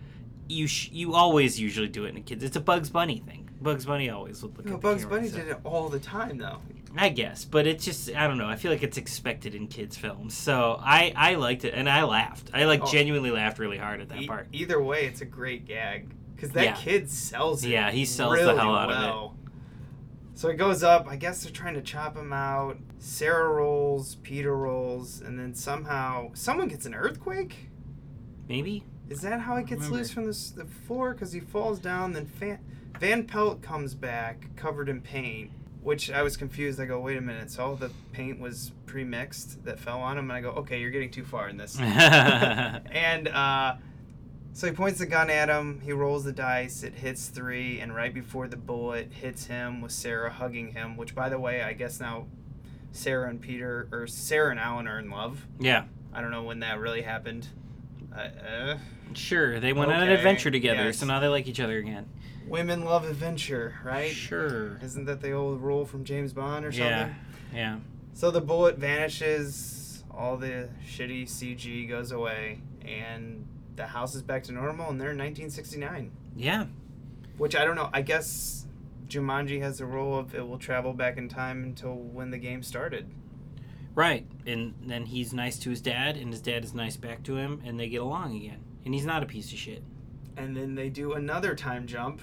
you 0.48 0.68
sh- 0.68 0.90
you 0.92 1.14
always 1.14 1.58
usually 1.58 1.88
do 1.88 2.04
it 2.04 2.10
in 2.10 2.14
the 2.14 2.20
kids. 2.20 2.44
It's 2.44 2.56
a 2.56 2.60
Bugs 2.60 2.88
Bunny 2.90 3.18
thing. 3.26 3.48
Bugs 3.60 3.84
Bunny 3.86 4.08
always 4.08 4.40
would 4.42 4.56
look 4.56 4.66
No, 4.66 4.74
at 4.74 4.80
the 4.80 4.86
Bugs 4.88 5.02
camera, 5.02 5.18
Bunny 5.18 5.30
so- 5.30 5.36
did 5.38 5.48
it 5.48 5.58
all 5.64 5.88
the 5.88 5.98
time 5.98 6.38
though. 6.38 6.60
I 6.96 7.08
guess, 7.08 7.44
but 7.44 7.66
it's 7.66 7.84
just 7.84 8.14
I 8.14 8.26
don't 8.28 8.38
know. 8.38 8.46
I 8.48 8.56
feel 8.56 8.70
like 8.70 8.82
it's 8.82 8.98
expected 8.98 9.54
in 9.54 9.66
kids 9.68 9.96
films. 9.96 10.36
So 10.36 10.78
I 10.82 11.12
I 11.16 11.34
liked 11.36 11.64
it 11.64 11.74
and 11.74 11.88
I 11.88 12.02
laughed. 12.04 12.50
I 12.52 12.64
like 12.64 12.82
Oh. 12.82 12.90
genuinely 12.90 13.30
laughed 13.30 13.58
really 13.58 13.78
hard 13.78 14.00
at 14.00 14.08
that 14.10 14.22
E- 14.22 14.26
part. 14.26 14.48
either 14.52 14.82
way, 14.82 15.06
it's 15.06 15.20
a 15.22 15.24
great 15.24 15.64
gag 15.64 16.08
because 16.34 16.50
that 16.50 16.64
Yeah. 16.64 16.74
kid 16.76 17.10
sells 17.10 17.64
it. 17.64 17.70
Yeah, 17.70 17.90
he 17.90 18.04
sells 18.04 18.38
the 18.38 18.54
hell 18.56 18.74
out 18.74 18.90
of 18.90 19.32
it. 19.34 19.38
So 20.34 20.50
he 20.50 20.56
goes 20.56 20.82
up. 20.82 21.06
I 21.08 21.16
guess 21.16 21.42
they're 21.44 21.52
trying 21.52 21.74
to 21.74 21.82
chop 21.82 22.16
him 22.16 22.32
out. 22.32 22.78
Sarah 22.98 23.48
rolls, 23.48 24.16
Peter 24.16 24.56
rolls, 24.56 25.20
and 25.20 25.38
then 25.38 25.54
somehow 25.54 26.30
someone 26.34 26.68
gets 26.68 26.84
an 26.86 26.94
earthquake. 26.94 27.68
Maybe 28.48 28.84
Is 29.08 29.20
that 29.22 29.40
how 29.40 29.56
he 29.56 29.64
gets 29.64 29.88
loose 29.88 30.10
from 30.10 30.24
the, 30.24 30.30
s- 30.30 30.50
the 30.50 30.64
floor? 30.64 31.12
Because 31.12 31.32
he 31.32 31.40
falls 31.40 31.78
down. 31.78 32.12
Then 32.12 32.26
Van, 32.26 32.58
Van 32.98 33.24
Pelt 33.24 33.60
comes 33.62 33.94
back 33.94 34.48
covered 34.56 34.88
in 34.88 35.00
paint, 35.00 35.50
which 35.82 36.10
I 36.10 36.22
was 36.22 36.36
confused. 36.36 36.80
I 36.80 36.86
go, 36.86 37.00
wait 37.00 37.16
a 37.18 37.20
minute. 37.20 37.50
So 37.50 37.64
all 37.64 37.76
the 37.76 37.90
paint 38.12 38.38
was 38.40 38.72
pre-mixed 38.86 39.64
that 39.64 39.78
fell 39.78 40.00
on 40.00 40.16
him, 40.18 40.30
and 40.30 40.32
I 40.36 40.40
go, 40.40 40.50
okay, 40.60 40.80
you're 40.80 40.90
getting 40.90 41.10
too 41.10 41.24
far 41.24 41.48
in 41.48 41.56
this. 41.56 41.78
and 41.80 43.28
uh, 43.28 43.74
so 44.52 44.66
he 44.66 44.72
points 44.72 44.98
the 44.98 45.06
gun 45.06 45.30
at 45.30 45.48
him. 45.48 45.80
He 45.80 45.92
rolls 45.92 46.24
the 46.24 46.32
dice. 46.32 46.82
It 46.82 46.94
hits 46.94 47.28
three, 47.28 47.80
and 47.80 47.94
right 47.94 48.12
before 48.12 48.48
the 48.48 48.56
bullet 48.56 49.12
hits 49.12 49.46
him, 49.46 49.80
with 49.80 49.92
Sarah 49.92 50.30
hugging 50.30 50.72
him. 50.72 50.96
Which, 50.96 51.14
by 51.14 51.28
the 51.28 51.38
way, 51.38 51.62
I 51.62 51.72
guess 51.72 52.00
now 52.00 52.26
Sarah 52.92 53.28
and 53.30 53.40
Peter 53.40 53.88
or 53.90 54.06
Sarah 54.06 54.50
and 54.50 54.60
Alan 54.60 54.86
are 54.86 54.98
in 54.98 55.10
love. 55.10 55.46
yeah. 55.58 55.84
I 56.14 56.20
don't 56.20 56.30
know 56.30 56.42
when 56.42 56.60
that 56.60 56.78
really 56.78 57.00
happened. 57.00 57.48
Uh, 58.14 58.18
uh, 58.20 58.78
Sure, 59.14 59.58
they 59.60 59.72
went 59.72 59.90
on 59.90 60.02
an 60.02 60.10
adventure 60.10 60.50
together, 60.50 60.84
yes. 60.84 60.98
so 60.98 61.06
now 61.06 61.20
they 61.20 61.28
like 61.28 61.46
each 61.46 61.60
other 61.60 61.78
again. 61.78 62.06
Women 62.52 62.84
love 62.84 63.08
adventure, 63.08 63.74
right? 63.82 64.12
Sure. 64.12 64.78
Isn't 64.82 65.06
that 65.06 65.22
the 65.22 65.32
old 65.32 65.62
rule 65.62 65.86
from 65.86 66.04
James 66.04 66.34
Bond 66.34 66.66
or 66.66 66.70
something? 66.70 66.90
Yeah. 66.90 67.14
Yeah. 67.52 67.78
So 68.12 68.30
the 68.30 68.42
bullet 68.42 68.76
vanishes, 68.76 70.04
all 70.10 70.36
the 70.36 70.68
shitty 70.86 71.24
CG 71.24 71.88
goes 71.88 72.12
away, 72.12 72.60
and 72.86 73.48
the 73.74 73.86
house 73.86 74.14
is 74.14 74.20
back 74.20 74.44
to 74.44 74.52
normal, 74.52 74.90
and 74.90 75.00
they're 75.00 75.12
in 75.12 75.18
1969. 75.18 76.12
Yeah. 76.36 76.66
Which 77.38 77.56
I 77.56 77.64
don't 77.64 77.74
know. 77.74 77.88
I 77.90 78.02
guess 78.02 78.66
Jumanji 79.08 79.62
has 79.62 79.78
the 79.78 79.86
rule 79.86 80.18
of 80.18 80.34
it 80.34 80.46
will 80.46 80.58
travel 80.58 80.92
back 80.92 81.16
in 81.16 81.30
time 81.30 81.64
until 81.64 81.94
when 81.94 82.30
the 82.30 82.38
game 82.38 82.62
started. 82.62 83.10
Right. 83.94 84.26
And 84.46 84.74
then 84.84 85.06
he's 85.06 85.32
nice 85.32 85.58
to 85.60 85.70
his 85.70 85.80
dad, 85.80 86.18
and 86.18 86.30
his 86.30 86.42
dad 86.42 86.64
is 86.64 86.74
nice 86.74 86.98
back 86.98 87.22
to 87.24 87.36
him, 87.36 87.62
and 87.64 87.80
they 87.80 87.88
get 87.88 88.02
along 88.02 88.36
again. 88.36 88.62
And 88.84 88.92
he's 88.92 89.06
not 89.06 89.22
a 89.22 89.26
piece 89.26 89.50
of 89.52 89.58
shit. 89.58 89.82
And 90.36 90.54
then 90.54 90.74
they 90.74 90.90
do 90.90 91.12
another 91.12 91.54
time 91.54 91.86
jump 91.86 92.20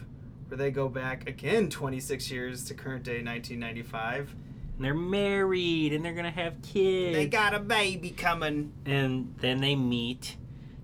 where 0.50 0.58
they 0.58 0.72
go 0.72 0.90
back 0.90 1.28
again 1.28 1.70
26 1.70 2.30
years 2.32 2.64
to 2.66 2.74
current 2.74 3.04
day 3.04 3.24
1995. 3.24 4.36
And 4.78 4.86
they're 4.86 4.94
married, 4.94 5.94
and 5.94 6.04
they're 6.06 6.14
going 6.14 6.26
to 6.26 6.32
have 6.32 6.62
kids. 6.62 7.16
They 7.16 7.28
got 7.28 7.54
a 7.54 7.60
baby 7.60 8.10
coming 8.12 8.72
and 8.86 9.36
then 9.40 9.60
they 9.62 9.76
meet 9.76 10.38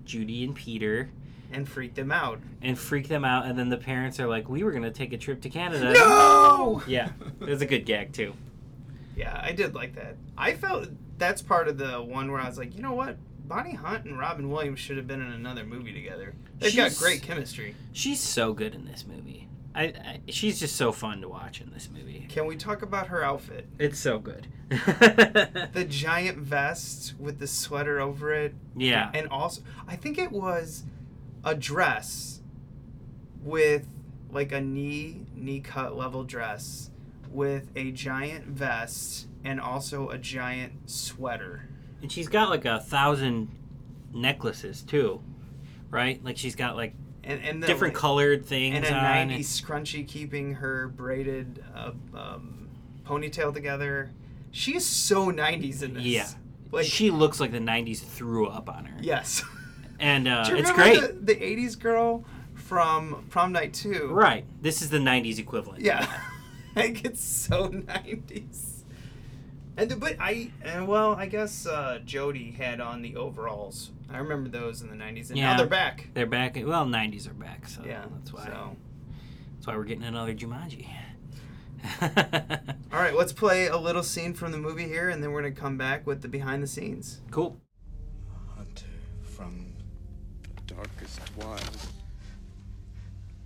Judy 0.04 0.44
and 0.44 0.54
Peter 0.54 1.10
and 1.52 1.68
freak 1.68 1.94
them 1.94 2.10
out. 2.12 2.40
and 2.60 2.78
freak 2.78 3.08
them 3.08 3.24
out. 3.24 3.46
And 3.46 3.58
then 3.58 3.68
the 3.68 3.76
parents 3.76 4.18
are 4.20 4.26
like, 4.26 4.48
we 4.48 4.62
were 4.64 4.70
going 4.72 4.82
to 4.82 4.90
take 4.90 5.12
a 5.12 5.16
trip 5.18 5.40
to 5.42 5.48
Canada. 5.48 5.92
No! 5.94 6.82
Yeah. 6.86 7.10
It 7.40 7.48
was 7.48 7.62
a 7.62 7.66
good 7.66 7.86
gag, 7.86 8.12
too. 8.12 8.34
Yeah, 9.16 9.40
I 9.42 9.52
did 9.52 9.74
like 9.74 9.94
that. 9.94 10.16
I 10.36 10.54
felt 10.54 10.88
that's 11.18 11.40
part 11.40 11.68
of 11.68 11.78
the 11.78 12.02
one 12.02 12.30
where 12.30 12.40
I 12.40 12.48
was 12.48 12.58
like, 12.58 12.74
you 12.76 12.82
know 12.82 12.92
what? 12.92 13.16
Bonnie 13.46 13.74
Hunt 13.74 14.04
and 14.04 14.18
Robin 14.18 14.50
Williams 14.50 14.80
should 14.80 14.96
have 14.96 15.06
been 15.06 15.22
in 15.22 15.32
another 15.32 15.64
movie 15.64 15.92
together. 15.92 16.34
They've 16.58 16.74
got 16.76 16.94
great 16.96 17.22
chemistry. 17.22 17.74
She's 17.92 18.20
so 18.20 18.52
good 18.52 18.74
in 18.74 18.84
this 18.84 19.06
movie. 19.06 19.45
I, 19.76 19.82
I 19.82 20.20
She's 20.28 20.58
just 20.58 20.76
so 20.76 20.90
fun 20.90 21.20
to 21.20 21.28
watch 21.28 21.60
in 21.60 21.70
this 21.70 21.88
movie. 21.92 22.26
Can 22.28 22.46
we 22.46 22.56
talk 22.56 22.82
about 22.82 23.08
her 23.08 23.22
outfit? 23.22 23.68
It's 23.78 23.98
so 23.98 24.18
good. 24.18 24.48
The 25.72 25.86
giant 25.88 26.38
vest 26.38 27.14
with 27.18 27.38
the 27.38 27.46
sweater 27.46 28.00
over 28.00 28.32
it. 28.32 28.54
Yeah. 28.74 29.10
And 29.12 29.28
also, 29.28 29.62
I 29.86 29.96
think 29.96 30.18
it 30.18 30.32
was 30.32 30.84
a 31.44 31.54
dress 31.54 32.40
with 33.42 33.86
like 34.32 34.52
a 34.52 34.60
knee 34.60 35.26
knee 35.34 35.60
cut 35.60 35.96
level 35.96 36.24
dress 36.24 36.90
with 37.30 37.70
a 37.76 37.92
giant 37.92 38.46
vest 38.46 39.28
and 39.44 39.60
also 39.60 40.08
a 40.08 40.18
giant 40.18 40.90
sweater. 40.90 41.68
And 42.02 42.10
she's 42.10 42.28
got 42.28 42.48
like 42.48 42.64
a 42.64 42.80
thousand 42.80 43.50
necklaces, 44.12 44.82
too. 44.82 45.20
Right? 45.90 46.22
Like 46.24 46.36
she's 46.38 46.56
got 46.56 46.76
like 46.76 46.94
And 47.26 47.42
and 47.44 47.62
the, 47.62 47.66
different 47.66 47.94
colored 47.94 48.46
things 48.46 48.76
and 48.76 48.84
a 48.86 48.94
on. 48.94 49.28
90s 49.30 49.60
scrunchie 49.60 50.06
keeping 50.06 50.54
her 50.54 50.88
braided 50.88 51.62
uh, 51.74 51.90
um, 52.14 52.68
ponytail 53.04 53.52
together. 53.52 54.10
She 54.52 54.76
is 54.76 54.86
so 54.86 55.30
90s 55.30 55.82
in 55.82 55.94
this. 55.94 56.04
Yeah. 56.04 56.28
Like, 56.70 56.86
she 56.86 57.10
looks 57.10 57.40
like 57.40 57.52
the 57.52 57.58
90s 57.58 57.98
threw 57.98 58.46
up 58.46 58.68
on 58.68 58.84
her. 58.86 58.96
yes. 59.00 59.42
and 59.98 60.28
uh, 60.28 60.44
it's 60.50 60.72
great. 60.72 61.00
The, 61.00 61.34
the 61.34 61.34
'80s 61.34 61.78
girl 61.78 62.24
from 62.54 63.26
Prom 63.30 63.52
Night 63.52 63.72
Two. 63.74 64.08
Right. 64.12 64.44
This 64.62 64.82
is 64.82 64.90
the 64.90 64.98
'90s 64.98 65.38
equivalent. 65.38 65.80
Yeah, 65.82 66.06
like 66.76 67.04
it's 67.04 67.22
so 67.22 67.68
'90s. 67.68 68.75
And 69.78 69.90
the, 69.90 69.96
but 69.96 70.16
I 70.18 70.50
and 70.64 70.88
well 70.88 71.14
I 71.14 71.26
guess 71.26 71.66
uh, 71.66 71.98
Jody 72.04 72.50
had 72.52 72.80
on 72.80 73.02
the 73.02 73.16
overalls. 73.16 73.90
I 74.10 74.18
remember 74.18 74.48
those 74.48 74.80
in 74.82 74.88
the 74.88 74.94
'90s, 74.96 75.28
and 75.30 75.38
Yeah. 75.38 75.52
now 75.52 75.56
they're 75.58 75.66
back. 75.66 76.08
They're 76.14 76.26
back. 76.26 76.56
Well, 76.56 76.86
'90s 76.86 77.28
are 77.28 77.34
back, 77.34 77.68
so 77.68 77.82
Yeah, 77.84 78.04
that's 78.14 78.32
why. 78.32 78.44
so. 78.46 78.76
That's 79.54 79.66
why 79.66 79.76
we're 79.76 79.84
getting 79.84 80.04
another 80.04 80.34
Jumanji. 80.34 80.88
All 82.92 83.00
right, 83.00 83.14
let's 83.14 83.32
play 83.32 83.66
a 83.66 83.76
little 83.76 84.02
scene 84.02 84.32
from 84.32 84.50
the 84.52 84.58
movie 84.58 84.86
here, 84.88 85.10
and 85.10 85.22
then 85.22 85.32
we're 85.32 85.42
gonna 85.42 85.54
come 85.54 85.76
back 85.76 86.06
with 86.06 86.22
the 86.22 86.28
behind 86.28 86.62
the 86.62 86.66
scenes. 86.66 87.20
Cool. 87.30 87.60
Hunter 88.56 88.86
from 89.22 89.74
the 90.42 90.74
darkest 90.74 91.20
wild 91.36 91.60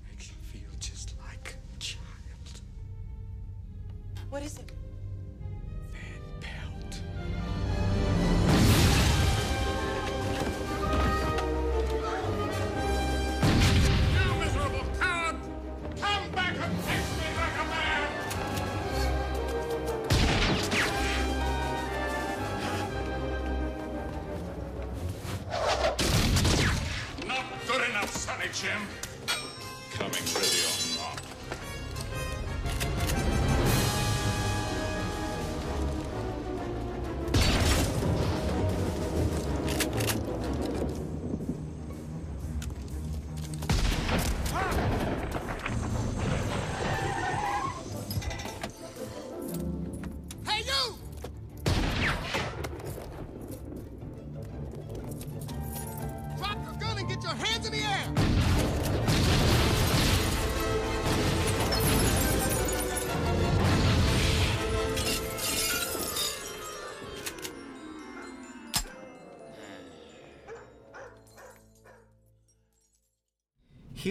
makes 0.09 0.29
you 0.29 0.37
feel 0.53 0.71
just 0.79 1.15
like 1.27 1.57
a 1.75 1.79
child. 1.81 2.61
What 4.31 4.43
is 4.43 4.59
it? 4.59 4.71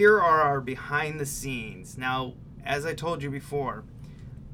Here 0.00 0.18
are 0.18 0.40
our 0.40 0.62
behind 0.62 1.20
the 1.20 1.26
scenes. 1.26 1.98
Now, 1.98 2.32
as 2.64 2.86
I 2.86 2.94
told 2.94 3.22
you 3.22 3.28
before, 3.28 3.84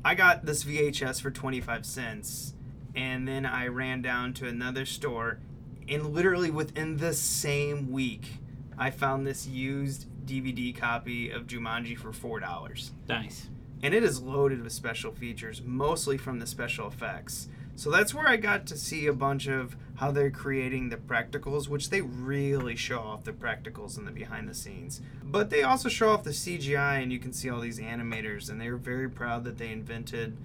I 0.05 0.17
got 0.17 0.45
this 0.45 0.65
VHS 0.65 1.23
for 1.23 1.31
25 1.31 1.87
cents, 1.87 2.55
and 2.97 3.29
then 3.29 3.47
I 3.47 3.69
ran 3.69 4.03
down 4.03 4.35
to 4.35 4.49
another 4.49 4.85
store, 4.85 5.39
and 5.89 6.13
literally 6.13 6.51
within 6.51 6.97
the 6.97 7.15
same 7.15 7.93
week, 7.93 8.39
I 8.77 8.91
found 8.91 9.25
this 9.25 9.47
used 9.47 10.09
DVD 10.27 10.77
copy 10.77 11.31
of 11.31 11.47
Jumanji 11.47 11.97
for 11.97 12.11
$4. 12.11 12.91
Nice. 13.09 13.49
And 13.85 13.95
it 13.95 14.03
is 14.03 14.21
loaded 14.21 14.65
with 14.65 14.73
special 14.73 15.13
features, 15.13 15.63
mostly 15.65 16.19
from 16.19 16.41
the 16.41 16.47
special 16.49 16.89
effects. 16.89 17.49
So 17.77 17.91
that's 17.91 18.15
where 18.15 18.27
I 18.27 18.37
got 18.37 18.67
to 18.67 18.77
see 18.77 19.07
a 19.07 19.13
bunch 19.13 19.47
of 19.47 19.77
how 19.97 20.11
they're 20.11 20.31
creating 20.31 20.89
the 20.89 20.97
practicals, 20.97 21.69
which 21.69 21.91
they 21.91 22.01
really 22.01 22.75
show 22.75 22.99
off 23.01 23.25
the 23.25 23.33
practicals 23.33 23.97
and 23.97 24.07
the 24.07 24.11
behind 24.11 24.49
the 24.49 24.55
scenes. 24.55 25.01
But 25.23 25.51
they 25.51 25.63
also 25.63 25.89
show 25.89 26.09
off 26.09 26.25
the 26.25 26.31
CGI, 26.31 27.03
and 27.03 27.13
you 27.13 27.19
can 27.19 27.33
see 27.33 27.49
all 27.51 27.61
these 27.61 27.79
animators, 27.79 28.51
and 28.51 28.61
they're 28.61 28.77
very 28.77 29.09
proud 29.09 29.45
that 29.45 29.59
they 29.59 29.71
invented 29.71 30.37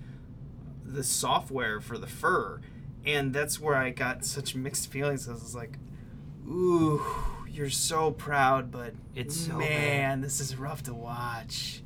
the 0.85 1.03
software 1.03 1.79
for 1.79 1.97
the 1.97 2.07
fur. 2.07 2.59
And 3.05 3.33
that's 3.33 3.59
where 3.59 3.75
I 3.75 3.89
got 3.89 4.25
such 4.25 4.53
mixed 4.53 4.91
feelings. 4.91 5.27
I 5.27 5.33
was 5.33 5.55
like, 5.55 5.77
ooh, 6.47 7.01
you're 7.49 7.69
so 7.69 8.11
proud, 8.11 8.71
but 8.71 8.93
It's 9.15 9.47
so 9.47 9.57
man, 9.57 10.21
this 10.21 10.39
is 10.39 10.55
rough 10.55 10.83
to 10.83 10.93
watch. 10.93 11.81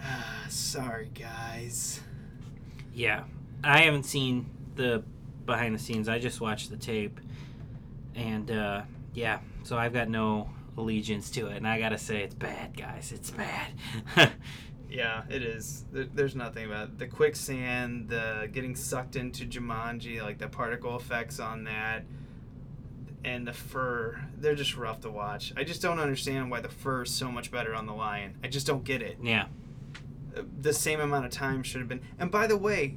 Ah, 0.00 0.44
sorry, 0.48 1.10
guys. 1.14 2.00
Yeah, 2.94 3.24
I 3.64 3.78
haven't 3.80 4.04
seen 4.04 4.46
the 4.76 5.02
behind 5.46 5.74
the 5.74 5.78
scenes. 5.78 6.08
I 6.08 6.18
just 6.18 6.40
watched 6.40 6.70
the 6.70 6.76
tape, 6.76 7.20
and 8.14 8.50
uh, 8.50 8.82
yeah, 9.14 9.38
so 9.62 9.76
I've 9.76 9.92
got 9.92 10.08
no 10.08 10.50
allegiance 10.76 11.30
to 11.30 11.46
it. 11.48 11.56
And 11.56 11.66
I 11.68 11.78
gotta 11.78 11.98
say, 11.98 12.22
it's 12.22 12.34
bad, 12.34 12.76
guys. 12.76 13.12
It's 13.12 13.30
bad. 13.30 13.72
Yeah, 14.90 15.22
it 15.28 15.42
is. 15.42 15.84
There, 15.90 16.04
there's 16.04 16.36
nothing 16.36 16.66
about 16.66 16.84
it. 16.84 16.98
the 17.00 17.08
quicksand, 17.08 18.08
the 18.10 18.48
getting 18.52 18.76
sucked 18.76 19.16
into 19.16 19.44
Jumanji, 19.44 20.22
like 20.22 20.38
the 20.38 20.46
particle 20.46 20.94
effects 20.94 21.40
on 21.40 21.64
that, 21.64 22.04
and 23.24 23.44
the 23.44 23.52
fur. 23.52 24.20
They're 24.38 24.54
just 24.54 24.76
rough 24.76 25.00
to 25.00 25.10
watch. 25.10 25.52
I 25.56 25.64
just 25.64 25.82
don't 25.82 25.98
understand 25.98 26.48
why 26.48 26.60
the 26.60 26.68
fur 26.68 27.02
is 27.02 27.10
so 27.10 27.32
much 27.32 27.50
better 27.50 27.74
on 27.74 27.86
the 27.86 27.92
lion. 27.92 28.36
I 28.44 28.46
just 28.46 28.68
don't 28.68 28.84
get 28.84 29.02
it. 29.02 29.18
yeah, 29.20 29.46
The 30.60 30.72
same 30.72 31.00
amount 31.00 31.24
of 31.24 31.32
time 31.32 31.64
should 31.64 31.80
have 31.80 31.88
been. 31.88 32.02
And 32.20 32.30
by 32.30 32.46
the 32.46 32.56
way, 32.56 32.96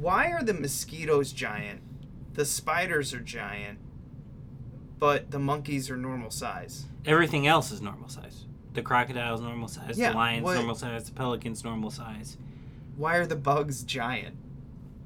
why 0.00 0.30
are 0.32 0.42
the 0.42 0.54
mosquitoes 0.54 1.32
giant? 1.32 1.80
The 2.34 2.44
spiders 2.44 3.14
are 3.14 3.20
giant, 3.20 3.78
but 4.98 5.30
the 5.30 5.38
monkeys 5.38 5.90
are 5.90 5.96
normal 5.96 6.30
size. 6.30 6.86
everything 7.06 7.46
else 7.46 7.70
is 7.70 7.80
normal 7.82 8.08
size. 8.08 8.46
The 8.72 8.82
crocodile's 8.82 9.40
normal 9.40 9.68
size. 9.68 9.96
Yeah, 9.98 10.10
the 10.10 10.16
lion's 10.16 10.44
what- 10.44 10.54
normal 10.54 10.74
size. 10.74 11.04
The 11.04 11.12
pelican's 11.12 11.62
normal 11.62 11.90
size. 11.90 12.36
Why 12.96 13.16
are 13.16 13.26
the 13.26 13.36
bugs 13.36 13.82
giant? 13.84 14.36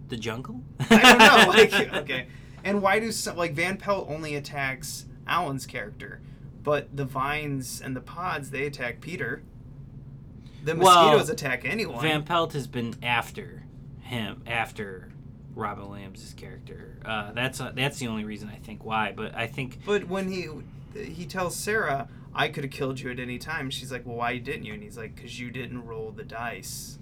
The 0.09 0.17
jungle? 0.17 0.63
I 0.91 0.99
don't 1.03 1.19
know. 1.19 1.45
Like, 1.49 1.95
okay. 2.03 2.27
And 2.65 2.81
why 2.83 2.99
do 2.99 3.13
some 3.13 3.37
like 3.37 3.53
Van 3.53 3.77
Pelt 3.77 4.09
only 4.09 4.35
attacks 4.37 5.05
Alan's 5.27 5.67
character, 5.67 6.21
but 6.63 6.95
the 6.97 7.05
vines 7.05 7.81
and 7.83 7.95
the 7.95 8.01
pods 8.01 8.51
they 8.51 8.65
attack 8.67 9.01
Peter. 9.01 9.43
The 10.65 10.75
Well, 10.75 11.03
mosquitoes 11.05 11.29
attack 11.31 11.65
anyone. 11.65 12.01
Van 12.03 12.23
Pelt 12.25 12.53
has 12.55 12.67
been 12.67 12.95
after 13.03 13.65
him, 14.09 14.43
after 14.47 15.11
Robin 15.55 15.89
Williams' 15.89 16.35
character. 16.37 16.99
Uh, 17.05 17.33
that's 17.33 17.61
uh, 17.61 17.73
that's 17.75 17.99
the 17.99 18.09
only 18.09 18.25
reason 18.25 18.49
I 18.49 18.57
think 18.57 18.85
why. 18.85 19.13
But 19.13 19.35
I 19.35 19.47
think 19.47 19.79
but 19.85 20.09
when 20.09 20.29
he 20.29 20.49
he 20.95 21.27
tells 21.27 21.57
Sarah, 21.57 22.09
"I 22.35 22.49
could 22.49 22.65
have 22.65 22.73
killed 22.73 23.01
you 23.01 23.11
at 23.11 23.19
any 23.21 23.39
time," 23.39 23.71
she's 23.71 23.93
like, 23.93 24.07
"Well, 24.07 24.17
why 24.17 24.39
didn't 24.39 24.65
you?" 24.65 24.75
And 24.75 24.83
he's 24.83 24.99
like, 24.99 25.21
"Cause 25.21 25.39
you 25.39 25.51
didn't 25.51 25.85
roll 25.85 26.11
the 26.11 26.25
dice." 26.25 26.99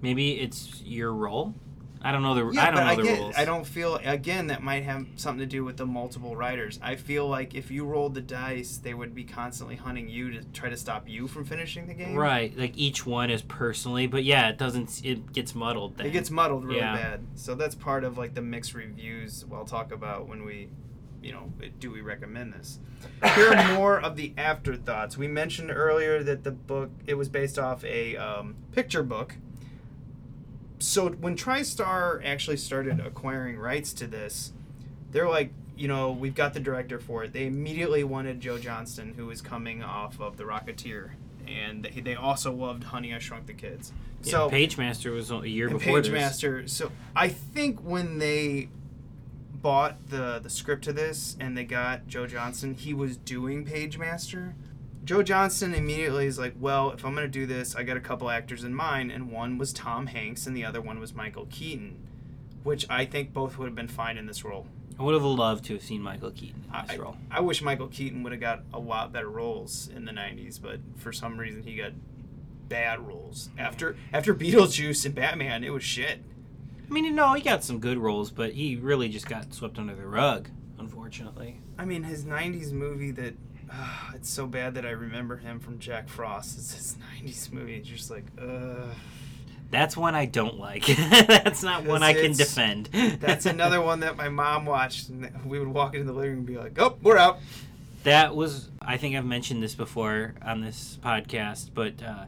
maybe 0.00 0.40
it's 0.40 0.80
your 0.82 1.12
role. 1.12 1.54
I 2.02 2.12
don't 2.12 2.22
know 2.22 2.34
the 2.34 2.50
Yeah, 2.52 2.62
I 2.62 2.70
don't 2.70 2.76
know 2.76 2.90
I 2.90 2.94
the 2.94 3.02
get, 3.02 3.18
rules. 3.18 3.34
I 3.36 3.44
don't 3.44 3.66
feel 3.66 3.96
again 3.96 4.48
that 4.48 4.62
might 4.62 4.84
have 4.84 5.06
something 5.16 5.40
to 5.40 5.46
do 5.46 5.64
with 5.64 5.76
the 5.76 5.86
multiple 5.86 6.36
riders. 6.36 6.78
I 6.82 6.96
feel 6.96 7.28
like 7.28 7.54
if 7.54 7.70
you 7.70 7.84
rolled 7.84 8.14
the 8.14 8.20
dice, 8.20 8.76
they 8.78 8.94
would 8.94 9.14
be 9.14 9.24
constantly 9.24 9.76
hunting 9.76 10.08
you 10.08 10.30
to 10.30 10.44
try 10.52 10.68
to 10.68 10.76
stop 10.76 11.08
you 11.08 11.26
from 11.26 11.44
finishing 11.44 11.86
the 11.86 11.94
game. 11.94 12.14
Right, 12.14 12.56
like 12.56 12.76
each 12.76 13.04
one 13.06 13.30
is 13.30 13.42
personally, 13.42 14.06
but 14.06 14.24
yeah, 14.24 14.48
it 14.48 14.58
doesn't. 14.58 15.04
It 15.04 15.32
gets 15.32 15.54
muddled. 15.54 15.96
Then. 15.96 16.06
It 16.06 16.12
gets 16.12 16.30
muddled 16.30 16.64
really 16.64 16.78
Yeah. 16.78 16.94
bad. 16.96 17.26
So 17.34 17.54
that's 17.54 17.74
part 17.74 18.04
of 18.04 18.16
like 18.18 18.34
the 18.34 18.42
mixed 18.42 18.74
reviews 18.74 19.44
we'll 19.44 19.64
talk 19.64 19.92
about 19.92 20.28
when 20.28 20.44
we, 20.44 20.68
you 21.22 21.32
know, 21.32 21.52
do 21.80 21.90
we 21.90 22.00
recommend 22.00 22.52
this. 22.52 22.78
Here 23.34 23.52
are 23.52 23.74
more 23.76 24.00
of 24.00 24.16
the 24.16 24.32
afterthoughts. 24.36 25.16
We 25.16 25.28
mentioned 25.28 25.70
earlier 25.70 26.22
that 26.22 26.44
the 26.44 26.52
book 26.52 26.90
it 27.06 27.14
was 27.14 27.28
based 27.28 27.58
off 27.58 27.84
a 27.84 28.16
um, 28.16 28.56
picture 28.72 29.02
book. 29.02 29.36
So 30.78 31.10
when 31.10 31.36
TriStar 31.36 32.24
actually 32.24 32.56
started 32.56 33.00
acquiring 33.00 33.58
rights 33.58 33.92
to 33.94 34.06
this, 34.06 34.52
they're 35.10 35.28
like, 35.28 35.52
you 35.76 35.88
know, 35.88 36.10
we've 36.10 36.34
got 36.34 36.54
the 36.54 36.60
director 36.60 36.98
for 36.98 37.24
it. 37.24 37.32
They 37.32 37.46
immediately 37.46 38.04
wanted 38.04 38.40
Joe 38.40 38.58
Johnston, 38.58 39.14
who 39.14 39.26
was 39.26 39.40
coming 39.40 39.82
off 39.82 40.20
of 40.20 40.36
The 40.36 40.44
Rocketeer, 40.44 41.10
and 41.46 41.84
they, 41.84 42.00
they 42.00 42.14
also 42.14 42.52
loved 42.52 42.84
Honey 42.84 43.14
I 43.14 43.18
Shrunk 43.18 43.46
the 43.46 43.54
Kids. 43.54 43.92
Yeah, 44.24 44.30
so 44.30 44.50
Pagemaster 44.50 45.12
was 45.12 45.30
a 45.30 45.48
year 45.48 45.68
before 45.68 46.00
this. 46.00 46.10
Pagemaster. 46.10 46.68
So 46.68 46.90
I 47.14 47.28
think 47.28 47.80
when 47.80 48.18
they 48.18 48.68
bought 49.60 50.08
the 50.08 50.38
the 50.40 50.50
script 50.50 50.84
to 50.84 50.92
this 50.92 51.36
and 51.40 51.56
they 51.56 51.64
got 51.64 52.06
Joe 52.06 52.26
Johnston, 52.26 52.74
he 52.74 52.92
was 52.92 53.16
doing 53.16 53.64
Pagemaster. 53.64 54.54
Joe 55.08 55.22
Johnston 55.22 55.72
immediately 55.72 56.26
is 56.26 56.38
like, 56.38 56.52
well, 56.60 56.90
if 56.90 57.02
I'm 57.02 57.14
gonna 57.14 57.28
do 57.28 57.46
this, 57.46 57.74
I 57.74 57.82
got 57.82 57.96
a 57.96 58.00
couple 58.00 58.28
actors 58.28 58.62
in 58.62 58.74
mind, 58.74 59.10
and 59.10 59.32
one 59.32 59.56
was 59.56 59.72
Tom 59.72 60.08
Hanks 60.08 60.46
and 60.46 60.54
the 60.54 60.66
other 60.66 60.82
one 60.82 61.00
was 61.00 61.14
Michael 61.14 61.46
Keaton, 61.48 62.06
which 62.62 62.84
I 62.90 63.06
think 63.06 63.32
both 63.32 63.56
would 63.56 63.64
have 63.64 63.74
been 63.74 63.88
fine 63.88 64.18
in 64.18 64.26
this 64.26 64.44
role. 64.44 64.66
I 64.98 65.02
would 65.02 65.14
have 65.14 65.24
loved 65.24 65.64
to 65.64 65.72
have 65.72 65.82
seen 65.82 66.02
Michael 66.02 66.30
Keaton 66.30 66.62
in 66.62 66.86
this 66.86 66.98
I, 66.98 67.02
role. 67.02 67.16
I 67.30 67.40
wish 67.40 67.62
Michael 67.62 67.86
Keaton 67.86 68.22
would 68.22 68.32
have 68.32 68.40
got 68.42 68.64
a 68.74 68.78
lot 68.78 69.10
better 69.10 69.30
roles 69.30 69.88
in 69.88 70.04
the 70.04 70.12
'90s, 70.12 70.60
but 70.60 70.78
for 70.96 71.10
some 71.10 71.38
reason 71.38 71.62
he 71.62 71.74
got 71.74 71.92
bad 72.68 73.00
roles. 73.00 73.48
After 73.56 73.96
after 74.12 74.34
Beetlejuice 74.34 75.06
and 75.06 75.14
Batman, 75.14 75.64
it 75.64 75.70
was 75.70 75.82
shit. 75.82 76.22
I 76.86 76.92
mean, 76.92 77.14
no, 77.14 77.32
he 77.32 77.40
got 77.40 77.64
some 77.64 77.78
good 77.78 77.96
roles, 77.96 78.30
but 78.30 78.52
he 78.52 78.76
really 78.76 79.08
just 79.08 79.26
got 79.26 79.54
swept 79.54 79.78
under 79.78 79.94
the 79.94 80.06
rug, 80.06 80.50
unfortunately. 80.78 81.62
I 81.78 81.86
mean, 81.86 82.02
his 82.02 82.26
'90s 82.26 82.72
movie 82.72 83.12
that 83.12 83.36
uh, 83.70 84.10
it's 84.14 84.30
so 84.30 84.46
bad 84.46 84.74
that 84.74 84.86
I 84.86 84.90
remember 84.90 85.36
him 85.36 85.60
from 85.60 85.78
Jack 85.78 86.08
Frost. 86.08 86.58
It's 86.58 86.74
his 86.74 86.96
'90s 87.22 87.52
movie. 87.52 87.76
It's 87.76 87.88
just 87.88 88.10
like, 88.10 88.24
uh. 88.40 88.86
That's 89.70 89.98
one 89.98 90.14
I 90.14 90.24
don't 90.24 90.58
like. 90.58 90.86
That's 90.86 91.62
not 91.62 91.84
one 91.84 92.02
I 92.02 92.14
can 92.14 92.32
defend. 92.32 92.86
That's 93.20 93.44
another 93.44 93.82
one 93.82 94.00
that 94.00 94.16
my 94.16 94.30
mom 94.30 94.64
watched, 94.64 95.10
and 95.10 95.30
we 95.44 95.58
would 95.58 95.68
walk 95.68 95.94
into 95.94 96.06
the 96.06 96.12
living 96.12 96.30
room 96.30 96.38
and 96.38 96.46
be 96.46 96.56
like, 96.56 96.80
"Oh, 96.80 96.96
we're 97.02 97.18
out." 97.18 97.38
That 98.04 98.34
was, 98.34 98.70
I 98.80 98.96
think 98.96 99.14
I've 99.14 99.26
mentioned 99.26 99.62
this 99.62 99.74
before 99.74 100.34
on 100.42 100.62
this 100.62 100.98
podcast, 101.02 101.70
but 101.74 102.02
uh, 102.02 102.24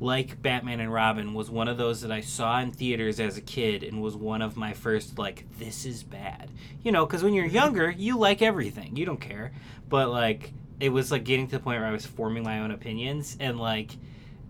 like 0.00 0.40
Batman 0.40 0.80
and 0.80 0.92
Robin 0.92 1.34
was 1.34 1.50
one 1.50 1.68
of 1.68 1.76
those 1.76 2.02
that 2.02 2.12
I 2.12 2.20
saw 2.20 2.60
in 2.60 2.70
theaters 2.70 3.18
as 3.18 3.36
a 3.36 3.40
kid 3.40 3.82
and 3.82 4.00
was 4.00 4.16
one 4.16 4.42
of 4.42 4.56
my 4.56 4.72
first, 4.72 5.18
like, 5.18 5.44
this 5.58 5.84
is 5.84 6.02
bad. 6.02 6.50
You 6.84 6.92
know, 6.92 7.04
because 7.04 7.24
when 7.24 7.34
you're 7.34 7.46
younger, 7.46 7.90
you 7.90 8.16
like 8.16 8.40
everything, 8.40 8.96
you 8.96 9.04
don't 9.04 9.20
care. 9.20 9.52
But, 9.88 10.10
like, 10.10 10.52
it 10.80 10.90
was 10.90 11.10
like 11.10 11.24
getting 11.24 11.46
to 11.48 11.58
the 11.58 11.62
point 11.62 11.80
where 11.80 11.88
I 11.88 11.92
was 11.92 12.06
forming 12.06 12.42
my 12.42 12.60
own 12.60 12.70
opinions, 12.70 13.36
and, 13.40 13.58
like, 13.58 13.96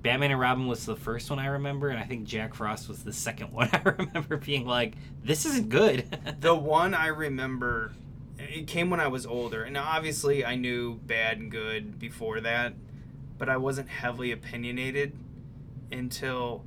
Batman 0.03 0.31
and 0.31 0.41
Robin 0.41 0.67
was 0.67 0.87
the 0.87 0.97
first 0.97 1.29
one 1.29 1.39
I 1.39 1.47
remember, 1.47 1.89
and 1.89 1.99
I 1.99 2.05
think 2.05 2.25
Jack 2.25 2.55
Frost 2.55 2.89
was 2.89 3.03
the 3.03 3.13
second 3.13 3.53
one 3.53 3.69
I 3.73 3.83
remember 3.85 4.37
being 4.37 4.67
like, 4.67 4.95
this 5.23 5.45
isn't 5.47 5.69
good. 5.69 6.05
The 6.41 6.55
one 6.55 6.95
I 6.95 7.09
remember, 7.09 7.93
it 8.39 8.69
came 8.69 8.91
when 8.91 9.01
I 9.01 9.09
was 9.09 9.27
older, 9.27 9.65
and 9.65 9.77
obviously 9.77 10.45
I 10.45 10.55
knew 10.55 10.95
bad 10.95 11.39
and 11.39 11.51
good 11.51 11.99
before 11.99 12.41
that, 12.41 12.75
but 13.39 13.49
I 13.49 13.57
wasn't 13.57 13.89
heavily 13.89 14.31
opinionated 14.31 15.13
until 15.91 16.65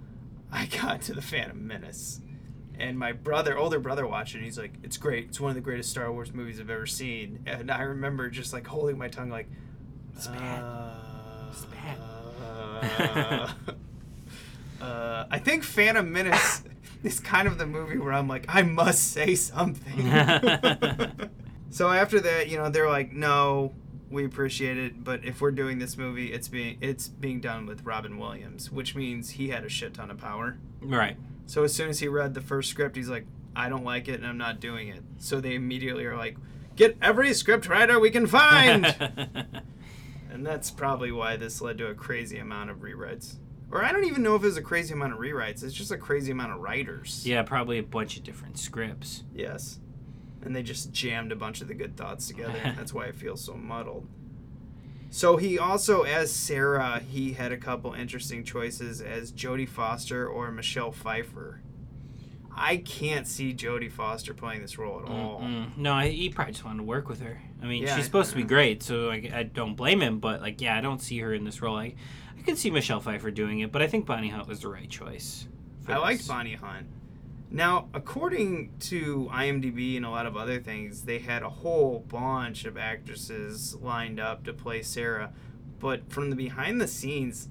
I 0.51 0.65
got 0.81 1.01
to 1.03 1.13
the 1.13 1.21
Phantom 1.21 1.65
Menace. 1.65 2.19
And 2.81 2.97
my 2.99 3.11
brother, 3.11 3.57
older 3.57 3.79
brother, 3.79 4.05
watched 4.07 4.33
it. 4.35 4.39
And 4.39 4.45
he's 4.45 4.57
like, 4.57 4.73
"It's 4.83 4.97
great. 4.97 5.25
It's 5.29 5.39
one 5.39 5.49
of 5.49 5.55
the 5.55 5.61
greatest 5.61 5.89
Star 5.91 6.11
Wars 6.11 6.33
movies 6.33 6.59
I've 6.59 6.69
ever 6.69 6.85
seen." 6.87 7.39
And 7.45 7.69
I 7.71 7.81
remember 7.83 8.29
just 8.29 8.51
like 8.53 8.65
holding 8.67 8.97
my 8.97 9.07
tongue, 9.07 9.29
like, 9.29 9.47
It's 10.15 10.27
bad. 10.27 10.61
Uh, 10.63 11.49
It's 11.51 11.65
bad. 11.65 11.97
uh, 12.81 13.47
uh, 14.81 15.25
I 15.29 15.39
think 15.39 15.63
Phantom 15.63 16.11
Menace 16.11 16.63
is 17.03 17.19
kind 17.19 17.47
of 17.47 17.57
the 17.57 17.65
movie 17.67 17.97
where 17.97 18.13
I'm 18.13 18.27
like, 18.27 18.45
I 18.49 18.63
must 18.63 19.11
say 19.11 19.35
something. 19.35 20.09
so 21.69 21.89
after 21.89 22.19
that, 22.19 22.49
you 22.49 22.57
know, 22.57 22.69
they're 22.69 22.89
like, 22.89 23.13
no, 23.13 23.73
we 24.09 24.25
appreciate 24.25 24.77
it, 24.77 25.03
but 25.03 25.23
if 25.23 25.39
we're 25.39 25.51
doing 25.51 25.79
this 25.79 25.97
movie, 25.97 26.33
it's 26.33 26.47
being 26.47 26.77
it's 26.81 27.07
being 27.07 27.39
done 27.39 27.65
with 27.65 27.83
Robin 27.85 28.17
Williams, 28.17 28.71
which 28.71 28.95
means 28.95 29.31
he 29.31 29.49
had 29.49 29.63
a 29.63 29.69
shit 29.69 29.93
ton 29.93 30.11
of 30.11 30.17
power. 30.17 30.57
right. 30.81 31.15
So 31.51 31.65
as 31.65 31.73
soon 31.75 31.89
as 31.89 31.99
he 31.99 32.07
read 32.07 32.33
the 32.33 32.39
first 32.39 32.69
script, 32.69 32.95
he's 32.95 33.09
like, 33.09 33.25
I 33.53 33.67
don't 33.67 33.83
like 33.83 34.07
it 34.07 34.21
and 34.21 34.25
I'm 34.25 34.37
not 34.37 34.61
doing 34.61 34.87
it. 34.87 35.03
So 35.17 35.41
they 35.41 35.53
immediately 35.53 36.05
are 36.05 36.15
like, 36.15 36.37
get 36.77 36.95
every 37.01 37.33
script 37.33 37.67
writer 37.67 37.99
we 37.99 38.09
can 38.09 38.25
find. 38.25 38.85
and 40.31 40.45
that's 40.45 40.71
probably 40.71 41.11
why 41.11 41.35
this 41.35 41.59
led 41.59 41.77
to 41.79 41.87
a 41.87 41.93
crazy 41.93 42.37
amount 42.37 42.69
of 42.69 42.77
rewrites. 42.77 43.35
Or 43.69 43.83
I 43.83 43.91
don't 43.91 44.05
even 44.05 44.23
know 44.23 44.35
if 44.35 44.43
it 44.43 44.45
was 44.45 44.55
a 44.55 44.61
crazy 44.61 44.93
amount 44.93 45.11
of 45.11 45.19
rewrites. 45.19 45.61
It's 45.61 45.73
just 45.73 45.91
a 45.91 45.97
crazy 45.97 46.31
amount 46.31 46.53
of 46.53 46.59
writers. 46.61 47.27
yeah, 47.27 47.43
probably 47.43 47.79
a 47.79 47.83
bunch 47.83 48.15
of 48.15 48.23
different 48.23 48.57
scripts. 48.57 49.25
Yes. 49.35 49.79
And 50.43 50.55
they 50.55 50.63
just 50.63 50.93
jammed 50.93 51.33
a 51.33 51.35
bunch 51.35 51.59
of 51.59 51.67
the 51.67 51.73
good 51.73 51.97
thoughts 51.97 52.27
together. 52.27 52.61
that's 52.77 52.93
why 52.93 53.07
it 53.07 53.15
feels 53.17 53.41
so 53.41 53.55
muddled. 53.55 54.07
So 55.13 55.35
he 55.35 55.59
also, 55.59 56.03
as 56.03 56.31
Sarah, 56.31 56.99
he 56.99 57.33
had 57.33 57.51
a 57.51 57.57
couple 57.57 57.93
interesting 57.93 58.45
choices 58.45 59.01
as 59.01 59.33
Jodie 59.33 59.67
Foster 59.67 60.25
or 60.25 60.51
Michelle 60.51 60.93
Pfeiffer. 60.93 61.61
I 62.55 62.77
can't 62.77 63.27
see 63.27 63.53
Jodie 63.53 63.91
Foster 63.91 64.33
playing 64.33 64.61
this 64.61 64.77
role 64.77 65.01
at 65.01 65.09
all. 65.09 65.41
Mm, 65.41 65.77
no, 65.77 65.93
I, 65.93 66.07
he 66.07 66.29
probably 66.29 66.53
just 66.53 66.63
wanted 66.63 66.77
to 66.77 66.83
work 66.83 67.09
with 67.09 67.21
her. 67.21 67.41
I 67.61 67.65
mean, 67.65 67.83
Yeah, 67.83 67.95
she's 67.95 68.05
supposed 68.05 68.29
to 68.31 68.37
be 68.37 68.43
great, 68.43 68.83
so 68.83 69.09
I, 69.09 69.29
I 69.33 69.43
don't 69.43 69.75
blame 69.75 70.01
him. 70.01 70.19
But 70.19 70.41
like, 70.41 70.61
yeah, 70.61 70.77
I 70.77 70.81
don't 70.81 71.01
see 71.01 71.19
her 71.19 71.33
in 71.33 71.43
this 71.43 71.61
role. 71.61 71.75
I, 71.75 71.93
I 72.37 72.41
could 72.43 72.57
see 72.57 72.71
Michelle 72.71 73.01
Pfeiffer 73.01 73.31
doing 73.31 73.59
it, 73.59 73.71
but 73.71 73.81
I 73.81 73.87
think 73.87 74.05
Bonnie 74.05 74.29
Hunt 74.29 74.47
was 74.47 74.61
the 74.61 74.69
right 74.69 74.89
choice. 74.89 75.45
I 75.89 75.97
liked. 75.97 76.25
Bonnie 76.25 76.55
Hunt. 76.55 76.87
Now, 77.53 77.89
according 77.93 78.71
to 78.81 79.29
IMDb 79.33 79.97
and 79.97 80.05
a 80.05 80.09
lot 80.09 80.25
of 80.25 80.37
other 80.37 80.59
things, 80.61 81.01
they 81.03 81.19
had 81.19 81.43
a 81.43 81.49
whole 81.49 81.99
bunch 82.07 82.63
of 82.63 82.77
actresses 82.77 83.75
lined 83.75 84.19
up 84.21 84.45
to 84.45 84.53
play 84.53 84.81
Sarah, 84.81 85.33
but 85.79 86.09
from 86.09 86.29
the 86.29 86.35
behind 86.37 86.79
the 86.79 86.87
scenes, 86.87 87.49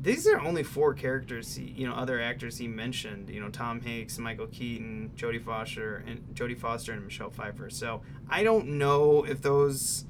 these 0.00 0.26
are 0.26 0.40
only 0.40 0.62
four 0.62 0.94
characters. 0.94 1.56
He, 1.56 1.64
you 1.76 1.86
know, 1.86 1.94
other 1.94 2.20
actors 2.20 2.58
he 2.58 2.66
mentioned. 2.68 3.28
You 3.30 3.40
know, 3.40 3.48
Tom 3.50 3.80
Hanks, 3.80 4.18
Michael 4.18 4.46
Keaton, 4.46 5.10
Jodie 5.16 5.42
Foster, 5.42 6.02
and 6.06 6.20
Jodie 6.34 6.58
Foster 6.58 6.92
and 6.92 7.04
Michelle 7.04 7.30
Pfeiffer. 7.30 7.68
So 7.70 8.02
I 8.28 8.42
don't 8.42 8.78
know 8.78 9.24
if 9.24 9.40
those 9.42 10.04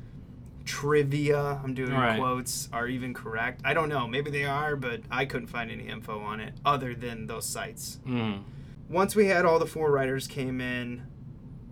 trivia 0.64 1.60
I'm 1.62 1.74
doing 1.74 1.92
Right. 1.92 2.18
quotes 2.18 2.68
are 2.72 2.88
even 2.88 3.12
correct. 3.14 3.60
I 3.64 3.74
don't 3.74 3.88
know. 3.88 4.08
Maybe 4.08 4.30
they 4.30 4.44
are, 4.44 4.76
but 4.76 5.02
I 5.10 5.26
couldn't 5.26 5.48
find 5.48 5.70
any 5.70 5.88
info 5.88 6.20
on 6.20 6.40
it 6.40 6.54
other 6.64 6.94
than 6.94 7.26
those 7.26 7.46
sites 7.46 8.00
Mm. 8.06 8.42
Once 8.88 9.16
we 9.16 9.26
had 9.26 9.44
all 9.44 9.58
the 9.58 9.66
four 9.66 9.90
writers 9.90 10.26
came 10.26 10.60
in, 10.60 11.06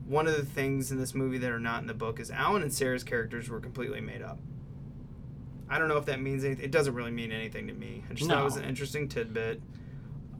one 0.06 0.26
of 0.26 0.36
the 0.36 0.44
things 0.44 0.90
in 0.90 0.98
this 0.98 1.14
movie 1.14 1.38
that 1.38 1.50
are 1.50 1.60
not 1.60 1.80
in 1.80 1.86
the 1.86 1.94
book 1.94 2.20
is 2.20 2.30
Alan 2.30 2.62
and 2.62 2.72
Sarah's 2.72 3.04
characters 3.04 3.48
were 3.48 3.60
completely 3.60 4.00
made 4.00 4.22
up. 4.22 4.38
I 5.68 5.78
don't 5.78 5.88
know 5.88 5.96
if 5.96 6.04
that 6.06 6.20
means 6.20 6.44
anything. 6.44 6.64
It 6.64 6.70
doesn't 6.70 6.94
really 6.94 7.10
mean 7.10 7.32
anything 7.32 7.66
to 7.68 7.72
me. 7.72 8.04
I 8.10 8.14
just 8.14 8.28
thought 8.28 8.40
it 8.40 8.44
was 8.44 8.56
an 8.56 8.64
interesting 8.64 9.08
tidbit. 9.08 9.62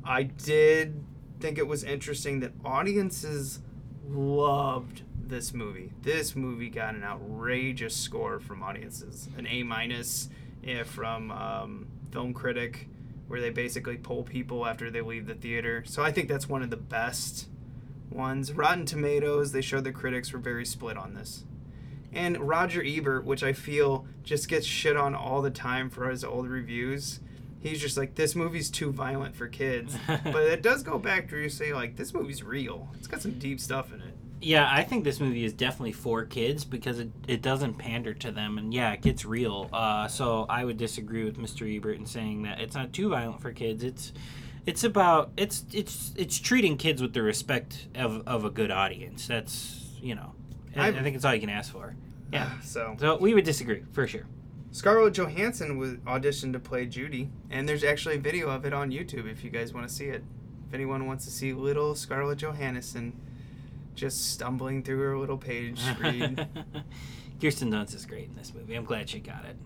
I 0.05 0.25
did 0.25 1.03
think 1.41 1.59
it 1.59 1.67
was 1.67 1.85
interesting 1.85 2.41
that 2.41 2.53
audiences 2.65 3.61
loved 4.07 5.03
this 5.15 5.55
movie. 5.55 5.93
This 6.03 6.37
movie 6.37 6.69
got 6.69 6.95
an 6.95 7.03
outrageous 7.03 7.97
score 7.97 8.41
from 8.41 8.63
audiences, 8.63 9.29
an 9.39 9.47
A 9.47 9.63
minus 9.63 10.29
eh, 10.65 10.83
from 10.83 11.31
um, 11.31 11.87
Film 12.11 12.35
Critic, 12.35 12.89
where 13.33 13.41
they 13.41 13.51
basically 13.51 13.97
pull 13.97 14.23
people 14.23 14.67
after 14.67 14.91
they 14.91 15.01
leave 15.01 15.27
the 15.27 15.35
theater. 15.35 15.83
So 15.87 16.03
I 16.03 16.13
think 16.13 16.29
that's 16.29 16.51
one 16.51 16.63
of 16.63 16.69
the 16.69 16.77
best 16.77 17.49
ones. 18.11 18.53
Rotten 18.53 18.85
Tomatoes, 18.85 19.53
they 19.53 19.63
showed 19.63 19.85
the 19.85 19.91
critics 19.91 20.35
were 20.35 20.39
very 20.39 20.67
split 20.67 20.99
on 20.99 21.15
this. 21.15 21.45
And 22.13 22.47
Roger 22.47 22.85
Ebert, 22.85 23.25
which 23.25 23.43
I 23.43 23.55
feel 23.55 24.07
just 24.23 24.51
gets 24.51 24.67
shit 24.67 24.99
on 24.99 25.15
all 25.15 25.41
the 25.41 25.51
time 25.51 25.89
for 25.89 26.11
his 26.11 26.23
old 26.23 26.47
reviews. 26.47 27.21
He's 27.59 27.81
just 27.81 27.97
like, 27.97 28.17
this 28.17 28.35
movie's 28.35 28.71
too 28.71 28.93
violent 28.93 29.35
for 29.35 29.49
kids. 29.49 29.97
but 30.07 30.43
it 30.43 30.61
does 30.61 30.83
go 30.83 30.99
back 30.99 31.31
to 31.31 31.39
you 31.39 31.49
say, 31.49 31.73
like, 31.73 31.97
this 31.97 32.13
movie's 32.13 32.43
real. 32.43 32.91
It's 32.99 33.07
got 33.07 33.23
some 33.23 33.39
deep 33.39 33.61
stuff 33.61 33.95
in 33.95 34.03
it. 34.03 34.12
Yeah, 34.43 34.69
I 34.69 34.83
think 34.83 35.05
this 35.05 35.21
movie 35.21 35.45
is 35.45 35.53
definitely 35.53 35.93
for 35.93 36.25
kids 36.25 36.65
because 36.65 36.99
it, 36.99 37.11
it 37.29 37.43
doesn't 37.43 37.75
pander 37.75 38.13
to 38.15 38.33
them, 38.33 38.59
and 38.59 38.75
yeah, 38.75 38.93
it 38.93 39.01
gets 39.01 39.25
real. 39.25 39.71
Uh, 39.73 40.09
so 40.09 40.47
I 40.49 40.65
would 40.65 40.77
disagree 40.77 41.25
with 41.25 41.39
Mr. 41.39 41.73
Ebert 41.75 41.97
in 41.97 42.07
saying 42.07 42.43
that 42.43 42.61
it's 42.61 42.75
not 42.75 42.93
too 42.93 43.09
violent 43.09 43.41
for 43.41 43.53
kids. 43.53 43.85
It's 43.85 44.13
it's 44.67 44.83
about 44.83 45.31
it's 45.37 45.65
it's 45.73 46.13
it's 46.17 46.41
treating 46.41 46.77
kids 46.77 47.01
with 47.01 47.13
the 47.13 47.23
respect 47.23 47.87
of, 47.95 48.27
of 48.27 48.45
a 48.45 48.51
good 48.51 48.73
audience. 48.73 49.29
That's 49.29 49.97
you 50.01 50.17
know, 50.17 50.33
I, 50.75 50.89
I 50.89 51.03
think 51.03 51.15
it's 51.15 51.25
all 51.25 51.35
you 51.35 51.41
can 51.41 51.51
ask 51.51 51.73
for. 51.73 51.95
Yeah. 52.33 52.51
So 52.63 52.97
So 52.99 53.17
we 53.19 53.35
would 53.35 53.45
disagree 53.45 53.85
for 53.93 54.09
sure. 54.09 54.27
Scarlett 54.73 55.15
Johansson 55.15 55.77
was 55.77 55.93
auditioned 55.99 56.55
to 56.55 56.59
play 56.59 56.87
Judy, 56.87 57.31
and 57.51 57.69
there's 57.69 57.85
actually 57.85 58.17
a 58.17 58.21
video 58.21 58.49
of 58.49 58.65
it 58.65 58.73
on 58.73 58.91
YouTube 58.91 59.31
if 59.31 59.45
you 59.45 59.51
guys 59.51 59.73
want 59.73 59.87
to 59.87 59.95
see 59.95 60.07
it. 60.07 60.25
If 60.67 60.75
anyone 60.75 61.07
wants 61.07 61.27
to 61.27 61.31
see 61.31 61.53
little 61.53 61.95
Scarlett 61.95 62.39
Johansson 62.39 63.13
just 63.95 64.33
stumbling 64.33 64.83
through 64.83 65.01
her 65.01 65.19
little 65.19 65.39
page 65.39 65.81
read. 66.01 66.49
Kirsten 67.41 67.71
Dunst 67.71 67.95
is 67.95 68.07
great 68.07 68.29
in 68.29 68.37
this 68.37 68.53
movie. 68.55 68.75
I'm 68.75 68.85
glad 68.85 69.11
she 69.11 69.19
got 69.19 69.45
it. 69.45 69.57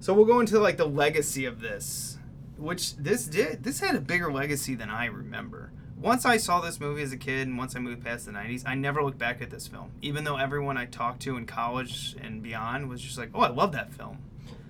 So 0.00 0.14
we'll 0.14 0.24
go 0.24 0.40
into 0.40 0.58
like 0.58 0.76
the 0.76 0.86
legacy 0.86 1.44
of 1.44 1.60
this, 1.60 2.18
which 2.56 2.96
this 2.96 3.26
did. 3.26 3.64
This 3.64 3.80
had 3.80 3.94
a 3.94 4.00
bigger 4.00 4.32
legacy 4.32 4.74
than 4.74 4.90
I 4.90 5.06
remember. 5.06 5.72
Once 6.00 6.24
I 6.24 6.36
saw 6.36 6.60
this 6.60 6.78
movie 6.78 7.02
as 7.02 7.12
a 7.12 7.16
kid, 7.16 7.48
and 7.48 7.58
once 7.58 7.74
I 7.74 7.80
moved 7.80 8.04
past 8.04 8.26
the 8.26 8.32
'90s, 8.32 8.62
I 8.64 8.76
never 8.76 9.02
looked 9.02 9.18
back 9.18 9.42
at 9.42 9.50
this 9.50 9.66
film. 9.66 9.90
Even 10.00 10.22
though 10.22 10.36
everyone 10.36 10.76
I 10.76 10.86
talked 10.86 11.22
to 11.22 11.36
in 11.36 11.46
college 11.46 12.14
and 12.20 12.42
beyond 12.42 12.88
was 12.88 13.00
just 13.00 13.18
like, 13.18 13.30
"Oh, 13.34 13.40
I 13.40 13.48
love 13.48 13.72
that 13.72 13.92
film." 13.92 14.18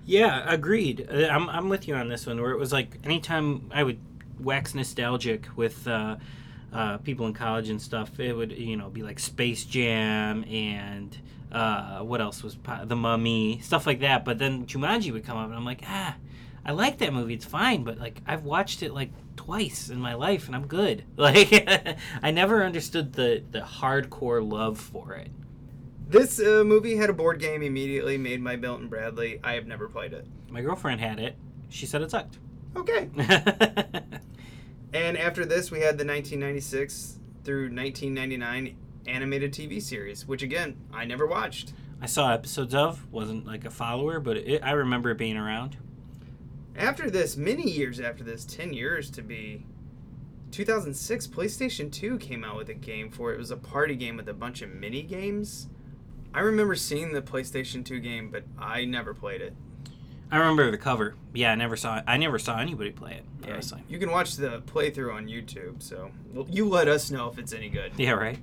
Yeah, 0.05 0.43
agreed. 0.51 1.07
Uh, 1.11 1.27
I'm, 1.27 1.47
I'm 1.49 1.69
with 1.69 1.87
you 1.87 1.93
on 1.93 2.09
this 2.09 2.25
one. 2.25 2.41
Where 2.41 2.51
it 2.51 2.57
was 2.57 2.73
like 2.73 2.97
anytime 3.03 3.69
I 3.71 3.83
would 3.83 3.99
wax 4.39 4.73
nostalgic 4.73 5.45
with 5.55 5.87
uh, 5.87 6.15
uh, 6.73 6.97
people 6.97 7.25
in 7.27 7.33
college 7.33 7.69
and 7.69 7.81
stuff, 7.81 8.19
it 8.19 8.33
would 8.33 8.51
you 8.51 8.77
know 8.77 8.89
be 8.89 9.03
like 9.03 9.19
Space 9.19 9.65
Jam 9.65 10.43
and 10.45 11.17
uh, 11.51 11.99
what 11.99 12.21
else 12.21 12.43
was 12.43 12.55
po- 12.55 12.85
the 12.85 12.95
Mummy 12.95 13.59
stuff 13.61 13.87
like 13.87 14.01
that. 14.01 14.25
But 14.25 14.37
then 14.39 14.65
Jumanji 14.65 15.11
would 15.11 15.25
come 15.25 15.37
up, 15.37 15.47
and 15.47 15.55
I'm 15.55 15.65
like, 15.65 15.81
ah, 15.87 16.15
I 16.65 16.71
like 16.71 16.99
that 16.99 17.13
movie. 17.13 17.33
It's 17.33 17.45
fine, 17.45 17.83
but 17.83 17.97
like 17.97 18.21
I've 18.27 18.43
watched 18.43 18.83
it 18.83 18.93
like 18.93 19.11
twice 19.35 19.89
in 19.89 19.99
my 19.99 20.13
life, 20.13 20.47
and 20.47 20.55
I'm 20.55 20.67
good. 20.67 21.03
Like 21.17 21.67
I 22.23 22.31
never 22.31 22.63
understood 22.63 23.13
the 23.13 23.43
the 23.51 23.61
hardcore 23.61 24.47
love 24.47 24.79
for 24.79 25.13
it. 25.13 25.29
This 26.07 26.39
uh, 26.39 26.63
movie 26.65 26.95
had 26.95 27.09
a 27.11 27.13
board 27.13 27.39
game 27.39 27.61
immediately 27.61 28.17
made 28.17 28.43
by 28.43 28.55
Milton 28.55 28.87
Bradley. 28.87 29.39
I 29.43 29.53
have 29.53 29.67
never 29.67 29.87
played 29.87 30.11
it. 30.13 30.25
My 30.49 30.61
girlfriend 30.61 31.01
had 31.01 31.19
it. 31.19 31.35
She 31.69 31.85
said 31.85 32.01
it 32.01 32.09
sucked. 32.09 32.39
Okay. 32.75 33.09
and 34.93 35.17
after 35.17 35.45
this, 35.45 35.71
we 35.71 35.79
had 35.79 35.97
the 35.97 36.05
1996 36.05 37.19
through 37.43 37.63
1999 37.63 38.75
animated 39.07 39.53
TV 39.53 39.81
series, 39.81 40.27
which 40.27 40.43
again 40.43 40.77
I 40.93 41.05
never 41.05 41.25
watched. 41.25 41.73
I 42.01 42.05
saw 42.05 42.31
episodes 42.31 42.73
of. 42.73 43.11
wasn't 43.11 43.45
like 43.45 43.65
a 43.65 43.69
follower, 43.69 44.19
but 44.19 44.37
it, 44.37 44.63
I 44.63 44.71
remember 44.71 45.11
it 45.11 45.17
being 45.17 45.37
around. 45.37 45.77
After 46.75 47.09
this, 47.09 47.35
many 47.35 47.69
years 47.69 47.99
after 47.99 48.23
this, 48.23 48.45
10 48.45 48.71
years 48.71 49.11
to 49.11 49.21
be, 49.21 49.65
2006, 50.51 51.27
PlayStation 51.27 51.91
2 51.91 52.17
came 52.19 52.45
out 52.45 52.55
with 52.55 52.69
a 52.69 52.73
game 52.73 53.11
for 53.11 53.31
it. 53.31 53.35
It 53.35 53.39
was 53.39 53.51
a 53.51 53.57
party 53.57 53.95
game 53.95 54.15
with 54.15 54.29
a 54.29 54.33
bunch 54.33 54.61
of 54.61 54.69
mini 54.69 55.03
games. 55.03 55.67
I 56.33 56.39
remember 56.39 56.75
seeing 56.75 57.11
the 57.11 57.21
PlayStation 57.21 57.83
2 57.83 57.99
game, 57.99 58.31
but 58.31 58.43
I 58.57 58.85
never 58.85 59.13
played 59.13 59.41
it. 59.41 59.53
I 60.31 60.37
remember 60.37 60.69
the 60.69 60.77
cover. 60.77 61.15
Yeah, 61.33 61.51
I 61.51 61.55
never 61.55 61.75
saw. 61.75 62.01
I 62.05 62.17
never 62.17 62.37
saw 62.39 62.59
anybody 62.59 62.91
play 62.91 63.13
it. 63.13 63.25
Yeah, 63.45 63.53
Honestly. 63.53 63.81
you 63.89 63.97
can 63.97 64.11
watch 64.11 64.35
the 64.35 64.61
playthrough 64.61 65.13
on 65.13 65.27
YouTube, 65.27 65.81
so 65.81 66.11
you 66.49 66.67
let 66.67 66.87
us 66.87 67.09
know 67.09 67.29
if 67.29 67.39
it's 67.39 67.53
any 67.53 67.69
good. 67.69 67.93
Yeah. 67.97 68.11
Right. 68.11 68.37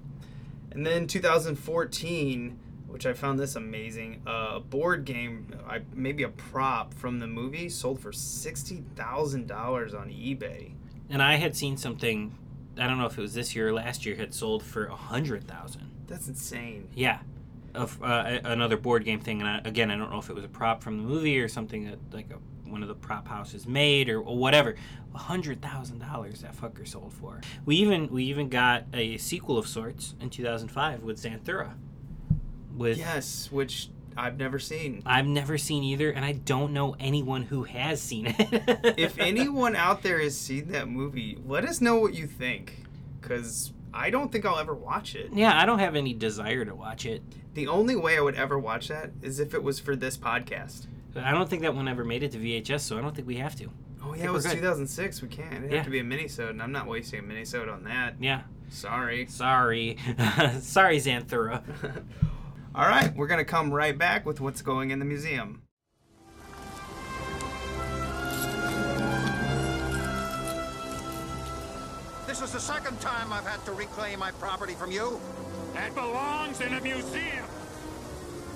And 0.72 0.84
then 0.84 1.06
2014, 1.06 2.58
which 2.88 3.06
I 3.06 3.12
found 3.12 3.38
this 3.38 3.56
amazing, 3.56 4.22
uh, 4.26 4.52
a 4.54 4.60
board 4.60 5.04
game, 5.04 5.48
I, 5.68 5.80
maybe 5.94 6.22
a 6.22 6.28
prop 6.28 6.92
from 6.94 7.18
the 7.18 7.26
movie, 7.26 7.68
sold 7.68 8.00
for 8.00 8.12
sixty 8.12 8.82
thousand 8.94 9.46
dollars 9.46 9.94
on 9.94 10.08
eBay. 10.08 10.72
And 11.08 11.22
I 11.22 11.36
had 11.36 11.56
seen 11.56 11.76
something. 11.76 12.36
I 12.78 12.86
don't 12.86 12.98
know 12.98 13.06
if 13.06 13.16
it 13.16 13.20
was 13.22 13.34
this 13.34 13.54
year 13.54 13.68
or 13.68 13.72
last 13.72 14.04
year. 14.04 14.16
Had 14.16 14.34
sold 14.34 14.62
for 14.62 14.86
a 14.86 14.94
hundred 14.96 15.46
thousand. 15.46 15.90
That's 16.08 16.28
insane. 16.28 16.88
Yeah. 16.94 17.20
Of 17.76 18.02
uh, 18.02 18.40
another 18.44 18.76
board 18.76 19.04
game 19.04 19.20
thing, 19.20 19.40
and 19.40 19.48
I, 19.48 19.60
again, 19.64 19.90
I 19.90 19.96
don't 19.96 20.10
know 20.10 20.18
if 20.18 20.30
it 20.30 20.34
was 20.34 20.44
a 20.44 20.48
prop 20.48 20.82
from 20.82 20.96
the 20.96 21.02
movie 21.02 21.38
or 21.38 21.48
something 21.48 21.84
that 21.84 21.98
like 22.12 22.30
a, 22.30 22.68
one 22.70 22.82
of 22.82 22.88
the 22.88 22.94
prop 22.94 23.28
houses 23.28 23.66
made 23.66 24.08
or, 24.08 24.20
or 24.20 24.36
whatever. 24.36 24.74
A 25.14 25.18
hundred 25.18 25.62
thousand 25.62 25.98
dollars 25.98 26.40
that 26.40 26.56
fucker 26.56 26.86
sold 26.88 27.12
for. 27.12 27.40
We 27.64 27.76
even 27.76 28.08
we 28.08 28.24
even 28.24 28.48
got 28.48 28.84
a 28.92 29.18
sequel 29.18 29.58
of 29.58 29.66
sorts 29.66 30.14
in 30.20 30.30
2005 30.30 31.02
with 31.02 31.22
Zathura. 31.22 31.74
With 32.74 32.98
Yes, 32.98 33.50
which 33.52 33.90
I've 34.16 34.38
never 34.38 34.58
seen. 34.58 35.02
I've 35.04 35.26
never 35.26 35.58
seen 35.58 35.82
either, 35.84 36.10
and 36.10 36.24
I 36.24 36.32
don't 36.32 36.72
know 36.72 36.96
anyone 36.98 37.42
who 37.42 37.64
has 37.64 38.00
seen 38.00 38.34
it. 38.38 38.94
if 38.98 39.18
anyone 39.18 39.76
out 39.76 40.02
there 40.02 40.18
has 40.20 40.36
seen 40.36 40.68
that 40.72 40.88
movie, 40.88 41.38
let 41.44 41.64
us 41.64 41.80
know 41.80 41.98
what 41.98 42.14
you 42.14 42.26
think, 42.26 42.84
because 43.20 43.72
I 43.96 44.10
don't 44.10 44.30
think 44.30 44.44
I'll 44.44 44.58
ever 44.58 44.74
watch 44.74 45.14
it. 45.14 45.30
yeah, 45.32 45.60
I 45.60 45.64
don't 45.66 45.78
have 45.78 45.96
any 45.96 46.12
desire 46.12 46.64
to 46.64 46.74
watch 46.74 47.06
it. 47.06 47.22
The 47.54 47.66
only 47.68 47.96
way 47.96 48.18
I 48.18 48.20
would 48.20 48.34
ever 48.34 48.58
watch 48.58 48.88
that 48.88 49.10
is 49.22 49.40
if 49.40 49.54
it 49.54 49.62
was 49.62 49.80
for 49.80 49.96
this 49.96 50.16
podcast. 50.18 50.86
But 51.14 51.24
I 51.24 51.30
don't 51.30 51.48
think 51.48 51.62
that 51.62 51.74
one 51.74 51.88
ever 51.88 52.04
made 52.04 52.22
it 52.22 52.32
to 52.32 52.38
VHS, 52.38 52.80
so 52.80 52.98
I 52.98 53.00
don't 53.00 53.14
think 53.16 53.26
we 53.26 53.36
have 53.36 53.56
to. 53.56 53.70
Oh 54.04 54.14
yeah, 54.14 54.26
it 54.26 54.32
was 54.32 54.44
2006. 54.44 55.22
We 55.22 55.28
can't. 55.28 55.52
It'd 55.54 55.70
Yeah. 55.70 55.76
have 55.78 55.86
to 55.86 55.90
be 55.90 55.98
a 56.00 56.04
minisode, 56.04 56.50
and 56.50 56.62
I'm 56.62 56.72
not 56.72 56.86
wasting 56.86 57.20
a 57.20 57.22
minisode 57.22 57.72
on 57.72 57.84
that. 57.84 58.16
Yeah. 58.20 58.42
Sorry. 58.68 59.26
Sorry. 59.26 59.96
Sorry, 60.60 60.98
Zathura. 60.98 61.62
All 62.74 62.86
right, 62.86 63.16
we're 63.16 63.26
gonna 63.26 63.44
come 63.44 63.70
right 63.72 63.96
back 63.96 64.26
with 64.26 64.40
what's 64.40 64.60
going 64.60 64.90
in 64.90 64.98
the 64.98 65.04
museum. 65.06 65.62
This 72.36 72.48
is 72.48 72.52
the 72.52 72.74
second 72.74 73.00
time 73.00 73.32
I've 73.32 73.46
had 73.46 73.64
to 73.64 73.72
reclaim 73.72 74.18
my 74.18 74.30
property 74.32 74.74
from 74.74 74.92
you. 74.92 75.18
That 75.72 75.94
belongs 75.94 76.60
in 76.60 76.74
a 76.74 76.80
museum. 76.82 77.46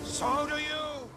So 0.05 0.47
do 0.47 0.57
you. 0.57 1.09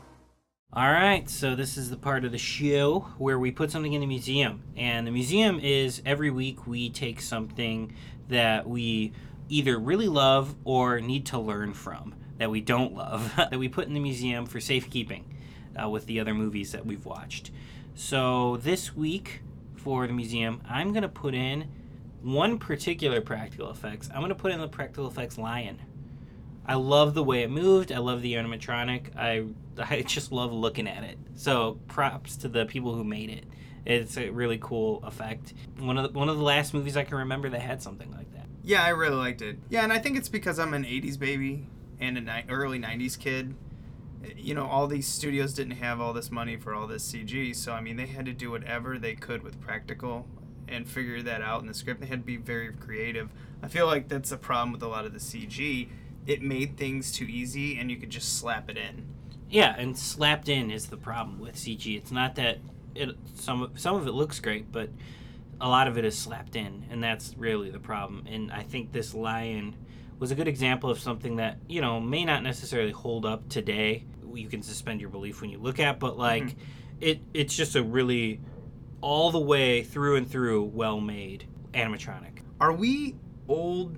All 0.71 0.89
right, 0.93 1.29
so 1.29 1.57
this 1.57 1.75
is 1.75 1.89
the 1.89 1.97
part 1.97 2.23
of 2.23 2.31
the 2.31 2.37
show 2.37 3.01
where 3.17 3.37
we 3.37 3.51
put 3.51 3.69
something 3.69 3.91
in 3.91 3.99
the 3.99 4.07
museum. 4.07 4.63
And 4.77 5.05
the 5.05 5.11
museum 5.11 5.59
is 5.59 6.01
every 6.05 6.31
week 6.31 6.65
we 6.65 6.89
take 6.89 7.19
something 7.19 7.93
that 8.29 8.65
we 8.65 9.11
either 9.49 9.77
really 9.77 10.07
love 10.07 10.55
or 10.63 11.01
need 11.01 11.25
to 11.25 11.39
learn 11.39 11.73
from 11.73 12.15
that 12.37 12.49
we 12.49 12.61
don't 12.61 12.95
love 12.95 13.33
that 13.37 13.59
we 13.59 13.67
put 13.67 13.87
in 13.87 13.93
the 13.93 13.99
museum 13.99 14.45
for 14.45 14.61
safekeeping 14.61 15.35
uh, 15.75 15.89
with 15.89 16.05
the 16.05 16.17
other 16.17 16.33
movies 16.33 16.71
that 16.71 16.85
we've 16.85 17.05
watched. 17.05 17.51
So 17.93 18.55
this 18.55 18.95
week 18.95 19.41
for 19.75 20.07
the 20.07 20.13
museum, 20.13 20.61
I'm 20.65 20.93
going 20.93 21.03
to 21.03 21.09
put 21.09 21.35
in 21.35 21.67
one 22.23 22.57
particular 22.57 23.21
practical 23.21 23.69
effects. 23.69 24.09
I'm 24.11 24.19
going 24.19 24.29
to 24.29 24.35
put 24.35 24.51
in 24.51 24.59
the 24.59 24.67
practical 24.67 25.07
effects 25.07 25.37
lion. 25.37 25.79
I 26.65 26.75
love 26.75 27.13
the 27.13 27.23
way 27.23 27.43
it 27.43 27.51
moved. 27.51 27.91
I 27.91 27.97
love 27.97 28.21
the 28.21 28.33
animatronic. 28.33 29.15
I 29.17 29.45
I 29.81 30.01
just 30.01 30.31
love 30.31 30.53
looking 30.53 30.87
at 30.87 31.03
it. 31.03 31.17
So 31.35 31.79
props 31.87 32.37
to 32.37 32.47
the 32.47 32.65
people 32.65 32.95
who 32.95 33.03
made 33.03 33.29
it. 33.29 33.45
It's 33.85 34.17
a 34.17 34.29
really 34.29 34.57
cool 34.61 35.03
effect. 35.03 35.53
One 35.79 35.97
of 35.97 36.13
the, 36.13 36.17
one 36.17 36.29
of 36.29 36.37
the 36.37 36.43
last 36.43 36.73
movies 36.73 36.95
I 36.95 37.03
can 37.03 37.17
remember 37.17 37.49
that 37.49 37.61
had 37.61 37.81
something 37.81 38.09
like 38.11 38.31
that. 38.33 38.45
Yeah, 38.63 38.83
I 38.83 38.89
really 38.89 39.17
liked 39.17 39.41
it. 39.41 39.57
Yeah, 39.69 39.83
and 39.83 39.91
I 39.91 39.99
think 39.99 40.17
it's 40.17 40.29
because 40.29 40.57
I'm 40.57 40.73
an 40.73 40.85
80s 40.85 41.19
baby 41.19 41.67
and 41.99 42.17
an 42.17 42.29
early 42.49 42.79
90s 42.79 43.19
kid. 43.19 43.55
You 44.37 44.53
know, 44.55 44.65
all 44.65 44.87
these 44.87 45.05
studios 45.05 45.53
didn't 45.53 45.77
have 45.77 45.99
all 45.99 46.13
this 46.13 46.31
money 46.31 46.55
for 46.55 46.73
all 46.73 46.87
this 46.87 47.11
CG, 47.11 47.53
so 47.53 47.73
I 47.73 47.81
mean, 47.81 47.97
they 47.97 48.05
had 48.05 48.25
to 48.25 48.31
do 48.31 48.51
whatever 48.51 48.97
they 48.97 49.15
could 49.15 49.43
with 49.43 49.59
practical 49.59 50.27
and 50.67 50.87
figure 50.87 51.21
that 51.21 51.41
out 51.41 51.61
in 51.61 51.67
the 51.67 51.73
script. 51.73 52.01
They 52.01 52.07
had 52.07 52.19
to 52.21 52.25
be 52.25 52.37
very 52.37 52.71
creative. 52.73 53.29
I 53.61 53.67
feel 53.67 53.85
like 53.85 54.07
that's 54.07 54.31
a 54.31 54.37
problem 54.37 54.71
with 54.71 54.83
a 54.83 54.87
lot 54.87 55.05
of 55.05 55.13
the 55.13 55.19
CG. 55.19 55.89
It 56.25 56.41
made 56.41 56.77
things 56.77 57.11
too 57.11 57.25
easy, 57.25 57.77
and 57.77 57.89
you 57.91 57.97
could 57.97 58.09
just 58.09 58.37
slap 58.37 58.69
it 58.69 58.77
in. 58.77 59.05
Yeah, 59.49 59.75
and 59.77 59.97
slapped 59.97 60.49
in 60.49 60.71
is 60.71 60.87
the 60.87 60.97
problem 60.97 61.39
with 61.39 61.55
CG. 61.55 61.95
It's 61.97 62.11
not 62.11 62.35
that 62.35 62.59
it 62.95 63.15
some 63.35 63.71
some 63.75 63.95
of 63.95 64.07
it 64.07 64.11
looks 64.13 64.39
great, 64.39 64.71
but 64.71 64.89
a 65.61 65.67
lot 65.69 65.87
of 65.87 65.97
it 65.97 66.05
is 66.05 66.17
slapped 66.17 66.55
in, 66.55 66.85
and 66.89 67.03
that's 67.03 67.35
really 67.37 67.69
the 67.69 67.79
problem. 67.79 68.25
And 68.27 68.51
I 68.51 68.63
think 68.63 68.91
this 68.91 69.13
lion 69.13 69.75
was 70.19 70.31
a 70.31 70.35
good 70.35 70.47
example 70.47 70.89
of 70.89 70.99
something 70.99 71.35
that 71.37 71.57
you 71.67 71.81
know 71.81 71.99
may 71.99 72.25
not 72.25 72.43
necessarily 72.43 72.91
hold 72.91 73.25
up 73.25 73.47
today. 73.49 74.05
You 74.33 74.47
can 74.49 74.63
suspend 74.63 74.99
your 75.01 75.09
belief 75.11 75.41
when 75.41 75.49
you 75.51 75.59
look 75.59 75.79
at, 75.79 75.99
but 75.99 76.17
like 76.17 76.43
Mhm. 76.45 76.55
it, 77.01 77.21
it's 77.33 77.55
just 77.55 77.75
a 77.75 77.83
really 77.83 78.39
all 79.03 79.31
the 79.31 79.39
way 79.39 79.83
through 79.83 80.15
and 80.15 80.29
through 80.29 80.63
well 80.63 80.99
made 81.01 81.45
animatronic. 81.73 82.39
Are 82.61 82.71
we 82.71 83.15
old 83.49 83.97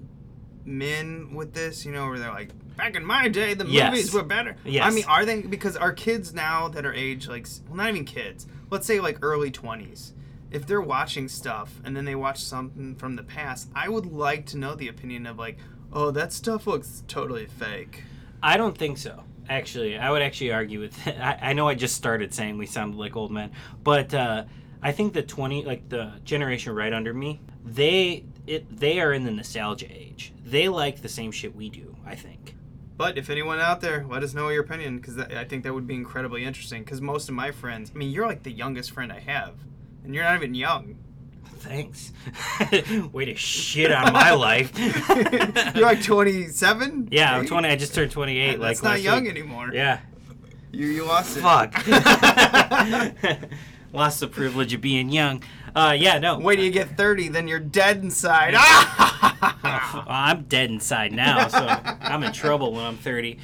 men 0.65 1.33
with 1.33 1.53
this? 1.53 1.85
You 1.85 1.91
know, 1.91 2.07
where 2.07 2.19
they're 2.19 2.31
like, 2.31 2.49
back 2.75 2.95
in 2.95 3.05
my 3.05 3.27
day, 3.27 3.53
the 3.53 3.65
Yes. 3.67 3.91
movies 3.91 4.13
were 4.13 4.23
better. 4.23 4.55
Yes. 4.65 4.83
I 4.85 4.89
mean, 4.89 5.05
are 5.05 5.25
they? 5.25 5.41
Because 5.41 5.77
our 5.77 5.93
kids 5.93 6.33
now 6.33 6.67
that 6.69 6.85
are 6.85 6.93
age 6.93 7.27
like, 7.27 7.47
well, 7.67 7.77
not 7.77 7.89
even 7.89 8.05
kids. 8.05 8.47
Let's 8.69 8.87
say 8.87 8.99
like 8.99 9.19
early 9.21 9.51
twenties. 9.51 10.13
If 10.51 10.65
they're 10.65 10.81
watching 10.81 11.27
stuff 11.27 11.79
and 11.83 11.95
then 11.95 12.05
they 12.05 12.15
watch 12.15 12.41
something 12.43 12.95
from 12.95 13.15
the 13.15 13.23
past, 13.23 13.69
I 13.75 13.89
would 13.89 14.05
like 14.05 14.45
to 14.47 14.57
know 14.57 14.73
the 14.75 14.87
opinion 14.87 15.25
of 15.25 15.37
like, 15.37 15.57
oh, 15.93 16.11
that 16.11 16.33
stuff 16.33 16.65
looks 16.65 17.03
totally 17.07 17.45
fake. 17.45 18.03
I 18.41 18.57
don't 18.57 18.77
think 18.77 18.97
so. 18.97 19.23
Actually, 19.49 19.97
I 19.97 20.09
would 20.11 20.21
actually 20.23 20.51
argue 20.51 20.79
with. 20.79 20.97
I, 21.07 21.37
I 21.41 21.53
know 21.53 21.67
I 21.67 21.75
just 21.75 21.95
started 21.95 22.33
saying 22.33 22.57
we 22.57 22.65
sounded 22.65 22.97
like 22.97 23.15
old 23.15 23.31
men, 23.31 23.51
but 23.83 24.13
uh, 24.13 24.45
I 24.85 24.91
think 24.91 25.13
the 25.13 25.23
twenty, 25.23 25.65
like 25.65 25.89
the 25.89 26.11
generation 26.23 26.75
right 26.75 26.93
under 26.93 27.11
me, 27.11 27.41
they 27.65 28.23
it 28.45 28.77
they 28.77 28.99
are 28.99 29.13
in 29.13 29.23
the 29.25 29.31
nostalgia 29.31 29.87
age. 29.89 30.31
They 30.45 30.69
like 30.69 31.01
the 31.01 31.09
same 31.09 31.31
shit 31.31 31.55
we 31.55 31.69
do. 31.69 31.95
I 32.05 32.13
think. 32.13 32.55
But 32.95 33.17
if 33.17 33.31
anyone 33.31 33.59
out 33.59 33.81
there, 33.81 34.05
let 34.07 34.21
us 34.21 34.35
know 34.35 34.49
your 34.49 34.61
opinion 34.63 34.99
because 34.99 35.17
I 35.17 35.43
think 35.43 35.63
that 35.63 35.73
would 35.73 35.87
be 35.87 35.95
incredibly 35.95 36.43
interesting. 36.45 36.83
Because 36.83 37.01
most 37.01 37.29
of 37.29 37.33
my 37.33 37.49
friends, 37.49 37.91
I 37.93 37.97
mean, 37.97 38.11
you're 38.11 38.27
like 38.27 38.43
the 38.43 38.51
youngest 38.51 38.91
friend 38.91 39.11
I 39.11 39.19
have, 39.21 39.55
and 40.03 40.13
you're 40.13 40.23
not 40.23 40.35
even 40.35 40.53
young. 40.53 40.97
Thanks. 41.57 42.13
Way 43.11 43.25
to 43.25 43.35
shit 43.35 43.91
on 43.91 44.13
my 44.13 44.33
life. 44.49 44.71
You're 45.75 45.85
like 45.85 46.03
27. 46.03 47.07
Yeah, 47.11 47.35
I'm 47.35 47.47
20. 47.47 47.67
I 47.67 47.75
just 47.75 47.95
turned 47.95 48.11
28. 48.11 48.59
like 48.59 48.67
That's 48.77 48.83
not 48.83 49.01
young 49.01 49.23
week. 49.23 49.31
anymore. 49.31 49.71
Yeah. 49.73 49.99
You 50.71 50.85
you 50.87 51.05
lost 51.05 51.37
it. 51.37 51.41
Fuck. 51.41 51.73
Lost 53.95 54.19
the 54.19 54.27
privilege 54.27 54.73
of 54.73 54.81
being 54.81 55.07
young. 55.09 55.41
Uh, 55.73 55.95
yeah, 55.97 56.19
no. 56.19 56.37
Wait 56.37 56.57
till 56.57 56.65
you 56.65 56.71
get 56.71 56.97
30, 56.97 57.29
then 57.29 57.47
you're 57.47 57.59
dead 57.59 58.03
inside. 58.03 58.55
Well, 59.45 60.03
I'm 60.07 60.43
dead 60.43 60.69
inside 60.69 61.11
now, 61.11 61.47
so 61.47 61.65
I'm 61.65 62.23
in 62.23 62.31
trouble 62.31 62.73
when 62.73 62.83
I'm 62.83 62.97
30. 62.97 63.37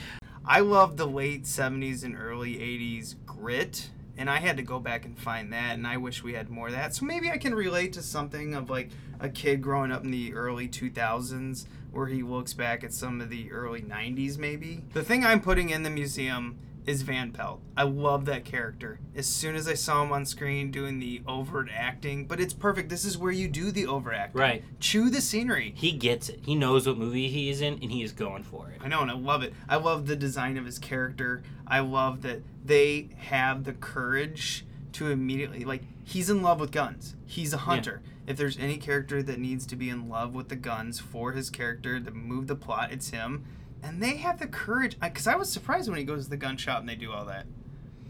I 0.46 0.60
love 0.60 0.98
the 0.98 1.08
late 1.08 1.44
70s 1.44 2.04
and 2.04 2.16
early 2.16 2.56
80s 2.56 3.16
grit, 3.26 3.90
and 4.18 4.30
I 4.30 4.38
had 4.38 4.58
to 4.58 4.64
go 4.64 4.80
back 4.80 5.06
and 5.06 5.18
find 5.18 5.52
that, 5.54 5.74
and 5.74 5.88
I 5.88 5.98
wish 5.98 6.24
we 6.24 6.34
had 6.34 6.50
more 6.50 6.68
of 6.68 6.74
that. 6.74 6.94
So 6.96 7.06
maybe 7.06 7.30
I 7.30 7.38
can 7.38 7.56
relate 7.56 7.94
to 7.94 8.02
something 8.02 8.54
of 8.54 8.70
like 8.70 8.90
a 9.20 9.30
kid 9.30 9.62
growing 9.62 9.92
up 9.92 10.04
in 10.04 10.12
the 10.12 10.34
early 10.34 10.68
2000s 10.68 11.66
where 11.92 12.08
he 12.08 12.24
looks 12.24 12.54
back 12.54 12.84
at 12.84 12.94
some 12.94 13.22
of 13.22 13.30
the 13.30 13.52
early 13.52 13.82
90s, 13.82 14.38
maybe. 14.38 14.84
The 14.94 15.04
thing 15.04 15.26
I'm 15.26 15.42
putting 15.42 15.70
in 15.70 15.84
the 15.84 15.90
museum 15.90 16.58
is 16.86 17.02
Van 17.04 17.32
Pelt. 17.32 17.62
I 17.78 17.84
love 17.84 18.26
that 18.26 18.46
character. 18.46 19.00
As 19.16 19.28
soon 19.28 19.56
as 19.56 19.68
I 19.68 19.74
saw 19.74 20.04
him 20.04 20.12
on 20.12 20.26
screen 20.26 20.72
doing 20.72 21.00
the 21.00 21.22
overt 21.28 21.70
acting, 21.74 22.26
but 22.26 22.40
it's 22.40 22.54
perfect. 22.54 22.90
This 22.90 23.06
is 23.06 23.18
where 23.18 23.32
you 23.32 23.48
do 23.48 23.72
the 23.72 23.86
overacting. 23.86 24.40
Right. 24.40 24.64
Chew 24.80 25.10
the 25.10 25.22
scenery. 25.22 25.74
He 25.76 25.92
gets 25.92 26.30
it. 26.30 26.40
He 26.46 26.56
knows 26.56 26.88
what 26.88 26.98
movie 26.98 27.28
he 27.28 27.50
is 27.50 27.62
in, 27.62 27.74
and 27.82 27.92
he 27.92 28.04
is 28.04 28.12
going 28.12 28.44
for 28.44 28.70
it. 28.70 28.82
I 28.84 28.88
know, 28.88 29.02
and 29.02 29.12
I 29.12 29.16
love 29.16 29.44
it. 29.44 29.54
I 29.70 29.76
love 29.78 30.08
the 30.08 30.16
design 30.16 30.58
of 30.58 30.66
his 30.66 30.80
character. 30.80 31.44
I 31.68 31.80
love 31.80 32.22
that 32.24 32.42
they 32.66 33.10
have 33.18 33.64
the 33.64 33.74
courage 33.74 34.66
to 34.94 35.10
immediately 35.10 35.64
like 35.64 35.84
he's 36.04 36.30
in 36.30 36.42
love 36.42 36.60
with 36.60 36.72
guns. 36.72 37.16
He's 37.26 37.54
a 37.54 37.58
hunter. 37.58 38.02
If 38.28 38.38
there's 38.38 38.58
any 38.58 38.78
character 38.78 39.24
that 39.24 39.40
needs 39.40 39.66
to 39.68 39.76
be 39.76 39.90
in 39.90 40.08
love 40.08 40.34
with 40.36 40.50
the 40.50 40.56
guns 40.56 41.00
for 41.00 41.32
his 41.32 41.50
character 41.50 42.00
to 42.00 42.12
move 42.12 42.48
the 42.48 42.56
plot, 42.56 42.92
it's 42.92 43.10
him. 43.10 43.46
And 43.84 44.02
they 44.02 44.18
have 44.18 44.40
the 44.40 44.48
courage 44.48 45.00
because 45.00 45.28
I 45.28 45.36
was 45.36 45.52
surprised 45.52 45.90
when 45.90 45.98
he 45.98 46.04
goes 46.04 46.26
to 46.26 46.30
the 46.30 46.38
gun 46.38 46.58
shop 46.58 46.80
and 46.82 46.90
they 46.90 46.96
do 46.96 47.12
all 47.12 47.26
that. 47.26 47.46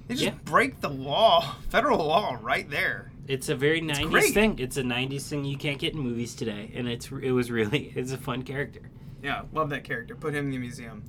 They 0.07 0.15
just 0.15 0.26
Yeah. 0.26 0.34
break 0.43 0.81
the 0.81 0.89
law, 0.89 1.56
federal 1.69 1.99
law, 2.06 2.38
right 2.41 2.69
there. 2.69 3.11
It's 3.27 3.48
a 3.49 3.56
very 3.56 3.81
90s 3.81 4.10
great. 4.10 4.34
thing. 4.34 4.60
It's 4.60 4.76
a 4.77 4.84
90s 4.84 5.30
thing 5.30 5.45
you 5.45 5.57
can't 5.57 5.80
get 5.80 5.93
in 5.93 5.99
movies 5.99 6.34
today, 6.35 6.72
and 6.76 6.88
it's 6.89 7.10
it 7.11 7.31
was 7.31 7.49
really 7.52 7.91
it's 7.95 8.11
a 8.11 8.18
fun 8.18 8.43
character. 8.43 8.81
Yeah, 9.23 9.43
love 9.53 9.69
that 9.69 9.84
character. 9.84 10.15
Put 10.15 10.34
him 10.34 10.45
in 10.45 10.52
the 10.52 10.57
museum. 10.57 11.03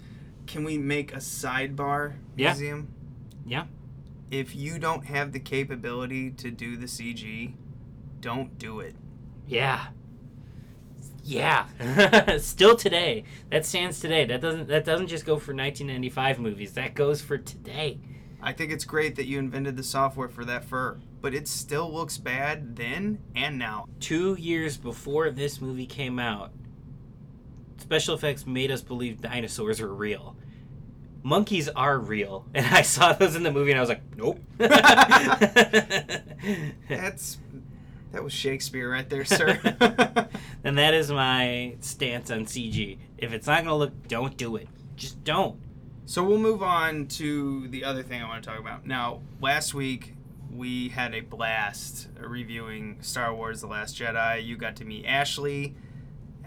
Can 0.46 0.62
we 0.64 0.76
make 0.78 1.12
a 1.14 1.18
sidebar 1.18 2.12
museum? 2.36 2.36
Yeah. 2.36 2.52
museum? 2.52 2.88
Yeah. 3.46 3.64
If 4.30 4.54
you 4.54 4.78
don't 4.78 5.06
have 5.06 5.32
the 5.32 5.40
capability 5.40 6.30
to 6.32 6.50
do 6.50 6.76
the 6.76 6.86
CG, 6.86 7.54
don't 8.20 8.58
do 8.58 8.80
it. 8.80 8.94
Yeah. 9.48 9.88
Yeah. 11.24 11.66
Still 12.38 12.76
today. 12.76 13.24
That 13.50 13.64
stands 13.64 14.00
today. 14.00 14.24
That 14.24 14.40
doesn't 14.40 14.68
that 14.68 14.84
doesn't 14.84 15.06
just 15.08 15.24
go 15.24 15.34
for 15.36 15.52
1995 15.54 16.38
movies. 16.38 16.72
That 16.72 16.94
goes 16.94 17.20
for 17.20 17.38
today. 17.38 17.98
I 18.40 18.52
think 18.52 18.72
it's 18.72 18.84
great 18.84 19.14
that 19.16 19.26
you 19.26 19.38
invented 19.38 19.76
the 19.76 19.84
software 19.84 20.28
for 20.28 20.44
that 20.46 20.64
fur, 20.64 20.98
but 21.20 21.32
it 21.32 21.46
still 21.46 21.92
looks 21.92 22.18
bad 22.18 22.74
then 22.74 23.20
and 23.36 23.56
now. 23.56 23.84
2 24.00 24.34
years 24.34 24.76
before 24.76 25.30
this 25.30 25.60
movie 25.60 25.86
came 25.86 26.18
out, 26.18 26.50
special 27.78 28.16
effects 28.16 28.44
made 28.44 28.72
us 28.72 28.82
believe 28.82 29.20
dinosaurs 29.20 29.80
were 29.80 29.94
real. 29.94 30.36
Monkeys 31.22 31.68
are 31.68 32.00
real, 32.00 32.46
and 32.54 32.66
I 32.66 32.82
saw 32.82 33.12
those 33.12 33.36
in 33.36 33.44
the 33.44 33.52
movie 33.52 33.70
and 33.70 33.78
I 33.78 33.80
was 33.80 33.90
like, 33.90 34.02
"Nope." 34.16 34.40
That's 36.88 37.38
that 38.10 38.24
was 38.24 38.32
Shakespeare 38.32 38.90
right 38.90 39.08
there, 39.08 39.24
sir. 39.24 40.28
And 40.64 40.78
that 40.78 40.94
is 40.94 41.10
my 41.10 41.76
stance 41.80 42.30
on 42.30 42.46
CG. 42.46 42.98
If 43.18 43.32
it's 43.32 43.46
not 43.46 43.64
going 43.64 43.66
to 43.66 43.74
look, 43.74 44.08
don't 44.08 44.36
do 44.36 44.56
it. 44.56 44.68
Just 44.96 45.22
don't. 45.24 45.60
So 46.04 46.22
we'll 46.24 46.38
move 46.38 46.62
on 46.62 47.06
to 47.08 47.68
the 47.68 47.84
other 47.84 48.02
thing 48.02 48.22
I 48.22 48.28
want 48.28 48.42
to 48.42 48.50
talk 48.50 48.58
about. 48.58 48.86
Now, 48.86 49.20
last 49.40 49.74
week 49.74 50.14
we 50.50 50.88
had 50.90 51.14
a 51.14 51.20
blast 51.20 52.08
reviewing 52.18 52.98
Star 53.00 53.34
Wars: 53.34 53.60
The 53.60 53.66
Last 53.66 53.96
Jedi. 53.96 54.44
You 54.44 54.56
got 54.56 54.76
to 54.76 54.84
meet 54.84 55.06
Ashley. 55.06 55.74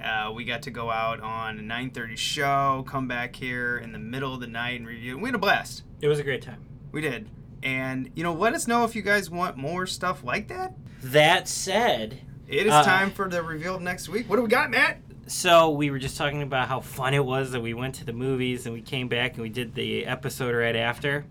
Uh, 0.04 0.32
we 0.36 0.44
got 0.44 0.62
to 0.64 0.72
go 0.72 0.92
out 0.92 1.22
on 1.22 1.60
a 1.60 1.62
9:30 1.62 2.18
show, 2.18 2.86
come 2.88 3.08
back 3.08 3.36
here 3.36 3.78
in 3.78 3.92
the 3.92 4.00
middle 4.00 4.34
of 4.34 4.42
the 4.42 4.48
night 4.48 4.80
and 4.80 4.88
review. 4.88 5.18
We 5.18 5.30
had 5.30 5.36
a 5.36 5.40
blast. 5.40 5.84
It 6.02 6.08
was 6.08 6.20
a 6.20 6.24
great 6.24 6.42
time. 6.42 6.66
We 6.92 7.02
did. 7.02 7.30
And 7.64 8.12
you 8.14 8.24
know, 8.24 8.34
let 8.34 8.54
us 8.54 8.68
know 8.68 8.84
if 8.84 8.96
you 8.96 9.02
guys 9.02 9.30
want 9.30 9.58
more 9.58 9.88
stuff 9.88 10.24
like 10.24 10.50
that. 10.50 10.76
That 11.02 11.48
said, 11.48 12.22
It 12.48 12.68
is 12.68 12.74
Uh, 12.74 12.84
time 12.84 13.12
for 13.12 13.28
the 13.30 13.42
reveal 13.42 13.76
of 13.76 13.82
next 13.82 14.08
week. 14.10 14.30
What 14.30 14.36
do 14.38 14.44
we 14.44 14.50
got, 14.50 14.70
Matt? 14.72 15.00
so 15.28 15.72
we 15.72 15.90
were 15.90 15.98
just 15.98 16.18
talking 16.18 16.44
about 16.44 16.68
how 16.68 16.80
fun 16.80 17.16
it 17.16 17.26
was 17.26 17.52
that 17.52 17.60
we 17.60 17.74
went 17.74 17.96
to 17.96 18.06
the 18.06 18.14
movies 18.14 18.68
and 18.68 18.76
we 18.76 18.82
came 18.82 19.08
back 19.08 19.34
and 19.34 19.42
we 19.42 19.50
did 19.50 19.74
the 19.74 20.06
episode 20.06 20.54
right 20.54 20.76
after. 20.76 21.26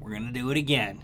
We're 0.00 0.12
gonna 0.12 0.32
do 0.32 0.50
it 0.50 0.58
again 0.58 1.00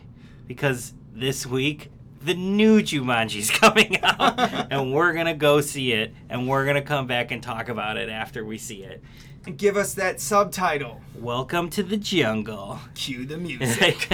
because 0.46 0.92
this 1.14 1.46
week 1.46 1.90
the 2.22 2.34
new 2.34 2.82
Jumanji's 2.82 3.50
coming 3.60 3.98
out 4.02 4.38
and 4.70 4.92
we're 4.92 5.14
gonna 5.14 5.32
go 5.34 5.62
see 5.62 5.92
it 5.92 6.12
and 6.28 6.46
we're 6.46 6.66
gonna 6.66 6.82
come 6.82 7.06
back 7.06 7.30
and 7.30 7.42
talk 7.42 7.70
about 7.70 7.96
it 7.96 8.10
after 8.10 8.44
we 8.44 8.58
see 8.58 8.82
it. 8.82 9.02
Give 9.56 9.76
us 9.76 9.92
that 9.94 10.20
subtitle. 10.22 11.02
Welcome 11.14 11.68
to 11.70 11.82
the 11.82 11.98
jungle. 11.98 12.78
Cue 12.94 13.26
the 13.26 13.36
music. 13.38 14.08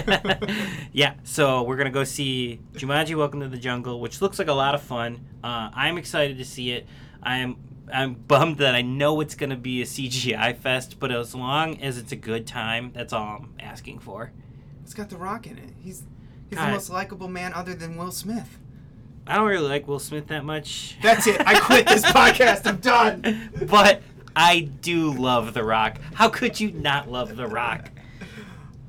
yeah, 0.93 1.15
so 1.23 1.62
we're 1.62 1.77
gonna 1.77 1.90
go 1.90 2.02
see 2.02 2.61
Jumanji: 2.74 3.15
Welcome 3.16 3.40
to 3.40 3.48
the 3.48 3.57
Jungle, 3.57 4.01
which 4.01 4.20
looks 4.20 4.40
like 4.40 4.48
a 4.48 4.52
lot 4.52 4.74
of 4.74 4.82
fun. 4.82 5.24
Uh, 5.44 5.70
I'm 5.73 5.98
excited 5.98 6.39
to 6.39 6.44
see 6.44 6.73
it. 6.73 6.86
I'm 7.23 7.57
I'm 7.93 8.15
bummed 8.15 8.59
that 8.59 8.74
I 8.74 8.82
know 8.82 9.20
it's 9.20 9.36
gonna 9.36 9.57
be 9.57 9.82
a 9.82 9.85
CGI 9.85 10.57
fest, 10.57 10.98
but 10.98 11.12
as 11.12 11.32
long 11.35 11.81
as 11.81 11.97
it's 11.97 12.11
a 12.11 12.16
good 12.16 12.44
time, 12.47 12.90
that's 12.93 13.12
all 13.12 13.39
I'm 13.43 13.55
asking 13.61 14.01
for. 14.01 14.32
it's 14.82 14.94
got 14.94 15.11
The 15.11 15.16
Rock 15.16 15.47
in 15.47 15.59
it. 15.59 15.70
He's 15.81 16.02
he's 16.48 16.59
God. 16.59 16.69
the 16.69 16.73
most 16.73 16.90
likable 16.90 17.28
man 17.28 17.52
other 17.55 17.74
than 17.74 17.97
Will 17.97 18.11
Smith. 18.11 18.59
I 19.27 19.36
don't 19.36 19.47
really 19.47 19.69
like 19.69 19.86
Will 19.86 20.01
Smith 20.01 20.27
that 20.28 20.44
much, 20.44 20.97
That's 21.02 21.28
it. 21.28 21.40
I 21.47 21.61
quit 21.61 21.86
this 21.86 22.05
podcast. 22.07 22.66
I'm 22.66 22.78
done. 22.78 23.51
but 23.69 24.02
I 24.36 24.61
do 24.61 25.12
love 25.12 25.55
The 25.55 25.65
Rock. 25.65 25.98
How 26.15 26.28
could 26.28 26.61
you 26.61 26.70
not 26.73 27.11
love 27.11 27.36
The 27.36 27.47
Rock? 27.47 27.90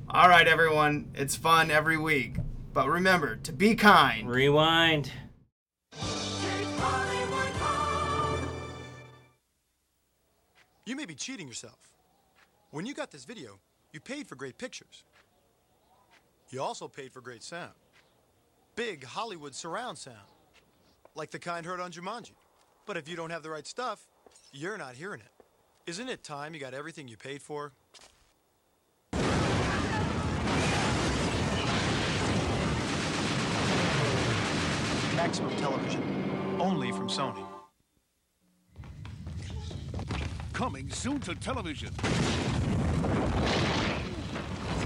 All 0.08 0.28
right, 0.28 0.46
everyone. 0.46 1.10
It's 1.14 1.36
fun 1.36 1.70
every 1.70 1.96
week. 1.96 2.36
But 2.72 2.88
remember 2.88 3.36
to 3.36 3.52
be 3.52 3.74
kind. 3.74 4.30
Rewind. 4.30 5.12
You 10.84 10.96
may 10.96 11.04
be 11.04 11.14
cheating 11.14 11.48
yourself. 11.48 11.78
When 12.70 12.86
you 12.86 12.94
got 12.94 13.10
this 13.10 13.24
video, 13.24 13.58
you 13.92 14.00
paid 14.00 14.26
for 14.26 14.36
great 14.36 14.58
pictures. 14.58 15.04
You 16.50 16.62
also 16.62 16.88
paid 16.88 17.12
for 17.12 17.20
great 17.20 17.42
sound. 17.42 17.72
Big 18.76 19.04
Hollywood 19.04 19.54
surround 19.54 19.98
sound. 19.98 20.16
Like 21.14 21.30
the 21.30 21.38
kind 21.38 21.64
heard 21.64 21.80
on 21.80 21.92
Jumanji. 21.92 22.32
But 22.86 22.96
if 22.96 23.08
you 23.08 23.16
don't 23.16 23.30
have 23.30 23.42
the 23.42 23.50
right 23.50 23.66
stuff, 23.66 24.06
you're 24.52 24.76
not 24.78 24.94
hearing 24.94 25.20
it. 25.20 25.31
Isn't 25.84 26.08
it 26.08 26.22
time 26.22 26.54
you 26.54 26.60
got 26.60 26.74
everything 26.74 27.08
you 27.08 27.16
paid 27.16 27.42
for? 27.42 27.72
Maximum 35.16 35.56
television. 35.56 36.56
Only 36.60 36.92
from 36.92 37.08
Sony. 37.08 37.44
Coming 40.52 40.88
soon 40.88 41.18
to 41.22 41.34
television. 41.34 41.90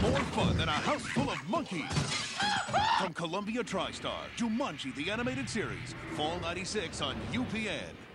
More 0.01 0.21
fun 0.33 0.57
than 0.57 0.71
a 0.71 0.73
house 0.73 1.05
full 1.09 1.31
of 1.31 1.47
monkeys. 1.47 1.93
From 3.03 3.13
Columbia 3.13 3.63
TriStar, 3.63 4.31
Jumanji 4.39 4.95
the 4.95 5.11
Animated 5.11 5.51
Series, 5.51 5.95
Fall 6.17 6.41
96 6.41 7.03
on 7.03 7.17
UPN. 7.33 8.06